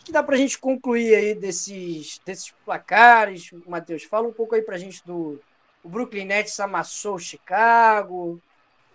que 0.04 0.12
dá 0.12 0.24
para 0.24 0.34
a 0.34 0.38
gente 0.38 0.58
concluir 0.58 1.14
aí 1.14 1.36
desses, 1.36 2.20
desses 2.26 2.52
placares? 2.66 3.52
Matheus, 3.68 4.04
fala 4.04 4.28
um 4.28 4.34
pouco 4.34 4.56
aí 4.56 4.64
para 4.64 4.76
a 4.76 4.80
gente 4.80 5.06
do, 5.06 5.40
O 5.84 5.90
Brooklyn 5.90 6.26
Nets 6.26 6.60
amassou 6.60 7.16
o 7.16 7.20
Chicago. 7.20 8.42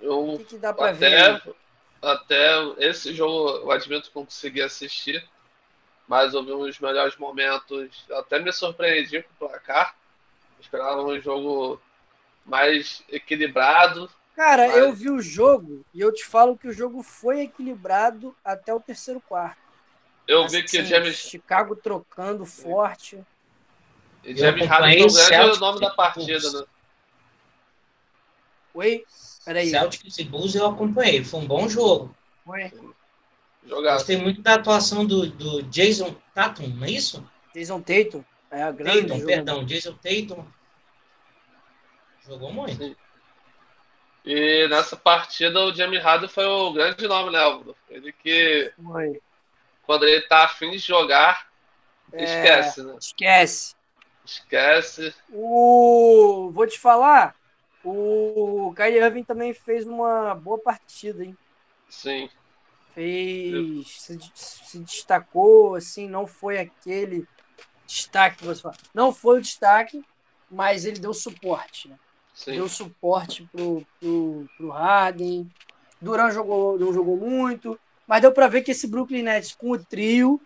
Eu, 0.01 0.35
o 0.35 0.39
que, 0.39 0.45
que 0.45 0.59
dá 0.59 0.73
para 0.73 0.91
ver? 0.91 1.41
Até 2.03 2.53
esse 2.79 3.15
jogo, 3.15 3.51
eu 3.51 3.71
admito 3.71 4.09
que 4.09 4.15
consegui 4.15 4.63
assistir, 4.63 5.25
mas 6.07 6.35
eu 6.35 6.45
vi 6.45 6.53
uns 6.53 6.79
melhores 6.79 7.17
momentos. 7.17 8.05
Até 8.11 8.39
me 8.39 8.53
surpreendi 8.53 9.23
com 9.23 9.47
o 9.47 9.49
placar. 9.49 9.95
esperava 10.61 11.03
um 11.03 11.21
jogo 11.21 11.81
mais 12.45 13.03
equilibrado. 13.09 14.11
Cara, 14.35 14.69
mas... 14.69 14.77
eu 14.77 14.93
vi 14.93 15.11
o 15.11 15.21
jogo 15.21 15.85
e 15.93 16.01
eu 16.01 16.13
te 16.13 16.25
falo 16.25 16.57
que 16.57 16.69
o 16.69 16.73
jogo 16.73 17.03
foi 17.03 17.43
equilibrado 17.43 18.37
até 18.45 18.73
o 18.73 18.81
terceiro 18.81 19.21
quarto. 19.21 19.59
Eu 20.29 20.45
assim, 20.45 20.57
vi 20.57 20.63
que 20.65 20.79
assim, 20.79 20.89
James... 20.89 21.17
Chicago 21.17 21.75
trocando 21.77 22.45
forte. 22.45 23.25
E 24.25 24.37
James 24.37 24.67
Harden 24.67 25.07
é 25.33 25.45
o 25.45 25.57
nome 25.57 25.81
da 25.81 25.91
partida, 25.91 26.51
né? 26.53 26.67
Oi? 28.75 29.05
Peraí. 29.45 29.71
Celtics 29.71 30.19
e 30.19 30.25
Bulls 30.25 30.55
eu 30.55 30.67
acompanhei. 30.67 31.25
Foi 31.25 31.41
um 31.41 31.47
bom 31.47 31.69
jogo. 31.69 32.15
Foi. 32.45 32.71
Jogado. 33.67 33.95
Gostei 33.95 34.17
muito 34.17 34.41
da 34.43 34.55
atuação 34.55 35.05
do, 35.05 35.27
do 35.29 35.63
Jason 35.65 36.15
Tatum, 36.35 36.69
não 36.69 36.87
é 36.87 36.91
isso? 36.91 37.29
Jason 37.55 37.81
Tatum. 37.81 38.25
É 38.51 38.63
a 38.63 38.71
grande 38.71 39.09
Tatum, 39.09 39.27
perdão. 39.27 39.65
Jason 39.65 39.95
Tatum. 39.95 40.47
Jogou 42.27 42.53
muito. 42.53 42.77
Sim. 42.77 42.97
E 44.25 44.67
nessa 44.69 44.97
partida 44.97 45.61
o 45.65 45.75
Jamie 45.75 45.99
Harden 45.99 46.29
foi 46.29 46.45
o 46.45 46.73
grande 46.73 47.07
nome, 47.07 47.31
né, 47.31 47.39
Álvaro? 47.39 47.77
Ele 47.89 48.13
que. 48.13 48.73
Foi. 48.83 49.21
Quando 49.85 50.05
ele 50.05 50.23
tá 50.23 50.45
afim 50.45 50.73
de 50.73 50.79
jogar, 50.79 51.47
é, 52.13 52.25
esquece, 52.25 52.83
né? 52.83 52.97
Esquece. 53.01 53.77
Esquece. 54.25 55.15
O... 55.31 56.51
Vou 56.53 56.67
te 56.67 56.77
falar, 56.77 57.37
o 57.85 58.75
Kyrie 58.77 58.99
Irving 58.99 59.23
também 59.23 59.55
fez 59.55 59.87
uma 59.87 60.35
boa 60.35 60.59
partida, 60.59 61.25
hein? 61.25 61.39
Sim. 61.89 62.29
Fez. 62.97 63.89
Se, 63.89 64.19
se, 64.35 64.79
destacou, 64.79 65.75
assim, 65.75 66.09
não 66.09 66.27
foi 66.27 66.59
aquele 66.59 67.29
destaque 67.87 68.39
que 68.39 68.47
você 68.47 68.63
fala. 68.63 68.75
Não 68.95 69.13
foi 69.13 69.39
o 69.39 69.43
destaque, 69.43 70.03
mas 70.51 70.87
ele 70.87 70.99
deu 70.99 71.13
suporte, 71.13 71.89
né? 71.89 71.99
Deu 72.47 72.69
suporte 72.69 73.47
pro, 73.53 73.87
pro, 74.01 74.49
pro 74.57 74.71
Harden. 74.71 75.51
Duran 76.01 76.31
jogou, 76.31 76.79
não 76.79 76.93
jogou 76.93 77.19
muito, 77.19 77.79
mas 78.07 78.23
deu 78.23 78.33
para 78.33 78.49
ver 78.49 78.63
que 78.63 78.71
esse 78.71 78.87
Brooklyn 78.87 79.23
Nets 79.23 79.55
com 79.55 79.73
o 79.73 79.79
trio 79.79 80.41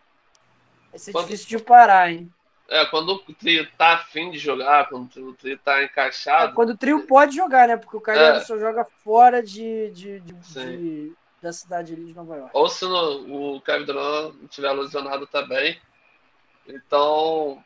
vai 0.90 0.98
ser 0.98 1.12
Quando... 1.12 1.26
difícil 1.26 1.48
de 1.48 1.64
parar, 1.64 2.10
hein? 2.10 2.32
É, 2.68 2.86
quando 2.86 3.14
o 3.14 3.34
trio 3.34 3.68
tá 3.76 3.94
afim 3.94 4.30
de 4.30 4.38
jogar, 4.38 4.88
quando 4.88 5.28
o 5.28 5.34
trio 5.34 5.58
tá 5.58 5.82
encaixado. 5.82 6.52
É, 6.52 6.54
quando 6.54 6.70
o 6.70 6.76
trio 6.76 7.04
pode 7.04 7.34
jogar, 7.34 7.66
né? 7.66 7.76
Porque 7.76 7.96
o 7.96 8.00
cara 8.00 8.36
é. 8.36 8.40
só 8.40 8.56
joga 8.56 8.84
fora 8.84 9.42
de, 9.42 9.90
de, 9.90 10.20
de, 10.20 10.32
de, 10.34 11.12
da 11.42 11.52
cidade 11.52 11.94
de 11.94 12.14
Nova 12.14 12.36
York. 12.36 12.50
Ou 12.54 12.68
se 12.68 12.84
o 12.84 13.60
Kevin 13.62 13.84
Durant 13.84 14.34
não 14.34 14.48
tiver 14.48 14.72
lesionado 14.72 15.26
também. 15.26 15.80
Então, 16.66 17.62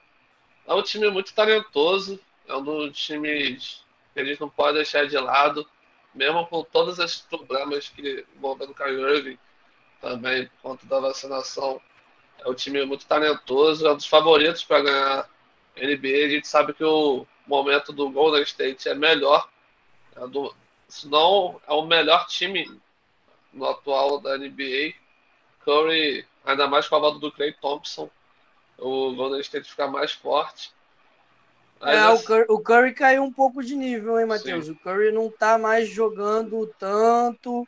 é 0.67 0.75
um 0.75 0.83
time 0.83 1.11
muito 1.11 1.35
talentoso. 1.35 2.21
É 2.47 2.55
um 2.55 2.63
dos 2.63 2.97
times 2.97 3.85
que 4.13 4.21
a 4.21 4.25
gente 4.25 4.41
não 4.41 4.49
pode 4.49 4.77
deixar 4.77 5.07
de 5.07 5.19
lado. 5.19 5.69
Mesmo 6.15 6.47
com 6.47 6.63
todos 6.63 6.99
esses 6.99 7.23
problemas 7.23 7.89
que 7.89 8.25
envolvendo 8.37 8.71
o 8.71 8.75
Kyrie 8.75 9.01
Irving 9.01 9.39
também, 10.01 10.47
por 10.47 10.71
conta 10.71 10.87
da 10.87 11.01
vacinação 11.01 11.81
é 12.45 12.49
um 12.49 12.55
time 12.55 12.85
muito 12.85 13.07
talentoso, 13.07 13.87
é 13.87 13.93
um 13.93 13.97
dos 13.97 14.07
favoritos 14.07 14.65
para 14.65 14.83
ganhar 14.83 15.29
NBA. 15.77 16.27
A 16.27 16.29
gente 16.29 16.47
sabe 16.47 16.75
que 16.75 16.85
o 16.85 17.27
momento 17.47 17.93
do 17.93 18.11
Golden 18.11 18.43
State 18.43 18.89
é 18.89 18.95
melhor. 18.95 19.49
É 20.17 20.27
do, 20.27 20.55
se 20.89 21.09
não 21.09 21.61
é 21.67 21.73
o 21.73 21.87
melhor 21.87 22.27
time 22.27 22.81
no 23.55 23.67
atual 23.67 24.21
da 24.21 24.37
NBA. 24.37 24.95
Curry, 25.65 26.27
ainda 26.45 26.67
mais 26.67 26.87
com 26.87 26.97
a 26.97 26.99
volta 26.99 27.19
do 27.19 27.33
Clay 27.33 27.53
Thompson, 27.55 28.11
o 28.79 29.15
Golden 29.15 29.41
State 29.41 29.71
fica 29.71 29.87
mais 29.87 30.13
forte. 30.13 30.73
Mas, 31.81 31.97
é, 31.97 32.09
o 32.09 32.23
Curry, 32.23 32.45
o 32.49 32.61
Curry, 32.61 32.95
caiu 32.95 33.23
um 33.23 33.33
pouco 33.33 33.63
de 33.63 33.75
nível, 33.75 34.21
hein, 34.21 34.27
Matheus? 34.27 34.69
O 34.69 34.77
Curry 34.77 35.11
não 35.11 35.31
tá 35.31 35.57
mais 35.57 35.89
jogando 35.89 36.67
tanto, 36.79 37.67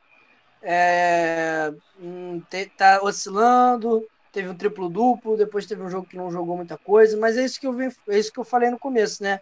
é, 0.62 1.72
hum, 1.98 2.42
tá 2.76 3.00
oscilando 3.02 4.06
teve 4.36 4.50
um 4.50 4.54
triplo-duplo, 4.54 5.34
depois 5.34 5.64
teve 5.64 5.82
um 5.82 5.88
jogo 5.88 6.06
que 6.06 6.14
não 6.14 6.30
jogou 6.30 6.58
muita 6.58 6.76
coisa, 6.76 7.16
mas 7.16 7.38
é 7.38 7.44
isso 7.46 7.58
que 7.58 7.66
eu 7.66 7.72
vi, 7.72 7.88
é 8.06 8.18
isso 8.18 8.30
que 8.30 8.38
eu 8.38 8.44
falei 8.44 8.68
no 8.68 8.78
começo, 8.78 9.22
né? 9.22 9.40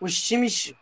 Os 0.00 0.16
times 0.22 0.72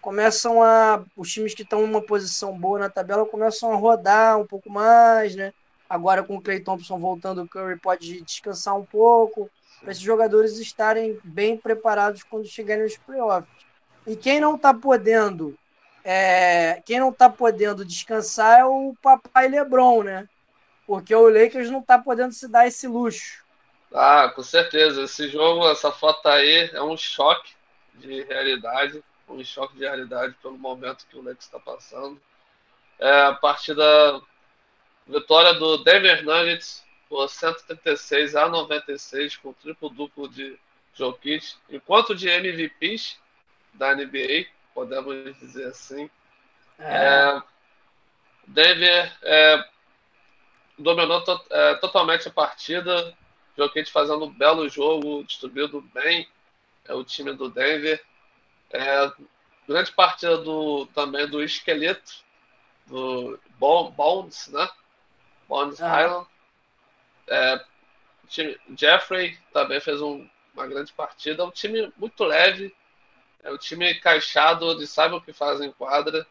começam 0.00 0.62
a. 0.62 1.02
Os 1.16 1.30
times 1.32 1.54
que 1.54 1.62
estão 1.62 1.82
em 1.82 1.84
uma 1.84 2.02
posição 2.02 2.56
boa 2.58 2.78
na 2.78 2.88
tabela 2.88 3.26
começam 3.26 3.72
a 3.72 3.76
rodar 3.76 4.38
um 4.38 4.46
pouco 4.46 4.70
mais, 4.70 5.34
né? 5.34 5.52
Agora 5.88 6.22
com 6.22 6.36
o 6.36 6.40
Clay 6.40 6.60
Thompson 6.60 6.98
voltando, 6.98 7.42
o 7.42 7.48
Curry 7.48 7.78
pode 7.78 8.22
descansar 8.22 8.76
um 8.76 8.84
pouco, 8.84 9.50
para 9.80 9.90
esses 9.90 10.02
jogadores 10.02 10.58
estarem 10.58 11.18
bem 11.24 11.56
preparados 11.56 12.22
quando 12.22 12.46
chegarem 12.46 12.84
nos 12.84 12.96
playoffs. 12.96 13.50
E 14.06 14.16
quem 14.16 14.40
não 14.40 14.56
está 14.56 14.72
podendo. 14.72 15.56
É, 16.02 16.82
quem 16.86 16.98
não 16.98 17.10
está 17.10 17.28
podendo 17.28 17.84
descansar 17.84 18.60
é 18.60 18.64
o 18.64 18.94
papai 19.02 19.48
Lebron, 19.48 20.02
né? 20.02 20.28
porque 20.90 21.14
o 21.14 21.28
Lakers 21.28 21.70
não 21.70 21.78
está 21.78 22.00
podendo 22.00 22.32
se 22.32 22.48
dar 22.48 22.66
esse 22.66 22.88
luxo. 22.88 23.44
Ah, 23.94 24.28
com 24.34 24.42
certeza. 24.42 25.04
Esse 25.04 25.28
jogo, 25.28 25.70
essa 25.70 25.92
foto 25.92 26.26
aí 26.26 26.68
é 26.72 26.82
um 26.82 26.96
choque 26.96 27.52
de 27.94 28.24
realidade, 28.24 29.00
um 29.34 29.44
choque 29.44 29.76
de 29.76 29.80
realidade 29.80 30.34
pelo 30.42 30.58
momento 30.58 31.06
que 31.06 31.16
o 31.16 31.22
Lakers 31.22 31.44
está 31.44 31.58
passando. 31.58 32.20
É 32.98 33.22
a 33.22 33.34
partida 33.34 34.20
vitória 35.06 35.54
do 35.54 35.78
Denver 35.78 36.24
Nuggets 36.24 36.84
por 37.08 37.28
136 37.28 38.36
a 38.36 38.48
96 38.48 39.36
com 39.36 39.52
triplo 39.52 39.88
duplo 39.90 40.28
de 40.28 40.58
Jokic, 40.94 41.54
enquanto 41.68 42.14
de 42.14 42.28
MVPs 42.28 43.18
da 43.74 43.94
NBA, 43.94 44.46
podemos 44.74 45.38
dizer 45.38 45.66
assim. 45.66 46.10
É. 46.78 46.84
É, 46.84 47.42
Denver 48.46 49.12
é, 49.22 49.64
dominou 50.78 51.22
to, 51.22 51.40
é, 51.50 51.74
totalmente 51.76 52.28
a 52.28 52.32
partida. 52.32 53.16
Jokic 53.56 53.90
fazendo 53.90 54.24
um 54.24 54.30
belo 54.30 54.68
jogo, 54.68 55.24
distribuindo 55.24 55.80
bem 55.94 56.28
é, 56.86 56.94
o 56.94 57.04
time 57.04 57.32
do 57.32 57.50
Denver. 57.50 58.02
É, 58.72 59.12
grande 59.66 59.92
partida 59.92 60.38
do, 60.38 60.86
também 60.86 61.26
do 61.28 61.42
esqueleto, 61.42 62.24
do 62.86 63.38
Bones, 63.58 64.48
né? 64.48 64.68
Bones 65.48 65.80
ah. 65.80 66.02
Island. 66.02 66.26
É, 67.28 67.64
Jeffrey 68.76 69.38
também 69.52 69.80
fez 69.80 70.00
um, 70.00 70.28
uma 70.54 70.66
grande 70.66 70.92
partida. 70.92 71.42
É 71.42 71.46
um 71.46 71.50
time 71.50 71.92
muito 71.96 72.24
leve, 72.24 72.74
é 73.42 73.50
um 73.50 73.58
time 73.58 73.92
encaixado, 73.92 74.70
eles 74.70 74.90
sabem 74.90 75.18
o 75.18 75.20
que 75.20 75.32
fazem 75.32 75.68
em 75.68 75.72
quadra. 75.72 76.26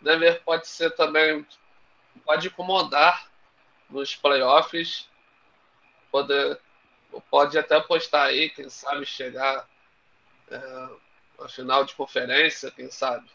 Denver 0.00 0.42
pode 0.44 0.66
ser 0.66 0.90
também, 0.92 1.46
pode 2.24 2.48
incomodar 2.48 3.28
nos 3.88 4.14
playoffs. 4.16 5.08
Pode, 6.10 6.34
pode 7.30 7.58
até 7.58 7.76
apostar 7.76 8.26
aí, 8.26 8.50
quem 8.50 8.68
sabe 8.68 9.06
chegar 9.06 9.66
é, 10.50 10.88
a 11.42 11.48
final 11.48 11.84
de 11.84 11.94
conferência, 11.94 12.70
quem 12.70 12.90
sabe. 12.90 13.28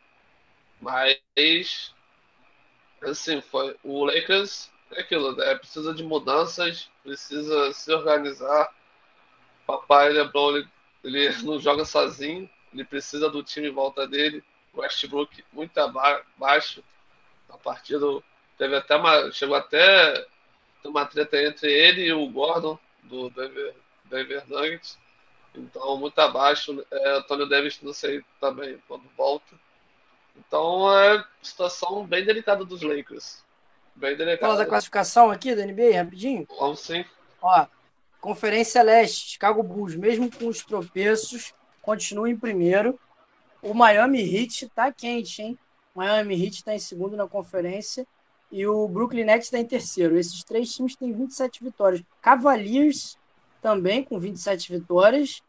Mas, 0.81 1.93
assim, 3.01 3.41
foi, 3.41 3.75
o 3.83 4.05
Lakers 4.05 4.71
é 4.91 5.01
aquilo, 5.01 5.35
né? 5.35 5.55
precisa 5.55 5.93
de 5.93 6.03
mudanças, 6.03 6.89
precisa 7.03 7.71
se 7.73 7.91
organizar. 7.91 8.73
Papai 9.65 10.09
LeBron, 10.09 10.57
ele, 10.57 10.67
ele 11.03 11.29
não 11.43 11.59
joga 11.59 11.83
sozinho, 11.83 12.49
ele 12.73 12.85
precisa 12.85 13.29
do 13.29 13.43
time 13.43 13.67
em 13.67 13.73
volta 13.73 14.07
dele. 14.07 14.43
Westbrook 14.73 15.43
muito 15.51 15.77
abaixo 15.77 16.83
na 17.49 17.57
partida. 17.57 18.05
Teve 18.57 18.75
até 18.75 18.95
uma, 18.95 19.31
chegou 19.31 19.55
até 19.55 20.25
uma 20.83 21.05
treta 21.05 21.41
entre 21.41 21.71
ele 21.71 22.05
e 22.05 22.13
o 22.13 22.27
Gordon, 22.27 22.77
do 23.03 23.29
Denver, 23.29 23.75
Denver 24.05 24.47
Nuggets. 24.47 24.97
Então, 25.57 25.97
muito 25.97 26.17
abaixo. 26.19 26.85
É, 26.91 27.17
Antônio 27.17 27.47
Davis, 27.47 27.79
não 27.81 27.93
sei 27.93 28.23
também 28.39 28.77
quando 28.87 29.03
volta. 29.17 29.55
Então, 30.35 30.93
é 30.93 31.25
situação 31.41 32.05
bem 32.05 32.23
delicada 32.23 32.63
dos 32.63 32.81
Lakers. 32.81 33.43
Bem 33.95 34.15
delicada. 34.15 34.39
Fala 34.39 34.57
da 34.57 34.65
classificação 34.65 35.31
aqui 35.31 35.55
da 35.55 35.65
NBA, 35.65 35.97
rapidinho? 35.97 36.47
Vamos 36.59 36.81
sim. 36.81 37.03
Ó, 37.41 37.65
Conferência 38.21 38.81
Leste, 38.83 39.31
Chicago 39.31 39.63
Bulls, 39.63 39.95
mesmo 39.95 40.29
com 40.31 40.47
os 40.47 40.63
tropeços, 40.63 41.53
continua 41.81 42.29
em 42.29 42.37
primeiro. 42.37 42.99
O 43.61 43.73
Miami 43.73 44.21
Heat 44.21 44.69
tá 44.69 44.91
quente, 44.91 45.41
hein? 45.41 45.57
O 45.95 45.99
Miami 45.99 46.35
Heat 46.35 46.57
está 46.57 46.75
em 46.75 46.79
segundo 46.79 47.15
na 47.15 47.27
conferência 47.27 48.05
e 48.51 48.65
o 48.65 48.87
Brooklyn 48.87 49.23
Nets 49.23 49.47
está 49.47 49.59
em 49.59 49.65
terceiro. 49.65 50.17
Esses 50.17 50.43
três 50.43 50.73
times 50.73 50.95
têm 50.95 51.11
27 51.11 51.63
vitórias. 51.63 52.03
Cavaliers 52.21 53.17
também 53.61 54.03
com 54.03 54.19
27 54.19 54.71
vitórias 54.71 55.41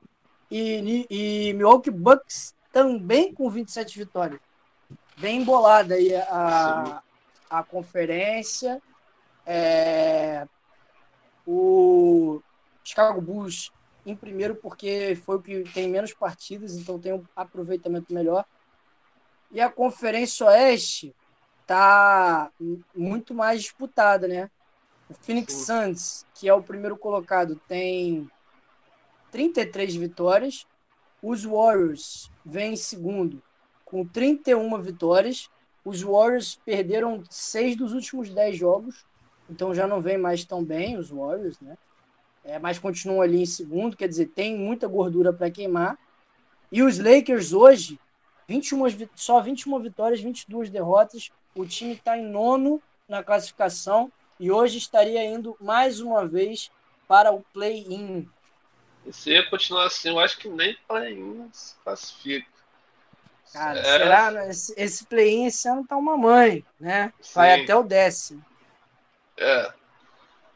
e, 0.51 1.07
e 1.11 1.53
Milwaukee 1.55 1.91
Bucks 1.91 2.55
também 2.73 3.35
com 3.35 3.49
27 3.51 3.99
vitórias. 3.99 4.41
Bem 5.17 5.43
embolada 5.43 5.95
aí 5.95 6.15
a, 6.15 7.03
a 7.51 7.63
conferência. 7.63 8.81
É, 9.47 10.47
o 11.47 12.41
Chicago 12.85 13.21
Bulls 13.21 13.73
em 14.05 14.15
primeiro 14.15 14.55
porque 14.57 15.19
foi 15.25 15.37
o 15.37 15.43
que 15.43 15.65
tem 15.73 15.89
menos 15.89 16.13
partidas, 16.13 16.75
então 16.75 16.99
tem 16.99 17.13
um 17.13 17.25
aproveitamento 17.35 18.13
melhor. 18.13 18.45
E 19.51 19.61
a 19.61 19.71
Conferência 19.71 20.47
Oeste 20.47 21.15
tá 21.67 22.51
muito 22.95 23.35
mais 23.35 23.63
disputada, 23.63 24.29
né? 24.29 24.51
O 25.09 25.15
Phoenix 25.15 25.55
Suns, 25.55 26.27
que 26.35 26.49
é 26.49 26.53
o 26.53 26.63
primeiro 26.63 26.97
colocado, 26.97 27.57
tem 27.67 28.31
33 29.31 29.95
vitórias. 29.97 30.67
Os 31.23 31.45
Warriors 31.45 32.31
vêm 32.45 32.75
em 32.75 32.77
segundo 32.77 33.43
com 33.85 34.05
31 34.07 34.81
vitórias. 34.81 35.51
Os 35.85 36.03
Warriors 36.03 36.61
perderam 36.65 37.23
seis 37.31 37.75
dos 37.75 37.93
últimos 37.93 38.29
dez 38.29 38.57
jogos, 38.57 39.07
então 39.49 39.75
já 39.75 39.87
não 39.87 40.01
vem 40.01 40.19
mais 40.19 40.45
tão 40.45 40.63
bem 40.63 40.99
os 40.99 41.09
Warriors, 41.09 41.59
né? 41.61 41.79
É, 42.45 42.59
mas 42.59 42.79
continuam 42.79 43.23
ali 43.23 43.41
em 43.41 43.47
segundo, 43.47 43.97
quer 43.97 44.09
dizer, 44.09 44.27
tem 44.27 44.57
muita 44.57 44.87
gordura 44.87 45.33
para 45.33 45.51
queimar. 45.51 45.99
E 46.71 46.83
os 46.83 46.99
Lakers 46.99 47.53
hoje, 47.53 47.99
21, 48.47 49.09
só 49.15 49.41
21 49.41 49.79
vitórias, 49.81 50.21
22 50.21 50.71
derrotas. 50.71 51.31
O 51.55 51.67
time 51.67 51.93
está 51.93 52.17
em 52.17 52.27
nono 52.27 52.83
na 53.09 53.23
classificação 53.23 54.13
e 54.39 54.51
hoje 54.51 54.79
estaria 54.79 55.25
indo 55.25 55.57
mais 55.61 56.01
uma 56.01 56.27
vez 56.27 56.71
para 57.07 57.33
o 57.33 57.41
play-in. 57.53 58.29
E 59.09 59.13
se 59.13 59.43
continuar 59.45 59.87
assim, 59.87 60.11
eu 60.11 60.19
acho 60.19 60.39
que 60.39 60.51
nem 60.51 60.77
play-in 60.87 61.49
se 61.51 61.75
classifica. 61.83 62.47
Cara, 63.51 63.81
é. 63.81 63.83
será? 63.83 64.47
Esse, 64.77 65.07
play-in 65.07 65.47
esse 65.47 65.67
ano 65.67 65.87
tá 65.87 65.97
uma 65.97 66.15
mãe, 66.19 66.63
né? 66.79 67.11
Vai 67.35 67.57
Sim. 67.57 67.65
até 67.65 67.75
o 67.75 67.83
décimo. 67.83 68.45
É. 69.39 69.73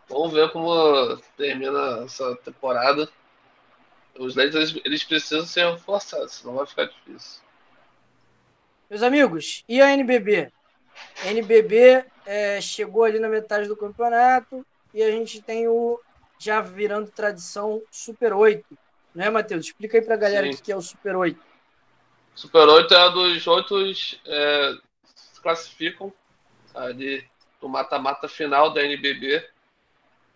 Vamos 0.07 0.35
ver 0.35 0.53
como 0.53 1.17
termina 1.35 2.05
essa 2.05 2.37
temporada. 2.37 3.09
Os 4.19 4.37
Lakers 4.37 4.77
eles 4.85 5.03
precisam 5.03 5.47
ser 5.47 5.71
reforçados, 5.71 6.33
senão 6.35 6.57
vai 6.57 6.67
ficar 6.67 6.85
difícil. 6.85 7.41
Meus 8.91 9.03
amigos, 9.03 9.65
e 9.67 9.81
a 9.81 9.91
NBB? 9.95 10.53
A 11.25 11.29
NBB 11.29 12.05
é, 12.27 12.61
chegou 12.61 13.05
ali 13.05 13.19
na 13.19 13.31
metade 13.31 13.67
do 13.67 13.77
campeonato 13.77 14.67
e 14.93 15.03
a 15.03 15.11
gente 15.11 15.41
tem 15.41 15.67
o 15.67 15.99
já 16.43 16.61
virando 16.61 17.11
tradição 17.11 17.83
Super 17.91 18.33
8. 18.33 18.65
Né, 19.15 19.31
Matheus? 19.31 19.67
Explica 19.67 19.99
aí 19.99 20.05
pra 20.05 20.17
galera 20.17 20.49
o 20.49 20.57
que 20.57 20.73
é 20.73 20.77
o 20.77 20.83
Super 20.83 21.17
8. 21.17 21.41
Super 22.35 22.69
8 22.69 22.95
é 22.95 23.11
dos 23.11 23.47
oito 23.47 23.77
é, 24.27 24.75
se 25.15 25.41
classificam 25.41 26.13
ali 26.75 27.25
no 27.61 27.69
mata-mata 27.69 28.27
final 28.27 28.73
da 28.73 28.83
NBB. 28.83 29.47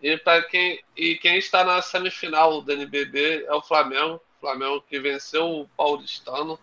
E, 0.01 0.15
para 0.17 0.43
quem, 0.43 0.81
e 0.95 1.15
quem 1.15 1.37
está 1.37 1.63
na 1.63 1.81
semifinal 1.81 2.61
da 2.61 2.73
NBB 2.73 3.45
é 3.45 3.53
o 3.53 3.61
Flamengo. 3.61 4.21
O 4.37 4.39
Flamengo 4.39 4.83
que 4.87 4.99
venceu 4.99 5.61
o 5.61 5.67
Paulistano 5.69 6.59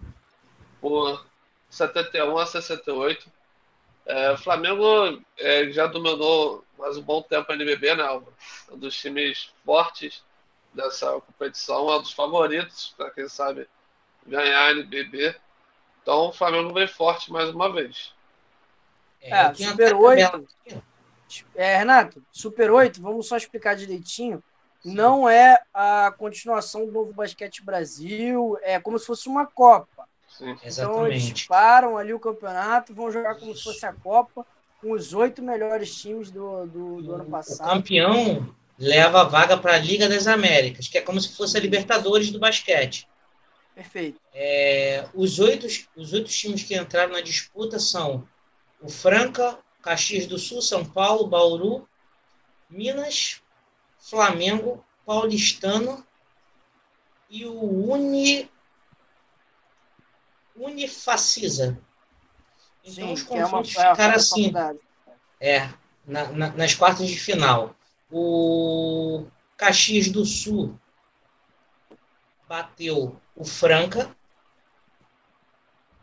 por 0.80 1.26
71 1.68 2.38
a 2.38 2.46
68. 2.46 3.26
É, 4.06 4.32
o 4.32 4.36
Flamengo 4.36 5.22
é, 5.38 5.70
já 5.70 5.86
dominou 5.86 6.64
mais 6.78 6.96
um 6.96 7.02
bom 7.02 7.22
tempo 7.22 7.50
a 7.50 7.54
NBB, 7.54 7.94
né? 7.94 8.04
Um 8.70 8.78
dos 8.78 8.96
times 8.96 9.50
fortes 9.64 10.22
dessa 10.74 11.12
competição, 11.20 11.90
é 11.90 11.96
um 11.96 12.02
dos 12.02 12.12
favoritos, 12.12 12.94
para 12.96 13.10
quem 13.10 13.28
sabe 13.28 13.66
ganhar 14.26 14.66
a 14.66 14.70
NBB. 14.72 15.34
Então 16.02 16.28
o 16.28 16.32
Flamengo 16.32 16.72
vem 16.74 16.86
forte 16.86 17.32
mais 17.32 17.48
uma 17.50 17.72
vez. 17.72 18.12
É, 19.22 19.30
é 19.30 19.54
Super 19.54 19.94
8. 19.94 20.46
É, 21.54 21.78
Renato, 21.78 22.22
Super 22.30 22.70
8, 22.70 23.00
vamos 23.00 23.26
só 23.26 23.36
explicar 23.36 23.74
direitinho. 23.74 24.42
Sim. 24.82 24.94
Não 24.94 25.26
é 25.26 25.58
a 25.72 26.12
continuação 26.18 26.84
do 26.84 26.92
Novo 26.92 27.14
Basquete 27.14 27.64
Brasil, 27.64 28.58
é 28.60 28.78
como 28.78 28.98
se 28.98 29.06
fosse 29.06 29.28
uma 29.28 29.46
Copa. 29.46 29.88
Sim. 30.36 30.56
Então 30.64 31.06
eles 31.06 31.46
param 31.46 31.96
ali 31.96 32.12
o 32.12 32.18
campeonato, 32.18 32.92
vão 32.92 33.10
jogar 33.10 33.36
como 33.36 33.54
se 33.54 33.62
fosse 33.62 33.86
a 33.86 33.92
Copa, 33.92 34.44
com 34.80 34.90
os 34.90 35.14
oito 35.14 35.40
melhores 35.40 35.94
times 35.94 36.30
do, 36.30 36.66
do, 36.66 37.02
do 37.02 37.14
ano 37.14 37.24
passado. 37.26 37.68
O 37.68 37.74
campeão 37.74 38.54
leva 38.76 39.20
a 39.20 39.24
vaga 39.24 39.56
para 39.56 39.74
a 39.74 39.78
Liga 39.78 40.08
das 40.08 40.26
Américas, 40.26 40.88
que 40.88 40.98
é 40.98 41.00
como 41.00 41.20
se 41.20 41.36
fosse 41.36 41.56
a 41.56 41.60
Libertadores 41.60 42.30
do 42.32 42.40
basquete. 42.40 43.08
Perfeito. 43.74 44.20
É, 44.32 45.06
os, 45.14 45.38
oito, 45.38 45.66
os 45.96 46.12
oito 46.12 46.28
times 46.30 46.62
que 46.64 46.76
entraram 46.76 47.12
na 47.12 47.20
disputa 47.20 47.78
são 47.78 48.26
o 48.80 48.88
Franca, 48.88 49.58
Caxias 49.80 50.26
do 50.26 50.38
Sul, 50.38 50.60
São 50.60 50.84
Paulo, 50.84 51.26
Bauru, 51.26 51.88
Minas, 52.68 53.40
Flamengo, 53.98 54.84
Paulistano 55.06 56.04
e 57.30 57.46
o 57.46 57.90
Uni 57.90 58.48
Unifacisa. 60.56 61.78
Então 62.84 63.08
Sim, 63.08 63.12
os 63.12 63.22
confrontos 63.22 63.76
é 63.76 63.86
uma, 63.86 63.94
ficaram 63.94 64.14
assim. 64.14 64.52
É, 65.40 65.68
na, 66.06 66.26
na, 66.32 66.48
nas 66.52 66.74
quartas 66.74 67.06
de 67.08 67.18
final. 67.18 67.74
O 68.10 69.26
Caxias 69.56 70.08
do 70.08 70.24
Sul 70.24 70.78
bateu 72.48 73.16
o 73.34 73.44
Franca. 73.44 74.14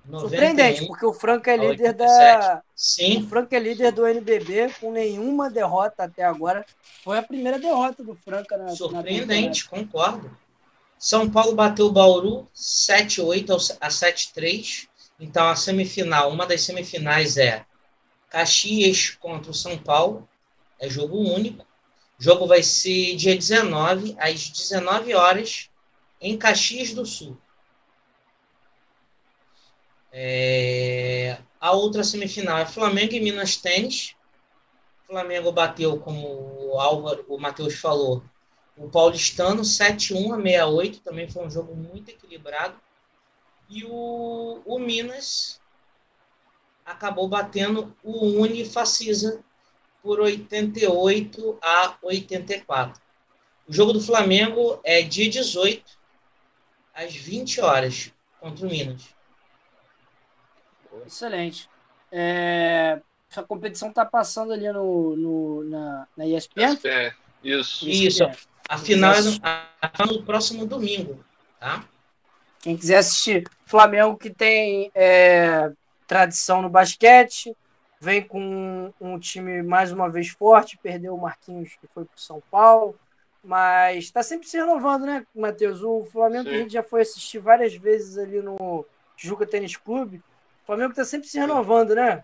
Surpreendente, 0.09 0.87
porque 0.87 1.05
o 1.05 1.13
Franca 1.13 1.51
é 1.51 1.57
líder 1.57 1.93
da. 1.93 2.61
Sim. 2.75 3.23
O 3.23 3.27
Franca 3.27 3.55
é 3.55 3.59
líder 3.59 3.91
do 3.91 4.05
NBB 4.05 4.73
com 4.81 4.91
nenhuma 4.91 5.49
derrota 5.49 6.03
até 6.03 6.23
agora. 6.23 6.65
Foi 7.03 7.19
a 7.19 7.23
primeira 7.23 7.59
derrota 7.59 8.03
do 8.03 8.15
Franca 8.15 8.57
na 8.57 8.69
Surpreendente, 8.69 9.69
na 9.71 9.77
concordo. 9.77 10.35
São 11.01 11.27
Paulo 11.27 11.55
bateu 11.55 11.87
o 11.87 11.91
Bauru 11.91 12.47
7-8 12.55 13.75
a 13.81 13.87
7-3. 13.87 14.87
Então 15.19 15.49
a 15.49 15.55
semifinal, 15.55 16.31
uma 16.31 16.45
das 16.45 16.61
semifinais 16.61 17.37
é 17.37 17.65
Caxias 18.29 19.09
contra 19.09 19.49
o 19.49 19.53
São 19.53 19.79
Paulo. 19.79 20.29
É 20.79 20.87
jogo 20.87 21.17
único. 21.17 21.63
O 22.19 22.23
jogo 22.23 22.45
vai 22.45 22.61
ser 22.61 23.15
dia 23.15 23.35
19, 23.35 24.15
às 24.19 24.47
19 24.49 25.15
horas, 25.15 25.71
em 26.21 26.37
Caxias 26.37 26.93
do 26.93 27.03
Sul. 27.03 27.35
É... 30.11 31.39
A 31.59 31.71
outra 31.71 32.03
semifinal 32.03 32.59
é 32.59 32.65
Flamengo 32.67 33.15
e 33.15 33.19
Minas 33.19 33.55
Tênis. 33.55 34.13
O 35.05 35.13
Flamengo 35.13 35.51
bateu, 35.51 35.99
como 35.99 36.27
o 36.27 36.79
Álvaro, 36.79 37.25
o 37.27 37.39
Matheus 37.39 37.73
falou, 37.73 38.23
o 38.81 38.89
Paulistano 38.89 39.61
7-1 39.61 40.33
a 40.33 40.41
68. 40.41 41.01
Também 41.01 41.29
foi 41.29 41.45
um 41.45 41.49
jogo 41.49 41.75
muito 41.75 42.09
equilibrado. 42.09 42.75
E 43.69 43.85
o, 43.85 44.61
o 44.65 44.79
Minas 44.79 45.61
acabou 46.83 47.27
batendo 47.27 47.95
o 48.03 48.41
Unifacisa 48.41 49.43
por 50.01 50.19
88 50.19 51.59
a 51.61 51.95
84. 52.01 53.01
O 53.67 53.71
jogo 53.71 53.93
do 53.93 54.01
Flamengo 54.01 54.81
é 54.83 55.03
dia 55.03 55.29
18, 55.29 55.83
às 56.93 57.15
20 57.15 57.61
horas 57.61 58.11
contra 58.39 58.65
o 58.65 58.69
Minas. 58.69 59.15
Excelente. 61.05 61.69
É, 62.11 62.99
essa 63.29 63.43
competição 63.43 63.89
está 63.89 64.03
passando 64.03 64.51
ali 64.51 64.69
no, 64.71 65.15
no, 65.15 65.63
na, 65.65 66.07
na 66.17 66.25
ESPN? 66.25 66.73
ESPN. 66.73 67.13
Isso. 67.43 67.87
Isso. 67.87 68.50
A 68.69 68.77
final 68.77 69.13
é 69.13 69.21
no, 69.21 69.31
a, 69.41 70.05
no 70.05 70.23
próximo 70.23 70.65
domingo, 70.65 71.23
tá? 71.59 71.83
Quem 72.61 72.77
quiser 72.77 72.97
assistir, 72.97 73.49
Flamengo 73.65 74.15
que 74.15 74.29
tem 74.29 74.91
é, 74.93 75.71
tradição 76.07 76.61
no 76.61 76.69
basquete, 76.69 77.55
vem 77.99 78.21
com 78.21 78.39
um, 78.99 79.13
um 79.13 79.19
time 79.19 79.63
mais 79.63 79.91
uma 79.91 80.09
vez 80.09 80.29
forte, 80.29 80.77
perdeu 80.77 81.15
o 81.15 81.21
Marquinhos 81.21 81.75
que 81.79 81.87
foi 81.87 82.05
para 82.05 82.17
São 82.17 82.41
Paulo, 82.51 82.95
mas 83.43 84.05
está 84.05 84.21
sempre 84.21 84.47
se 84.47 84.57
renovando, 84.57 85.05
né, 85.05 85.25
Matheus? 85.35 85.81
O 85.81 86.03
Flamengo 86.11 86.49
Sim. 86.49 86.55
a 86.55 86.57
gente 86.59 86.73
já 86.73 86.83
foi 86.83 87.01
assistir 87.01 87.39
várias 87.39 87.75
vezes 87.75 88.17
ali 88.17 88.41
no 88.41 88.85
Juca 89.17 89.45
Tênis 89.45 89.75
Clube. 89.75 90.17
O 90.63 90.65
Flamengo 90.65 90.91
está 90.91 91.03
sempre 91.03 91.27
se 91.27 91.39
renovando, 91.39 91.95
né? 91.95 92.23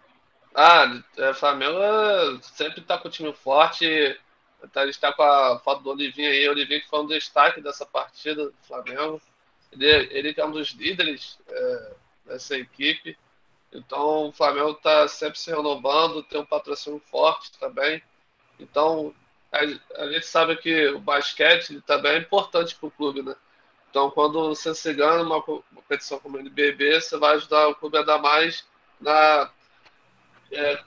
Ah, 0.54 1.02
é, 1.18 1.30
o 1.30 1.36
Flamengo 1.36 1.80
sempre 2.42 2.82
está 2.82 2.98
com 2.98 3.08
o 3.08 3.12
time 3.12 3.34
forte. 3.34 4.20
A 4.62 4.86
gente 4.86 4.96
está 4.96 5.14
com 5.14 5.24
a 5.24 5.60
foto 5.60 5.84
do 5.84 5.92
Olivinho 5.92 6.30
aí. 6.30 6.48
O 6.48 6.52
Olivinho 6.52 6.82
que 6.82 6.90
foi 6.90 7.00
um 7.00 7.08
destaque 7.08 7.62
dessa 7.62 7.86
partida 7.86 8.46
do 8.46 8.56
Flamengo. 8.64 9.22
Ele, 9.72 9.86
ele 10.12 10.34
é 10.36 10.46
um 10.46 10.52
dos 10.52 10.70
líderes 10.70 11.40
é, 11.48 11.94
dessa 12.26 12.58
equipe. 12.58 13.18
Então 13.72 14.30
o 14.30 14.32
Flamengo 14.32 14.72
está 14.72 15.08
sempre 15.08 15.38
se 15.40 15.52
renovando, 15.52 16.24
tem 16.24 16.40
um 16.40 16.46
patrocínio 16.46 17.02
forte 17.12 17.52
também. 17.60 18.02
Então 18.60 19.14
a, 19.52 19.60
a 20.04 20.12
gente 20.12 20.26
sabe 20.26 20.56
que 20.58 20.88
o 20.90 21.00
basquete 21.00 21.82
também 21.82 22.14
é 22.14 22.18
importante 22.18 22.76
para 22.76 22.88
o 22.88 22.92
clube, 22.92 23.22
né? 23.22 23.36
Então, 23.90 24.12
quando 24.12 24.50
você 24.50 24.76
se 24.76 24.94
ganha 24.94 25.24
numa 25.24 25.42
competição 25.42 26.20
como 26.20 26.38
o 26.38 26.40
NBB, 26.40 27.02
você 27.02 27.18
vai 27.18 27.36
ajudar 27.36 27.68
o 27.68 27.76
clube 27.76 27.98
a 27.98 28.04
dar 28.04 28.20
mais 28.20 28.66
na, 29.00 29.50
é, 30.52 30.84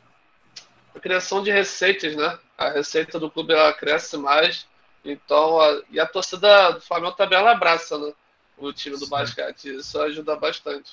na 0.95 1.01
criação 1.01 1.43
de 1.43 1.51
receitas, 1.51 2.15
né? 2.15 2.39
A 2.61 2.69
receita 2.69 3.19
do 3.19 3.31
clube 3.31 3.55
ela 3.55 3.73
cresce 3.73 4.19
mais. 4.19 4.67
Então, 5.03 5.59
a, 5.59 5.83
e 5.91 5.99
a 5.99 6.07
torcida 6.07 6.73
do 6.73 6.81
Flamengo 6.83 7.17
também 7.17 7.39
ela 7.39 7.53
abraça, 7.53 7.97
né? 7.99 8.13
O 8.59 8.71
time 8.71 8.99
do 8.99 9.07
Sim. 9.07 9.11
basquete. 9.11 9.75
Isso 9.77 9.99
ajuda 9.99 10.37
bastante. 10.37 10.93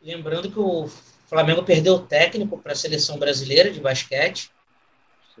Lembrando 0.00 0.50
que 0.50 0.58
o 0.58 0.88
Flamengo 1.26 1.62
perdeu 1.62 1.96
o 1.96 2.06
técnico 2.06 2.56
para 2.58 2.72
a 2.72 2.76
seleção 2.76 3.18
brasileira 3.18 3.70
de 3.70 3.80
basquete, 3.80 4.50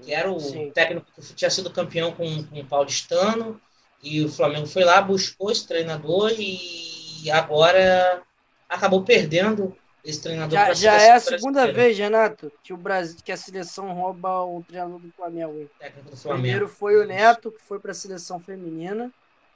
que 0.02 0.12
era 0.12 0.30
o 0.30 0.38
Sim. 0.38 0.70
técnico 0.70 1.06
que 1.14 1.34
tinha 1.34 1.50
sido 1.50 1.70
campeão 1.70 2.12
com, 2.12 2.44
com 2.44 2.60
o 2.60 2.66
Paulistano, 2.66 3.58
e 4.02 4.22
o 4.22 4.28
Flamengo 4.28 4.66
foi 4.66 4.84
lá, 4.84 5.00
buscou 5.00 5.50
esse 5.50 5.66
treinador 5.66 6.30
e 6.38 7.30
agora 7.30 8.22
acabou 8.68 9.02
perdendo 9.02 9.74
esse 10.04 10.20
treinador. 10.20 10.50
Já, 10.50 10.74
já 10.74 10.92
é 10.94 11.12
a 11.12 11.20
segunda 11.20 11.72
vez, 11.72 11.96
Renato, 11.96 12.52
que 12.62 12.72
o 12.72 12.76
Brasil, 12.76 13.18
que 13.24 13.32
a 13.32 13.36
seleção 13.36 13.92
rouba 13.92 14.42
o 14.42 14.62
treinador 14.62 14.98
do 14.98 15.10
Flamengo. 15.12 15.52
Do 15.52 16.16
Flamengo. 16.16 16.42
Primeiro 16.42 16.68
foi 16.68 16.96
o 16.96 17.06
Neto, 17.06 17.50
que 17.50 17.62
foi 17.62 17.78
para 17.78 17.92
a 17.92 17.94
seleção 17.94 18.38
feminina. 18.38 19.12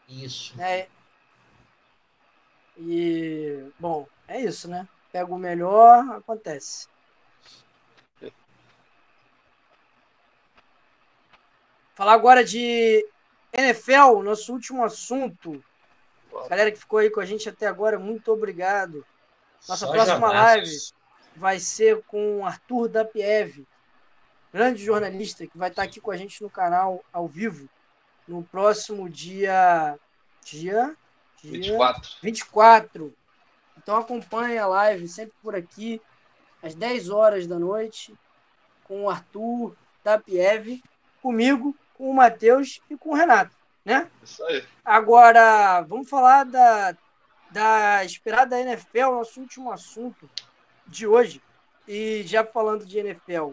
Isso. 0.08 0.58
É, 0.60 0.88
e, 2.78 3.64
bom, 3.78 4.06
é 4.28 4.40
isso, 4.40 4.68
né? 4.68 4.86
Pega 5.10 5.32
o 5.32 5.38
melhor, 5.38 6.16
acontece. 6.16 6.86
Falar 11.94 12.12
agora 12.12 12.44
de 12.44 13.04
NFL, 13.52 14.22
nosso 14.22 14.52
último 14.52 14.84
assunto. 14.84 15.62
Galera 16.48 16.70
que 16.70 16.78
ficou 16.78 17.00
aí 17.00 17.10
com 17.10 17.18
a 17.18 17.24
gente 17.24 17.48
até 17.48 17.66
agora, 17.66 17.98
muito 17.98 18.30
obrigado. 18.30 19.04
Nossa 19.66 19.86
Só 19.86 19.93
próxima 19.93 20.30
live 20.30 20.76
vai 21.36 21.59
ser 21.59 22.02
com 22.05 22.44
Arthur 22.44 22.89
Dapiev, 22.89 23.66
grande 24.52 24.85
jornalista 24.85 25.47
que 25.47 25.56
vai 25.56 25.70
estar 25.70 25.82
aqui 25.82 26.01
com 26.01 26.10
a 26.10 26.16
gente 26.16 26.43
no 26.43 26.51
canal 26.51 27.05
ao 27.12 27.26
vivo 27.26 27.68
no 28.26 28.43
próximo 28.43 29.09
dia 29.09 29.98
dia, 30.44 30.94
dia 31.43 31.52
24. 31.52 32.10
24. 32.22 33.14
Então 33.76 33.97
acompanhe 33.97 34.59
a 34.59 34.66
live 34.66 35.09
sempre 35.09 35.35
por 35.43 35.55
aqui 35.55 36.01
às 36.62 36.74
10 36.74 37.10
horas 37.10 37.47
da 37.47 37.59
noite 37.59 38.14
com 38.85 39.05
o 39.05 39.10
Arthur 39.10 39.76
Dapiev, 40.02 40.82
comigo 41.22 41.76
com 41.94 42.10
o 42.10 42.14
Matheus 42.14 42.80
e 42.89 42.97
com 42.97 43.10
o 43.10 43.14
Renato, 43.14 43.55
né? 43.85 44.10
Isso 44.22 44.43
aí. 44.44 44.64
Agora, 44.85 45.82
vamos 45.82 46.09
falar 46.09 46.44
da, 46.44 46.97
da 47.50 48.04
esperada 48.04 48.60
NFL, 48.60 49.12
nosso 49.12 49.40
último 49.40 49.70
assunto 49.72 50.28
de 50.86 51.06
hoje. 51.06 51.42
E 51.86 52.22
já 52.24 52.44
falando 52.44 52.84
de 52.84 52.98
NFL, 52.98 53.52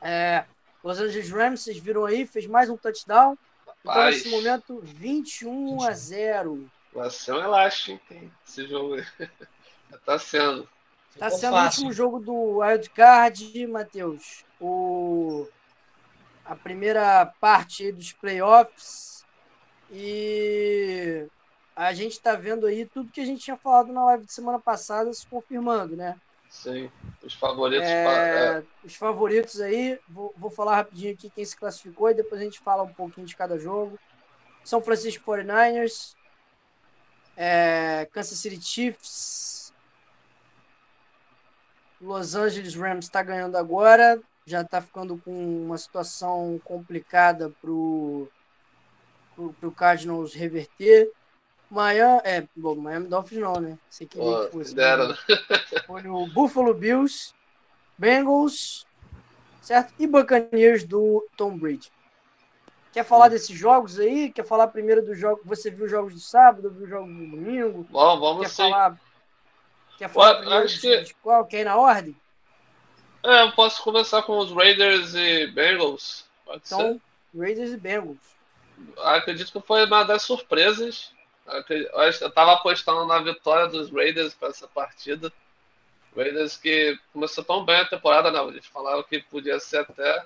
é, 0.00 0.44
Los 0.82 0.98
Angeles 0.98 1.30
Rams, 1.30 1.60
vocês 1.60 1.78
viram 1.78 2.04
aí, 2.04 2.26
fez 2.26 2.46
mais 2.46 2.70
um 2.70 2.76
touchdown. 2.76 3.36
Então, 3.80 4.04
nesse 4.04 4.30
momento, 4.30 4.80
21 4.82 5.82
a 5.82 5.92
0. 5.92 6.70
Vai 6.92 7.10
ser 7.10 7.32
um 7.32 7.42
elástico, 7.42 8.14
hein, 8.14 8.32
esse 8.46 8.66
jogo 8.66 8.94
aí. 8.94 9.04
tá 10.06 10.18
sendo. 10.18 10.68
Tá 11.18 11.30
sendo 11.30 11.56
o 11.56 11.62
último 11.62 11.92
jogo 11.92 12.18
do 12.18 12.58
Wild 12.58 12.90
Card, 12.90 13.66
Matheus. 13.66 14.44
O 14.60 15.46
a 16.44 16.54
primeira 16.54 17.24
parte 17.40 17.90
dos 17.90 18.12
playoffs 18.12 19.24
e 19.90 21.26
a 21.74 21.92
gente 21.92 22.12
está 22.12 22.34
vendo 22.34 22.66
aí 22.66 22.86
tudo 22.86 23.10
que 23.10 23.20
a 23.20 23.24
gente 23.24 23.42
tinha 23.42 23.56
falado 23.56 23.92
na 23.92 24.04
live 24.04 24.26
de 24.26 24.32
semana 24.32 24.58
passada 24.58 25.12
se 25.12 25.26
confirmando, 25.26 25.96
né? 25.96 26.16
Sim, 26.48 26.90
os 27.22 27.34
favoritos. 27.34 27.88
É, 27.88 28.58
é... 28.58 28.62
Os 28.84 28.94
favoritos 28.94 29.60
aí, 29.60 29.98
vou, 30.08 30.32
vou 30.36 30.50
falar 30.50 30.76
rapidinho 30.76 31.12
aqui 31.12 31.28
quem 31.28 31.44
se 31.44 31.56
classificou 31.56 32.10
e 32.10 32.14
depois 32.14 32.40
a 32.40 32.44
gente 32.44 32.60
fala 32.60 32.84
um 32.84 32.92
pouquinho 32.92 33.26
de 33.26 33.34
cada 33.34 33.58
jogo. 33.58 33.98
São 34.62 34.80
Francisco 34.80 35.24
49ers, 35.24 36.14
é, 37.36 38.08
Kansas 38.12 38.38
City 38.38 38.62
Chiefs, 38.62 39.74
Los 42.00 42.34
Angeles 42.34 42.74
Rams 42.74 43.06
está 43.06 43.22
ganhando 43.22 43.56
agora, 43.56 44.22
já 44.46 44.60
está 44.60 44.80
ficando 44.80 45.18
com 45.18 45.64
uma 45.64 45.76
situação 45.76 46.60
complicada 46.64 47.50
para 47.60 47.70
o 47.70 48.30
Cardinals 49.76 50.34
reverter. 50.34 51.10
Miami, 51.70 52.20
é, 52.24 52.46
bom, 52.54 52.74
Miami 52.74 53.08
Dolphins 53.08 53.40
não, 53.40 53.54
né? 53.54 53.78
Queria 53.90 54.44
que 54.46 54.52
fosse. 54.52 54.74
Né? 54.74 54.84
Foi 55.86 56.06
o 56.06 56.26
Buffalo 56.26 56.74
Bills, 56.74 57.32
Bengals, 57.98 58.86
certo? 59.60 59.92
E 59.98 60.06
Buccaneers 60.06 60.84
do 60.84 61.26
Tom 61.36 61.58
Brady. 61.58 61.90
Quer 62.92 63.04
falar 63.04 63.28
desses 63.28 63.56
jogos 63.56 63.98
aí? 63.98 64.30
Quer 64.30 64.44
falar 64.44 64.68
primeiro 64.68 65.04
do 65.04 65.14
jogo? 65.14 65.40
Você 65.44 65.68
viu 65.68 65.86
os 65.86 65.90
jogos 65.90 66.14
do 66.14 66.20
sábado, 66.20 66.70
viu 66.70 66.84
os 66.84 66.88
jogos 66.88 67.12
do 67.12 67.26
domingo? 67.26 67.84
Bom, 67.90 68.20
vamos 68.20 68.42
Quer 68.42 68.50
sim. 68.50 68.70
falar, 68.70 69.00
Quer 69.98 70.08
falar 70.08 70.34
primeiro 70.36 70.68
que... 70.68 71.00
de 71.02 71.14
qual? 71.14 71.44
Quer 71.44 71.60
ir 71.62 71.64
na 71.64 71.76
ordem? 71.76 72.16
É, 73.24 73.42
eu 73.42 73.52
posso 73.52 73.82
começar 73.82 74.22
com 74.22 74.38
os 74.38 74.52
Raiders 74.52 75.14
e 75.14 75.46
Bengals. 75.48 76.26
Pode 76.44 76.62
então, 76.66 76.78
ser. 76.78 77.00
Raiders 77.40 77.72
e 77.72 77.76
Bengals. 77.76 78.18
Acredito 78.98 79.50
que 79.50 79.66
foi 79.66 79.86
uma 79.86 80.04
das 80.04 80.22
surpresas. 80.22 81.13
Eu 81.46 82.08
estava 82.08 82.52
apostando 82.52 83.06
na 83.06 83.18
vitória 83.18 83.66
dos 83.66 83.90
Raiders 83.90 84.34
para 84.34 84.48
essa 84.48 84.66
partida. 84.66 85.32
Raiders 86.16 86.56
que 86.56 86.98
começou 87.12 87.44
tão 87.44 87.64
bem 87.64 87.76
a 87.76 87.84
temporada, 87.84 88.30
né? 88.30 88.40
Eles 88.44 88.66
falaram 88.66 89.02
que 89.02 89.20
podia 89.20 89.58
ser 89.58 89.78
até 89.78 90.24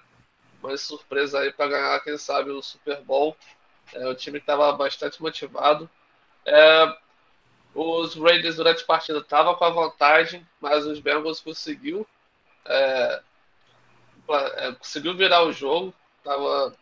uma 0.63 0.77
surpresa 0.77 1.41
aí 1.41 1.53
para 1.53 1.71
ganhar, 1.71 2.01
quem 2.05 2.17
sabe, 2.19 2.51
o 2.51 2.63
Super 2.63 3.01
Bowl. 3.03 3.37
É, 3.93 4.07
o 4.07 4.15
time 4.15 4.39
estava 4.39 4.73
bastante 4.73 5.21
motivado. 5.21 5.89
É, 6.45 6.97
os 7.75 8.15
Raiders 8.15 8.57
durante 8.57 8.83
a 8.83 8.87
partida 8.87 9.19
estavam 9.19 9.55
com 9.55 9.65
a 9.65 9.71
vantagem, 9.71 10.47
mas 10.61 10.87
os 10.87 11.01
Bengals 11.01 11.41
conseguiu 11.41 12.07
é, 12.69 13.23
é, 14.57 14.73
conseguiu 14.73 15.17
virar 15.17 15.43
o 15.45 15.53
jogo, 15.53 15.95
tava, 16.23 16.77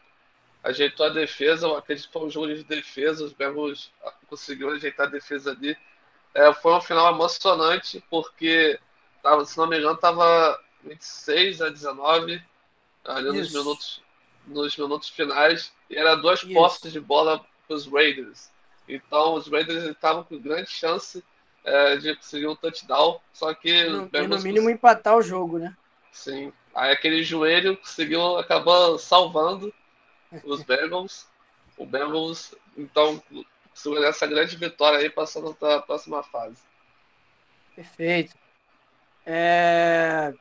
ajeitou 0.66 1.06
a 1.06 1.10
defesa, 1.10 1.66
eu 1.66 1.76
acredito 1.76 2.08
que 2.08 2.12
foi 2.12 2.26
um 2.26 2.30
jogo 2.30 2.48
de 2.48 2.64
defesa, 2.64 3.24
os 3.24 3.32
Bengals 3.32 3.90
conseguiram 4.28 4.70
ajeitar 4.72 5.06
a 5.06 5.10
defesa 5.10 5.52
ali. 5.52 5.76
É, 6.34 6.52
foi 6.52 6.72
um 6.74 6.80
final 6.80 7.14
emocionante, 7.14 8.02
porque, 8.10 8.78
tava, 9.22 9.44
se 9.44 9.56
não 9.56 9.66
me 9.68 9.78
engano, 9.78 9.94
estava 9.94 10.60
26 10.82 11.62
a 11.62 11.68
19 11.68 12.42
ali 13.04 13.38
nos 13.38 13.52
minutos, 13.52 14.02
nos 14.46 14.76
minutos 14.76 15.08
finais, 15.08 15.72
e 15.88 15.96
era 15.96 16.16
duas 16.16 16.42
Isso. 16.42 16.52
postes 16.52 16.92
de 16.92 17.00
bola 17.00 17.44
para 17.66 17.76
os 17.76 17.86
Raiders. 17.86 18.50
Então, 18.88 19.34
os 19.34 19.48
Raiders 19.48 19.84
estavam 19.84 20.24
com 20.24 20.38
grande 20.38 20.68
chance 20.68 21.24
é, 21.64 21.96
de 21.96 22.16
conseguir 22.16 22.48
um 22.48 22.56
touchdown, 22.56 23.20
só 23.32 23.54
que... 23.54 23.84
No, 23.84 24.10
e 24.12 24.26
no 24.26 24.40
mínimo 24.40 24.68
empatar 24.68 25.16
o 25.16 25.22
jogo, 25.22 25.58
né? 25.58 25.76
Sim. 26.10 26.52
Aí 26.74 26.92
aquele 26.92 27.22
joelho 27.22 27.76
conseguiu, 27.76 28.36
acabou 28.36 28.98
salvando 28.98 29.72
os 30.44 30.62
Bengals. 30.62 31.26
O 31.76 31.84
Bengals, 31.84 32.54
então, 32.76 33.22
conseguiu 33.70 34.04
essa 34.04 34.26
grande 34.26 34.56
vitória 34.56 34.98
aí, 34.98 35.10
passando 35.10 35.54
para 35.54 35.76
a 35.76 35.82
próxima 35.82 36.22
fase. 36.22 36.56
Perfeito. 37.74 38.34
É... 39.24 40.32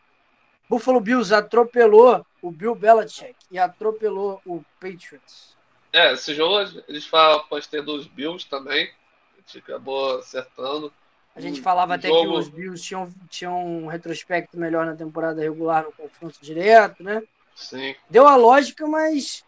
Buffalo 0.69 0.99
Bills 0.99 1.33
atropelou 1.33 2.25
o 2.41 2.51
Bill 2.51 2.75
Belichick 2.75 3.35
e 3.51 3.59
atropelou 3.59 4.41
o 4.45 4.63
Patriots. 4.79 5.55
É, 5.91 6.13
esse 6.13 6.33
jogo 6.33 6.81
eles 6.87 7.05
falam 7.05 7.45
pode 7.47 7.67
ter 7.67 7.81
dos 7.81 8.07
Bills 8.07 8.47
também. 8.47 8.91
A 9.37 9.41
gente 9.41 9.59
acabou 9.59 10.19
acertando. 10.19 10.91
A 11.35 11.41
gente 11.41 11.61
falava 11.61 11.95
até 11.95 12.07
jogo... 12.07 12.21
que 12.21 12.37
os 12.37 12.49
Bills 12.49 12.83
tinham, 12.83 13.13
tinham 13.29 13.65
um 13.65 13.87
retrospecto 13.87 14.57
melhor 14.57 14.85
na 14.85 14.95
temporada 14.95 15.41
regular 15.41 15.83
no 15.83 15.91
confronto 15.91 16.39
direto, 16.41 17.03
né? 17.03 17.21
Sim. 17.55 17.95
Deu 18.09 18.27
a 18.27 18.35
lógica, 18.35 18.87
mas 18.87 19.43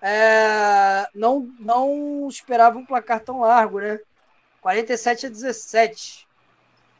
é, 0.00 1.08
não, 1.14 1.48
não 1.58 2.26
esperava 2.28 2.78
um 2.78 2.84
placar 2.84 3.20
tão 3.20 3.40
largo, 3.40 3.80
né? 3.80 3.98
47 4.60 5.26
a 5.26 5.28
17. 5.28 6.26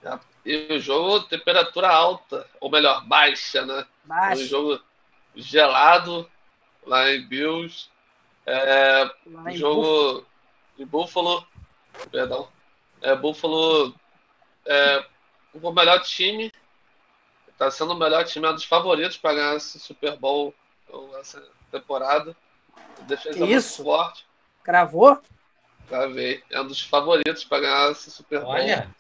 É, 0.05 0.19
e 0.45 0.75
o 0.75 0.79
jogo, 0.79 1.25
temperatura 1.25 1.89
alta, 1.89 2.49
ou 2.61 2.71
melhor, 2.71 3.05
baixa, 3.07 3.65
né? 3.67 3.87
Baixa. 4.05 4.43
Um 4.43 4.47
jogo 4.47 4.81
gelado 5.35 6.31
lá 6.87 7.11
em 7.11 7.27
Bills. 7.27 7.89
É, 8.47 9.11
lá 9.27 9.53
em 9.53 9.57
jogo 9.57 9.83
Buffalo. 9.83 10.27
de 10.77 10.85
Buffalo. 10.85 11.47
Perdão. 12.11 12.49
É, 13.03 13.15
Buffalo 13.17 13.95
é, 14.65 15.05
o 15.53 15.73
melhor 15.73 16.01
time. 16.03 16.53
Está 17.49 17.71
sendo 17.71 17.93
o 17.93 17.99
melhor 17.99 18.25
time, 18.25 18.47
é 18.47 18.51
um 18.51 18.55
dos 18.55 18.65
favoritos 18.65 19.17
para 19.17 19.35
ganhar 19.35 19.57
esse 19.57 19.79
Super 19.81 20.17
Bowl 20.17 20.55
essa 21.19 21.43
temporada. 21.71 22.37
Defesa 23.07 23.45
isso? 23.45 23.85
forte. 23.85 24.27
Cravou? 24.63 25.21
Gravei. 25.89 26.43
É 26.51 26.61
um 26.61 26.67
dos 26.67 26.81
favoritos 26.81 27.45
para 27.45 27.61
ganhar 27.61 27.93
esse 27.93 28.11
Super 28.11 28.41
Bowl. 28.41 28.51
Olha. 28.51 28.95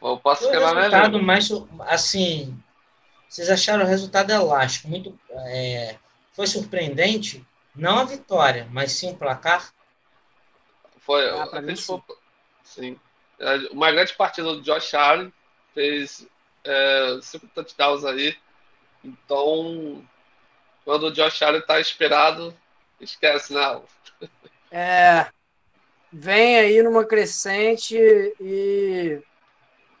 Eu 0.00 0.18
posso 0.18 0.44
Foi 0.44 0.56
o 0.56 0.74
resultado 0.74 1.22
mais, 1.22 1.48
assim, 1.86 2.60
vocês 3.28 3.48
acharam 3.48 3.84
o 3.84 3.88
resultado 3.88 4.30
elástico, 4.30 4.88
muito, 4.88 5.18
é, 5.30 5.96
foi 6.32 6.46
surpreendente, 6.46 7.46
não 7.74 7.98
a 8.00 8.04
vitória, 8.04 8.66
mas 8.70 8.92
sim 8.92 9.12
o 9.12 9.16
placar? 9.16 9.72
Foi, 10.98 11.30
ah, 11.30 11.48
sim. 11.76 12.02
sim. 12.64 13.00
É, 13.38 13.56
uma 13.70 13.92
grande 13.92 14.12
partida 14.14 14.52
do 14.52 14.60
Josh 14.60 14.92
Allen, 14.94 15.32
fez 15.72 16.26
é, 16.64 17.18
cinco 17.22 17.46
touchdowns 17.54 18.04
aí, 18.04 18.36
então 19.04 20.04
quando 20.84 21.04
o 21.04 21.12
Josh 21.12 21.42
Allen 21.42 21.60
está 21.60 21.78
esperado, 21.78 22.54
esquece, 23.04 23.52
não. 23.52 23.84
É, 24.70 25.26
vem 26.12 26.56
aí 26.56 26.82
numa 26.82 27.04
crescente 27.04 27.96
e 28.40 29.20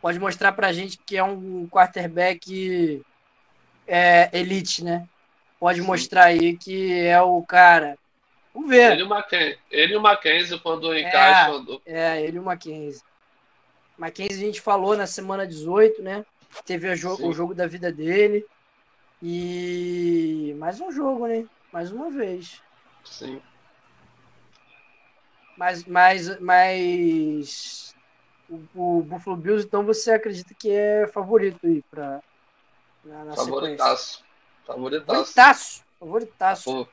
pode 0.00 0.18
mostrar 0.18 0.52
para 0.52 0.68
a 0.68 0.72
gente 0.72 0.98
que 0.98 1.16
é 1.16 1.22
um 1.22 1.68
quarterback 1.68 3.02
é, 3.86 4.30
elite, 4.32 4.82
né? 4.82 5.06
Pode 5.58 5.80
Sim. 5.80 5.86
mostrar 5.86 6.24
aí 6.24 6.56
que 6.56 6.92
é 7.00 7.20
o 7.20 7.42
cara. 7.42 7.98
Vamos 8.54 8.68
ver. 8.68 8.92
Ele 8.92 9.00
e 9.00 9.04
o 9.04 9.08
Mackenzie, 9.08 9.58
ele 9.70 9.92
e 9.92 9.96
o 9.96 10.00
Mackenzie 10.00 10.58
quando 10.58 10.96
encaixam. 10.96 11.80
É, 11.86 12.18
é, 12.18 12.22
ele 12.22 12.36
e 12.36 12.40
o 12.40 12.42
Mackenzie. 12.42 13.02
Mackenzie 13.96 14.42
a 14.42 14.46
gente 14.46 14.60
falou 14.60 14.96
na 14.96 15.06
semana 15.06 15.46
18, 15.46 16.02
né? 16.02 16.24
Teve 16.64 16.94
jo 16.96 17.16
o 17.22 17.32
jogo 17.32 17.54
da 17.54 17.66
vida 17.66 17.90
dele. 17.90 18.44
E 19.22 20.54
mais 20.58 20.80
um 20.80 20.90
jogo, 20.90 21.26
né? 21.26 21.46
Mais 21.72 21.92
uma 21.92 22.10
vez. 22.10 22.60
Sim. 23.12 23.40
Mas, 25.56 25.84
mas, 25.84 26.40
mas 26.40 27.94
o, 28.48 28.98
o 28.98 29.02
Buffalo 29.02 29.36
Bills, 29.36 29.66
então 29.66 29.84
você 29.84 30.12
acredita 30.12 30.54
que 30.54 30.70
é 30.70 31.06
favorito 31.06 31.66
aí 31.66 31.82
para 31.90 32.22
na, 33.04 33.24
na 33.26 33.36
Favoritaço. 33.36 34.24
Favoritaço. 34.64 35.84
Favoritaço. 36.00 36.88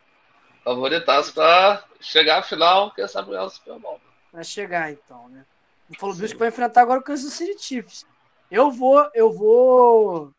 Favoritaço 0.63 1.33
para 1.33 1.83
chegar 2.01 2.39
à 2.39 2.43
final, 2.43 2.91
quem 2.93 3.07
sabe 3.07 3.29
ganhar 3.29 3.45
o 3.45 3.49
Super 3.49 3.79
Bowl. 3.79 3.99
Vai 4.31 4.43
chegar 4.43 4.91
então, 4.91 5.29
né? 5.29 5.45
O 5.87 5.93
Buffalo 5.93 6.13
Bills 6.15 6.33
que 6.33 6.39
vai 6.39 6.49
enfrentar 6.49 6.81
agora 6.81 6.99
o 6.99 7.03
Kansas 7.03 7.33
City 7.33 7.63
Chiefs. 7.63 8.05
Eu 8.51 8.71
vou, 8.71 9.09
eu 9.13 9.31
vou 9.31 10.33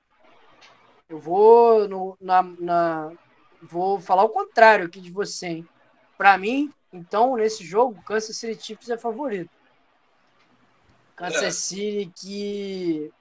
eu 1.09 1.19
vou 1.19 1.89
no, 1.89 2.17
na, 2.21 2.43
na, 2.43 3.13
vou 3.63 4.01
falar 4.01 4.25
o 4.25 4.29
contrário 4.29 4.87
aqui 4.87 5.01
de 5.01 5.11
você, 5.11 5.47
hein? 5.47 5.69
Para 6.17 6.37
mim, 6.39 6.73
então, 6.93 7.37
nesse 7.37 7.65
jogo, 7.65 8.03
Kansas 8.03 8.37
City 8.37 8.63
Chiefs 8.63 8.91
é 8.91 8.99
favorito. 8.99 9.51
Kansas 11.17 11.43
é. 11.43 11.51
City 11.51 12.13
que 12.17 13.13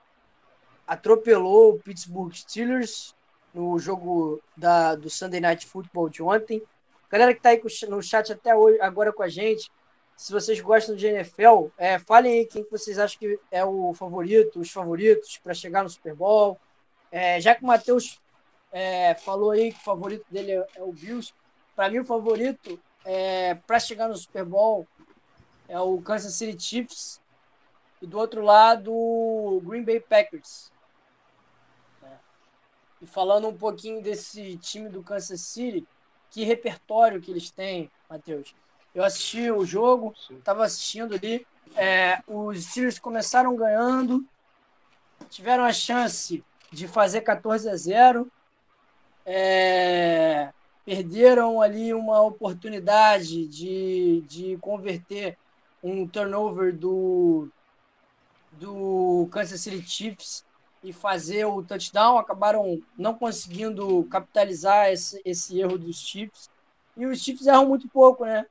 atropelou 0.88 1.74
o 1.74 1.80
Pittsburgh 1.80 2.34
Steelers 2.34 3.14
no 3.54 3.78
jogo 3.78 4.42
da, 4.56 4.96
do 4.96 5.10
Sunday 5.10 5.40
Night 5.40 5.66
Football 5.66 6.10
de 6.10 6.24
ontem. 6.24 6.64
Galera 7.10 7.34
que 7.34 7.40
está 7.40 7.50
aí 7.50 7.62
no 7.88 8.02
chat 8.02 8.32
até 8.32 8.56
hoje, 8.56 8.80
agora 8.82 9.12
com 9.12 9.24
a 9.24 9.30
gente, 9.30 9.72
se 10.16 10.32
vocês 10.32 10.60
gostam 10.60 10.96
de 10.96 11.08
NFL, 11.08 11.68
é, 11.78 11.98
falem 11.98 12.40
aí 12.40 12.46
quem 12.46 12.66
vocês 12.70 13.00
acham 13.00 13.18
que 13.20 13.40
é 13.52 13.64
o 13.64 13.94
favorito, 13.94 14.60
os 14.60 14.70
favoritos 14.70 15.38
para 15.38 15.54
chegar 15.54 15.84
no 15.84 15.90
Super 15.90 16.14
Bowl. 16.14 16.60
É, 17.12 17.40
já 17.40 17.56
que 17.56 17.64
o 17.64 17.68
Matheus 17.68 18.20
é, 18.72 19.16
falou 19.16 19.52
aí 19.52 19.72
que 19.72 19.80
o 19.80 19.84
favorito 19.84 20.26
dele 20.30 20.52
é, 20.52 20.68
é 20.76 20.84
o 20.84 20.92
Bills, 20.92 21.34
para 21.76 21.90
mim 21.90 22.00
o 22.00 22.06
favorito 22.06 22.80
é, 23.06 23.56
para 23.56 23.80
chegar 23.80 24.08
no 24.08 24.16
Super 24.16 24.46
Bowl 24.46 24.88
é 25.68 25.80
o 25.80 26.02
Kansas 26.02 26.34
City 26.34 26.62
Chiefs 26.62 27.22
e 28.02 28.08
do 28.08 28.18
outro 28.18 28.42
lado 28.42 28.92
o 28.92 29.62
Green 29.64 29.84
Bay 29.84 30.00
Packers. 30.00 30.72
É. 32.04 32.08
E 33.02 33.06
falando 33.06 33.48
um 33.48 33.56
pouquinho 33.56 34.02
desse 34.02 34.58
time 34.58 34.90
do 34.90 35.04
Kansas 35.04 35.42
City, 35.42 35.88
que 36.32 36.44
repertório 36.44 37.22
que 37.22 37.32
eles 37.32 37.52
têm, 37.52 37.90
Matheus. 38.10 38.56
Eu 38.94 39.04
assisti 39.04 39.52
o 39.52 39.66
jogo, 39.66 40.16
estava 40.32 40.66
assistindo 40.66 41.14
ali. 41.14 41.46
É, 41.76 42.22
os 42.28 42.66
Steelers 42.66 42.98
começaram 42.98 43.56
ganhando, 43.56 44.26
tiveram 45.30 45.64
a 45.64 45.72
chance 45.72 46.44
de 46.72 46.88
fazer 46.88 47.22
14 47.22 47.70
a 47.70 47.76
0. 47.76 48.32
É, 49.26 50.52
perderam 50.86 51.62
ali 51.62 51.94
uma 51.94 52.22
oportunidade 52.22 53.48
de, 53.48 54.22
de 54.28 54.58
converter 54.58 55.38
um 55.84 56.08
turnover 56.08 56.76
do, 56.76 57.48
do 58.54 59.28
Kansas 59.32 59.62
City 59.62 59.88
Chiefs 59.88 60.44
e 60.84 60.94
fazer 60.94 61.46
o 61.46 61.62
touchdown, 61.62 62.18
acabaram 62.18 62.82
não 62.98 63.14
conseguindo 63.14 64.04
capitalizar 64.06 64.90
esse, 64.90 65.22
esse 65.26 65.60
erro 65.60 65.78
dos 65.78 66.00
Chiefs. 66.00 66.50
E 66.98 67.06
os 67.06 67.22
Chiefs 67.22 67.48
erram 67.48 67.68
muito 67.68 67.88
pouco, 67.88 68.26
né? 68.26 68.46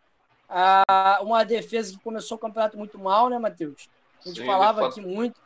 Ah, 0.48 1.18
uma 1.22 1.44
defesa 1.44 1.92
que 1.92 2.02
começou 2.02 2.36
o 2.36 2.40
campeonato 2.40 2.78
muito 2.78 2.98
mal, 2.98 3.28
né, 3.28 3.38
Matheus? 3.38 3.88
A 4.22 4.28
gente 4.28 4.40
Sim, 4.40 4.46
falava 4.46 4.86
aqui 4.86 5.00
muito. 5.00 5.40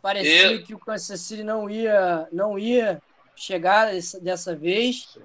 Parecia 0.00 0.52
e... 0.52 0.62
que 0.62 0.74
o 0.74 0.78
Kansas 0.78 1.20
City 1.20 1.42
não 1.42 1.68
ia, 1.68 2.28
não 2.32 2.58
ia 2.58 3.02
chegar 3.36 3.92
dessa, 4.20 4.56
vez, 4.56 5.18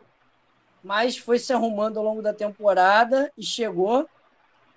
mas 0.84 1.18
foi 1.18 1.40
se 1.40 1.54
arrumando 1.54 1.98
ao 1.98 2.04
longo 2.04 2.22
da 2.22 2.34
temporada 2.34 3.32
e 3.38 3.44
chegou. 3.44 4.08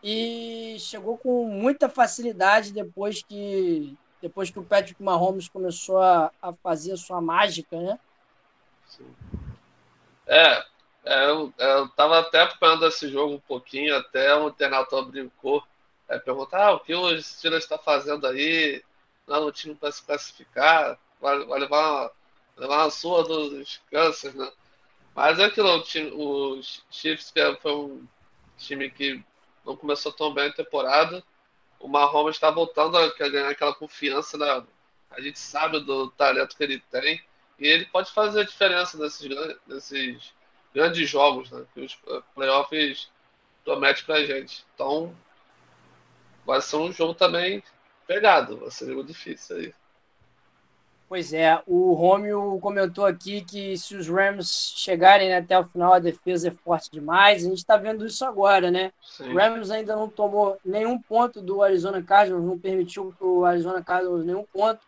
E 0.02 0.76
chegou 0.78 1.16
com 1.16 1.46
muita 1.46 1.88
facilidade 1.88 2.72
depois 2.72 3.22
que 3.22 3.96
depois 4.20 4.48
que 4.50 4.58
o 4.58 4.64
Patrick 4.64 5.02
Mahomes 5.02 5.48
começou 5.48 6.00
a, 6.00 6.30
a 6.40 6.52
fazer 6.54 6.92
a 6.92 6.96
sua 6.96 7.20
mágica, 7.20 7.78
né? 7.78 7.98
Sim. 8.86 9.14
É, 10.26 10.64
é 11.04 11.24
eu, 11.28 11.52
eu 11.58 11.88
tava 11.90 12.20
até 12.20 12.40
acompanhando 12.40 12.86
esse 12.86 13.10
jogo 13.10 13.34
um 13.34 13.40
pouquinho, 13.40 13.94
até 13.94 14.34
o 14.34 14.48
internauta 14.48 15.02
brincou, 15.02 15.62
é, 16.08 16.18
perguntar 16.18 16.68
ah, 16.68 16.72
o 16.72 16.80
que 16.80 16.94
o 16.94 17.20
Steelers 17.20 17.64
está 17.64 17.76
fazendo 17.76 18.26
aí, 18.26 18.82
lá 19.26 19.40
no 19.40 19.52
time 19.52 19.74
para 19.74 19.92
se 19.92 20.02
classificar, 20.02 20.98
vai, 21.20 21.44
vai 21.44 21.60
levar, 21.60 21.80
uma, 21.80 22.10
levar 22.56 22.84
uma 22.84 22.90
sua 22.90 23.24
dos 23.24 23.80
Kansas, 23.90 24.34
né? 24.34 24.50
Mas 25.14 25.38
é 25.38 25.44
aquilo, 25.44 25.68
o 25.68 25.82
time, 25.82 26.10
os 26.10 26.84
Chiefs 26.90 27.30
que 27.30 27.56
foi 27.56 27.72
um 27.72 28.06
time 28.56 28.90
que 28.90 29.22
não 29.64 29.76
começou 29.76 30.12
tão 30.12 30.32
bem 30.32 30.48
a 30.48 30.52
temporada. 30.52 31.22
O 31.78 31.88
Mahomes 31.88 32.36
está 32.36 32.50
voltando 32.50 32.98
a 32.98 33.08
ganhar 33.28 33.48
aquela 33.48 33.74
confiança, 33.74 34.36
né? 34.36 34.64
A 35.10 35.20
gente 35.20 35.38
sabe 35.38 35.80
do 35.80 36.10
talento 36.10 36.56
que 36.56 36.64
ele 36.64 36.80
tem 36.90 37.22
e 37.58 37.66
ele 37.66 37.86
pode 37.86 38.10
fazer 38.12 38.40
a 38.40 38.44
diferença 38.44 38.98
nesses, 38.98 39.28
nesses 39.66 40.32
grandes 40.74 41.08
jogos, 41.08 41.50
né? 41.50 41.64
Que 41.72 41.80
os 41.80 41.96
playoffs 42.34 43.08
prometem 43.64 44.04
pra 44.04 44.24
gente. 44.24 44.64
Então, 44.74 45.16
vai 46.44 46.60
ser 46.60 46.76
um 46.76 46.92
jogo 46.92 47.14
também 47.14 47.62
pegado, 48.06 48.58
vai 48.58 48.70
ser 48.70 48.92
muito 48.92 49.08
difícil 49.08 49.56
aí. 49.56 49.74
Pois 51.08 51.32
é, 51.32 51.60
o 51.66 51.92
Romeo 51.92 52.58
comentou 52.60 53.04
aqui 53.04 53.42
que 53.42 53.76
se 53.76 53.94
os 53.94 54.08
Rams 54.08 54.72
chegarem 54.76 55.34
até 55.34 55.58
o 55.58 55.64
final, 55.64 55.92
a 55.92 55.98
defesa 55.98 56.48
é 56.48 56.50
forte 56.50 56.90
demais. 56.90 57.44
A 57.44 57.48
gente 57.48 57.58
está 57.58 57.76
vendo 57.76 58.06
isso 58.06 58.24
agora, 58.24 58.70
né? 58.70 58.90
Sim. 59.02 59.32
O 59.32 59.36
Rams 59.36 59.70
ainda 59.70 59.94
não 59.94 60.08
tomou 60.08 60.58
nenhum 60.64 60.98
ponto 60.98 61.42
do 61.42 61.62
Arizona 61.62 62.02
Cardinals, 62.02 62.44
não 62.44 62.58
permitiu 62.58 63.14
para 63.18 63.26
o 63.26 63.44
Arizona 63.44 63.82
Cardinals 63.82 64.24
nenhum 64.24 64.44
ponto 64.44 64.80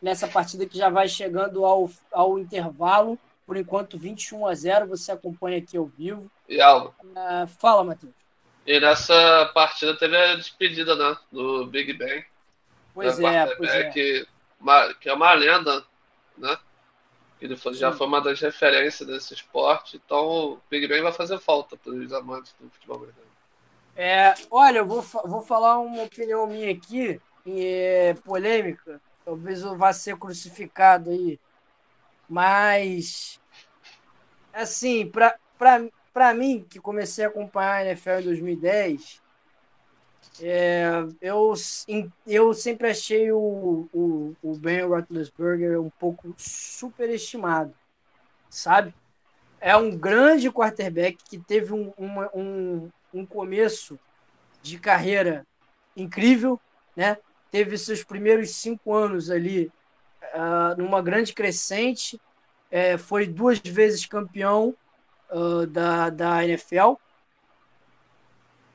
nessa 0.00 0.28
partida 0.28 0.66
que 0.66 0.76
já 0.76 0.90
vai 0.90 1.08
chegando 1.08 1.64
ao, 1.64 1.88
ao 2.12 2.38
intervalo. 2.38 3.18
Por 3.46 3.56
enquanto, 3.56 3.98
21 3.98 4.46
a 4.46 4.54
0. 4.54 4.86
Você 4.88 5.12
acompanha 5.12 5.58
aqui 5.58 5.76
ao 5.76 5.86
vivo. 5.86 6.30
E 6.48 6.60
Alvo. 6.60 6.94
Uh, 7.02 7.46
fala, 7.58 7.82
Matheus. 7.82 8.12
E 8.66 8.78
nessa 8.78 9.50
partida 9.52 9.96
teve 9.96 10.16
a 10.16 10.36
despedida 10.36 10.94
né, 10.94 11.16
do 11.30 11.66
Big 11.66 11.92
Ben. 11.94 12.24
Pois 12.94 13.18
é, 13.18 13.46
pois 13.56 13.70
é. 13.70 13.90
Que, 13.90 14.26
uma, 14.62 14.94
que 14.94 15.08
é 15.08 15.12
uma 15.12 15.32
lenda, 15.34 15.84
né? 16.38 16.56
Ele 17.40 17.56
foi, 17.56 17.74
já 17.74 17.90
foi 17.90 18.06
uma 18.06 18.20
das 18.20 18.40
referências 18.40 19.06
desse 19.08 19.34
esporte, 19.34 20.00
então 20.02 20.26
o 20.26 20.60
Big 20.70 20.86
Ben 20.86 21.02
vai 21.02 21.12
fazer 21.12 21.38
falta 21.40 21.76
para 21.76 21.92
os 21.92 22.12
amantes 22.12 22.54
do 22.60 22.70
futebol 22.70 22.98
americano. 22.98 23.26
É, 23.96 24.34
olha, 24.50 24.78
eu 24.78 24.86
vou, 24.86 25.02
vou 25.02 25.42
falar 25.42 25.78
uma 25.80 26.04
opinião 26.04 26.46
minha 26.46 26.70
aqui, 26.70 27.20
é, 27.44 28.14
polêmica, 28.24 29.00
talvez 29.24 29.62
eu 29.62 29.76
vá 29.76 29.92
ser 29.92 30.16
crucificado 30.16 31.10
aí, 31.10 31.38
mas, 32.28 33.40
assim, 34.52 35.10
para 35.10 36.34
mim, 36.34 36.64
que 36.68 36.78
comecei 36.78 37.24
a 37.24 37.28
acompanhar 37.28 37.74
a 37.74 37.84
NFL 37.86 38.20
em 38.20 38.22
2010, 38.22 39.21
é, 40.40 40.90
eu, 41.20 41.52
eu 42.26 42.54
sempre 42.54 42.88
achei 42.88 43.30
o, 43.32 43.88
o, 43.92 44.36
o 44.42 44.56
Ben 44.56 44.82
Roethlisberger 44.86 45.80
um 45.80 45.90
pouco 45.90 46.34
superestimado, 46.36 47.74
sabe? 48.48 48.94
É 49.60 49.76
um 49.76 49.96
grande 49.96 50.50
quarterback 50.50 51.18
que 51.28 51.38
teve 51.38 51.72
um, 51.72 51.92
um, 51.98 52.90
um 53.12 53.26
começo 53.26 53.98
de 54.62 54.78
carreira 54.78 55.46
incrível, 55.96 56.58
né? 56.96 57.16
Teve 57.50 57.76
seus 57.76 58.02
primeiros 58.02 58.50
cinco 58.56 58.94
anos 58.94 59.30
ali 59.30 59.70
uh, 60.34 60.76
numa 60.78 61.02
grande 61.02 61.32
crescente, 61.32 62.20
é, 62.70 62.96
foi 62.96 63.26
duas 63.26 63.58
vezes 63.60 64.06
campeão 64.06 64.74
uh, 65.30 65.66
da, 65.66 66.08
da 66.08 66.44
NFL. 66.44 66.94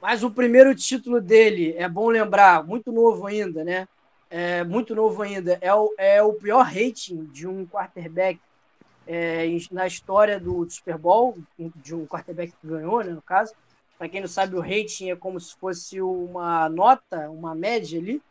Mas 0.02 0.24
o 0.24 0.32
primeiro 0.32 0.76
título 0.76 1.20
dele, 1.20 1.74
é 1.78 1.90
bom 1.90 2.10
lembrar, 2.10 2.64
muito 2.64 2.92
novo 2.92 3.26
ainda, 3.26 3.64
né? 3.64 3.88
É, 4.30 4.64
muito 4.64 4.94
novo 4.94 5.22
ainda, 5.22 5.58
é 5.62 5.74
o, 5.74 5.94
é 5.98 6.22
o 6.22 6.34
pior 6.34 6.64
rating 6.64 7.26
de 7.26 7.48
um 7.48 7.66
quarterback 7.66 8.40
é, 9.08 9.48
na 9.72 9.88
história 9.88 10.40
do 10.40 10.70
Super 10.70 10.98
Bowl, 10.98 11.38
de 11.58 11.96
um 11.96 12.06
quarterback 12.06 12.52
que 12.52 12.68
ganhou, 12.68 13.02
né, 13.04 13.12
no 13.12 13.22
caso. 13.22 13.54
Para 13.98 14.10
quem 14.10 14.20
não 14.22 14.28
sabe, 14.28 14.56
o 14.56 14.62
rating 14.62 15.10
é 15.10 15.16
como 15.16 15.40
se 15.40 15.56
fosse 15.56 16.02
uma 16.02 16.68
nota, 16.70 17.30
uma 17.30 17.56
média 17.56 18.00
ali, 18.00 18.22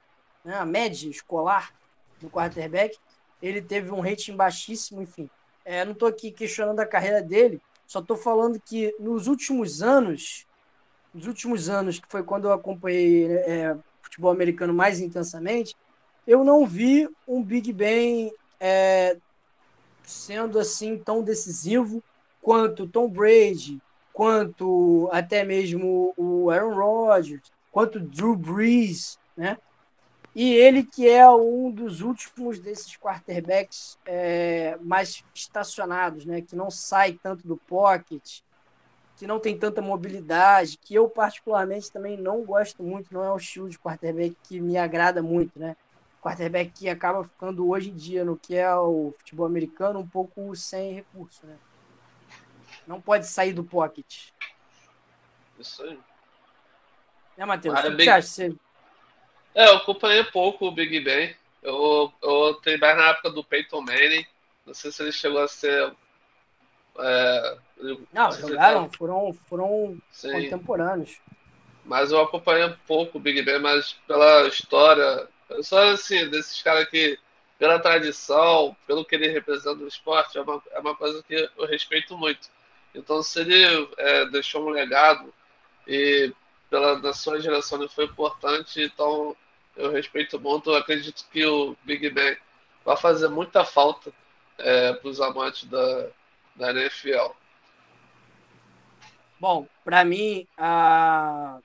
né, 0.45 0.55
a 0.55 0.67
média 0.67 1.09
escolar 1.09 1.73
do 2.21 2.29
quarterback. 2.29 2.97
Ele 3.43 3.61
teve 3.61 3.91
um 3.91 4.01
rating 4.01 4.37
baixíssimo, 4.37 5.03
enfim. 5.03 5.29
É, 5.65 5.85
não 5.85 5.93
estou 5.93 6.09
aqui 6.09 6.31
questionando 6.31 6.79
a 6.79 6.87
carreira 6.87 7.23
dele, 7.23 7.61
só 7.87 8.01
estou 8.01 8.17
falando 8.17 8.61
que 8.61 8.95
nos 9.01 9.27
últimos 9.27 9.83
anos, 9.83 10.46
nos 11.17 11.27
últimos 11.27 11.71
anos, 11.71 11.99
que 11.99 12.07
foi 12.09 12.23
quando 12.23 12.45
eu 12.45 12.53
acompanhei 12.53 13.27
é, 13.27 13.75
futebol 14.03 14.31
americano 14.31 14.75
mais 14.75 15.01
intensamente, 15.01 15.75
eu 16.27 16.45
não 16.45 16.67
vi 16.67 17.09
um 17.27 17.43
Big 17.43 17.73
Ben 17.73 18.31
é, 18.61 19.17
sendo 20.05 20.59
assim 20.59 20.99
tão 20.99 21.23
decisivo 21.23 22.03
quanto 22.43 22.87
Tom 22.87 23.09
Brady, 23.09 23.81
quanto 24.13 25.09
até 25.11 25.43
mesmo 25.43 26.13
o 26.19 26.51
Aaron 26.51 26.75
Rodgers, 26.75 27.51
quanto 27.73 27.99
Drew 27.99 28.37
Brees, 28.37 29.19
né? 29.35 29.57
E 30.35 30.53
ele 30.53 30.85
que 30.85 31.09
é 31.09 31.27
um 31.31 31.71
dos 31.71 32.03
últimos 32.03 32.59
desses 32.59 32.95
quarterbacks 32.99 33.99
é, 34.05 34.77
mais 34.83 35.25
estacionados, 35.35 36.27
né? 36.27 36.43
Que 36.43 36.55
não 36.55 36.71
sai 36.71 37.15
tanto 37.15 37.49
do 37.49 37.57
pocket, 37.57 38.41
que 39.17 39.27
não 39.27 39.41
tem 39.41 39.59
tanta 39.59 39.81
mobilidade, 39.81 40.77
que 40.77 40.95
eu 40.95 41.09
particularmente 41.09 41.91
também 41.91 42.17
não 42.17 42.43
gosto 42.45 42.83
muito, 42.83 43.13
não 43.13 43.25
é 43.25 43.33
o 43.33 43.37
estilo 43.37 43.69
de 43.69 43.79
quarterback 43.79 44.37
que 44.43 44.61
me 44.61 44.77
agrada 44.77 45.23
muito, 45.23 45.59
né? 45.59 45.77
Quarterback 46.23 46.71
que 46.71 46.89
acaba 46.89 47.25
ficando 47.25 47.69
hoje 47.69 47.91
em 47.91 47.95
dia 47.95 48.25
no 48.25 48.37
que 48.37 48.55
é 48.55 48.75
o 48.75 49.15
futebol 49.17 49.47
americano 49.47 50.01
um 50.01 50.07
pouco 50.07 50.55
sem 50.55 50.93
recurso, 50.93 51.47
né? 51.47 51.57
Não 52.87 53.01
pode 53.01 53.27
sair 53.27 53.53
do 53.53 53.65
pocket. 53.65 54.31
Isso 55.59 55.83
aí. 55.83 55.99
Né, 57.37 57.45
Matheus? 57.45 57.79
O 57.79 57.83
que, 57.83 57.91
Big... 57.91 58.05
você 58.05 58.11
acha? 58.11 58.29
Você... 58.29 58.57
É, 59.55 59.69
eu 59.69 59.77
acompanhei 59.77 60.23
pouco 60.25 60.67
o 60.67 60.71
Big 60.71 61.01
Ben. 61.01 61.35
Eu, 61.63 62.13
eu 62.23 62.55
tenho 62.63 62.79
mais 62.79 62.97
na 62.97 63.09
época 63.09 63.31
do 63.31 63.43
Peyton 63.43 63.81
Manning. 63.81 64.27
Não 64.67 64.75
sei 64.75 64.93
se 64.93 65.03
ele 65.03 65.13
chegou 65.13 65.41
a 65.41 65.49
ser. 65.49 65.95
É, 66.99 67.59
não, 68.13 68.33
jogaram, 68.33 68.91
foram, 68.91 69.33
foram 69.49 69.99
contemporâneos. 70.23 71.19
Mas 71.85 72.11
eu 72.11 72.21
acompanhei 72.21 72.65
um 72.65 72.77
pouco 72.87 73.19
o 73.19 73.21
Big 73.21 73.43
Ben, 73.43 73.61
mas 73.61 73.93
pela 74.07 74.49
história. 74.49 75.29
Sou 75.63 75.79
assim, 75.79 76.29
desses 76.29 76.61
caras 76.63 76.89
que, 76.89 77.19
pela 77.59 77.79
tradição, 77.79 78.77
pelo 78.87 79.05
que 79.05 79.15
ele 79.15 79.29
representa 79.29 79.77
no 79.77 79.87
esporte, 79.87 80.37
é 80.37 80.43
uma, 80.43 80.63
é 80.73 80.81
uma 80.81 80.97
coisa 80.97 81.23
que 81.23 81.49
eu 81.57 81.67
respeito 81.67 82.17
muito. 82.17 82.49
Então, 82.95 83.23
se 83.23 83.41
ele 83.41 83.89
é, 83.99 84.27
deixou 84.27 84.67
um 84.67 84.71
legado 84.71 85.33
e 85.87 86.33
pela 86.69 86.99
da 86.99 87.13
sua 87.13 87.41
geração 87.41 87.79
ele 87.79 87.89
foi 87.89 88.07
importante, 88.07 88.83
então 88.83 89.37
eu 89.77 89.93
respeito 89.93 90.41
muito. 90.41 90.71
Eu 90.71 90.77
acredito 90.77 91.25
que 91.31 91.45
o 91.47 91.77
Big 91.85 92.11
Ben 92.11 92.37
vai 92.85 92.97
fazer 92.97 93.29
muita 93.29 93.65
falta 93.65 94.13
é, 94.59 94.95
para 94.95 95.09
os 95.09 95.21
amantes 95.21 95.65
da, 95.65 96.09
da 96.57 96.71
NFL. 96.71 97.33
Bom, 99.39 99.67
para 99.85 100.05
mim, 100.05 100.47
a... 100.57 101.59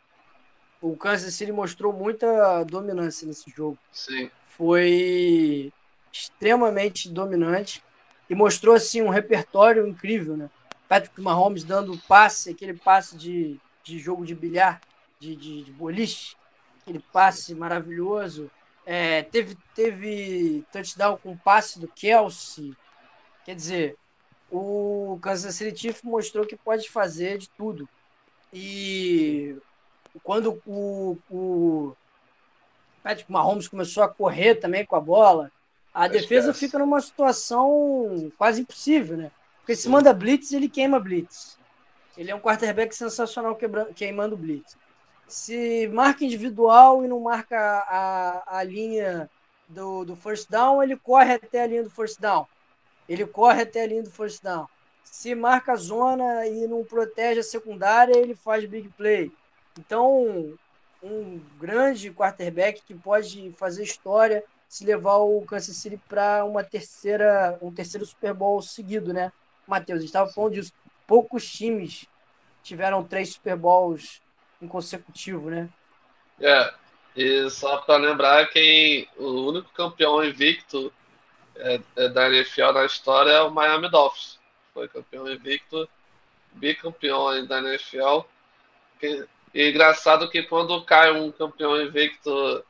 o 0.81 0.95
Kansas 0.95 1.33
City 1.33 1.51
mostrou 1.51 1.93
muita 1.93 2.63
dominância 2.63 3.25
nesse 3.27 3.49
jogo. 3.49 3.77
Sim. 3.91 4.29
Foi 4.49 5.71
extremamente 6.11 7.09
dominante 7.09 7.81
e 8.29 8.35
mostrou 8.35 8.75
assim 8.75 9.01
um 9.01 9.09
repertório 9.09 9.87
incrível, 9.87 10.35
né? 10.35 10.49
Patrick 10.87 11.21
Mahomes 11.21 11.63
dando 11.63 11.97
passe, 11.99 12.49
aquele 12.49 12.73
passe 12.73 13.15
de, 13.15 13.57
de 13.81 13.97
jogo 13.97 14.25
de 14.25 14.35
bilhar, 14.35 14.81
de, 15.17 15.35
de, 15.37 15.63
de 15.63 15.71
boliche, 15.71 16.35
aquele 16.81 16.99
passe 17.13 17.55
maravilhoso. 17.55 18.51
É, 18.85 19.23
teve, 19.23 19.57
teve 19.73 20.65
touchdown 20.71 21.17
com 21.17 21.37
passe 21.37 21.79
do 21.79 21.87
Kelsey. 21.87 22.75
Quer 23.45 23.55
dizer, 23.55 23.97
o 24.51 25.17
Kansas 25.21 25.55
City 25.55 25.79
Chiefs 25.79 26.03
mostrou 26.03 26.45
que 26.45 26.57
pode 26.57 26.89
fazer 26.89 27.37
de 27.37 27.49
tudo. 27.49 27.87
E 28.53 29.55
quando 30.23 30.61
o, 30.65 31.17
o 31.29 31.95
Patrick 33.01 33.31
Mahomes 33.31 33.67
começou 33.67 34.03
a 34.03 34.09
correr 34.09 34.55
também 34.55 34.85
com 34.85 34.95
a 34.95 35.01
bola, 35.01 35.51
a 35.93 36.07
defesa 36.07 36.53
fica 36.53 36.77
numa 36.77 36.99
situação 37.01 38.31
quase 38.37 38.61
impossível, 38.61 39.17
né? 39.17 39.31
Porque 39.59 39.75
se 39.75 39.87
manda 39.87 40.13
blitz, 40.13 40.51
ele 40.51 40.67
queima 40.67 40.99
blitz. 40.99 41.57
Ele 42.17 42.29
é 42.29 42.35
um 42.35 42.39
quarterback 42.39 42.93
sensacional 42.93 43.55
quebrando, 43.55 43.93
queimando 43.93 44.35
blitz. 44.35 44.77
Se 45.27 45.87
marca 45.87 46.25
individual 46.25 47.05
e 47.05 47.07
não 47.07 47.21
marca 47.21 47.57
a, 47.57 48.57
a 48.57 48.63
linha 48.63 49.29
do, 49.67 50.03
do 50.03 50.15
first 50.15 50.49
down, 50.49 50.83
ele 50.83 50.97
corre 50.97 51.35
até 51.35 51.63
a 51.63 51.67
linha 51.67 51.83
do 51.83 51.89
first 51.89 52.19
down. 52.19 52.45
Ele 53.11 53.25
corre 53.25 53.63
até 53.63 53.83
a 53.83 53.87
linha 53.87 54.03
do 54.03 54.09
first 54.09 54.41
down. 54.41 54.67
Se 55.03 55.35
marca 55.35 55.73
a 55.73 55.75
zona 55.75 56.47
e 56.47 56.65
não 56.65 56.85
protege 56.85 57.41
a 57.41 57.43
secundária, 57.43 58.17
ele 58.17 58.33
faz 58.33 58.63
big 58.63 58.87
play. 58.89 59.29
Então, 59.77 60.57
um 61.03 61.41
grande 61.59 62.09
quarterback 62.13 62.81
que 62.81 62.95
pode 62.95 63.51
fazer 63.57 63.83
história 63.83 64.41
se 64.65 64.85
levar 64.85 65.17
o 65.17 65.41
Kansas 65.41 65.75
City 65.75 65.99
para 66.07 66.45
uma 66.45 66.63
terceira, 66.63 67.59
um 67.61 67.69
terceiro 67.69 68.05
Super 68.05 68.33
Bowl 68.33 68.61
seguido, 68.61 69.11
né? 69.11 69.29
Matheus, 69.67 70.01
estava 70.01 70.31
falando 70.31 70.53
disso. 70.53 70.73
Poucos 71.05 71.51
times 71.51 72.05
tiveram 72.63 73.03
três 73.03 73.33
Super 73.33 73.57
Bowls 73.57 74.21
em 74.61 74.69
consecutivo, 74.69 75.49
né? 75.49 75.67
É, 76.39 76.73
e 77.13 77.49
só 77.49 77.75
para 77.79 77.97
lembrar 77.97 78.47
quem 78.51 79.05
o 79.17 79.49
único 79.49 79.69
campeão 79.73 80.23
invicto 80.23 80.93
da 82.13 82.29
NFL 82.29 82.71
na 82.73 82.85
história 82.85 83.31
é 83.31 83.41
o 83.41 83.51
Miami 83.51 83.89
Dolphins. 83.89 84.39
Foi 84.73 84.87
campeão 84.87 85.29
invicto, 85.29 85.87
bicampeão 86.53 87.45
da 87.45 87.59
NFL. 87.59 88.21
E, 89.01 89.25
e 89.53 89.69
engraçado 89.69 90.29
que 90.29 90.43
quando 90.43 90.83
cai 90.83 91.11
um 91.11 91.31
campeão 91.31 91.81
invicto, 91.81 92.63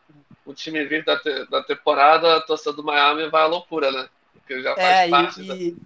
um 0.46 0.54
time 0.54 0.84
invicto 0.84 1.06
da, 1.06 1.20
te, 1.20 1.46
da 1.50 1.64
temporada, 1.64 2.38
a 2.38 2.42
torcida 2.42 2.74
do 2.74 2.84
Miami 2.84 3.30
vai 3.30 3.44
à 3.44 3.48
loucura, 3.48 3.92
né? 3.92 4.10
Porque 4.34 4.62
já 4.62 4.76
faz 4.76 4.88
é, 4.88 5.10
parte 5.10 5.42
e, 5.42 5.48
da... 5.48 5.56
e, 5.56 5.78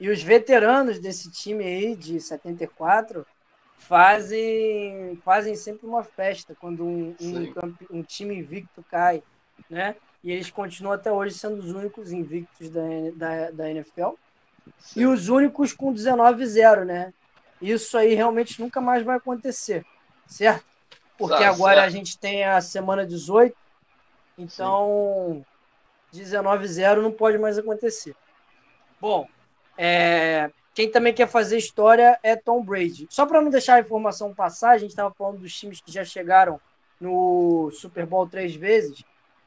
e 0.00 0.08
os 0.08 0.22
veteranos 0.22 0.98
desse 0.98 1.30
time 1.30 1.64
aí, 1.64 1.96
de 1.96 2.20
74, 2.20 3.26
fazem, 3.76 5.20
fazem 5.24 5.56
sempre 5.56 5.86
uma 5.86 6.04
festa 6.04 6.54
quando 6.54 6.84
um, 6.84 7.16
um, 7.20 7.98
um, 7.98 8.02
time 8.02 8.36
invicto 8.36 8.84
cai, 8.90 9.22
né? 9.68 9.96
E 10.22 10.30
eles 10.30 10.50
continuam 10.50 10.94
até 10.94 11.10
hoje 11.10 11.34
sendo 11.34 11.58
os 11.58 11.70
únicos 11.70 12.12
invictos 12.12 12.68
da, 12.68 12.82
da, 13.14 13.50
da 13.50 13.70
NFL. 13.70 14.10
Sim. 14.78 15.00
E 15.00 15.06
os 15.06 15.28
únicos 15.28 15.72
com 15.72 15.94
19-0, 15.94 16.84
né? 16.84 17.12
Isso 17.60 17.96
aí 17.96 18.14
realmente 18.14 18.60
nunca 18.60 18.80
mais 18.80 19.04
vai 19.04 19.16
acontecer, 19.16 19.84
certo? 20.26 20.64
Porque 21.16 21.44
agora 21.44 21.82
certo. 21.82 21.86
a 21.86 21.90
gente 21.90 22.18
tem 22.18 22.44
a 22.44 22.60
semana 22.60 23.06
18, 23.06 23.54
então 24.38 25.44
19-0 26.14 27.02
não 27.02 27.12
pode 27.12 27.36
mais 27.36 27.58
acontecer. 27.58 28.16
Bom, 28.98 29.28
é, 29.76 30.50
quem 30.74 30.90
também 30.90 31.12
quer 31.12 31.28
fazer 31.28 31.58
história 31.58 32.18
é 32.22 32.36
Tom 32.36 32.64
Brady. 32.64 33.06
Só 33.10 33.26
para 33.26 33.42
não 33.42 33.50
deixar 33.50 33.74
a 33.74 33.80
informação 33.80 34.34
passar, 34.34 34.70
a 34.70 34.78
gente 34.78 34.90
estava 34.90 35.12
falando 35.12 35.40
dos 35.40 35.54
times 35.54 35.80
que 35.80 35.92
já 35.92 36.04
chegaram 36.04 36.58
no 36.98 37.70
Super 37.72 38.06
Bowl 38.06 38.26
três 38.26 38.54
vezes. 38.54 39.04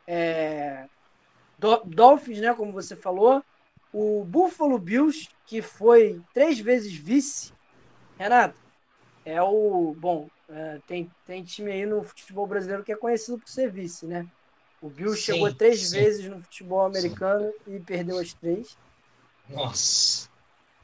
É, 0.08 0.86
Dolphins, 1.86 2.40
né, 2.40 2.54
como 2.54 2.72
você 2.72 2.96
falou. 2.96 3.44
O 3.92 4.24
Buffalo 4.26 4.80
Bills, 4.80 5.30
que 5.46 5.62
foi 5.62 6.22
três 6.34 6.60
vezes 6.60 6.94
vice. 6.94 7.54
Renato, 8.18 8.60
é 9.26 9.42
o. 9.42 9.96
Bom, 9.98 10.30
é, 10.50 10.80
tem, 10.88 11.12
tem 11.26 11.44
time 11.44 11.72
aí 11.72 11.86
no 11.86 12.04
futebol 12.04 12.48
brasileiro 12.48 12.84
que 12.84 12.92
é 12.92 12.96
conhecido 12.96 13.38
por 13.40 13.48
ser 13.48 13.72
vice, 13.72 14.06
né? 14.06 14.28
O 14.82 14.90
Bills 14.90 15.18
sim, 15.20 15.34
chegou 15.34 15.54
três 15.54 15.90
sim. 15.90 15.98
vezes 15.98 16.28
no 16.28 16.42
futebol 16.42 16.86
americano 16.86 17.52
sim. 17.64 17.76
e 17.76 17.80
perdeu 17.80 18.20
as 18.20 18.34
três. 18.34 18.78
Nossa. 19.48 20.30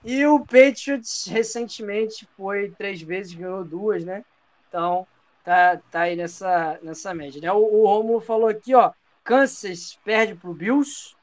E 0.03 0.25
o 0.25 0.39
Patriots 0.39 1.25
recentemente 1.27 2.27
foi 2.37 2.71
três 2.71 3.01
vezes, 3.01 3.33
ganhou 3.33 3.65
duas, 3.65 4.05
né? 4.05 4.23
Então, 4.67 5.05
tá, 5.43 5.77
tá 5.91 6.01
aí 6.01 6.15
nessa, 6.15 6.79
nessa 6.81 7.13
média. 7.13 7.41
Né? 7.41 7.51
O, 7.51 7.57
o 7.57 7.85
Romulo 7.85 8.21
falou 8.21 8.47
aqui, 8.47 8.73
ó. 8.73 8.93
Kansas 9.23 9.99
perde 10.03 10.35
pro 10.35 10.53
Bills. 10.53 11.15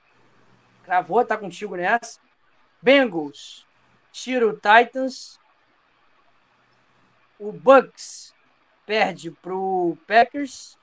Cravou, 0.85 1.24
tá 1.24 1.36
contigo 1.36 1.77
nessa. 1.77 2.20
Bengals 2.81 3.66
tira 4.12 4.47
o 4.47 4.55
Titans. 4.55 5.39
O 7.39 7.52
Bucks 7.52 8.35
perde 8.86 9.31
pro 9.31 9.98
Packers. 10.06 10.78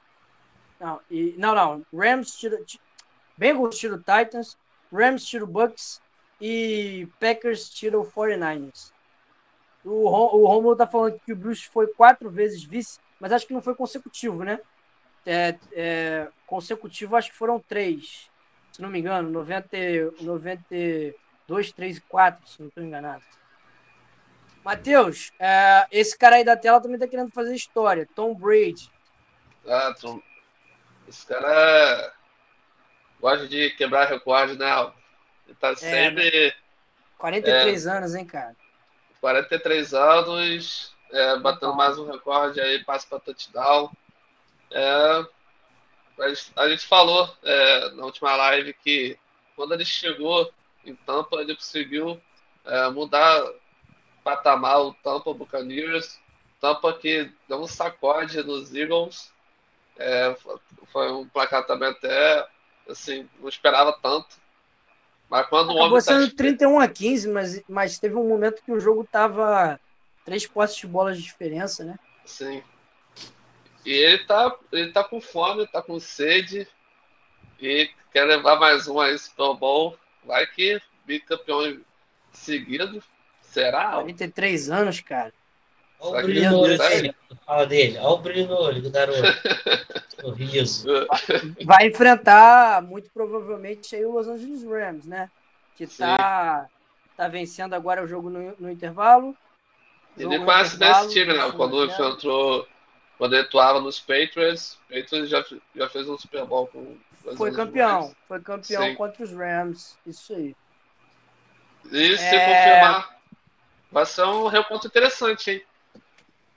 Não, 0.80 1.00
e, 1.10 1.34
não, 1.38 1.56
não. 1.56 1.86
Rams 1.94 2.36
tira. 2.36 2.62
Bengals 3.38 3.78
tira 3.78 3.96
o 3.96 3.98
Titans. 3.98 4.58
Rams 4.92 5.26
tira 5.26 5.44
o 5.44 5.48
Bucks. 5.48 6.02
E 6.40 7.08
Packers 7.20 7.70
tira 7.70 7.98
o 8.00 8.06
49ers. 8.06 8.92
O, 9.84 10.10
o 10.10 10.48
Romulo 10.48 10.76
tá 10.76 10.88
falando 10.88 11.20
que 11.20 11.34
o 11.34 11.36
Bruce 11.36 11.68
foi 11.68 11.88
quatro 11.88 12.30
vezes 12.30 12.64
vice, 12.64 13.00
mas 13.20 13.32
acho 13.32 13.46
que 13.46 13.54
não 13.54 13.62
foi 13.62 13.76
consecutivo, 13.76 14.44
né? 14.44 14.60
É, 15.26 15.56
é, 15.72 16.28
consecutivo, 16.46 17.16
acho 17.16 17.32
que 17.32 17.38
foram 17.38 17.60
três, 17.60 18.30
se 18.72 18.82
não 18.82 18.90
me 18.90 19.00
engano, 19.00 19.30
90, 19.30 19.78
92, 20.22 21.72
3 21.72 21.98
e 21.98 22.02
4, 22.02 22.48
se 22.48 22.60
não 22.60 22.68
estou 22.68 22.84
enganado. 22.84 23.24
Matheus, 24.64 25.32
é, 25.40 25.86
esse 25.92 26.18
cara 26.18 26.38
aí 26.38 26.44
da 26.44 26.56
tela 26.56 26.82
também 26.82 26.98
tá 26.98 27.08
querendo 27.08 27.32
fazer 27.32 27.54
história. 27.54 28.08
Tom 28.16 28.34
Brady. 28.34 28.90
Ah, 29.68 29.94
Tom. 30.00 30.22
Esse 31.08 31.26
cara 31.26 32.14
gosta 33.20 33.48
de 33.48 33.72
quebrar 33.72 34.08
recorde, 34.08 34.58
né? 34.58 34.72
Ele 35.48 35.56
tá 35.60 35.72
é, 35.72 35.76
sempre. 35.76 36.48
Né? 36.48 36.54
43 37.18 37.86
é, 37.86 37.90
anos, 37.90 38.16
hein, 38.16 38.26
cara? 38.26 38.56
43 39.20 39.94
anos, 39.94 40.94
é, 41.12 41.38
batendo 41.40 41.76
mais 41.76 41.98
um 41.98 42.10
recorde 42.10 42.60
aí, 42.60 42.84
passa 42.84 43.08
para 43.08 43.20
touchdown. 43.20 43.92
É, 44.74 45.26
a 46.56 46.70
gente 46.70 46.86
falou 46.86 47.32
é, 47.44 47.92
na 47.92 48.06
última 48.06 48.36
live 48.36 48.74
que 48.74 49.18
quando 49.56 49.74
ele 49.74 49.86
chegou 49.86 50.52
em 50.84 50.96
Tampa, 50.96 51.38
ele 51.38 51.56
conseguiu 51.56 52.20
é, 52.66 52.90
mudar 52.90 53.42
patamar 54.24 54.82
o 54.82 54.94
Tampa 54.96 55.34
Buccaneers. 55.34 56.20
Tampa 56.60 56.94
que 56.94 57.32
deu 57.48 57.62
um 57.62 57.68
sacode 57.68 58.44
nos 58.44 58.74
Eagles. 58.74 59.32
É, 59.98 60.36
foi 60.92 61.12
um 61.12 61.28
placar 61.28 61.66
também 61.66 61.90
até 61.90 62.48
assim, 62.90 63.30
não 63.40 63.48
esperava 63.48 63.94
tanto. 64.02 64.42
Mas 65.30 65.48
quando 65.48 65.72
Acabou 65.72 65.84
o 65.84 65.86
homem 65.88 66.02
sendo 66.02 66.30
tá... 66.30 66.36
31 66.38 66.80
a 66.80 66.88
15, 66.88 67.28
mas, 67.30 67.64
mas 67.68 68.00
teve 68.00 68.16
um 68.16 68.28
momento 68.28 68.64
que 68.64 68.72
o 68.72 68.80
jogo 68.80 69.08
tava 69.10 69.80
três 70.26 70.46
postes 70.46 70.80
de 70.82 70.88
bola 70.88 71.14
de 71.14 71.22
diferença, 71.22 71.84
né? 71.84 71.98
Sim. 72.26 72.64
E 73.86 73.92
ele 73.92 74.20
tá, 74.26 74.56
ele 74.72 74.92
tá 74.92 75.04
com 75.04 75.20
fome, 75.20 75.68
tá 75.68 75.82
com 75.82 76.00
sede 76.00 76.68
e 77.62 77.90
quer 78.12 78.24
levar 78.24 78.60
mais 78.60 78.88
um 78.88 79.00
aí 79.00 79.18
Super 79.18 79.56
Bowl. 79.56 79.98
Vai 80.26 80.46
que 80.48 80.82
bicampeão 81.06 81.80
seguido. 82.32 83.04
Será? 83.42 83.92
43 83.94 84.70
anos, 84.70 85.02
cara. 85.02 85.34
Olha 86.00 86.20
o 86.20 86.28
brilho 86.28 86.52
no 86.52 86.60
olho 86.60 86.78
dele. 86.78 87.16
Fala 87.46 87.66
dele. 87.66 87.98
Olha 87.98 88.08
o 88.10 88.18
brilho 88.18 88.48
no 88.48 88.56
olho 88.56 88.82
do 88.82 88.92
garoto. 88.92 89.22
Sorriso. 90.20 90.88
Vai 91.64 91.88
enfrentar, 91.88 92.82
muito 92.82 93.10
provavelmente, 93.14 93.96
aí 93.96 94.06
o 94.06 94.12
Los 94.12 94.28
Angeles 94.28 94.64
Rams, 94.64 95.06
né? 95.06 95.30
Que 95.76 95.88
tá, 95.88 96.68
tá 97.16 97.28
vencendo 97.28 97.74
agora 97.74 98.04
o 98.04 98.08
jogo 98.08 98.30
no, 98.30 98.56
no 98.60 98.72
intervalo. 98.72 99.36
Ele 100.18 100.40
conhece 100.40 100.78
desse 100.78 101.10
time, 101.10 101.34
né? 101.34 101.52
Quando 101.56 101.84
ele 101.84 101.92
entrou, 101.92 102.68
quando 103.18 103.34
ele 103.34 103.44
atuava 103.44 103.80
nos 103.80 104.00
Patriots, 104.00 104.78
Patriots 104.90 105.30
já, 105.30 105.44
já 105.76 105.90
fez 105.90 106.10
um 106.10 106.18
Super 106.18 106.46
Bowl 106.46 106.68
com 106.68 106.98
Foi 107.38 107.52
campeão, 107.52 108.16
foi 108.28 108.42
campeão 108.42 108.84
Sim. 108.84 108.96
contra 108.96 109.24
os 109.24 109.32
Rams, 109.32 109.98
isso 110.06 110.34
aí. 110.34 110.56
E 111.92 112.18
se 112.18 112.36
é... 112.36 112.40
confirmar, 112.40 113.20
vai 113.92 114.06
ser 114.06 114.24
um 114.24 114.48
reponto 114.48 114.88
interessante, 114.88 115.52
hein? 115.52 115.64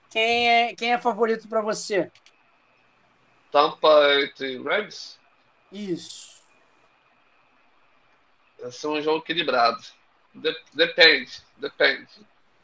Quem 0.09 0.49
é, 0.49 0.75
quem 0.75 0.93
é 0.93 0.97
favorito 0.97 1.47
para 1.47 1.61
você? 1.61 2.11
Tampa 3.51 3.89
entre 4.21 4.57
Rams? 4.61 5.19
Isso. 5.71 6.37
Vai 8.59 8.71
ser 8.71 8.87
um 8.87 9.01
jogo 9.01 9.19
equilibrado. 9.19 9.81
depende, 10.73 11.31
depende. 11.57 12.07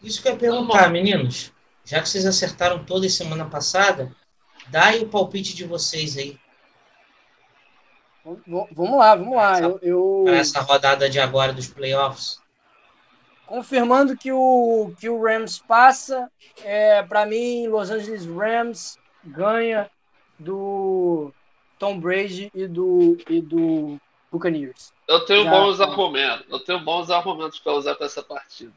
Isso 0.02 0.22
que 0.22 0.28
eu 0.28 0.34
ia 0.34 0.40
perguntar, 0.40 0.90
meninos. 0.90 1.54
Já 1.86 2.02
que 2.02 2.08
vocês 2.08 2.26
acertaram 2.26 2.84
toda 2.84 3.08
semana 3.10 3.46
passada, 3.46 4.16
dá 4.70 4.88
aí 4.88 5.04
o 5.04 5.10
palpite 5.10 5.56
de 5.56 5.66
vocês 5.66 6.18
aí. 6.18 6.40
Vamos 8.24 8.98
lá, 8.98 9.16
vamos 9.16 9.36
lá. 9.36 9.52
Essa, 9.54 9.64
eu, 9.64 9.80
eu... 9.82 10.34
essa 10.34 10.62
rodada 10.62 11.10
de 11.10 11.20
agora 11.20 11.52
dos 11.52 11.68
playoffs. 11.68 12.42
Confirmando 13.46 14.16
que 14.16 14.32
o, 14.32 14.94
que 14.98 15.10
o 15.10 15.22
Rams 15.22 15.60
passa, 15.60 16.32
é, 16.64 17.04
para 17.04 17.26
mim, 17.26 17.68
Los 17.68 17.92
Angeles 17.92 18.26
Rams 18.26 18.98
ganha 19.24 19.92
do 20.40 21.34
Tom 21.78 22.00
Brady 22.00 22.50
e 22.56 22.66
do, 22.66 23.18
e 23.30 23.42
do 23.42 24.00
Buccaneers. 24.32 24.94
Eu 25.08 25.26
tenho 25.26 25.44
Já, 25.44 25.52
bons 25.52 25.82
argumentos. 25.82 26.46
Eu 26.50 26.60
tenho 26.62 26.80
bons 26.80 27.10
argumentos 27.10 27.60
para 27.60 27.74
usar 27.74 27.96
para 27.96 28.06
essa 28.06 28.24
partida. 28.24 28.72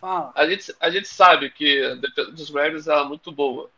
Fala. 0.00 0.32
A 0.34 0.48
gente, 0.48 0.74
a 0.80 0.90
gente 0.90 1.08
sabe 1.08 1.50
que 1.50 1.84
a 1.84 1.94
defesa 1.94 2.30
dos 2.30 2.50
Rams 2.50 2.86
é 2.86 3.04
muito 3.04 3.32
boa. 3.32 3.70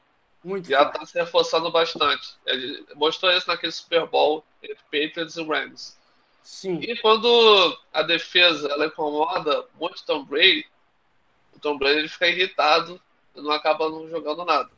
Muito 0.43 0.71
e 0.71 0.75
ela 0.75 0.89
está 0.89 1.05
se 1.05 1.19
reforçando 1.19 1.71
bastante. 1.71 2.35
Ele 2.47 2.85
mostrou 2.95 3.31
isso 3.33 3.49
naquele 3.49 3.73
Super 3.73 4.07
Bowl 4.07 4.45
entre 4.63 4.83
Patriots 4.85 5.37
e 5.37 5.45
Rams. 5.45 5.99
Sim. 6.43 6.81
E 6.81 6.97
quando 6.97 7.79
a 7.93 8.03
defesa 8.03 8.69
ela 8.69 8.87
incomoda 8.87 9.67
muito 9.79 10.05
Tom 10.05 10.25
Brady, 10.25 10.67
o 11.55 11.59
Tom 11.59 11.77
Brady 11.77 12.09
fica 12.09 12.29
irritado 12.29 13.01
e 13.35 13.41
não 13.41 13.51
acaba 13.51 13.89
não 13.89 14.09
jogando 14.09 14.45
nada. 14.45 14.71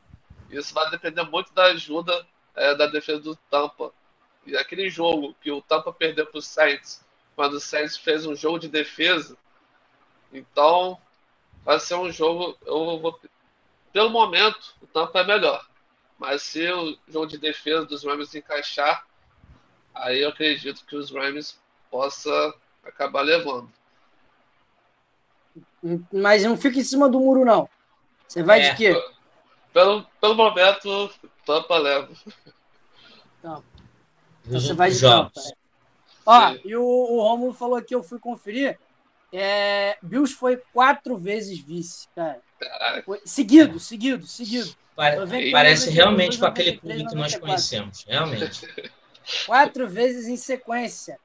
Isso 0.51 0.75
vai 0.75 0.91
depender 0.91 1.23
muito 1.23 1.53
da 1.53 1.67
ajuda 1.67 2.27
é, 2.55 2.75
da 2.75 2.87
defesa 2.87 3.21
do 3.21 3.37
Tampa. 3.51 3.93
E 4.45 4.57
aquele 4.57 4.91
jogo 4.91 5.35
que 5.41 5.51
o 5.51 5.63
Tampa 5.63 5.93
perdeu 5.93 6.27
para 6.27 6.39
o 6.39 6.43
Saints, 6.43 7.05
quando 7.37 7.55
o 7.55 7.61
Saints 7.61 7.97
fez 7.97 8.27
um 8.27 8.35
jogo 8.35 8.59
de 8.59 8.69
defesa, 8.69 9.37
então 10.33 10.99
vai 11.65 11.81
ser 11.81 11.95
um 11.95 12.11
jogo. 12.11 12.57
Eu 12.65 12.99
vou, 12.99 13.19
pelo 13.93 14.11
momento, 14.11 14.75
o 14.81 14.87
Tampa 14.87 15.21
é 15.21 15.27
melhor. 15.27 15.67
Mas 16.19 16.43
se 16.43 16.71
o 16.71 16.97
jogo 17.09 17.27
de 17.27 17.39
defesa 17.39 17.85
dos 17.85 18.05
Rams 18.05 18.35
encaixar, 18.35 19.05
aí 19.95 20.21
eu 20.23 20.29
acredito 20.29 20.85
que 20.87 20.97
os 20.97 21.11
Rams 21.11 21.59
possa 21.91 22.55
acabar 22.85 23.23
levando. 23.23 23.71
Mas 26.13 26.45
não 26.45 26.57
fica 26.57 26.79
em 26.79 26.85
cima 26.85 27.09
do 27.09 27.19
muro, 27.19 27.45
não. 27.45 27.69
Você 28.29 28.43
vai 28.43 28.61
é. 28.61 28.71
de 28.71 28.77
quê? 28.77 29.13
Pelo, 29.73 30.05
pelo 30.21 30.35
momento, 30.35 31.11
Tampa 31.45 31.77
leva. 31.79 32.09
Então, 33.39 33.65
você 34.45 34.75
vai 34.75 34.91
de 34.91 35.01
Tampa. 35.01 35.41
É. 35.41 35.53
Ó, 36.25 36.55
e 36.65 36.77
o, 36.77 36.83
o 36.83 37.21
Romulo 37.21 37.53
falou 37.53 37.83
que 37.83 37.95
eu 37.95 38.03
fui 38.03 38.19
conferir. 38.19 38.79
É, 39.33 39.97
Bills 40.03 40.35
foi 40.35 40.63
quatro 40.73 41.17
vezes 41.17 41.59
vice, 41.59 42.07
cara. 42.15 42.41
Foi, 43.05 43.21
seguido, 43.25 43.81
seguido, 43.81 44.27
seguido. 44.27 44.75
Pare, 44.95 45.17
91, 45.17 45.51
parece 45.51 45.87
92, 45.87 45.95
realmente 45.95 46.39
93, 46.39 46.39
com 46.39 46.47
aquele 46.47 46.79
clube 46.79 47.09
que 47.09 47.15
nós 47.15 47.37
conhecemos, 47.37 48.05
realmente. 48.07 48.93
Quatro 49.47 49.89
vezes 49.89 50.27
em 50.27 50.37
sequência. 50.37 51.19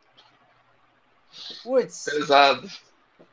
Putz. 1.64 2.06
Pesado. 2.06 2.70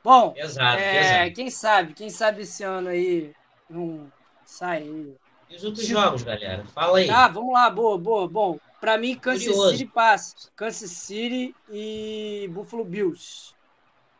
Bom, 0.03 0.33
pesado, 0.33 0.79
é, 0.79 1.01
pesado. 1.01 1.35
quem 1.35 1.51
sabe, 1.51 1.95
quem 1.95 2.11
sabe 2.11 2.43
esse 2.43 2.63
ano 2.63 2.89
aí 2.89 3.33
não 3.71 4.11
sai 4.45 4.83
aí. 4.83 5.17
E 5.49 5.57
os 5.57 5.65
outros 5.65 5.87
tipo, 5.87 6.01
jogos, 6.01 6.23
galera? 6.23 6.65
Fala 6.75 6.99
aí. 6.99 7.07
Tá, 7.07 7.29
vamos 7.29 7.53
lá, 7.53 7.71
boa, 7.71 7.97
boa, 7.97 8.29
bom. 8.29 8.59
Para 8.81 8.99
mim, 8.99 9.15
Kansas 9.15 9.47
Curioso. 9.47 9.71
City 9.71 9.87
passa. 9.87 10.35
Kansas 10.57 10.91
City 10.91 11.55
e 11.71 12.51
Buffalo 12.53 12.85
Bills. 12.85 13.55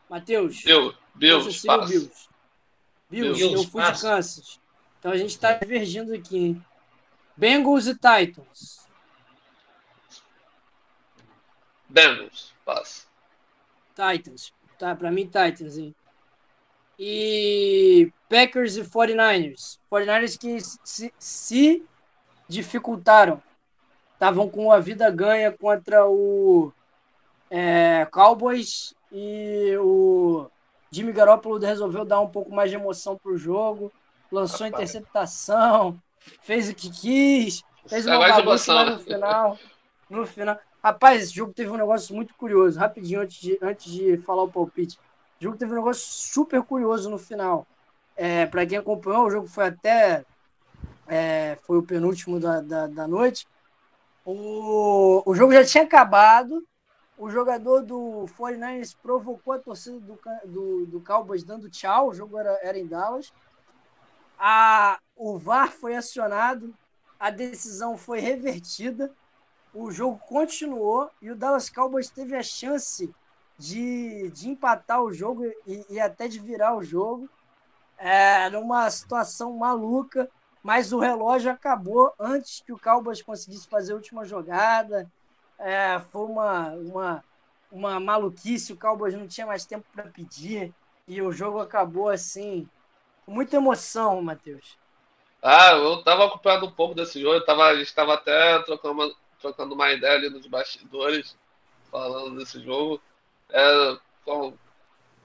Matheus. 0.09 0.65
Eu, 0.65 0.93
Bills, 1.13 1.61
Bills. 1.61 2.29
Bills, 3.09 3.39
Bills, 3.39 3.41
eu 3.41 3.63
fui 3.63 3.81
passa. 3.81 3.93
de 3.93 4.01
Kansas. 4.01 4.59
Então 4.99 5.11
a 5.11 5.17
gente 5.17 5.29
está 5.29 5.53
divergindo 5.53 6.13
aqui, 6.13 6.37
hein? 6.37 6.65
Bengals 7.37 7.87
e 7.87 7.93
Titans. 7.93 8.87
Bengals, 11.87 12.53
passa. 12.65 13.05
Titans. 13.93 14.53
Tá, 14.77 14.95
para 14.95 15.11
mim, 15.11 15.25
Titans, 15.25 15.77
hein? 15.77 15.95
E 16.97 18.11
Packers 18.29 18.77
e 18.77 18.83
49ers. 18.83 19.79
49ers 19.91 20.37
que 20.37 20.59
se, 20.83 21.13
se 21.19 21.85
dificultaram. 22.47 23.41
Estavam 24.13 24.49
com 24.49 24.71
a 24.71 24.79
vida 24.79 25.09
ganha 25.11 25.51
contra 25.51 26.07
o 26.07 26.71
é, 27.49 28.07
Cowboys 28.11 28.94
e 29.11 29.75
o 29.79 30.49
Jimmy 30.91 31.11
Garoppolo 31.11 31.59
resolveu 31.59 32.05
dar 32.05 32.21
um 32.21 32.27
pouco 32.27 32.53
mais 32.53 32.69
de 32.69 32.75
emoção 32.75 33.17
para 33.17 33.31
o 33.31 33.37
jogo, 33.37 33.91
lançou 34.31 34.65
Rapaz. 34.65 34.89
interceptação. 34.89 35.99
fez 36.41 36.69
o 36.69 36.75
que 36.75 36.89
quis, 36.89 37.63
fez 37.87 38.05
uma 38.05 38.19
bagunça 38.19 38.73
lá 38.73 38.85
no 38.91 38.99
final. 38.99 39.59
No 40.09 40.25
final. 40.25 40.59
Rapaz, 40.83 41.23
esse 41.23 41.33
jogo 41.33 41.51
teve 41.51 41.71
um 41.71 41.77
negócio 41.77 42.15
muito 42.15 42.35
curioso. 42.35 42.79
Rapidinho, 42.79 43.21
antes 43.21 43.41
de, 43.41 43.57
antes 43.61 43.91
de 43.91 44.17
falar 44.17 44.43
o 44.43 44.51
palpite. 44.51 44.99
O 45.39 45.43
jogo 45.43 45.57
teve 45.57 45.71
um 45.71 45.75
negócio 45.75 46.03
super 46.05 46.61
curioso 46.61 47.09
no 47.09 47.17
final. 47.17 47.65
É, 48.15 48.45
para 48.45 48.65
quem 48.65 48.77
acompanhou, 48.77 49.25
o 49.25 49.31
jogo 49.31 49.47
foi 49.47 49.65
até. 49.65 50.23
É, 51.07 51.57
foi 51.63 51.77
o 51.77 51.83
penúltimo 51.83 52.39
da, 52.39 52.61
da, 52.61 52.87
da 52.87 53.07
noite. 53.07 53.47
O, 54.23 55.23
o 55.25 55.35
jogo 55.35 55.53
já 55.53 55.65
tinha 55.65 55.83
acabado. 55.83 56.63
O 57.17 57.29
jogador 57.29 57.81
do 57.81 58.25
49ers 58.37 58.95
provocou 59.01 59.53
a 59.53 59.59
torcida 59.59 59.99
do, 59.99 60.19
do, 60.45 60.85
do 60.85 61.01
Cowboys 61.01 61.43
dando 61.43 61.69
tchau. 61.69 62.09
O 62.09 62.13
jogo 62.13 62.37
era, 62.37 62.59
era 62.61 62.77
em 62.77 62.85
Dallas. 62.85 63.33
A, 64.37 64.99
o 65.15 65.37
VAR 65.37 65.71
foi 65.71 65.95
acionado. 65.95 66.73
A 67.19 67.29
decisão 67.29 67.97
foi 67.97 68.19
revertida. 68.19 69.13
O 69.73 69.91
jogo 69.91 70.19
continuou 70.27 71.09
e 71.21 71.31
o 71.31 71.35
Dallas 71.35 71.69
Cowboys 71.69 72.09
teve 72.09 72.35
a 72.35 72.43
chance 72.43 73.13
de, 73.57 74.29
de 74.31 74.49
empatar 74.49 75.01
o 75.01 75.13
jogo 75.13 75.45
e, 75.65 75.85
e 75.89 75.99
até 75.99 76.27
de 76.27 76.39
virar 76.39 76.75
o 76.75 76.83
jogo. 76.83 77.29
É, 77.97 78.49
numa 78.49 78.89
situação 78.89 79.53
maluca 79.53 80.29
mas 80.65 80.91
o 80.91 80.97
relógio 80.97 81.51
acabou 81.51 82.11
antes 82.19 82.59
que 82.59 82.73
o 82.73 82.79
Cowboys 82.79 83.21
conseguisse 83.21 83.67
fazer 83.67 83.93
a 83.93 83.97
última 83.97 84.25
jogada. 84.25 85.07
É, 85.59 85.99
foi 86.11 86.25
uma, 86.25 86.69
uma, 86.71 87.23
uma 87.71 87.99
maluquice, 87.99 88.73
o 88.73 88.77
Cowboys 88.77 89.15
não 89.15 89.27
tinha 89.27 89.47
mais 89.47 89.65
tempo 89.65 89.85
para 89.93 90.03
pedir 90.03 90.73
e 91.07 91.21
o 91.21 91.31
jogo 91.31 91.59
acabou 91.59 92.09
assim, 92.09 92.67
com 93.25 93.31
muita 93.31 93.57
emoção, 93.57 94.21
Matheus. 94.21 94.77
Ah, 95.41 95.73
eu 95.73 95.99
estava 95.99 96.25
acompanhando 96.25 96.65
um 96.65 96.71
pouco 96.71 96.95
desse 96.95 97.21
jogo, 97.21 97.35
eu 97.35 97.45
tava, 97.45 97.65
a 97.65 97.75
gente 97.75 97.87
estava 97.87 98.15
até 98.15 98.59
trocando 98.63 98.93
uma, 98.93 99.15
trocando 99.39 99.75
uma 99.75 99.91
ideia 99.91 100.15
ali 100.15 100.29
nos 100.29 100.47
bastidores, 100.47 101.37
falando 101.91 102.37
desse 102.37 102.59
jogo. 102.63 102.99
É, 103.49 103.97
bom, 104.25 104.57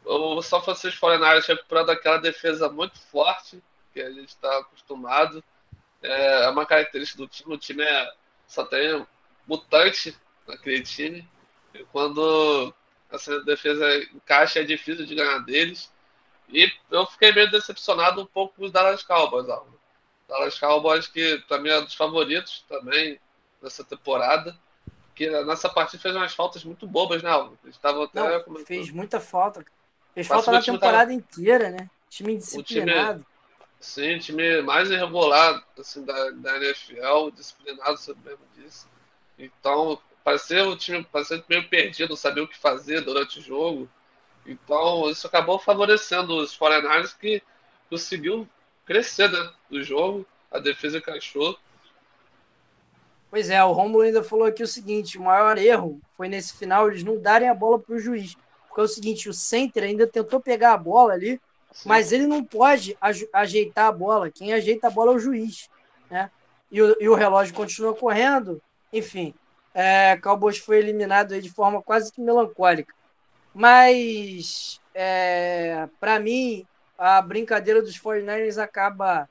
o 0.04 0.42
São 0.42 0.60
Francisco 0.62 1.06
49ers 1.06 1.46
recuperando 1.46 1.90
aquela 1.90 2.18
defesa 2.18 2.68
muito 2.68 2.98
forte, 2.98 3.62
que 3.92 4.00
a 4.00 4.10
gente 4.10 4.28
está 4.28 4.58
acostumado. 4.58 5.42
É, 6.02 6.44
é 6.44 6.50
uma 6.50 6.66
característica 6.66 7.18
do 7.18 7.28
time. 7.28 7.54
O 7.54 7.58
time 7.58 7.82
é, 7.82 8.12
só 8.46 8.64
tem 8.64 9.06
mutante 9.50 10.16
naquele 10.46 10.82
time. 10.82 11.28
E 11.74 11.84
quando 11.92 12.72
essa 13.10 13.40
defesa 13.40 13.84
encaixa, 14.14 14.60
é 14.60 14.64
difícil 14.64 15.04
de 15.04 15.16
ganhar 15.16 15.40
deles. 15.40 15.92
E 16.48 16.72
eu 16.90 17.04
fiquei 17.06 17.32
meio 17.32 17.50
decepcionado 17.50 18.22
um 18.22 18.26
pouco 18.26 18.54
com 18.56 18.64
os 18.64 18.72
Dallas 18.72 19.02
Cowboys. 19.02 19.46
Dallas 20.28 20.58
Cowboys, 20.58 21.08
que 21.08 21.38
para 21.48 21.58
mim 21.58 21.68
é 21.68 21.78
um 21.78 21.84
dos 21.84 21.94
favoritos 21.94 22.64
também 22.68 23.18
nessa 23.60 23.82
temporada. 23.82 24.56
Que 25.14 25.28
nessa 25.44 25.68
partida 25.68 26.00
fez 26.00 26.14
umas 26.14 26.32
faltas 26.32 26.64
muito 26.64 26.86
bobas, 26.86 27.22
né, 27.22 27.30
Alvo? 27.30 27.58
Não, 28.14 28.64
fez 28.64 28.90
muita 28.90 29.20
falta. 29.20 29.64
Fez 30.14 30.26
falta 30.26 30.50
na 30.52 30.62
temporada 30.62 31.10
tava... 31.10 31.12
inteira, 31.12 31.70
né? 31.70 31.90
Time 32.08 32.34
indisciplinado. 32.34 33.26
Sim, 33.78 34.18
time 34.18 34.60
mais 34.62 34.90
irregular 34.90 35.64
assim, 35.78 36.04
da, 36.04 36.30
da 36.30 36.56
NFL, 36.56 37.30
disciplinado, 37.34 37.96
você 37.96 38.14
mesmo 38.24 38.44
disse. 38.56 38.86
Então, 39.40 39.98
parecia 40.22 40.68
o 40.68 40.76
time 40.76 41.02
parecia 41.02 41.42
meio 41.48 41.66
perdido, 41.68 42.10
não 42.10 42.16
sabia 42.16 42.44
o 42.44 42.48
que 42.48 42.58
fazer 42.58 43.00
durante 43.00 43.38
o 43.38 43.42
jogo. 43.42 43.88
Então, 44.46 45.08
isso 45.10 45.26
acabou 45.26 45.58
favorecendo 45.58 46.36
os 46.36 46.56
49ers 46.56 47.16
que 47.18 47.42
conseguiu 47.88 48.46
crescer 48.84 49.30
né, 49.30 49.50
no 49.70 49.82
jogo, 49.82 50.26
a 50.50 50.58
defesa 50.58 50.98
encaixou. 50.98 51.58
Pois 53.30 53.48
é, 53.48 53.62
o 53.64 53.72
Romulo 53.72 54.02
ainda 54.02 54.22
falou 54.22 54.46
aqui 54.46 54.62
o 54.62 54.66
seguinte: 54.66 55.16
o 55.16 55.22
maior 55.22 55.56
erro 55.56 56.00
foi 56.16 56.28
nesse 56.28 56.56
final 56.56 56.88
eles 56.88 57.02
não 57.02 57.18
darem 57.20 57.48
a 57.48 57.54
bola 57.54 57.78
para 57.78 57.94
o 57.94 57.98
juiz. 57.98 58.36
Porque 58.66 58.80
é 58.80 58.84
o 58.84 58.88
seguinte, 58.88 59.28
o 59.28 59.34
center 59.34 59.84
ainda 59.84 60.06
tentou 60.06 60.40
pegar 60.40 60.74
a 60.74 60.78
bola 60.78 61.12
ali, 61.12 61.40
mas 61.84 62.12
ele 62.12 62.26
não 62.26 62.44
pode 62.44 62.96
ajeitar 63.32 63.86
a 63.86 63.92
bola. 63.92 64.30
Quem 64.30 64.52
ajeita 64.52 64.88
a 64.88 64.90
bola 64.90 65.12
é 65.12 65.14
o 65.16 65.18
juiz. 65.18 65.68
Né? 66.10 66.30
E, 66.70 66.82
o, 66.82 66.96
e 67.00 67.08
o 67.08 67.14
relógio 67.14 67.54
continua 67.54 67.94
correndo. 67.94 68.60
Enfim, 68.92 69.34
é, 69.74 70.16
Cowboys 70.16 70.58
foi 70.58 70.78
eliminado 70.78 71.40
de 71.40 71.50
forma 71.50 71.82
quase 71.82 72.12
que 72.12 72.20
melancólica. 72.20 72.94
Mas, 73.54 74.80
é, 74.94 75.88
para 75.98 76.18
mim, 76.18 76.66
a 76.98 77.20
brincadeira 77.22 77.82
dos 77.82 77.98
49ers 77.98 78.58
acaba 78.62 79.28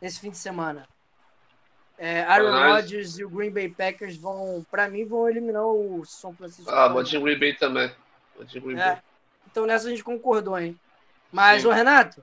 nesse 0.00 0.20
fim 0.20 0.30
de 0.30 0.38
semana. 0.38 0.88
É, 1.96 2.22
Aaron 2.22 2.72
Rodgers 2.72 3.18
e 3.18 3.24
o 3.24 3.30
Green 3.30 3.50
Bay 3.50 3.68
Packers 3.68 4.16
vão, 4.16 4.66
para 4.70 4.88
mim, 4.88 5.04
vão 5.04 5.28
eliminar 5.28 5.64
o 5.64 6.04
São 6.04 6.34
Francisco. 6.34 6.70
Ah, 6.70 6.88
vou 6.88 7.02
de 7.02 7.18
Green 7.18 7.38
Bay 7.38 7.54
também. 7.54 7.90
Green 8.52 8.78
é, 8.78 8.94
Bay. 8.94 9.02
Então 9.48 9.64
nessa 9.66 9.86
a 9.86 9.90
gente 9.90 10.02
concordou, 10.02 10.58
hein? 10.58 10.78
Mas, 11.30 11.64
o 11.64 11.70
Renato. 11.70 12.22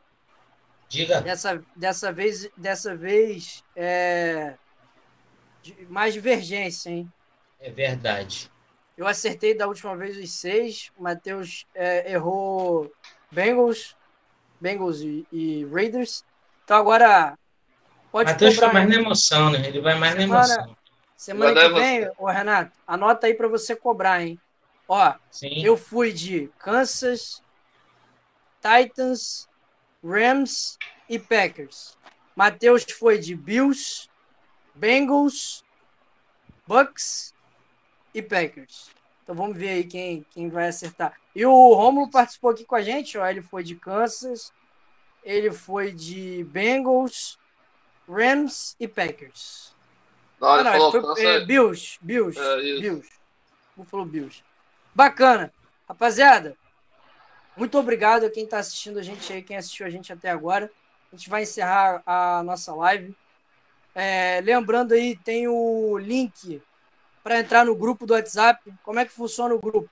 Diga. 0.89 1.21
Dessa, 1.21 1.63
dessa 1.73 2.11
vez, 2.11 2.49
dessa 2.57 2.93
vez 2.93 3.63
é, 3.75 4.55
mais 5.89 6.13
divergência, 6.13 6.89
hein? 6.89 7.11
É 7.59 7.69
verdade. 7.69 8.51
Eu 8.97 9.07
acertei 9.07 9.55
da 9.55 9.67
última 9.67 9.95
vez 9.95 10.17
os 10.17 10.31
seis. 10.31 10.91
O 10.97 11.03
Matheus 11.03 11.65
é, 11.73 12.11
errou 12.11 12.91
Bengals, 13.31 13.95
Bengals 14.59 15.01
e, 15.01 15.25
e, 15.31 15.65
Raiders. 15.65 16.23
Então 16.63 16.77
agora 16.77 17.37
pode 18.11 18.31
Matheus 18.31 18.55
foi 18.55 18.71
mais 18.71 18.89
na 18.89 18.95
emoção, 18.95 19.49
né? 19.49 19.67
Ele 19.67 19.81
vai 19.81 19.97
mais 19.97 20.13
semana, 20.13 20.47
na 20.47 20.53
emoção. 20.53 20.77
Semana 21.15 21.61
que 21.61 21.69
vem, 21.73 22.11
ô 22.17 22.25
Renato, 22.27 22.71
anota 22.85 23.27
aí 23.27 23.33
para 23.33 23.47
você 23.47 23.75
cobrar, 23.75 24.21
hein? 24.23 24.39
Ó, 24.87 25.13
Sim. 25.29 25.63
eu 25.63 25.77
fui 25.77 26.11
de 26.11 26.51
Kansas, 26.59 27.41
Titans, 28.59 29.47
Rams 30.03 30.77
e 31.07 31.17
Packers. 31.17 31.97
Matheus 32.35 32.83
foi 32.83 33.17
de 33.17 33.35
Bills, 33.35 34.09
Bengals, 34.81 35.63
Bucks 36.65 37.35
e 38.15 38.19
Packers. 38.19 38.89
Então 39.21 39.35
vamos 39.35 39.55
ver 39.55 39.69
aí 39.69 39.83
quem, 39.83 40.25
quem 40.31 40.49
vai 40.49 40.67
acertar. 40.67 41.13
E 41.35 41.45
o 41.45 41.73
Romulo 41.75 42.09
participou 42.09 42.49
aqui 42.49 42.65
com 42.65 42.73
a 42.73 42.81
gente, 42.81 43.15
ó. 43.15 43.27
Ele 43.27 43.43
foi 43.43 43.63
de 43.63 43.75
Kansas, 43.75 44.51
ele 45.23 45.51
foi 45.51 45.91
de 45.91 46.43
Bengals, 46.45 47.37
Rams 48.09 48.75
e 48.79 48.87
Packers. 48.87 49.75
Não, 50.39 50.47
ah, 50.47 50.63
não, 50.63 50.73
ele 50.73 51.01
foi, 51.01 51.25
é, 51.25 51.45
Bills, 51.45 51.99
Bills, 52.01 52.39
é, 52.39 52.55
Bills. 52.79 53.09
Bills. 54.09 54.43
Bacana. 54.95 55.53
Rapaziada, 55.87 56.57
muito 57.55 57.77
obrigado 57.77 58.25
a 58.25 58.31
quem 58.31 58.45
está 58.45 58.57
assistindo 58.57 58.97
a 58.97 59.03
gente 59.03 59.31
aí, 59.31 59.43
quem 59.43 59.57
assistiu 59.57 59.85
a 59.85 59.89
gente 59.91 60.11
até 60.11 60.31
agora. 60.31 60.71
A 61.13 61.15
gente 61.15 61.29
vai 61.29 61.43
encerrar 61.43 62.01
a 62.03 62.41
nossa 62.43 62.73
live. 62.73 63.15
É, 63.93 64.41
lembrando 64.41 64.93
aí, 64.93 65.15
tem 65.17 65.47
o 65.47 65.97
link 65.97 66.61
para 67.23 67.39
entrar 67.39 67.65
no 67.65 67.75
grupo 67.75 68.05
do 68.05 68.13
WhatsApp. 68.13 68.73
Como 68.83 68.99
é 68.99 69.05
que 69.05 69.11
funciona 69.11 69.53
o 69.53 69.59
grupo? 69.59 69.89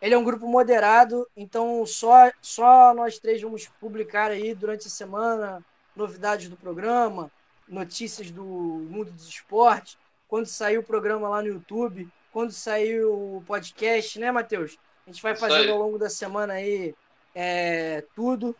Ele 0.00 0.14
é 0.14 0.18
um 0.18 0.24
grupo 0.24 0.46
moderado, 0.46 1.26
então 1.34 1.84
só, 1.86 2.30
só 2.42 2.92
nós 2.94 3.18
três 3.18 3.40
vamos 3.40 3.66
publicar 3.80 4.30
aí 4.30 4.54
durante 4.54 4.86
a 4.86 4.90
semana 4.90 5.64
novidades 5.94 6.50
do 6.50 6.56
programa, 6.56 7.30
notícias 7.66 8.30
do 8.30 8.44
mundo 8.44 9.10
dos 9.10 9.26
esportes, 9.26 9.96
quando 10.28 10.46
sair 10.46 10.76
o 10.76 10.82
programa 10.82 11.28
lá 11.28 11.40
no 11.40 11.48
YouTube, 11.48 12.08
quando 12.30 12.52
sair 12.52 13.02
o 13.04 13.42
podcast, 13.46 14.18
né, 14.18 14.30
Matheus? 14.30 14.78
A 15.06 15.10
gente 15.10 15.22
vai 15.22 15.34
fazendo 15.34 15.72
ao 15.72 15.78
longo 15.78 15.98
da 15.98 16.10
semana 16.10 16.54
aí 16.54 16.94
é, 17.34 18.04
tudo. 18.14 18.54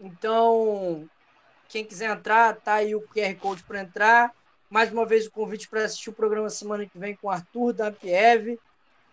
Então, 0.00 1.08
quem 1.70 1.84
quiser 1.84 2.10
entrar, 2.10 2.56
tá 2.56 2.74
aí 2.74 2.96
o 2.96 3.00
QR 3.00 3.34
Code 3.36 3.62
para 3.62 3.80
entrar. 3.80 4.34
Mais 4.68 4.92
uma 4.92 5.06
vez 5.06 5.26
o 5.26 5.30
convite 5.30 5.68
para 5.68 5.84
assistir 5.84 6.10
o 6.10 6.12
programa 6.12 6.50
semana 6.50 6.84
que 6.84 6.98
vem 6.98 7.14
com 7.14 7.28
o 7.28 7.30
Arthur 7.30 7.72
da 7.72 7.92
Piev. 7.92 8.58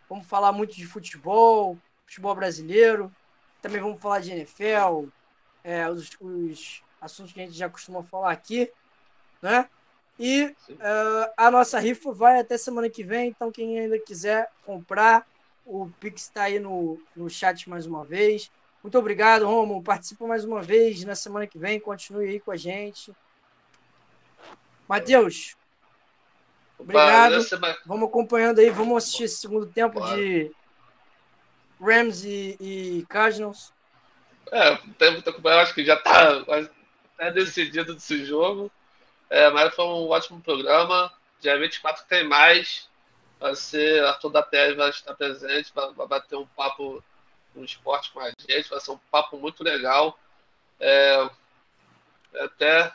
Vamos 0.10 0.26
falar 0.26 0.52
muito 0.52 0.76
de 0.76 0.86
futebol, 0.86 1.78
futebol 2.06 2.34
brasileiro. 2.34 3.14
Também 3.62 3.80
vamos 3.80 4.02
falar 4.02 4.22
de 4.22 4.32
NFL, 4.32 5.08
é, 5.64 5.88
os, 5.88 6.10
os, 6.20 6.84
assuntos 7.00 7.32
que 7.32 7.42
a 7.42 7.46
gente 7.46 7.58
já 7.58 7.70
costuma 7.70 8.02
falar 8.02 8.32
aqui, 8.32 8.72
né? 9.42 9.70
E 10.20 10.46
uh, 10.46 11.32
a 11.38 11.52
nossa 11.52 11.80
rifa 11.80 12.12
vai 12.12 12.40
até 12.40 12.58
semana 12.58 12.90
que 12.90 13.04
vem, 13.04 13.30
então 13.30 13.52
quem 13.52 13.80
ainda 13.80 14.00
quiser 14.00 14.50
comprar, 14.66 15.28
o 15.64 15.92
Pix 16.00 16.24
está 16.24 16.44
aí 16.44 16.60
no, 16.60 17.00
no 17.16 17.30
chat 17.30 17.70
mais 17.70 17.86
uma 17.86 18.04
vez. 18.04 18.50
Muito 18.84 18.98
obrigado, 18.98 19.46
Romo. 19.46 19.84
Participa 19.84 20.26
mais 20.26 20.46
uma 20.46 20.62
vez 20.62 21.04
na 21.04 21.16
semana 21.16 21.48
que 21.48 21.58
vem. 21.58 21.80
Continue 21.80 22.30
aí 22.30 22.40
com 22.40 22.52
a 22.52 22.56
gente. 22.56 23.14
Matheus, 24.88 25.56
obrigado. 26.78 27.36
Vamos 27.86 28.08
acompanhando 28.08 28.60
aí. 28.60 28.70
Vamos 28.70 29.04
assistir 29.04 29.24
esse 29.24 29.38
segundo 29.38 29.66
tempo 29.66 30.00
de 30.16 30.52
Rams 31.82 32.24
e, 32.24 32.58
e 32.60 33.06
Cardinals. 33.10 33.74
É, 34.52 34.78
tem 34.98 35.12
muito 35.12 35.30
acompanhar. 35.30 35.62
Acho 35.62 35.74
que 35.74 35.84
já 35.84 35.96
está 35.96 36.46
é 37.20 37.32
decidido 37.32 37.94
desse 37.94 38.26
jogo. 38.26 38.72
É, 39.30 39.50
mas 39.50 39.74
foi 39.76 39.86
um 39.86 40.08
ótimo 40.08 40.40
programa. 40.42 41.12
Dia 41.40 41.58
24 41.60 42.06
tem 42.08 42.28
mais. 42.28 42.88
Vai 43.40 43.56
ser 43.56 44.04
Arthur 44.06 44.30
da 44.30 44.42
Pérez 44.42 44.76
vai 44.76 44.90
estar 44.90 45.14
presente, 45.14 45.72
vai 45.74 46.08
bater 46.08 46.36
um 46.38 46.48
papo 46.48 47.04
no 47.58 47.66
esporte 47.66 48.12
com 48.12 48.20
a 48.20 48.30
gente. 48.30 48.70
Vai 48.70 48.80
ser 48.80 48.92
um 48.92 49.00
papo 49.12 49.38
muito 49.38 49.64
legal. 49.64 50.18
É, 50.80 51.30
até 52.40 52.94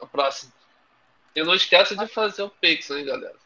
a 0.00 0.06
próxima. 0.06 0.52
E 1.34 1.42
não 1.42 1.54
esqueça 1.54 1.96
de 1.96 2.06
fazer 2.06 2.42
o 2.42 2.50
Pix, 2.50 2.90
hein, 2.90 3.04
galera? 3.04 3.36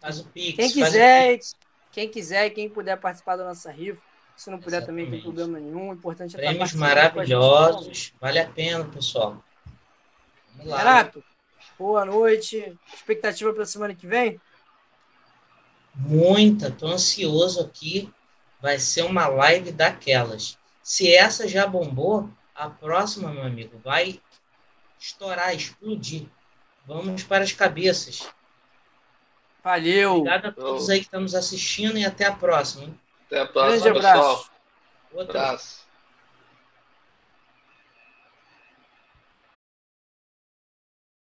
Faz 0.00 0.18
o 0.18 0.24
Pix. 0.24 0.56
Quem 0.56 0.72
quiser, 0.72 1.34
Pix. 1.34 1.56
quem 1.92 2.08
quiser, 2.08 2.50
quem 2.50 2.68
puder 2.68 2.96
participar 2.96 3.36
da 3.36 3.44
nossa 3.44 3.70
rifa, 3.70 4.02
se 4.36 4.50
não 4.50 4.58
puder 4.58 4.78
Exatamente. 4.78 5.06
também, 5.06 5.20
tem 5.20 5.22
problema 5.22 5.60
nenhum. 5.60 5.90
O 5.90 5.94
importante 5.94 6.34
é 6.34 6.38
Prêmios 6.38 6.72
estar 6.72 6.78
maravilhosos. 6.78 8.12
Vale 8.20 8.38
a 8.38 8.48
pena, 8.48 8.84
pessoal. 8.84 9.42
Vamos 10.56 10.72
lá. 10.72 10.78
Renato, 10.78 11.24
boa 11.78 12.04
noite. 12.04 12.76
Expectativa 12.92 13.52
para 13.52 13.62
a 13.62 13.66
semana 13.66 13.94
que 13.94 14.06
vem? 14.06 14.40
Muita. 15.94 16.70
Tô 16.70 16.88
ansioso 16.88 17.60
aqui. 17.60 18.12
Vai 18.66 18.80
ser 18.80 19.02
uma 19.02 19.28
live 19.28 19.70
daquelas. 19.70 20.58
Se 20.82 21.14
essa 21.14 21.46
já 21.46 21.68
bombou, 21.68 22.28
a 22.52 22.68
próxima, 22.68 23.30
meu 23.30 23.44
amigo, 23.44 23.78
vai 23.78 24.20
estourar, 24.98 25.54
explodir. 25.54 26.26
Vamos 26.84 27.22
para 27.22 27.44
as 27.44 27.52
cabeças. 27.52 28.28
Valeu. 29.62 30.16
Obrigado 30.16 30.46
a 30.46 30.50
todos 30.50 30.90
aí 30.90 30.98
que 30.98 31.04
estamos 31.04 31.32
assistindo 31.36 31.96
e 31.96 32.04
até 32.04 32.24
a 32.24 32.32
próxima. 32.32 32.92
Até 33.26 33.42
a 33.42 33.46
próxima, 33.46 33.84
Grande 33.84 33.98
abraço. 33.98 34.18
pessoal. 34.18 34.50
Outro. 35.12 35.38
abraço. 35.38 35.85